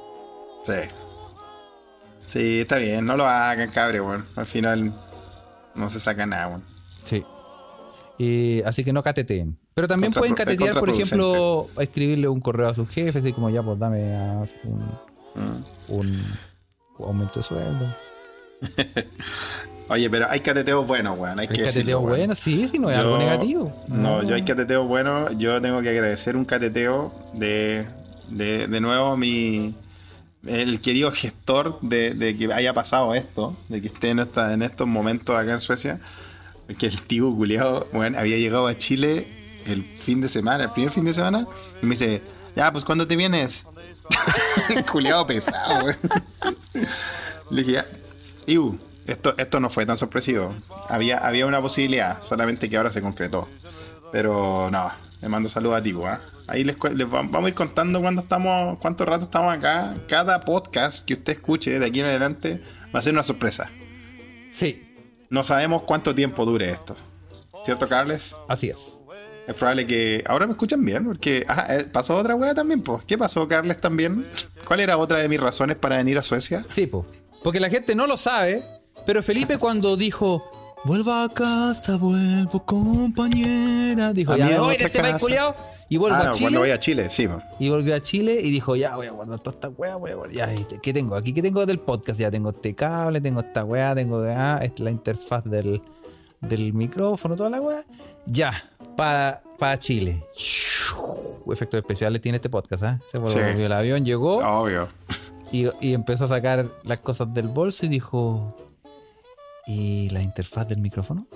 Sí. 0.65 0.73
Sí, 2.27 2.59
está 2.61 2.77
bien. 2.77 3.05
No 3.05 3.17
lo 3.17 3.25
hagan, 3.25 3.69
cabre, 3.71 3.99
weón. 3.99 4.25
Al 4.35 4.45
final 4.45 4.93
no 5.75 5.89
se 5.89 5.99
saca 5.99 6.25
nada, 6.25 6.47
weón. 6.47 6.63
Sí. 7.03 7.25
Y, 8.19 8.61
así 8.63 8.83
que 8.83 8.93
no 8.93 9.01
cateteen. 9.01 9.57
Pero 9.73 9.87
también 9.87 10.11
pueden 10.11 10.35
catetear, 10.35 10.77
por 10.79 10.89
ejemplo, 10.89 11.67
a 11.77 11.83
escribirle 11.83 12.27
un 12.27 12.39
correo 12.41 12.67
a 12.69 12.73
su 12.73 12.85
jefe, 12.85 13.19
así 13.19 13.31
como 13.33 13.49
ya, 13.49 13.63
pues 13.63 13.79
dame 13.79 14.03
un, 14.65 15.01
Mm. 15.33 15.63
un 15.93 16.21
aumento 16.99 17.39
de 17.39 17.43
sueldo. 17.43 17.85
Oye, 19.89 20.09
pero 20.09 20.27
hay 20.29 20.39
cateteos 20.39 20.85
buenos, 20.87 21.17
weón. 21.17 21.39
Hay 21.39 21.47
El 21.47 21.53
que 21.53 21.61
cateteo 21.63 21.65
decirlo, 21.83 21.99
weón. 22.01 22.17
bueno, 22.17 22.35
sí, 22.35 22.67
sí, 22.69 22.79
no 22.79 22.89
es 22.89 22.95
Yo- 22.97 23.01
algo 23.03 23.17
negativo. 23.17 23.73
No, 23.87 24.23
yo 24.23 24.35
hay 24.35 24.43
cateteo 24.43 24.85
bueno. 24.85 25.29
Yo 25.37 25.61
tengo 25.61 25.81
que 25.81 25.89
agradecer 25.89 26.35
un 26.37 26.45
cateteo 26.45 27.13
de, 27.33 27.85
de, 28.29 28.67
de 28.67 28.81
nuevo 28.81 29.17
mi 29.17 29.73
el 30.47 30.79
querido 30.79 31.11
gestor 31.11 31.79
de, 31.81 32.13
de 32.13 32.35
que 32.35 32.51
haya 32.53 32.73
pasado 32.73 33.13
esto, 33.13 33.55
de 33.69 33.79
que 33.81 33.87
esté 33.87 34.09
en, 34.09 34.19
esta, 34.19 34.53
en 34.53 34.61
estos 34.63 34.87
momentos 34.87 35.35
acá 35.35 35.51
en 35.51 35.59
Suecia. 35.59 35.99
Que 36.77 36.85
el 36.87 37.01
tío 37.01 37.33
culiado, 37.35 37.87
bueno, 37.91 38.17
había 38.17 38.37
llegado 38.37 38.67
a 38.67 38.77
Chile 38.77 39.27
el 39.65 39.83
fin 39.97 40.21
de 40.21 40.27
semana, 40.29 40.65
el 40.65 40.71
primer 40.71 40.91
fin 40.91 41.05
de 41.05 41.13
semana, 41.13 41.47
y 41.81 41.85
me 41.85 41.91
dice, 41.95 42.21
ya, 42.55 42.71
pues 42.71 42.83
¿cuándo 42.85 43.07
te 43.07 43.15
vienes? 43.15 43.65
culiado 44.91 45.25
pesado, 45.27 45.85
weón. 45.85 45.97
Le 47.49 47.61
dije, 47.63 47.73
ya, 47.73 47.85
Iu, 48.45 48.79
esto, 49.05 49.33
esto 49.37 49.59
no 49.59 49.69
fue 49.69 49.85
tan 49.85 49.97
sorpresivo. 49.97 50.53
Había, 50.89 51.17
había 51.19 51.45
una 51.45 51.61
posibilidad, 51.61 52.21
solamente 52.21 52.69
que 52.69 52.77
ahora 52.77 52.89
se 52.89 53.01
concretó. 53.01 53.47
Pero 54.11 54.69
no, 54.71 54.91
le 55.21 55.29
mando 55.29 55.49
saludos 55.49 55.77
a 55.79 55.83
ti, 55.83 55.93
¿ah? 56.05 56.19
Ahí 56.47 56.63
les, 56.65 56.75
les 56.95 57.07
va- 57.07 57.21
vamos 57.21 57.45
a 57.45 57.47
ir 57.49 57.53
contando 57.55 58.01
cuándo 58.01 58.21
estamos, 58.21 58.77
cuánto 58.79 59.05
rato 59.05 59.25
estamos 59.25 59.53
acá. 59.53 59.93
Cada 60.09 60.41
podcast 60.41 61.05
que 61.05 61.13
usted 61.13 61.33
escuche 61.33 61.79
de 61.79 61.85
aquí 61.85 62.01
en 62.01 62.07
adelante 62.07 62.61
va 62.93 62.99
a 62.99 63.01
ser 63.01 63.13
una 63.13 63.23
sorpresa. 63.23 63.69
Sí, 64.51 64.87
No 65.29 65.43
sabemos 65.43 65.83
cuánto 65.83 66.13
tiempo 66.13 66.43
dure 66.45 66.69
esto. 66.71 66.95
¿Cierto, 67.63 67.87
Carles? 67.87 68.35
así 68.49 68.69
es. 68.69 68.97
Es 69.47 69.55
probable 69.55 69.87
que. 69.87 70.23
Ahora 70.27 70.45
me 70.45 70.53
escuchan 70.53 70.83
bien, 70.85 71.05
porque. 71.05 71.45
Eh, 71.69 71.85
pasó 71.91 72.15
otra 72.17 72.35
wea 72.35 72.53
también, 72.53 72.81
pues. 72.81 73.03
¿Qué 73.05 73.17
pasó, 73.17 73.47
Carles, 73.47 73.77
también? 73.81 74.25
¿Cuál 74.67 74.79
era 74.81 74.97
otra 74.97 75.19
de 75.19 75.27
mis 75.29 75.39
razones 75.39 75.75
para 75.77 75.97
venir 75.97 76.17
a 76.17 76.21
Suecia? 76.21 76.63
Sí, 76.67 76.87
po. 76.87 77.05
Porque 77.43 77.59
la 77.59 77.69
gente 77.69 77.95
no 77.95 78.05
lo 78.07 78.17
sabe, 78.17 78.61
pero 79.05 79.23
Felipe 79.23 79.57
cuando 79.57 79.97
dijo, 79.97 80.43
vuelva 80.83 81.23
a 81.23 81.29
casa, 81.29 81.97
vuelvo 81.97 82.63
compañera, 82.65 84.13
dijo, 84.13 84.35
ya 84.37 84.45
me 84.47 84.53
a 84.55 84.59
voy 84.61 84.77
de 84.77 84.85
este 84.85 85.01
país 85.01 85.15
culiao", 85.15 85.55
y 85.89 85.97
vuelvo 85.97 86.17
Ah, 86.17 86.27
a 86.29 86.31
Chile. 86.31 86.43
cuando 86.45 86.59
voy 86.61 86.69
a 86.69 86.79
Chile, 86.79 87.09
sí. 87.09 87.27
po. 87.27 87.41
Y 87.59 87.69
volvió 87.69 87.95
a 87.95 87.99
Chile 88.01 88.39
y 88.41 88.51
dijo, 88.51 88.75
ya 88.75 88.95
voy 88.95 89.07
a 89.07 89.11
guardar 89.11 89.39
toda 89.39 89.55
esta 89.55 89.69
weá, 89.69 89.95
voy 89.95 90.11
a 90.11 90.15
guardar. 90.15 90.35
Ya, 90.35 90.49
¿qué 90.81 90.93
tengo? 90.93 91.15
Aquí, 91.15 91.33
¿qué 91.33 91.41
tengo 91.41 91.65
del 91.65 91.79
podcast? 91.79 92.19
Ya 92.19 92.29
tengo 92.29 92.49
este 92.51 92.75
cable, 92.75 93.19
tengo 93.21 93.39
esta 93.41 93.63
weá, 93.63 93.95
tengo 93.95 94.23
ah, 94.29 94.59
es 94.61 94.79
la 94.79 94.91
interfaz 94.91 95.43
del, 95.45 95.81
del 96.41 96.73
micrófono, 96.73 97.35
toda 97.35 97.49
la 97.49 97.61
weá. 97.61 97.83
Ya, 98.25 98.51
para, 98.97 99.41
para 99.57 99.77
Chile. 99.79 100.25
Efectos 101.51 101.79
especiales 101.79 102.21
tiene 102.21 102.37
este 102.37 102.49
podcast, 102.49 102.83
¿ah? 102.83 102.99
Se 103.09 103.17
volvió 103.17 103.53
Sí. 103.55 103.61
el 103.61 103.71
avión, 103.71 104.05
llegó 104.05 104.37
Obvio. 104.37 104.87
y, 105.51 105.67
y 105.79 105.93
empezó 105.93 106.25
a 106.25 106.27
sacar 106.27 106.69
las 106.83 106.99
cosas 107.01 107.33
del 107.33 107.47
bolso 107.47 107.85
y 107.85 107.89
dijo, 107.89 108.55
¿y 109.67 110.09
la 110.11 110.21
interfaz 110.21 110.67
del 110.67 110.79
micrófono? 110.79 111.27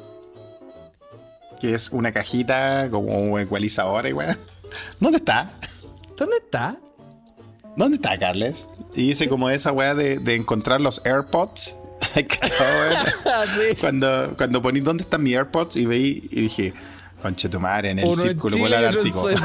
Que 1.59 1.73
es 1.73 1.89
una 1.89 2.11
cajita 2.11 2.89
como 2.91 3.17
un 3.19 3.39
ecualizador 3.39 4.05
y 4.07 4.13
wea. 4.13 4.37
¿Dónde 4.99 5.17
está? 5.17 5.51
¿Dónde 6.17 6.37
está? 6.37 6.75
¿Dónde 7.77 7.95
está, 7.95 8.17
Carles? 8.17 8.67
Y 8.93 9.11
hice 9.11 9.27
como 9.27 9.49
esa 9.49 9.71
wea 9.71 9.95
de, 9.95 10.19
de 10.19 10.35
encontrar 10.35 10.79
los 10.81 11.01
AirPods. 11.05 11.75
Ay, 12.15 12.23
que 12.23 12.37
todo, 12.37 12.67
wea. 12.89 13.45
Sí. 13.47 13.75
cuando 13.79 14.33
cuando 14.37 14.61
poní 14.61 14.79
dónde 14.79 15.03
están 15.03 15.21
mis 15.23 15.35
AirPods 15.35 15.75
y 15.75 15.85
veí 15.85 16.27
y 16.31 16.41
dije, 16.41 16.73
conche 17.21 17.49
tu 17.49 17.59
madre, 17.59 17.91
en 17.91 17.99
el 17.99 18.05
Uno 18.05 18.21
círculo 18.21 18.57
polar 18.57 18.85
ártico. 18.85 19.29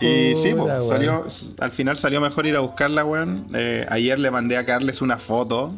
Y 0.00 0.34
sí, 0.34 0.52
po, 0.52 0.64
weón. 0.64 0.84
salió, 0.84 1.24
al 1.60 1.70
final 1.70 1.96
salió 1.96 2.20
mejor 2.20 2.44
ir 2.46 2.56
a 2.56 2.60
buscarla, 2.60 3.04
weón. 3.04 3.46
Eh, 3.54 3.86
ayer 3.88 4.18
le 4.18 4.32
mandé 4.32 4.56
a 4.56 4.64
Carles 4.64 5.00
una 5.00 5.16
foto, 5.16 5.76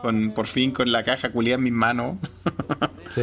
con, 0.00 0.32
por 0.32 0.46
fin 0.46 0.70
con 0.70 0.90
la 0.90 1.04
caja 1.04 1.30
culiada 1.30 1.56
en 1.56 1.64
mis 1.64 1.72
manos. 1.72 2.16
Sí. 3.08 3.22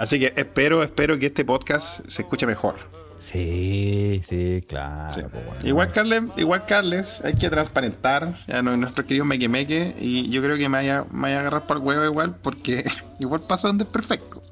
Así 0.00 0.18
que 0.18 0.34
espero, 0.36 0.82
espero 0.82 1.16
que 1.18 1.26
este 1.26 1.44
podcast 1.44 2.04
se 2.06 2.22
escuche 2.22 2.44
mejor. 2.44 2.74
Sí, 3.22 4.20
sí, 4.26 4.64
claro. 4.66 5.14
Sí. 5.14 5.20
bueno. 5.32 5.52
Igual 5.62 5.92
Carles, 5.92 6.22
igual 6.36 6.66
Carles, 6.66 7.20
hay 7.24 7.34
que 7.34 7.48
transparentar 7.50 8.36
a 8.52 8.62
no- 8.62 8.76
nuestro 8.76 9.06
querido 9.06 9.24
Meque 9.24 9.48
Meque 9.48 9.94
y 10.00 10.28
yo 10.28 10.42
creo 10.42 10.56
que 10.56 10.68
me 10.68 10.78
vaya, 10.78 11.04
me 11.12 11.22
vaya 11.22 11.36
a 11.36 11.40
agarrar 11.42 11.62
para 11.68 11.78
el 11.78 11.86
huevo 11.86 12.04
igual 12.04 12.34
porque 12.42 12.84
igual 13.20 13.40
pasó 13.42 13.68
donde 13.68 13.84
es 13.84 13.90
perfecto. 13.90 14.42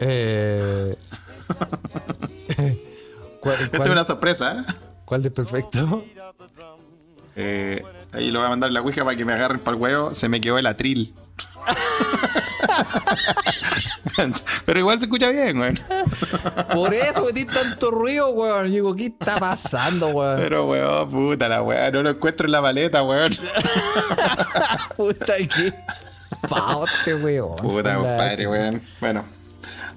Eh, 0.00 0.96
¿Cuál, 3.40 3.56
Esta 3.60 3.76
cuál- 3.76 3.88
es 3.88 3.92
una 3.92 4.04
sorpresa. 4.04 4.64
¿eh? 4.66 4.72
cuál 5.04 5.22
de 5.22 5.30
perfecto? 5.30 6.04
Eh, 7.36 7.82
ahí 8.12 8.30
lo 8.30 8.38
voy 8.38 8.46
a 8.46 8.50
mandar 8.50 8.70
la 8.72 8.80
ouija 8.80 9.04
para 9.04 9.16
que 9.16 9.24
me 9.26 9.34
agarren 9.34 9.60
para 9.60 9.76
el 9.76 9.82
huevo. 9.82 10.14
Se 10.14 10.28
me 10.30 10.40
quedó 10.40 10.56
el 10.58 10.66
atril. 10.66 11.14
Pero 14.66 14.80
igual 14.80 14.98
se 14.98 15.06
escucha 15.06 15.30
bien, 15.30 15.58
weón. 15.58 15.78
Por 16.72 16.92
eso 16.94 17.24
metí 17.24 17.44
tanto 17.44 17.90
ruido, 17.90 18.30
weón. 18.30 18.66
Yo 18.66 18.72
Digo, 18.72 18.96
¿qué 18.96 19.06
está 19.06 19.38
pasando, 19.38 20.08
weón? 20.08 20.36
Pero 20.36 20.66
weón, 20.66 21.10
puta 21.10 21.48
la 21.48 21.62
weón, 21.62 21.92
no 21.92 22.02
lo 22.02 22.10
encuentro 22.10 22.46
en 22.46 22.52
la 22.52 22.60
maleta, 22.60 23.02
weón. 23.02 23.32
Puta, 24.96 25.34
¿qué? 25.36 25.72
Paute, 26.48 27.14
weón. 27.16 27.56
Puta, 27.56 27.96
compadre, 27.96 28.46
weón. 28.46 28.82
Bueno, 29.00 29.24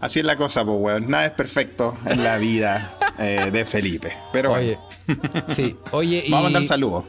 así 0.01 0.19
es 0.19 0.25
la 0.25 0.35
cosa, 0.35 0.63
pues, 0.65 0.77
weón. 0.79 1.09
Nada 1.09 1.25
es 1.25 1.31
perfecto 1.31 1.97
en 2.05 2.23
la 2.23 2.37
vida 2.37 2.91
eh, 3.19 3.49
de 3.51 3.65
Felipe. 3.65 4.15
Pero 4.31 4.53
Oye, 4.53 4.77
bueno, 5.07 5.45
sí, 5.55 5.75
oye, 5.91 6.23
y. 6.25 6.31
vamos 6.31 6.47
a 6.47 6.51
mandar 6.51 6.63
saludos. 6.65 7.05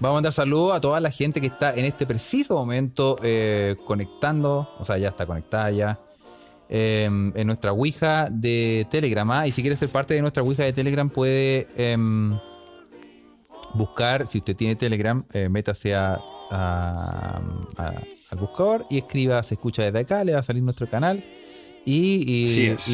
Vamos 0.00 0.14
a 0.14 0.16
mandar 0.16 0.32
saludos 0.32 0.74
a 0.74 0.80
toda 0.80 0.98
la 1.00 1.10
gente 1.10 1.40
que 1.42 1.48
está 1.48 1.74
en 1.74 1.84
este 1.84 2.06
preciso 2.06 2.54
momento 2.54 3.18
eh, 3.22 3.76
conectando, 3.84 4.66
o 4.78 4.84
sea, 4.84 4.96
ya 4.96 5.08
está 5.08 5.26
conectada 5.26 5.70
ya. 5.70 5.98
em, 6.70 7.32
en 7.36 7.46
nuestra 7.46 7.72
Ouija 7.72 8.28
de 8.30 8.86
Telegram. 8.90 9.28
¿ah? 9.30 9.46
Y 9.46 9.52
si 9.52 9.60
quiere 9.60 9.76
ser 9.76 9.88
parte 9.90 10.14
de 10.14 10.20
nuestra 10.22 10.42
Ouija 10.42 10.62
de 10.62 10.72
Telegram, 10.72 11.10
puede 11.10 11.66
em, 11.76 12.38
buscar, 13.74 14.26
si 14.26 14.38
usted 14.38 14.56
tiene 14.56 14.74
Telegram, 14.76 15.22
eh, 15.32 15.48
métase 15.50 15.94
a, 15.94 16.18
a- 16.50 17.40
a- 17.76 17.92
al 18.30 18.38
buscador 18.38 18.86
y 18.88 18.98
escriba 18.98 19.42
Se 19.42 19.54
escucha 19.54 19.82
desde 19.82 19.98
acá, 19.98 20.22
le 20.24 20.32
va 20.32 20.38
a 20.38 20.42
salir 20.42 20.62
nuestro 20.62 20.88
canal. 20.88 21.22
Y, 21.84 22.44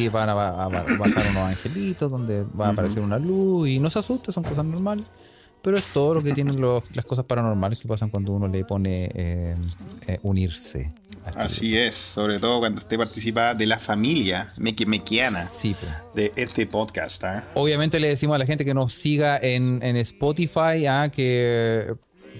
van 0.09 0.29
a, 0.31 0.35
ba- 0.35 0.65
a 0.65 0.69
ba- 0.69 0.85
bajar 0.99 1.25
unos 1.31 1.49
angelitos 1.51 2.11
donde 2.11 2.45
va 2.59 2.69
a 2.69 2.71
aparecer 2.71 3.03
una 3.03 3.19
luz 3.19 3.69
y 3.69 3.79
no 3.79 3.91
se 3.91 3.99
asuste, 3.99 4.33
son 4.33 4.43
cosas 4.43 4.65
normales. 4.65 5.05
Pero 5.67 5.79
es 5.79 5.85
todo 5.93 6.15
lo 6.15 6.23
que 6.23 6.33
tienen 6.33 6.61
los- 6.61 6.85
las 6.95 7.05
cosas 7.05 7.25
paranormales 7.25 7.81
que 7.81 7.89
pasan 7.89 8.09
cuando 8.09 8.31
uno 8.31 8.47
le 8.47 8.65
pone 8.65 9.11
eh, 9.13 9.57
eh, 10.07 10.19
unirse. 10.23 10.93
Así 11.35 11.77
es, 11.77 11.97
sobre 11.97 12.39
todo 12.39 12.61
cuando 12.61 12.79
usted 12.79 12.97
participa 12.97 13.53
de 13.53 13.67
la 13.67 13.77
familia 13.81 14.53
mequiana 14.59 15.43
Sí, 15.45 15.75
pues. 15.81 15.93
de 16.15 16.33
este 16.41 16.69
podcast. 16.69 17.25
¿ah? 17.25 17.45
Obviamente 17.55 17.99
le 17.99 18.07
decimos 18.07 18.37
a 18.37 18.39
la 18.39 18.47
gente 18.47 18.65
que 18.65 18.75
nos 18.75 18.93
siga 18.93 19.37
en, 19.43 19.81
en 19.83 19.97
Spotify, 19.97 20.87
ah, 20.89 21.11
que, 21.13 21.95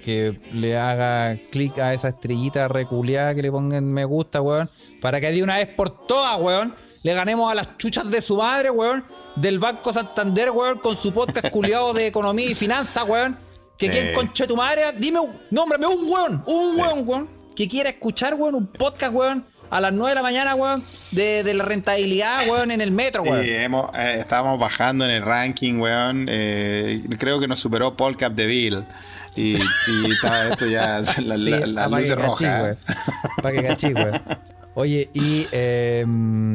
que 0.05 0.39
le 0.53 0.77
haga 0.77 1.37
clic 1.51 1.77
a 1.79 1.93
esa 1.93 2.07
estrellita 2.07 2.69
reculeada, 2.69 3.35
que 3.35 3.41
le 3.41 3.51
pongan 3.51 3.91
me 3.91 4.05
gusta, 4.05 4.41
weón, 4.41 4.69
para 5.01 5.19
que 5.19 5.33
de 5.33 5.43
una 5.43 5.57
vez 5.57 5.67
por 5.67 5.89
todas, 6.07 6.39
weón, 6.39 6.73
le 7.03 7.13
ganemos 7.13 7.51
a 7.51 7.55
las 7.55 7.77
chuchas 7.77 8.09
de 8.09 8.21
su 8.21 8.37
madre, 8.37 8.69
weón, 8.69 9.03
del 9.35 9.59
Banco 9.59 9.93
Santander, 9.93 10.51
weón, 10.51 10.79
con 10.79 10.95
su 10.97 11.13
podcast 11.13 11.49
culiado 11.51 11.93
de 11.93 12.07
economía 12.07 12.49
y 12.49 12.55
finanzas, 12.55 13.03
weón. 13.07 13.37
Que 13.77 13.87
Sí. 13.87 13.91
quien 13.91 14.13
conche 14.13 14.47
tu 14.47 14.55
madre, 14.57 14.81
dime, 14.97 15.19
nómbrame 15.51 15.85
un 15.87 16.09
weón, 16.11 16.43
un 16.47 16.79
weón, 16.79 17.03
weón, 17.07 17.29
que 17.55 17.67
quiera 17.67 17.89
escuchar, 17.89 18.33
weón, 18.33 18.55
un 18.55 18.65
podcast, 18.67 19.13
weón, 19.13 19.45
a 19.69 19.79
las 19.81 19.91
9 19.93 20.09
de 20.11 20.15
la 20.15 20.23
mañana, 20.23 20.55
weón, 20.55 20.83
de, 21.11 21.43
de 21.43 21.53
la 21.53 21.63
rentabilidad, 21.63 22.47
weón, 22.49 22.71
en 22.71 22.81
el 22.81 22.91
metro, 22.91 23.21
weón. 23.21 23.45
Y 23.45 23.49
hemos, 23.49 23.91
eh, 23.95 24.15
estábamos 24.19 24.59
bajando 24.59 25.05
en 25.05 25.11
el 25.11 25.21
ranking, 25.21 25.75
weón. 25.79 26.25
eh, 26.29 27.03
creo 27.19 27.39
que 27.39 27.47
nos 27.47 27.59
superó 27.59 27.95
Paul 27.95 28.17
Capdeville. 28.17 28.83
Y, 29.35 29.57
y 29.57 29.61
está 30.11 30.47
esto 30.49 30.65
ya, 30.65 30.99
la, 31.21 31.37
la, 31.37 31.57
Sí, 31.57 31.71
la 31.71 31.87
pa' 31.89 31.99
luz 31.99 32.09
roja. 32.15 32.35
cachí, 32.37 32.59
güey. 32.61 32.75
Pa' 33.43 33.51
que 33.51 33.63
cachí, 33.63 33.91
güey. 33.93 34.11
Oye, 34.79 35.09
y, 35.11 35.47
eh, 35.53 36.05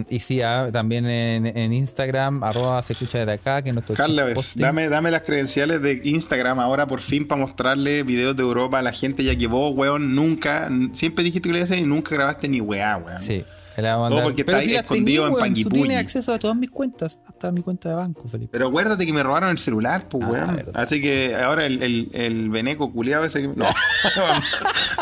y 0.08 0.18
sí, 0.20 0.42
ah, 0.42 0.68
también 0.72 1.06
en, 1.06 1.44
en 1.44 1.72
Instagram, 1.72 2.44
arroba 2.44 2.80
se 2.80 2.92
escucha 2.92 3.18
desde 3.18 3.32
acá, 3.32 3.62
que 3.62 3.70
es 3.70 3.74
nuestro 3.74 3.96
posting. 4.32 4.62
dame, 4.62 4.88
dame 4.88 5.10
las 5.10 5.22
credenciales 5.22 5.82
de 5.82 6.00
Instagram 6.04 6.60
ahora 6.60 6.86
por 6.86 7.00
fin 7.00 7.26
para 7.26 7.40
mostrarle 7.40 8.04
videos 8.04 8.36
de 8.36 8.44
Europa 8.44 8.78
a 8.78 8.82
la 8.82 8.92
gente, 8.92 9.24
ya 9.24 9.36
que 9.36 9.48
vos, 9.48 9.74
weón, 9.74 10.14
nunca, 10.14 10.70
siempre 10.92 11.24
dijiste 11.24 11.48
que 11.48 11.52
lo 11.52 11.58
ibas 11.58 11.72
a 11.72 11.74
hacer 11.74 11.84
y 11.84 11.88
nunca 11.88 12.14
grabaste 12.14 12.48
ni 12.48 12.60
weá, 12.60 12.96
weón. 12.96 13.20
Sí, 13.20 13.44
mandar. 13.80 14.22
porque 14.24 14.44
Pero 14.44 14.58
está 14.58 14.68
si 14.68 14.74
las 14.74 14.82
escondido 14.82 15.24
tenés, 15.24 15.28
en 15.28 15.32
weón, 15.34 15.34
tú 15.34 15.40
Panguipulli. 15.62 15.80
tienes 15.82 15.98
acceso 15.98 16.32
a 16.34 16.38
todas 16.38 16.56
mis 16.56 16.70
cuentas, 16.70 17.22
hasta 17.26 17.50
mi 17.52 17.62
cuenta 17.62 17.88
de 17.88 17.94
banco, 17.94 18.28
Felipe. 18.28 18.50
Pero 18.52 18.68
acuérdate 18.68 19.06
que 19.06 19.12
me 19.12 19.22
robaron 19.22 19.50
el 19.50 19.58
celular, 19.58 20.08
pues, 20.08 20.24
Ah, 20.24 20.28
weón. 20.30 20.62
Así 20.74 21.00
que 21.00 21.34
ahora 21.36 21.64
el, 21.66 21.82
el, 21.82 22.10
el 22.12 22.50
veneco 22.50 22.92
culiado 22.92 23.24
ese 23.24 23.42
que... 23.42 23.48
No. 23.48 23.66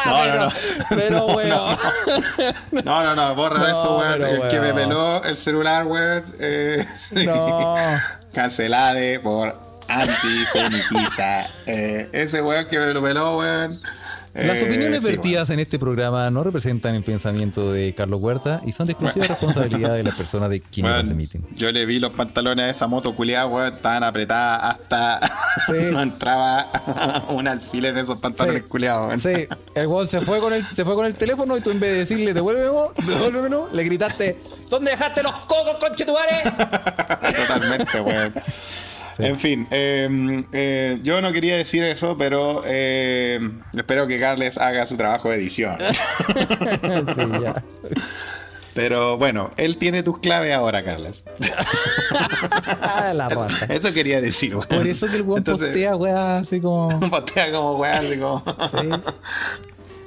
Ah, 0.03 0.25
no, 0.29 0.35
no, 0.35 0.47
no. 0.47 0.53
Pero, 0.91 1.27
weón. 1.27 1.77
No, 2.85 3.05
no, 3.05 3.15
no, 3.15 3.35
borra 3.35 3.59
No, 3.59 3.67
eso, 3.67 3.99
weón. 3.99 4.23
El 4.23 4.49
que 4.49 4.61
me 4.61 4.73
peló 4.73 5.23
el 5.25 5.37
celular, 5.37 5.87
weón. 5.87 6.25
Eh, 6.39 6.85
No. 7.27 7.75
Cancelade 8.33 9.19
por 9.21 9.55
antisemitista. 9.89 11.47
Eh, 11.67 12.09
ese 12.13 12.41
weón 12.43 12.67
que 12.67 12.79
me 12.79 12.93
lo 12.95 13.03
peló, 13.03 13.39
weón. 13.39 13.79
Las 14.33 14.59
eh, 14.61 14.67
opiniones 14.67 15.03
sí, 15.03 15.07
vertidas 15.11 15.51
en 15.51 15.59
este 15.59 15.79
programa 15.79 16.31
no 16.31 16.45
representan 16.45 16.95
el 16.95 17.03
pensamiento 17.03 17.73
de 17.73 17.93
Carlos 17.95 18.21
Huerta 18.21 18.61
y 18.65 18.71
son 18.73 18.87
de 18.87 18.93
exclusiva 18.93 19.27
responsabilidad 19.27 19.95
de 19.95 20.05
las 20.05 20.15
personas 20.15 20.51
de 20.51 20.61
quienes 20.61 20.91
weón. 20.93 21.03
las 21.03 21.11
emiten. 21.11 21.47
yo 21.57 21.73
le 21.73 21.85
vi 21.85 21.99
los 21.99 22.13
pantalones 22.13 22.65
a 22.65 22.71
esa 22.71 22.87
moto 22.87 23.15
culiada, 23.17 23.47
weón. 23.47 23.73
Estaban 23.75 24.05
apretadas 24.05 24.77
hasta. 24.77 25.21
Sí. 25.67 25.73
no 25.91 26.01
entraba 26.01 27.27
un 27.31 27.49
alfiler 27.49 27.93
en 27.93 27.99
esos 27.99 28.19
pantalones 28.19 28.63
Sí. 28.63 28.69
culiados, 28.69 29.07
weón. 29.09 29.19
Sí, 29.19 29.49
el 29.75 29.87
weón 29.89 30.07
se 30.07 30.21
fue 30.21 30.39
con 30.39 30.53
el, 30.53 30.65
se 30.65 30.85
fue 30.85 30.95
con 30.95 31.07
el 31.07 31.15
teléfono 31.17 31.57
y 31.57 31.61
tú 31.61 31.71
en 31.71 31.81
vez 31.81 31.91
de 31.91 31.99
decirle 31.99 32.33
devuélvemelo, 32.33 32.93
devuélvemelo, 33.05 33.69
le 33.73 33.83
gritaste, 33.85 34.39
¿dónde 34.69 34.93
dejaste 34.93 35.25
los 35.25 35.33
cocos, 35.47 35.77
conchetumare? 35.81 36.31
Totalmente, 37.49 38.01
weón. 38.01 38.35
En 39.23 39.39
fin, 39.39 39.67
eh, 39.71 40.39
eh, 40.53 40.99
yo 41.03 41.21
no 41.21 41.33
quería 41.33 41.57
decir 41.57 41.83
eso, 41.85 42.17
pero 42.17 42.63
eh, 42.67 43.41
espero 43.75 44.07
que 44.07 44.19
Carles 44.19 44.59
haga 44.59 44.87
su 44.87 44.97
trabajo 44.97 45.31
de 45.31 45.37
edición. 45.37 45.77
sí, 47.15 47.23
ya. 47.43 47.63
Pero 48.75 49.19
bueno, 49.19 49.51
él 49.57 49.77
tiene 49.77 50.03
tus 50.03 50.19
claves 50.21 50.55
ahora, 50.55 50.85
Carles. 50.85 51.25
Ah, 52.83 53.13
la 53.15 53.29
Eso, 53.69 53.93
quería 53.93 54.21
decir, 54.21 54.55
weón. 54.55 54.69
Por 54.69 54.87
eso 54.87 55.09
que 55.09 55.17
el 55.17 55.23
weón 55.23 55.39
Entonces, 55.39 55.69
postea, 55.69 55.97
weá, 55.97 56.39
así 56.39 56.61
como. 56.61 56.89
Postea 57.11 57.51
como 57.51 57.77
weón, 57.77 57.95
así 57.95 58.19
como, 58.19 58.43
Sí, 58.81 58.89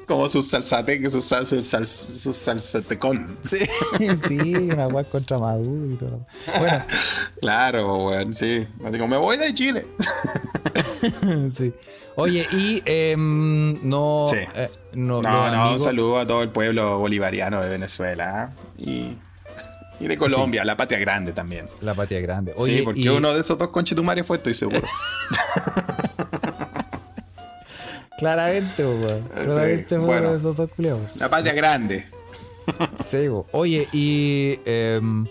como 0.07 0.27
sus 0.30 0.47
salsate, 0.47 1.09
sus, 1.09 1.23
sal- 1.25 1.45
sus, 1.45 1.65
sal- 1.65 1.85
salsatecón. 1.85 3.38
sí, 3.43 3.57
sí, 4.27 4.55
una 4.55 4.88
weá 4.88 5.03
contra 5.03 5.38
Maduro 5.39 5.93
y 5.93 5.95
todo. 5.97 6.25
Bueno, 6.59 6.84
Claro, 7.41 8.05
weón, 8.05 8.34
sí. 8.34 8.65
Así 8.85 8.97
como 8.97 9.07
me 9.09 9.17
voy 9.17 9.38
de 9.38 9.53
Chile. 9.53 9.85
sí. 11.49 11.73
Oye, 12.15 12.45
y 12.51 12.81
em, 12.85 13.80
no. 13.88 14.27
Sí. 14.31 14.38
eh, 14.55 14.69
no, 14.93 15.21
No, 15.21 15.71
un 15.71 15.80
saludo 15.80 16.19
a 16.19 16.27
todo 16.27 16.43
el 16.43 16.49
pueblo 16.49 16.99
bolivariano 16.99 17.59
de 17.61 17.69
Venezuela 17.69 18.51
¿eh? 18.77 19.17
y, 19.99 20.03
y 20.03 20.07
de 20.07 20.17
Colombia, 20.17 20.63
la 20.63 20.77
patria 20.77 20.99
grande 20.99 21.31
también. 21.31 21.65
La 21.81 21.95
patria 21.95 22.19
grande. 22.21 22.53
Oye, 22.55 22.77
sí, 22.77 22.84
porque 22.84 22.99
y- 23.01 23.07
uno 23.09 23.34
de 23.34 23.41
esos 23.41 23.57
dos 23.57 23.69
conchetumares 23.69 24.27
fue, 24.27 24.38
estoy 24.38 24.53
seguro. 24.53 24.81
Claramente, 28.23 28.85
weón. 28.85 29.21
Claramente, 29.33 29.95
Sí, 29.95 30.01
bueno. 30.01 30.33
esos 30.35 30.55
dos 30.55 30.69
culiados. 30.75 31.01
la 31.15 31.29
patria 31.29 31.53
grande. 31.53 32.05
Sí, 33.09 33.27
bo. 33.27 33.45
Oye, 33.51 33.87
y 33.91 34.59
em, 34.65 35.27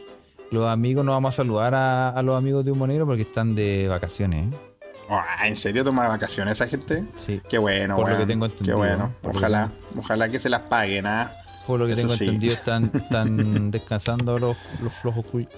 los 0.51 0.69
amigos, 0.69 1.05
nos 1.05 1.15
vamos 1.15 1.35
a 1.35 1.37
saludar 1.37 1.75
a, 1.75 2.11
a 2.11 2.23
los 2.23 2.37
amigos 2.37 2.65
de 2.65 2.71
Humo 2.73 2.87
Negro 2.87 3.07
porque 3.07 3.23
están 3.23 3.55
de 3.55 3.89
vacaciones. 3.89 4.47
¿eh? 4.53 4.57
Ah, 5.09 5.47
¿En 5.47 5.57
serio 5.57 5.83
toma 5.85 6.07
vacaciones 6.09 6.53
esa 6.53 6.67
gente? 6.67 7.05
Sí. 7.17 7.41
Qué 7.49 7.59
bueno, 7.59 7.97
Por 7.97 8.11
lo 8.11 8.17
que 8.19 8.27
tengo 8.27 8.47
Qué 8.47 8.53
entendido, 8.53 8.77
bueno. 8.79 9.13
por 9.23 9.33
lo 9.35 9.39
Ojalá, 9.41 9.71
ojalá 9.99 10.29
que 10.31 10.39
se 10.39 10.49
las 10.49 10.61
paguen, 10.63 11.07
¿ah? 11.07 11.33
Por 11.67 11.79
lo 11.81 11.87
que 11.87 11.93
Eso 11.93 12.03
tengo 12.03 12.15
sí. 12.15 12.25
entendido, 12.25 12.53
están, 12.55 12.91
están 12.95 13.71
descansando 13.71 14.39
los, 14.39 14.57
los 14.83 14.93
flojos 14.93 15.25
cul- 15.27 15.49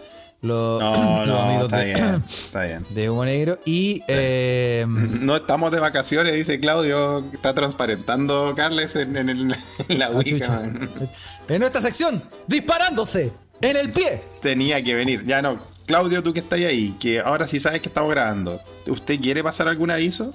los, 0.42 0.78
No, 0.80 1.24
los 1.26 1.34
no, 1.36 1.42
amigos 1.42 1.64
está 1.64 1.78
de, 1.78 1.84
bien, 1.94 2.22
está 2.28 2.62
bien. 2.64 2.84
de 2.90 3.10
Humo 3.10 3.24
Negro. 3.24 3.58
Y 3.64 4.02
em, 4.08 5.24
No 5.24 5.36
estamos 5.36 5.70
de 5.72 5.80
vacaciones, 5.80 6.34
dice 6.34 6.60
Claudio. 6.60 7.24
Está 7.32 7.54
transparentando 7.54 8.52
Carles 8.54 8.96
en, 8.96 9.16
en 9.16 9.28
el- 9.30 9.56
en 9.88 9.98
la 9.98 10.06
ah, 10.06 10.10
Ouija. 10.10 10.62
en 11.48 11.58
nuestra 11.60 11.80
sección, 11.80 12.22
disparándose 12.46 13.32
en 13.60 13.76
el 13.76 13.90
pie. 13.92 14.20
Tenía 14.42 14.82
que 14.82 14.94
venir. 14.94 15.24
Ya 15.24 15.40
no. 15.42 15.56
Claudio, 15.86 16.22
tú 16.22 16.32
que 16.32 16.40
estás 16.40 16.58
ahí, 16.60 16.94
que 16.98 17.20
ahora 17.20 17.46
sí 17.46 17.60
sabes 17.60 17.80
que 17.82 17.88
estamos 17.88 18.10
grabando. 18.10 18.58
¿Usted 18.86 19.20
quiere 19.20 19.42
pasar 19.42 19.68
algún 19.68 19.90
aviso? 19.90 20.32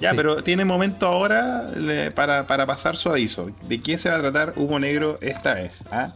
Ya, 0.00 0.10
Sí. 0.10 0.16
pero 0.16 0.42
tiene 0.44 0.64
momento 0.64 1.06
ahora 1.06 1.62
le- 1.76 2.10
para, 2.12 2.44
para 2.44 2.66
pasar 2.66 2.96
su 2.96 3.10
aviso. 3.10 3.50
¿De 3.62 3.80
quién 3.82 3.98
se 3.98 4.08
va 4.10 4.16
a 4.16 4.20
tratar 4.20 4.52
Humo 4.56 4.78
Negro 4.78 5.18
esta 5.20 5.54
vez? 5.54 5.82
¿Ah? 5.90 6.12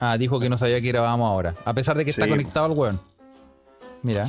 Ah, 0.00 0.16
dijo 0.18 0.40
que 0.40 0.48
no 0.48 0.56
sabía 0.58 0.80
que 0.80 0.88
grabábamos 0.88 1.26
ahora. 1.28 1.54
A 1.64 1.74
pesar 1.74 1.96
de 1.96 2.04
que 2.04 2.10
está 2.10 2.26
conectado 2.28 2.66
al 2.66 2.72
weón. 2.72 3.00
Mira. 4.02 4.28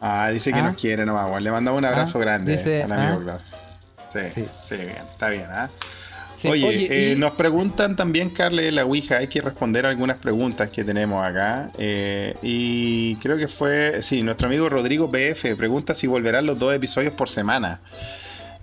Ah, 0.00 0.28
dice 0.30 0.52
que 0.52 0.58
Ah. 0.58 0.64
nos 0.64 0.80
quiere 0.80 1.04
nomás, 1.06 1.26
weón. 1.26 1.42
Le 1.42 1.50
mandamos 1.50 1.78
un 1.78 1.84
abrazo 1.86 2.18
Ah, 2.18 2.20
grande 2.22 2.52
dice, 2.52 2.82
al 2.84 2.92
amigo 2.92 3.30
ah. 3.32 3.38
Sí, 4.12 4.20
sí, 4.32 4.46
Sí. 4.62 4.76
bien, 4.76 4.96
está 5.10 5.28
bien, 5.28 5.46
¿ah? 5.50 5.70
Sí, 6.44 6.50
Oye, 6.50 6.64
oye, 6.66 6.88
eh, 6.90 7.14
y- 7.16 7.18
nos 7.18 7.32
preguntan 7.32 7.96
también, 7.96 8.28
Carle, 8.28 8.70
la 8.70 8.84
Ouija, 8.84 9.16
hay 9.16 9.28
que 9.28 9.40
responder 9.40 9.86
algunas 9.86 10.18
preguntas 10.18 10.68
que 10.68 10.84
tenemos 10.84 11.24
acá. 11.24 11.70
eh, 11.78 12.36
y 12.42 13.16
creo 13.16 13.38
que 13.38 13.48
fue, 13.48 14.02
sí, 14.02 14.22
nuestro 14.22 14.48
amigo 14.48 14.68
Rodrigo 14.68 15.08
BF 15.08 15.56
pregunta 15.56 15.94
si 15.94 16.06
volverán 16.06 16.44
los 16.44 16.58
dos 16.58 16.74
episodios 16.74 17.14
por 17.14 17.28
semana. 17.30 17.80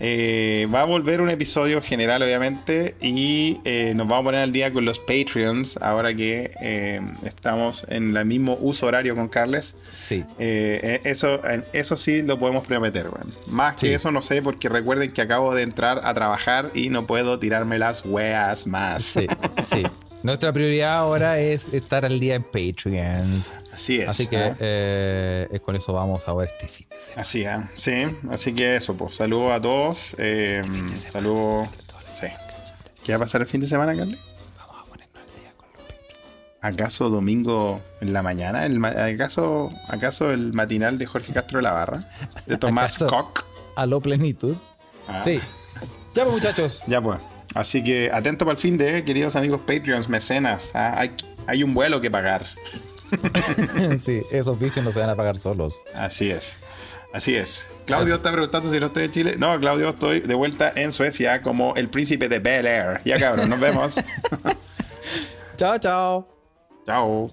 Eh, 0.03 0.67
va 0.73 0.81
a 0.81 0.85
volver 0.85 1.21
un 1.21 1.29
episodio 1.29 1.79
general, 1.79 2.23
obviamente, 2.23 2.95
y 3.01 3.59
eh, 3.65 3.93
nos 3.95 4.07
vamos 4.07 4.23
a 4.23 4.25
poner 4.25 4.41
al 4.41 4.51
día 4.51 4.73
con 4.73 4.83
los 4.83 4.97
Patreons, 4.97 5.77
ahora 5.79 6.15
que 6.15 6.51
eh, 6.59 6.99
estamos 7.23 7.85
en 7.87 8.17
el 8.17 8.25
mismo 8.25 8.57
uso 8.61 8.87
horario 8.87 9.15
con 9.15 9.27
Carles. 9.29 9.75
Sí. 9.95 10.25
Eh, 10.39 11.01
eso, 11.03 11.39
eso 11.71 11.95
sí 11.95 12.23
lo 12.23 12.39
podemos 12.39 12.65
prometer, 12.65 13.09
weón. 13.09 13.31
Más 13.45 13.79
Sí. 13.79 13.87
que 13.89 13.93
eso 13.93 14.11
no 14.11 14.23
sé, 14.23 14.41
porque 14.41 14.69
recuerden 14.69 15.11
que 15.11 15.21
acabo 15.21 15.53
de 15.53 15.61
entrar 15.61 16.01
a 16.03 16.13
trabajar 16.15 16.71
y 16.73 16.89
no 16.89 17.05
puedo 17.05 17.37
tirarme 17.37 17.77
las 17.77 18.03
weas 18.03 18.65
más. 18.65 19.03
Sí, 19.03 19.27
sí. 19.69 19.83
Nuestra 20.23 20.53
prioridad 20.53 20.99
ahora 20.99 21.39
es 21.39 21.69
estar 21.69 22.05
al 22.05 22.19
día 22.19 22.35
en 22.35 22.43
Patreons. 22.43 23.55
Así 23.73 24.01
es. 24.01 24.07
Así 24.09 24.27
que 24.27 24.53
eh, 24.59 25.47
es 25.51 25.61
con 25.61 25.75
eso 25.75 25.93
vamos 25.93 26.27
a 26.27 26.33
ver 26.33 26.49
este 26.49 26.67
fin 26.67 26.87
de 26.89 26.99
semana. 26.99 27.21
Así, 27.21 27.45
¿ah? 27.45 27.71
sí. 27.75 28.05
Así 28.29 28.53
que 28.53 28.75
eso, 28.75 28.95
pues. 28.95 29.15
Saludos 29.15 29.51
a 29.51 29.61
todos. 29.61 30.15
Eh, 30.19 30.61
saludos. 31.11 31.69
Sí. 32.13 32.27
¿Qué 33.03 33.13
va 33.13 33.17
a 33.17 33.19
pasar 33.19 33.41
el 33.41 33.47
fin 33.47 33.61
de 33.61 33.67
semana, 33.67 33.95
Carly? 33.95 34.15
Vamos 34.57 34.75
a 34.79 34.85
ponernos 34.85 35.23
al 35.23 35.41
día 35.41 35.53
con 35.57 35.69
los 35.69 35.81
Patreons. 35.87 36.53
¿Acaso 36.61 37.09
domingo 37.09 37.81
en 37.99 38.13
la 38.13 38.21
mañana? 38.21 38.67
El 38.67 38.83
¿acaso, 38.85 39.71
¿Acaso 39.87 40.29
el 40.31 40.53
matinal 40.53 40.99
de 40.99 41.07
Jorge 41.07 41.33
Castro 41.33 41.57
de 41.57 41.63
la 41.63 41.73
Barra? 41.73 42.03
De 42.45 42.57
Tomás 42.57 42.99
Koch. 42.99 43.43
A 43.75 43.87
lo 43.87 43.99
plenitud. 44.01 44.55
Ah. 45.07 45.21
Sí. 45.23 45.39
Ya 46.13 46.25
pues 46.25 46.35
muchachos. 46.35 46.83
Ya 46.85 47.01
pues. 47.01 47.17
Así 47.53 47.83
que 47.83 48.09
atento 48.11 48.45
para 48.45 48.53
el 48.53 48.57
fin 48.59 48.77
de, 48.77 49.03
queridos 49.03 49.35
amigos 49.35 49.61
Patreons, 49.65 50.09
mecenas. 50.09 50.71
Ah, 50.73 50.95
hay, 50.97 51.11
hay 51.47 51.63
un 51.63 51.73
vuelo 51.73 51.99
que 52.01 52.09
pagar. 52.09 52.45
sí, 53.99 54.21
esos 54.31 54.57
vicios 54.57 54.85
no 54.85 54.91
se 54.91 54.99
van 54.99 55.09
a 55.09 55.15
pagar 55.15 55.37
solos. 55.37 55.79
Así 55.93 56.29
es. 56.29 56.57
Así 57.13 57.35
es. 57.35 57.67
Claudio 57.85 58.15
está 58.15 58.31
preguntando 58.31 58.71
si 58.71 58.79
no 58.79 58.85
estoy 58.85 59.03
en 59.03 59.11
Chile. 59.11 59.35
No, 59.37 59.59
Claudio, 59.59 59.89
estoy 59.89 60.21
de 60.21 60.33
vuelta 60.33 60.71
en 60.75 60.91
Suecia 60.91 61.41
como 61.41 61.75
el 61.75 61.89
príncipe 61.89 62.29
de 62.29 62.39
Bel 62.39 62.65
Air. 62.65 63.01
Ya 63.03 63.19
cabrón, 63.19 63.49
nos 63.49 63.59
vemos. 63.59 63.95
chao, 65.57 65.77
chao. 65.77 66.27
Chao. 66.85 67.31